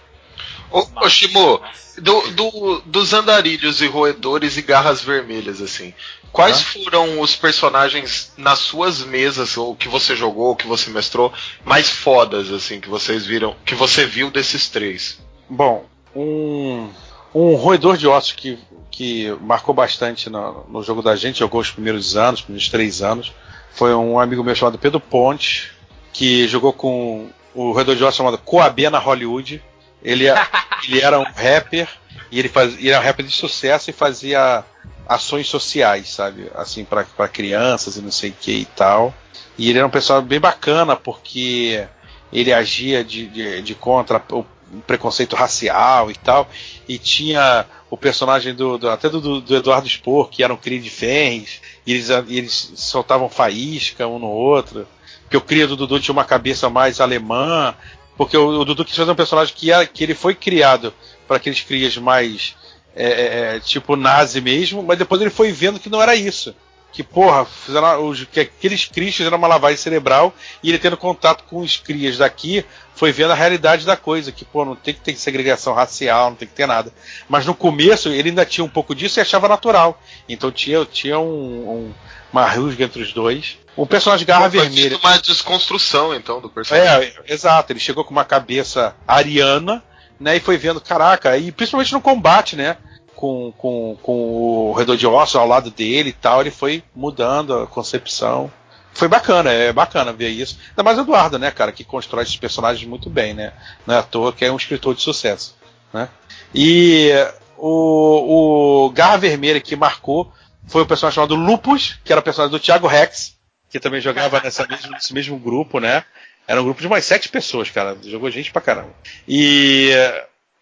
Ô, 0.74 0.86
ô 1.06 1.10
Shimo, 1.10 1.62
do, 2.00 2.22
do- 2.32 2.82
dos 2.86 3.14
andarilhos 3.14 3.80
e 3.82 3.88
roedores 3.88 4.58
e 4.58 4.62
garras 4.64 5.02
vermelhas, 5.02 5.62
assim, 5.62 5.94
quais 6.32 6.58
Ah. 6.62 6.66
foram 6.84 7.22
os 7.22 7.36
personagens 7.36 8.34
nas 8.36 8.60
suas 8.60 9.04
mesas, 9.04 9.56
ou 9.56 9.76
que 9.76 9.88
você 9.88 10.16
jogou, 10.16 10.48
ou 10.48 10.56
que 10.56 10.66
você 10.68 10.90
mestrou, 10.90 11.32
mais 11.64 11.90
fodas, 11.90 12.52
assim, 12.52 12.80
que 12.82 12.90
vocês 12.90 13.26
viram, 13.26 13.56
que 13.66 13.76
você 13.76 14.06
viu 14.06 14.32
desses 14.32 14.68
três? 14.68 15.20
Bom, 15.50 15.86
um, 16.16 16.90
um 17.36 17.54
roedor 17.56 17.96
de 17.96 18.08
ossos 18.08 18.32
que, 18.34 18.58
que 18.90 19.30
marcou 19.42 19.76
bastante 19.76 20.30
no, 20.30 20.66
no 20.68 20.82
jogo 20.84 21.02
da 21.04 21.16
gente, 21.16 21.40
jogou 21.40 21.62
os 21.62 21.70
primeiros 21.70 22.16
anos, 22.18 22.40
os 22.40 22.46
primeiros 22.46 22.70
três 22.70 23.02
anos, 23.04 23.32
foi 23.76 23.94
um 23.94 24.20
amigo 24.20 24.44
meu 24.44 24.56
chamado 24.56 24.80
Pedro 24.80 25.00
Ponte, 25.00 25.72
que 26.12 26.48
jogou 26.48 26.74
com 26.74 27.30
o 27.54 27.72
roedor 27.72 27.96
de 27.96 28.04
ossos 28.04 28.18
chamado 28.18 28.38
Coabé 28.40 28.90
na 28.90 28.98
Hollywood. 29.00 29.62
Ele, 30.04 30.28
é- 30.28 30.48
ele 30.88 31.02
era 31.02 31.20
um 31.20 31.24
rapper, 31.24 31.88
e 32.32 32.40
ele, 32.40 32.52
era 32.84 33.00
um 33.00 33.04
rapper 33.04 33.26
de 33.26 33.32
sucesso 33.32 33.90
e 33.90 33.94
fazia 33.94 34.64
ações 35.08 35.48
sociais, 35.48 36.10
sabe? 36.10 36.50
Assim, 36.56 36.86
para 36.86 37.06
crianças 37.28 37.96
e 37.98 38.02
não 38.02 38.12
sei 38.12 38.30
o 38.32 38.36
que 38.40 38.52
e 38.52 38.66
tal. 38.66 39.14
E 39.58 39.70
ele 39.70 39.78
era 39.80 39.88
um 39.88 39.92
pessoal 39.92 40.22
bem 40.22 40.40
bacana, 40.40 40.96
porque 40.96 41.86
ele 42.32 42.52
agia 42.52 43.04
de, 43.04 43.28
de, 43.28 43.62
de 43.62 43.76
contra 43.76 44.22
o 44.32 44.44
preconceito 44.88 45.36
racial 45.36 46.10
e 46.10 46.16
tal. 46.16 46.50
E 46.88 46.98
tinha 46.98 47.66
o 47.90 47.98
personagem 47.98 48.56
do, 48.56 48.78
do- 48.78 48.90
até 48.90 49.08
do, 49.10 49.40
do 49.42 49.56
Eduardo 49.56 49.88
Spor, 49.88 50.30
que 50.30 50.44
era 50.44 50.54
um 50.54 50.58
cria 50.58 50.80
de 50.80 50.90
ferros, 50.90 51.62
e 51.86 51.94
eles, 51.94 52.10
eles 52.10 52.72
soltavam 52.76 53.30
faísca 53.30 54.08
um 54.08 54.18
no 54.18 54.28
outro. 54.30 54.88
Porque 55.24 55.38
o 55.38 55.42
cria 55.42 55.68
do 55.68 55.76
Dudu 55.76 56.00
tinha 56.00 56.14
uma 56.14 56.26
cabeça 56.26 56.70
mais 56.70 57.00
alemã. 57.00 57.74
Porque 58.18 58.38
o, 58.38 58.60
o 58.62 58.66
Dudu 58.66 58.86
quis 58.86 58.96
fazer 58.96 59.12
um 59.12 59.16
personagem 59.16 59.54
que, 59.56 59.72
era- 59.72 59.86
que 59.86 60.04
ele 60.04 60.14
foi 60.16 60.36
criado 60.36 60.94
para 61.28 61.38
aqueles 61.38 61.62
crias 61.62 61.98
mais 61.98 62.56
é, 62.96 63.06
é, 63.06 63.56
é, 63.56 63.60
tipo 63.60 63.96
nazi 63.96 64.40
mesmo, 64.42 64.84
mas 64.84 64.98
depois 65.00 65.20
ele 65.22 65.30
foi 65.32 65.52
vendo 65.52 65.80
que 65.80 65.90
não 65.90 66.02
era 66.02 66.16
isso. 66.16 66.56
Que, 66.94 67.04
porra, 67.04 67.46
fizeram, 67.46 68.08
os, 68.08 68.24
que 68.24 68.40
aqueles 68.40 68.86
crias 68.86 69.16
fizeram 69.16 69.38
uma 69.38 69.48
lavagem 69.48 69.78
cerebral 69.78 70.34
e 70.62 70.70
ele 70.70 70.78
tendo 70.78 70.96
contato 70.96 71.44
com 71.46 71.60
os 71.60 71.76
crias 71.76 72.18
daqui, 72.18 72.64
foi 72.96 73.12
vendo 73.12 73.32
a 73.32 73.36
realidade 73.36 73.86
da 73.86 73.98
coisa, 73.98 74.32
que, 74.32 74.46
pô, 74.46 74.64
não 74.64 74.76
tem 74.76 74.94
que 74.94 75.02
ter 75.02 75.16
segregação 75.16 75.74
racial, 75.74 76.30
não 76.30 76.38
tem 76.38 76.48
que 76.48 76.54
ter 76.54 76.68
nada. 76.68 76.94
Mas 77.28 77.46
no 77.46 77.56
começo 77.56 78.10
ele 78.10 78.30
ainda 78.30 78.46
tinha 78.46 78.64
um 78.64 78.70
pouco 78.70 78.94
disso 78.94 79.20
e 79.20 79.22
achava 79.22 79.50
natural. 79.50 80.02
Então 80.30 80.52
tinha, 80.52 80.86
tinha 80.86 81.20
um, 81.20 81.26
um 81.26 81.94
uma 82.32 82.50
rusga 82.50 82.86
entre 82.86 83.02
os 83.02 83.14
dois. 83.14 83.58
O 83.76 83.86
personagem 83.86 84.26
Garra 84.26 84.48
Vermelha. 84.48 84.98
uma 84.98 85.18
desconstrução, 85.18 86.16
então, 86.16 86.42
do 86.42 86.50
personagem. 86.50 87.14
É, 87.28 87.34
exato. 87.34 87.72
Ele 87.72 87.80
chegou 87.80 88.04
com 88.04 88.12
uma 88.12 88.26
cabeça 88.26 88.96
ariana 89.08 89.84
né? 90.24 90.38
E 90.38 90.40
foi 90.40 90.58
vendo, 90.58 90.80
caraca, 90.80 91.38
e 91.38 91.52
principalmente 91.52 91.94
no 91.94 92.02
combate, 92.02 92.56
né? 92.56 92.78
Com, 93.24 93.54
com, 93.54 93.98
com 94.04 94.12
o 94.12 94.74
redor 94.74 94.98
de 94.98 95.08
osso 95.08 95.40
ao 95.40 95.48
lado 95.48 95.72
dele 95.72 96.10
e 96.10 96.12
tal, 96.12 96.42
ele 96.42 96.52
foi 96.52 96.84
mudando 96.94 97.58
a 97.58 97.66
concepção. 97.66 98.52
Foi 98.94 99.08
bacana, 99.08 99.50
é 99.50 99.72
bacana 99.72 100.12
ver 100.12 100.28
isso. 100.28 100.60
Ainda 100.72 100.84
mais 100.84 100.98
o 100.98 101.04
Eduardo, 101.04 101.40
né, 101.40 101.50
cara, 101.50 101.72
que 101.72 101.86
constrói 101.86 102.24
esses 102.24 102.36
personagens 102.36 102.86
muito 102.86 103.10
bem, 103.10 103.34
né? 103.34 103.54
Não 103.88 103.96
é 103.96 104.00
à 104.00 104.04
toa 104.04 104.34
que 104.34 104.44
é 104.44 104.52
um 104.52 104.58
escritor 104.58 104.94
de 104.94 105.02
sucesso, 105.02 105.56
né? 105.94 106.10
E 106.54 107.12
o, 107.58 108.88
o 108.88 108.90
Garra 108.90 109.16
Vermelha 109.20 109.62
que 109.62 109.74
marcou 109.74 110.30
foi 110.68 110.82
o 110.82 110.86
personagem 110.86 111.16
chamado 111.16 111.36
Lupus, 111.36 111.98
que 112.04 112.12
era 112.12 112.20
o 112.20 112.24
personagem 112.24 112.52
do 112.52 112.60
Thiago 112.62 112.88
Rex, 112.88 113.38
que 113.70 113.80
também 113.80 114.02
jogava 114.02 114.42
nessa 114.42 114.68
mesmo, 114.68 114.92
nesse 114.92 115.14
mesmo 115.14 115.40
grupo, 115.40 115.80
né? 115.80 116.04
Era 116.46 116.60
um 116.60 116.66
grupo 116.66 116.82
de 116.82 116.90
mais 116.90 117.06
sete 117.06 117.30
pessoas, 117.30 117.70
cara. 117.70 117.98
Jogou 118.04 118.30
gente 118.30 118.52
pra 118.52 118.62
caramba. 118.62 118.94
E 119.26 119.92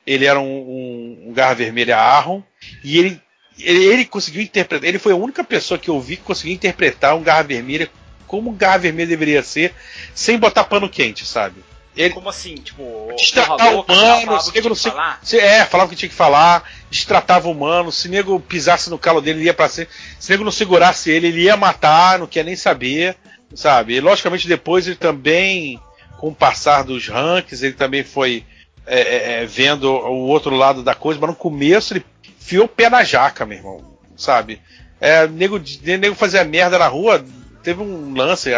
ele 0.05 0.27
era 0.27 0.39
um, 0.39 0.45
um, 0.45 1.23
um 1.29 1.33
garra 1.33 1.55
vermelha 1.55 1.97
Arron. 1.97 2.43
E 2.84 2.98
ele, 2.98 3.22
ele, 3.60 3.84
ele, 3.85 4.06
conseguiu 4.06 4.41
interpretar. 4.41 4.88
Ele 4.88 4.99
foi 4.99 5.14
a 5.14 5.18
única 5.18 5.43
pessoa 5.43 5.77
que 5.77 5.89
eu 5.89 5.99
vi 5.99 6.18
que 6.18 6.23
conseguiu 6.23 6.53
interpretar 6.53 7.15
um 7.15 7.23
garra 7.23 7.43
vermelha 7.43 7.89
como 8.27 8.49
um 8.49 8.56
garra 8.56 8.77
vermelha 8.77 9.10
deveria 9.10 9.43
ser, 9.43 9.73
sem 10.15 10.39
botar 10.39 10.64
pano 10.64 10.88
quente, 10.88 11.26
sabe? 11.26 11.57
Ele, 11.93 12.14
Como 12.14 12.30
assim? 12.30 12.56
Tipo, 12.56 13.11
destratar 13.18 13.73
o 13.73 13.81
humano, 13.81 14.39
se 14.39 14.53
nego 14.53 14.69
não 14.69 14.76
se, 14.76 14.89
se, 15.22 15.38
é, 15.38 15.65
falava 15.65 15.89
que 15.89 15.98
tinha 15.98 16.07
que 16.07 16.15
falar, 16.15 16.64
destratava 16.89 17.49
o 17.49 17.52
humano, 17.52 17.91
se 17.91 18.07
nego 18.07 18.39
pisasse 18.39 18.89
no 18.89 18.98
calo 18.98 19.19
dele, 19.19 19.39
ele 19.39 19.45
ia 19.48 19.53
pra 19.53 19.68
ser. 19.68 19.89
Se 20.18 20.31
nego 20.31 20.45
não 20.45 20.52
segurasse 20.52 21.11
ele, 21.11 21.27
ele 21.27 21.41
ia 21.41 21.57
matar, 21.57 22.19
não 22.19 22.26
quer 22.26 22.45
nem 22.45 22.56
saber 22.56 23.18
sabe? 23.56 23.95
E 23.95 24.02
logicamente 24.02 24.48
depois 24.48 24.88
ele 24.88 24.95
também, 24.95 25.80
com 26.18 26.30
o 26.30 26.35
passar 26.35 26.84
dos 26.84 27.07
ranks, 27.07 27.64
ele 27.64 27.73
também 27.73 28.03
foi 28.03 28.43
é, 28.85 28.99
é, 28.99 29.43
é, 29.43 29.45
vendo 29.45 29.85
o 29.85 30.27
outro 30.27 30.55
lado 30.55 30.83
da 30.83 30.95
coisa, 30.95 31.19
mas 31.19 31.29
no 31.29 31.35
começo 31.35 31.93
ele 31.93 32.05
fiou 32.39 32.65
o 32.65 32.69
pé 32.69 32.89
na 32.89 33.03
jaca, 33.03 33.45
meu 33.45 33.57
irmão, 33.57 33.97
sabe? 34.15 34.61
É, 34.99 35.27
nego, 35.27 35.61
nego 35.83 36.15
fazia 36.15 36.43
merda 36.43 36.77
na 36.77 36.87
rua, 36.87 37.23
teve 37.63 37.81
um 37.81 38.13
lance, 38.15 38.51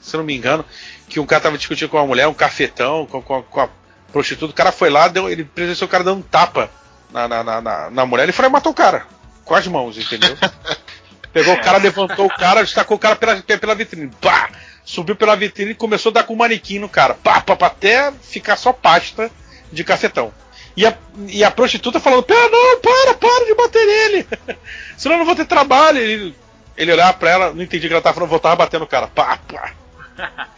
se 0.00 0.16
não 0.16 0.24
me 0.24 0.36
engano, 0.36 0.64
que 1.08 1.20
um 1.20 1.26
cara 1.26 1.42
tava 1.42 1.58
discutindo 1.58 1.88
com 1.88 1.96
uma 1.96 2.06
mulher, 2.06 2.28
um 2.28 2.34
cafetão, 2.34 3.06
com, 3.06 3.20
com, 3.20 3.42
com 3.42 3.60
a 3.60 3.68
prostituta, 4.12 4.52
o 4.52 4.56
cara 4.56 4.72
foi 4.72 4.90
lá, 4.90 5.08
deu, 5.08 5.28
ele 5.28 5.44
presenciou 5.44 5.86
o 5.86 5.90
cara 5.90 6.04
dando 6.04 6.18
um 6.18 6.22
tapa 6.22 6.70
na, 7.12 7.28
na, 7.28 7.60
na, 7.60 7.90
na 7.90 8.06
mulher, 8.06 8.24
ele 8.24 8.32
foi 8.32 8.46
e 8.46 8.48
matou 8.48 8.72
o 8.72 8.74
cara, 8.74 9.06
com 9.44 9.54
as 9.54 9.66
mãos, 9.66 9.98
entendeu? 9.98 10.36
Pegou 11.32 11.54
o 11.54 11.60
cara, 11.60 11.78
levantou 11.78 12.26
o 12.26 12.36
cara, 12.36 12.62
destacou 12.62 12.96
o 12.96 13.00
cara 13.00 13.14
pela, 13.14 13.36
pela 13.40 13.74
vitrine. 13.74 14.10
Pá! 14.20 14.50
Subiu 14.84 15.14
pela 15.14 15.36
vitrine 15.36 15.72
e 15.72 15.74
começou 15.74 16.10
a 16.10 16.14
dar 16.14 16.22
com 16.22 16.32
o 16.32 16.36
manequim 16.36 16.78
no 16.78 16.88
cara. 16.88 17.14
Pá, 17.14 17.40
pá, 17.42 17.54
pá, 17.54 17.66
até 17.66 18.10
ficar 18.22 18.56
só 18.56 18.72
pasta 18.72 19.30
de 19.72 19.84
cafetão. 19.84 20.32
E 20.76 20.86
a, 20.86 20.96
e 21.26 21.42
a 21.42 21.50
prostituta 21.50 22.00
falando: 22.00 22.22
Pera, 22.22 22.48
não, 22.48 22.80
para, 22.80 23.14
para 23.14 23.44
de 23.44 23.54
bater 23.54 23.86
nele. 23.86 24.26
Senão 24.96 25.16
eu 25.16 25.18
não 25.18 25.26
vou 25.26 25.36
ter 25.36 25.46
trabalho. 25.46 25.98
Ele, 25.98 26.34
ele 26.76 26.92
olhava 26.92 27.14
pra 27.14 27.30
ela, 27.30 27.52
não 27.52 27.62
entendi 27.62 27.86
o 27.86 27.88
que 27.88 27.94
ela 27.94 28.02
tava 28.02 28.14
falando, 28.14 28.30
voltava 28.30 28.56
batendo 28.56 28.84
o 28.84 28.88
cara. 28.88 29.08
Pá, 29.08 29.38
pá. 29.38 29.72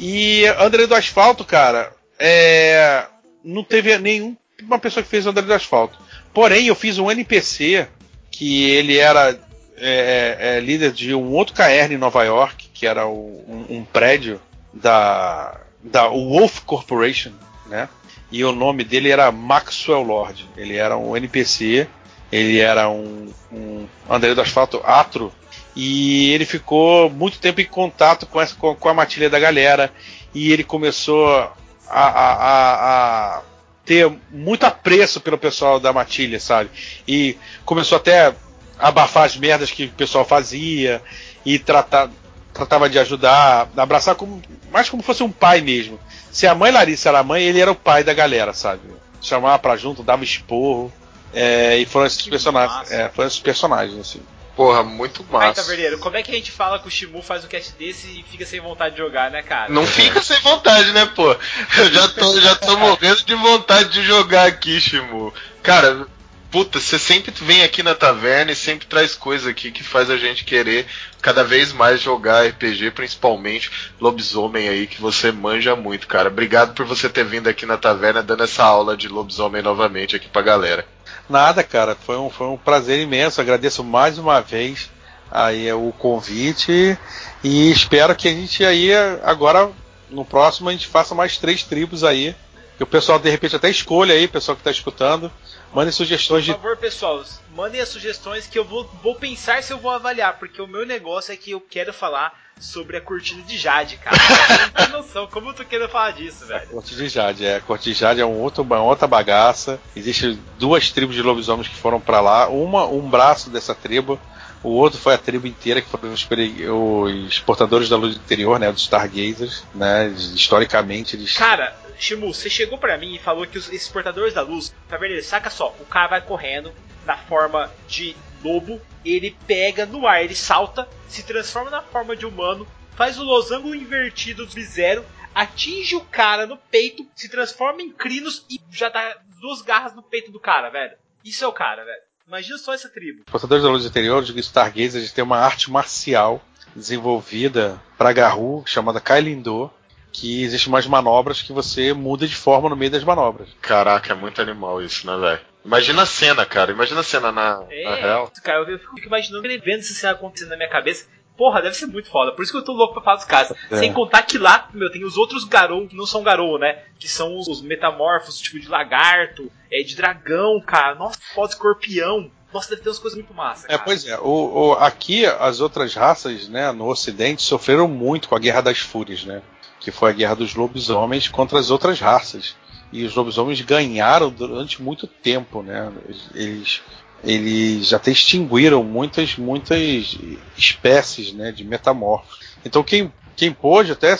E 0.00 0.46
André 0.60 0.86
do 0.86 0.94
Asfalto, 0.94 1.44
cara, 1.44 1.92
é, 2.20 3.04
não 3.44 3.64
teve 3.64 3.98
nenhuma 3.98 4.78
pessoa 4.80 5.02
que 5.02 5.10
fez 5.10 5.26
André 5.26 5.42
do 5.42 5.52
Asfalto. 5.52 5.98
Porém, 6.32 6.68
eu 6.68 6.76
fiz 6.76 6.98
um 6.98 7.10
NPC 7.10 7.88
que 8.30 8.70
ele 8.70 8.96
era 8.96 9.36
é, 9.76 10.36
é, 10.40 10.56
é, 10.56 10.60
líder 10.60 10.92
de 10.92 11.14
um 11.14 11.32
outro 11.32 11.54
KR 11.54 11.92
em 11.92 11.98
Nova 11.98 12.22
York, 12.22 12.68
que 12.72 12.86
era 12.86 13.06
o, 13.06 13.44
um, 13.48 13.78
um, 13.78 13.84
prédio 13.84 14.40
da, 14.72 15.60
da 15.82 16.08
Wolf 16.08 16.60
Corporation, 16.60 17.32
né? 17.66 17.88
E 18.30 18.44
o 18.44 18.52
nome 18.52 18.84
dele 18.84 19.10
era 19.10 19.32
Maxwell 19.32 20.02
Lord. 20.02 20.48
Ele 20.56 20.76
era 20.76 20.96
um 20.96 21.16
NPC, 21.16 21.88
ele 22.30 22.58
era 22.58 22.88
um, 22.88 23.32
um 23.50 23.86
André 24.08 24.34
do 24.34 24.40
Asfalto 24.40 24.80
Atro, 24.84 25.32
e 25.74 26.32
ele 26.32 26.44
ficou 26.44 27.08
muito 27.08 27.38
tempo 27.38 27.60
em 27.60 27.66
contato 27.66 28.26
com, 28.26 28.40
essa, 28.40 28.54
com, 28.54 28.74
com 28.74 28.88
a 28.88 28.94
matilha 28.94 29.30
da 29.30 29.38
galera, 29.38 29.92
e 30.34 30.52
ele 30.52 30.64
começou 30.64 31.28
a, 31.28 31.52
a, 31.88 32.32
a, 32.32 33.36
a 33.38 33.42
ter 33.84 34.12
muito 34.30 34.64
apreço 34.64 35.20
pelo 35.20 35.38
pessoal 35.38 35.80
da 35.80 35.92
matilha, 35.92 36.38
sabe? 36.38 36.68
E 37.06 37.38
começou 37.64 37.96
até 37.96 38.34
abafar 38.78 39.24
as 39.24 39.36
merdas 39.36 39.70
que 39.70 39.84
o 39.84 39.90
pessoal 39.90 40.24
fazia 40.24 41.02
e 41.44 41.58
tratar, 41.58 42.10
tratava 42.58 42.90
de 42.90 42.98
ajudar, 42.98 43.68
abraçar 43.76 44.16
como, 44.16 44.42
mais 44.72 44.90
como 44.90 45.02
fosse 45.02 45.22
um 45.22 45.30
pai 45.30 45.60
mesmo. 45.60 45.98
Se 46.30 46.46
a 46.46 46.54
mãe 46.54 46.72
Larissa 46.72 47.08
era 47.08 47.20
a 47.20 47.24
mãe, 47.24 47.42
ele 47.42 47.60
era 47.60 47.70
o 47.70 47.76
pai 47.76 48.02
da 48.02 48.12
galera, 48.12 48.52
sabe? 48.52 48.82
Chamava 49.22 49.58
pra 49.58 49.76
junto, 49.76 50.02
dava 50.02 50.24
esporro. 50.24 50.92
É, 51.32 51.76
e 51.76 51.86
foram 51.86 52.06
esses 52.06 52.22
que 52.22 52.30
personagens. 52.30 52.90
É, 52.90 53.08
foram 53.08 53.28
esses 53.28 53.40
personagens, 53.40 53.98
assim. 53.98 54.20
Porra, 54.56 54.82
muito 54.82 55.24
massa. 55.30 55.46
Aí, 55.46 55.54
Taverneiro, 55.54 55.98
como 55.98 56.16
é 56.16 56.22
que 56.22 56.32
a 56.32 56.34
gente 56.34 56.50
fala 56.50 56.80
que 56.80 56.88
o 56.88 56.90
Shimu 56.90 57.22
faz 57.22 57.44
um 57.44 57.48
cast 57.48 57.74
desse 57.78 58.08
e 58.08 58.24
fica 58.24 58.44
sem 58.44 58.58
vontade 58.58 58.96
de 58.96 59.00
jogar, 59.00 59.30
né, 59.30 59.40
cara? 59.40 59.72
Não 59.72 59.86
fica 59.86 60.20
sem 60.20 60.38
vontade, 60.40 60.90
né, 60.92 61.06
pô? 61.14 61.30
Eu 61.78 61.92
já 61.92 62.08
tô, 62.08 62.40
já 62.40 62.56
tô 62.56 62.76
morrendo 62.76 63.22
de 63.24 63.34
vontade 63.36 63.90
de 63.90 64.02
jogar 64.02 64.46
aqui, 64.46 64.80
Shimu. 64.80 65.32
Cara, 65.62 66.08
Puta, 66.50 66.80
você 66.80 66.98
sempre 66.98 67.30
vem 67.44 67.62
aqui 67.62 67.82
na 67.82 67.94
taverna 67.94 68.52
e 68.52 68.56
sempre 68.56 68.86
traz 68.86 69.14
coisa 69.14 69.50
aqui 69.50 69.70
que 69.70 69.84
faz 69.84 70.08
a 70.08 70.16
gente 70.16 70.44
querer 70.44 70.86
cada 71.20 71.44
vez 71.44 71.74
mais 71.74 72.00
jogar 72.00 72.46
RPG, 72.46 72.92
principalmente 72.92 73.70
lobisomem 74.00 74.66
aí, 74.66 74.86
que 74.86 74.98
você 74.98 75.30
manja 75.30 75.76
muito, 75.76 76.06
cara. 76.06 76.30
Obrigado 76.30 76.72
por 76.72 76.86
você 76.86 77.06
ter 77.06 77.24
vindo 77.24 77.48
aqui 77.48 77.66
na 77.66 77.76
taverna 77.76 78.22
dando 78.22 78.44
essa 78.44 78.64
aula 78.64 78.96
de 78.96 79.08
lobisomem 79.08 79.60
novamente 79.60 80.16
aqui 80.16 80.26
pra 80.26 80.40
galera. 80.40 80.86
Nada, 81.28 81.62
cara, 81.62 81.94
foi 81.94 82.16
um, 82.16 82.30
foi 82.30 82.46
um 82.46 82.56
prazer 82.56 82.98
imenso. 82.98 83.42
Agradeço 83.42 83.84
mais 83.84 84.16
uma 84.16 84.40
vez 84.40 84.90
aí 85.30 85.70
o 85.74 85.92
convite 85.98 86.96
e 87.44 87.70
espero 87.70 88.16
que 88.16 88.26
a 88.26 88.32
gente 88.32 88.64
aí 88.64 88.90
agora 89.22 89.70
no 90.08 90.24
próximo 90.24 90.70
a 90.70 90.72
gente 90.72 90.86
faça 90.86 91.14
mais 91.14 91.36
três 91.36 91.62
tribos 91.62 92.04
aí. 92.04 92.34
Que 92.78 92.84
o 92.84 92.86
pessoal 92.86 93.18
de 93.18 93.28
repente 93.28 93.56
até 93.56 93.68
escolha 93.68 94.14
aí, 94.14 94.24
o 94.24 94.30
pessoal 94.30 94.56
que 94.56 94.60
está 94.60 94.70
escutando 94.70 95.30
Mandem 95.72 95.92
sugestões 95.92 96.44
de. 96.44 96.52
Por 96.52 96.60
favor, 96.60 96.76
pessoal, 96.76 97.24
mandem 97.54 97.80
as 97.80 97.88
sugestões 97.88 98.46
que 98.46 98.58
eu 98.58 98.64
vou, 98.64 98.88
vou 99.02 99.14
pensar 99.14 99.62
se 99.62 99.72
eu 99.72 99.78
vou 99.78 99.90
avaliar, 99.90 100.38
porque 100.38 100.60
o 100.60 100.66
meu 100.66 100.86
negócio 100.86 101.32
é 101.32 101.36
que 101.36 101.50
eu 101.50 101.60
quero 101.60 101.92
falar 101.92 102.32
sobre 102.60 102.96
a 102.96 103.00
cortina 103.00 103.42
de 103.42 103.56
Jade, 103.56 103.96
cara. 103.98 104.16
Eu 104.16 104.58
não 104.58 104.70
tenho 104.70 104.88
noção 104.90 105.26
como 105.26 105.50
eu 105.50 105.54
tô 105.54 105.64
querendo 105.64 105.88
falar 105.88 106.12
disso, 106.12 106.46
velho. 106.46 106.64
A 106.64 106.72
cortina 106.72 107.02
de 107.02 107.08
Jade, 107.08 107.46
é. 107.46 107.56
A 107.56 107.60
cortina 107.60 107.94
de 107.94 108.00
Jade 108.00 108.20
é 108.20 108.26
um 108.26 108.40
outro, 108.40 108.62
uma 108.62 108.82
outra 108.82 109.06
bagaça. 109.06 109.78
Existem 109.94 110.38
duas 110.58 110.90
tribos 110.90 111.14
de 111.14 111.22
lobisomens 111.22 111.68
que 111.68 111.76
foram 111.76 112.00
para 112.00 112.20
lá. 112.20 112.48
Uma, 112.48 112.86
um 112.86 113.08
braço 113.08 113.50
dessa 113.50 113.74
tribo. 113.74 114.18
O 114.62 114.70
outro 114.70 114.98
foi 114.98 115.14
a 115.14 115.18
tribo 115.18 115.46
inteira, 115.46 115.80
que 115.80 115.88
foram 115.88 116.12
os, 116.12 116.26
os 116.26 117.38
portadores 117.40 117.88
da 117.88 117.96
luz 117.96 118.16
interior, 118.16 118.58
né? 118.58 118.72
Dos 118.72 118.82
Stargazers, 118.82 119.62
né? 119.74 120.08
Historicamente 120.08 121.14
eles. 121.14 121.36
Cara, 121.36 121.76
Shimu, 121.98 122.32
você 122.32 122.48
chegou 122.48 122.78
para 122.78 122.96
mim 122.96 123.14
e 123.14 123.18
falou 123.18 123.46
que 123.46 123.58
os, 123.58 123.68
esses 123.72 123.88
portadores 123.88 124.34
da 124.34 124.42
luz, 124.42 124.74
tá 124.88 124.96
vendo? 124.96 125.22
Saca 125.22 125.50
só, 125.50 125.74
o 125.80 125.84
cara 125.84 126.08
vai 126.08 126.20
correndo 126.20 126.72
na 127.04 127.16
forma 127.16 127.70
de 127.86 128.16
lobo, 128.42 128.80
ele 129.04 129.36
pega 129.46 129.86
no 129.86 130.06
ar, 130.06 130.22
ele 130.22 130.34
salta, 130.34 130.88
se 131.08 131.22
transforma 131.22 131.70
na 131.70 131.82
forma 131.82 132.14
de 132.14 132.26
humano, 132.26 132.66
faz 132.94 133.18
o 133.18 133.24
losango 133.24 133.74
invertido 133.74 134.46
do 134.46 134.62
zero, 134.62 135.04
atinge 135.34 135.96
o 135.96 136.00
cara 136.00 136.46
no 136.46 136.56
peito, 136.56 137.06
se 137.14 137.28
transforma 137.28 137.82
em 137.82 137.90
crinos 137.90 138.44
e 138.50 138.60
já 138.70 138.88
dá 138.88 139.18
duas 139.40 139.62
garras 139.62 139.94
no 139.94 140.02
peito 140.02 140.30
do 140.30 140.40
cara, 140.40 140.68
velho. 140.68 140.96
Isso 141.24 141.44
é 141.44 141.48
o 141.48 141.52
cara, 141.52 141.84
velho. 141.84 142.02
Imagina 142.26 142.58
só 142.58 142.74
essa 142.74 142.88
tribo. 142.88 143.22
Os 143.26 143.30
portadores 143.30 143.64
da 143.64 143.70
luz 143.70 143.84
interior, 143.84 144.22
de 144.22 144.38
Stargazer, 144.40 145.00
eles 145.00 145.12
têm 145.12 145.24
uma 145.24 145.38
arte 145.38 145.70
marcial 145.70 146.42
desenvolvida 146.76 147.80
para 147.96 148.12
Garou, 148.12 148.64
chamada 148.66 149.00
Kailindo, 149.00 149.70
que 150.18 150.42
existem 150.42 150.72
umas 150.72 150.86
manobras 150.86 151.42
que 151.42 151.52
você 151.52 151.92
muda 151.92 152.26
de 152.26 152.34
forma 152.34 152.68
no 152.68 152.76
meio 152.76 152.90
das 152.90 153.04
manobras. 153.04 153.48
Caraca, 153.60 154.12
é 154.12 154.16
muito 154.16 154.42
animal 154.42 154.82
isso, 154.82 155.06
né, 155.06 155.16
velho? 155.16 155.40
Imagina 155.64 156.02
a 156.02 156.06
cena, 156.06 156.44
cara. 156.44 156.72
Imagina 156.72 157.00
a 157.00 157.04
cena 157.04 157.30
na, 157.30 157.64
é, 157.70 157.84
na 157.84 157.94
real. 157.94 158.32
Cara, 158.42 158.58
eu 158.68 158.78
fico 158.78 158.98
imaginando 159.06 159.46
ele 159.46 159.58
vendo 159.58 159.80
essa 159.80 159.94
cena 159.94 160.12
acontecendo 160.12 160.50
na 160.50 160.56
minha 160.56 160.68
cabeça. 160.68 161.06
Porra, 161.36 161.62
deve 161.62 161.76
ser 161.76 161.86
muito 161.86 162.10
foda. 162.10 162.32
Por 162.32 162.42
isso 162.42 162.50
que 162.50 162.58
eu 162.58 162.64
tô 162.64 162.72
louco 162.72 162.94
pra 162.94 163.02
falar 163.02 163.16
dos 163.16 163.24
caras. 163.24 163.52
É. 163.70 163.76
Sem 163.76 163.92
contar 163.92 164.22
que 164.22 164.38
lá, 164.38 164.68
meu, 164.74 164.90
tem 164.90 165.04
os 165.04 165.16
outros 165.16 165.44
garou 165.44 165.86
que 165.86 165.96
não 165.96 166.06
são 166.06 166.22
garou, 166.22 166.58
né? 166.58 166.82
Que 166.98 167.06
são 167.06 167.38
os, 167.38 167.46
os 167.46 167.62
metamorfos, 167.62 168.40
tipo 168.40 168.58
de 168.58 168.68
lagarto, 168.68 169.50
é, 169.70 169.82
de 169.82 169.94
dragão, 169.94 170.60
cara. 170.66 170.96
Nossa, 170.96 171.18
foda 171.34 171.52
escorpião. 171.52 172.28
Nossa, 172.52 172.70
deve 172.70 172.82
ter 172.82 172.88
umas 172.88 172.98
coisas 172.98 173.18
muito 173.18 173.34
massa. 173.34 173.66
É, 173.66 173.70
cara. 173.70 173.82
É, 173.82 173.84
pois 173.84 174.06
é. 174.06 174.18
O, 174.18 174.68
o, 174.68 174.72
aqui, 174.74 175.26
as 175.26 175.60
outras 175.60 175.94
raças, 175.94 176.48
né, 176.48 176.72
no 176.72 176.88
Ocidente, 176.88 177.42
sofreram 177.42 177.86
muito 177.86 178.28
com 178.28 178.34
a 178.34 178.38
Guerra 178.38 178.62
das 178.62 178.78
Fúrias, 178.78 179.24
né? 179.24 179.42
Que 179.80 179.90
foi 179.90 180.10
a 180.10 180.14
Guerra 180.14 180.36
dos 180.36 180.54
Lobisomens 180.54 181.28
contra 181.28 181.58
as 181.58 181.70
outras 181.70 182.00
raças. 182.00 182.56
E 182.90 183.04
os 183.04 183.14
lobisomens 183.14 183.60
ganharam 183.60 184.30
durante 184.30 184.80
muito 184.82 185.06
tempo, 185.06 185.62
né? 185.62 185.92
Eles 186.34 186.80
eles 187.22 187.92
até 187.92 188.10
extinguiram 188.10 188.82
muitas, 188.84 189.36
muitas 189.36 190.16
espécies 190.56 191.32
né, 191.32 191.50
de 191.50 191.64
metamorfos. 191.64 192.40
Então 192.64 192.82
quem, 192.82 193.12
quem 193.36 193.52
pôde 193.52 193.92
até 193.92 194.16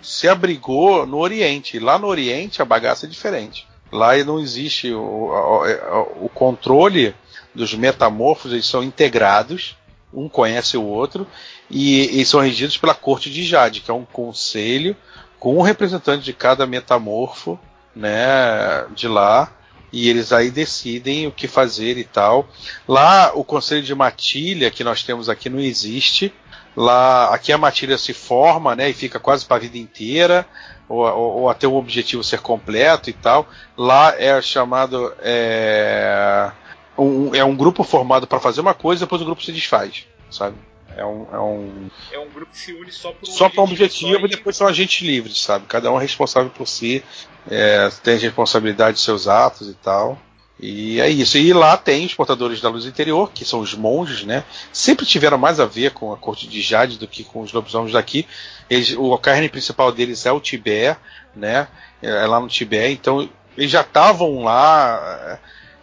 se 0.00 0.28
abrigou 0.28 1.06
no 1.06 1.18
Oriente. 1.18 1.78
Lá 1.78 1.98
no 1.98 2.06
Oriente 2.06 2.62
a 2.62 2.64
bagaça 2.64 3.06
é 3.06 3.08
diferente. 3.08 3.66
Lá 3.92 4.16
não 4.24 4.38
existe 4.38 4.92
o, 4.92 5.30
o, 5.30 6.24
o 6.24 6.28
controle 6.30 7.14
dos 7.54 7.74
metamorfos, 7.74 8.52
eles 8.52 8.66
são 8.66 8.82
integrados, 8.82 9.76
um 10.12 10.28
conhece 10.28 10.76
o 10.76 10.84
outro, 10.84 11.26
e, 11.70 12.20
e 12.20 12.24
são 12.24 12.40
regidos 12.40 12.76
pela 12.76 12.94
corte 12.94 13.30
de 13.30 13.44
Jade, 13.44 13.80
que 13.80 13.90
é 13.90 13.94
um 13.94 14.04
conselho 14.04 14.96
com 15.38 15.56
um 15.56 15.62
representante 15.62 16.24
de 16.24 16.32
cada 16.32 16.66
metamorfo 16.66 17.58
né, 17.94 18.86
de 18.94 19.08
lá 19.08 19.52
e 19.92 20.08
eles 20.08 20.32
aí 20.32 20.50
decidem 20.50 21.26
o 21.26 21.32
que 21.32 21.48
fazer 21.48 21.96
e 21.96 22.04
tal. 22.04 22.48
Lá 22.86 23.32
o 23.34 23.42
conselho 23.42 23.82
de 23.82 23.94
matilha 23.94 24.70
que 24.70 24.84
nós 24.84 25.02
temos 25.02 25.28
aqui 25.28 25.48
não 25.48 25.60
existe. 25.60 26.32
Lá 26.76 27.34
aqui 27.34 27.52
a 27.52 27.58
matilha 27.58 27.98
se 27.98 28.12
forma, 28.12 28.76
né, 28.76 28.90
e 28.90 28.92
fica 28.92 29.18
quase 29.18 29.44
para 29.44 29.56
a 29.56 29.60
vida 29.60 29.78
inteira, 29.78 30.46
ou, 30.88 31.00
ou, 31.04 31.40
ou, 31.40 31.50
até 31.50 31.66
o 31.66 31.74
objetivo 31.74 32.22
ser 32.22 32.40
completo 32.40 33.10
e 33.10 33.12
tal. 33.12 33.48
Lá 33.76 34.14
é 34.16 34.40
chamado 34.40 35.12
é 35.20 36.50
um, 36.98 37.34
é 37.34 37.44
um 37.44 37.56
grupo 37.56 37.84
formado 37.84 38.26
para 38.26 38.40
fazer 38.40 38.60
uma 38.60 38.74
coisa, 38.74 39.04
depois 39.04 39.22
o 39.22 39.24
grupo 39.24 39.42
se 39.42 39.52
desfaz, 39.52 40.06
sabe? 40.30 40.56
É 40.96 41.04
um, 41.04 41.26
é 41.32 41.38
um, 41.38 41.90
é 42.12 42.18
um 42.18 42.28
grupo 42.28 42.50
que 42.50 42.58
se 42.58 42.72
une 42.72 42.90
só 42.90 43.12
por 43.12 43.28
um 43.28 43.32
só 43.32 43.48
para 43.48 43.60
um 43.60 43.64
objetivo 43.64 44.26
e 44.26 44.28
depois 44.28 44.56
são 44.56 44.66
agentes 44.66 45.06
livres, 45.06 45.40
sabe? 45.40 45.64
Cada 45.68 45.92
um 45.92 45.98
é 45.98 46.02
responsável 46.02 46.50
por 46.50 46.66
si, 46.66 47.04
é, 47.48 47.88
tem 48.02 48.18
responsabilidade 48.18 48.96
de 48.96 49.02
seus 49.02 49.28
atos 49.28 49.68
e 49.68 49.74
tal. 49.74 50.18
E 50.60 51.00
é 51.00 51.08
isso. 51.08 51.38
E 51.38 51.52
lá 51.52 51.76
tem 51.76 52.04
os 52.04 52.14
portadores 52.14 52.60
da 52.60 52.68
luz 52.68 52.84
interior, 52.84 53.30
que 53.32 53.44
são 53.44 53.60
os 53.60 53.74
monges, 53.74 54.24
né? 54.24 54.42
Sempre 54.72 55.06
tiveram 55.06 55.38
mais 55.38 55.60
a 55.60 55.66
ver 55.66 55.92
com 55.92 56.12
a 56.12 56.16
corte 56.16 56.48
de 56.48 56.60
Jade 56.60 56.98
do 56.98 57.06
que 57.06 57.22
com 57.22 57.42
os 57.42 57.52
lobisomens 57.52 57.92
daqui. 57.92 58.26
Eles, 58.68 58.92
o 58.96 59.16
carne 59.18 59.48
principal 59.48 59.92
deles 59.92 60.26
é 60.26 60.32
o 60.32 60.40
Tibete, 60.40 60.98
né? 61.34 61.68
É 62.02 62.26
lá 62.26 62.40
no 62.40 62.48
Tibete. 62.48 62.94
Então 62.94 63.28
eles 63.56 63.70
já 63.70 63.82
estavam 63.82 64.42
lá. 64.42 65.38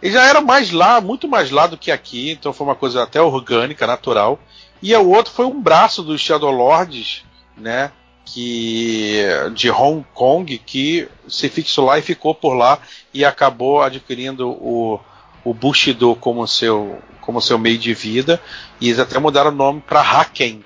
Eles 0.06 0.14
já 0.14 0.24
eram 0.24 0.42
mais 0.42 0.70
lá, 0.70 1.00
muito 1.00 1.26
mais 1.26 1.50
lá 1.50 1.66
do 1.66 1.76
que 1.76 1.90
aqui. 1.90 2.30
Então 2.30 2.52
foi 2.52 2.64
uma 2.64 2.76
coisa 2.76 3.02
até 3.02 3.20
orgânica, 3.20 3.88
natural. 3.88 4.38
E 4.80 4.94
o 4.94 5.10
outro 5.10 5.32
foi 5.32 5.44
um 5.44 5.60
braço 5.60 6.00
dos 6.00 6.20
Shadow 6.20 6.52
Lords, 6.52 7.24
né? 7.56 7.90
Que 8.24 9.24
de 9.52 9.68
Hong 9.68 10.06
Kong 10.14 10.58
que 10.58 11.08
se 11.26 11.48
fixou 11.48 11.86
lá 11.86 11.98
e 11.98 12.02
ficou 12.02 12.36
por 12.36 12.54
lá 12.54 12.78
e 13.12 13.24
acabou 13.24 13.82
adquirindo 13.82 14.48
o, 14.48 15.00
o 15.42 15.52
Bushido 15.52 16.14
como 16.14 16.46
seu 16.46 17.00
como 17.20 17.42
seu 17.42 17.58
meio 17.58 17.78
de 17.78 17.92
vida 17.92 18.40
e 18.80 18.86
eles 18.86 19.00
até 19.00 19.18
mudaram 19.18 19.50
o 19.50 19.54
nome 19.54 19.80
para 19.80 20.00
Haken, 20.00 20.62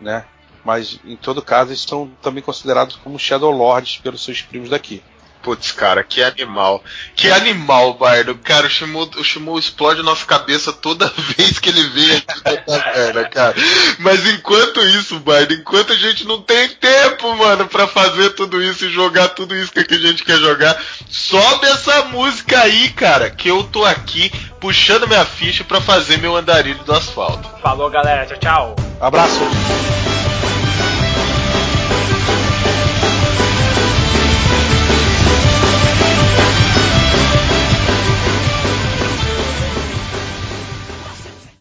né? 0.00 0.24
Mas 0.64 1.00
em 1.04 1.16
todo 1.16 1.42
caso 1.42 1.70
eles 1.70 1.82
são 1.82 2.08
também 2.22 2.42
considerados 2.42 2.94
como 2.94 3.18
Shadow 3.18 3.50
Lords 3.50 3.98
pelos 3.98 4.22
seus 4.22 4.42
primos 4.42 4.70
daqui. 4.70 5.02
Putz, 5.42 5.70
cara, 5.72 6.02
que 6.02 6.22
animal. 6.22 6.82
Que 7.14 7.30
animal, 7.30 7.94
Bardo. 7.94 8.34
Cara, 8.36 8.66
o 8.66 8.70
Shimu, 8.70 9.08
o 9.16 9.24
Shimu 9.24 9.58
explode 9.58 10.00
a 10.00 10.02
nossa 10.02 10.26
cabeça 10.26 10.72
toda 10.72 11.06
vez 11.36 11.58
que 11.58 11.68
ele 11.68 11.82
vem 11.90 12.16
aqui 12.16 12.40
na 12.44 12.56
taverna, 12.56 13.28
cara. 13.28 13.54
Mas 14.00 14.26
enquanto 14.26 14.80
isso, 14.82 15.20
Bardo, 15.20 15.54
enquanto 15.54 15.92
a 15.92 15.96
gente 15.96 16.26
não 16.26 16.42
tem 16.42 16.68
tempo, 16.68 17.36
mano, 17.36 17.66
para 17.68 17.86
fazer 17.86 18.30
tudo 18.30 18.60
isso 18.60 18.84
e 18.84 18.90
jogar 18.90 19.28
tudo 19.28 19.54
isso 19.54 19.72
que 19.72 19.94
a 19.94 19.98
gente 19.98 20.24
quer 20.24 20.38
jogar, 20.38 20.76
sobe 21.08 21.66
essa 21.66 22.06
música 22.06 22.60
aí, 22.60 22.90
cara, 22.90 23.30
que 23.30 23.48
eu 23.48 23.62
tô 23.64 23.84
aqui 23.84 24.32
puxando 24.60 25.06
minha 25.06 25.24
ficha 25.24 25.62
para 25.62 25.80
fazer 25.80 26.18
meu 26.18 26.36
andarilho 26.36 26.82
do 26.82 26.92
asfalto. 26.92 27.48
Falou, 27.62 27.88
galera. 27.88 28.26
Tchau, 28.26 28.38
tchau. 28.38 28.76
Abraço. 29.00 29.40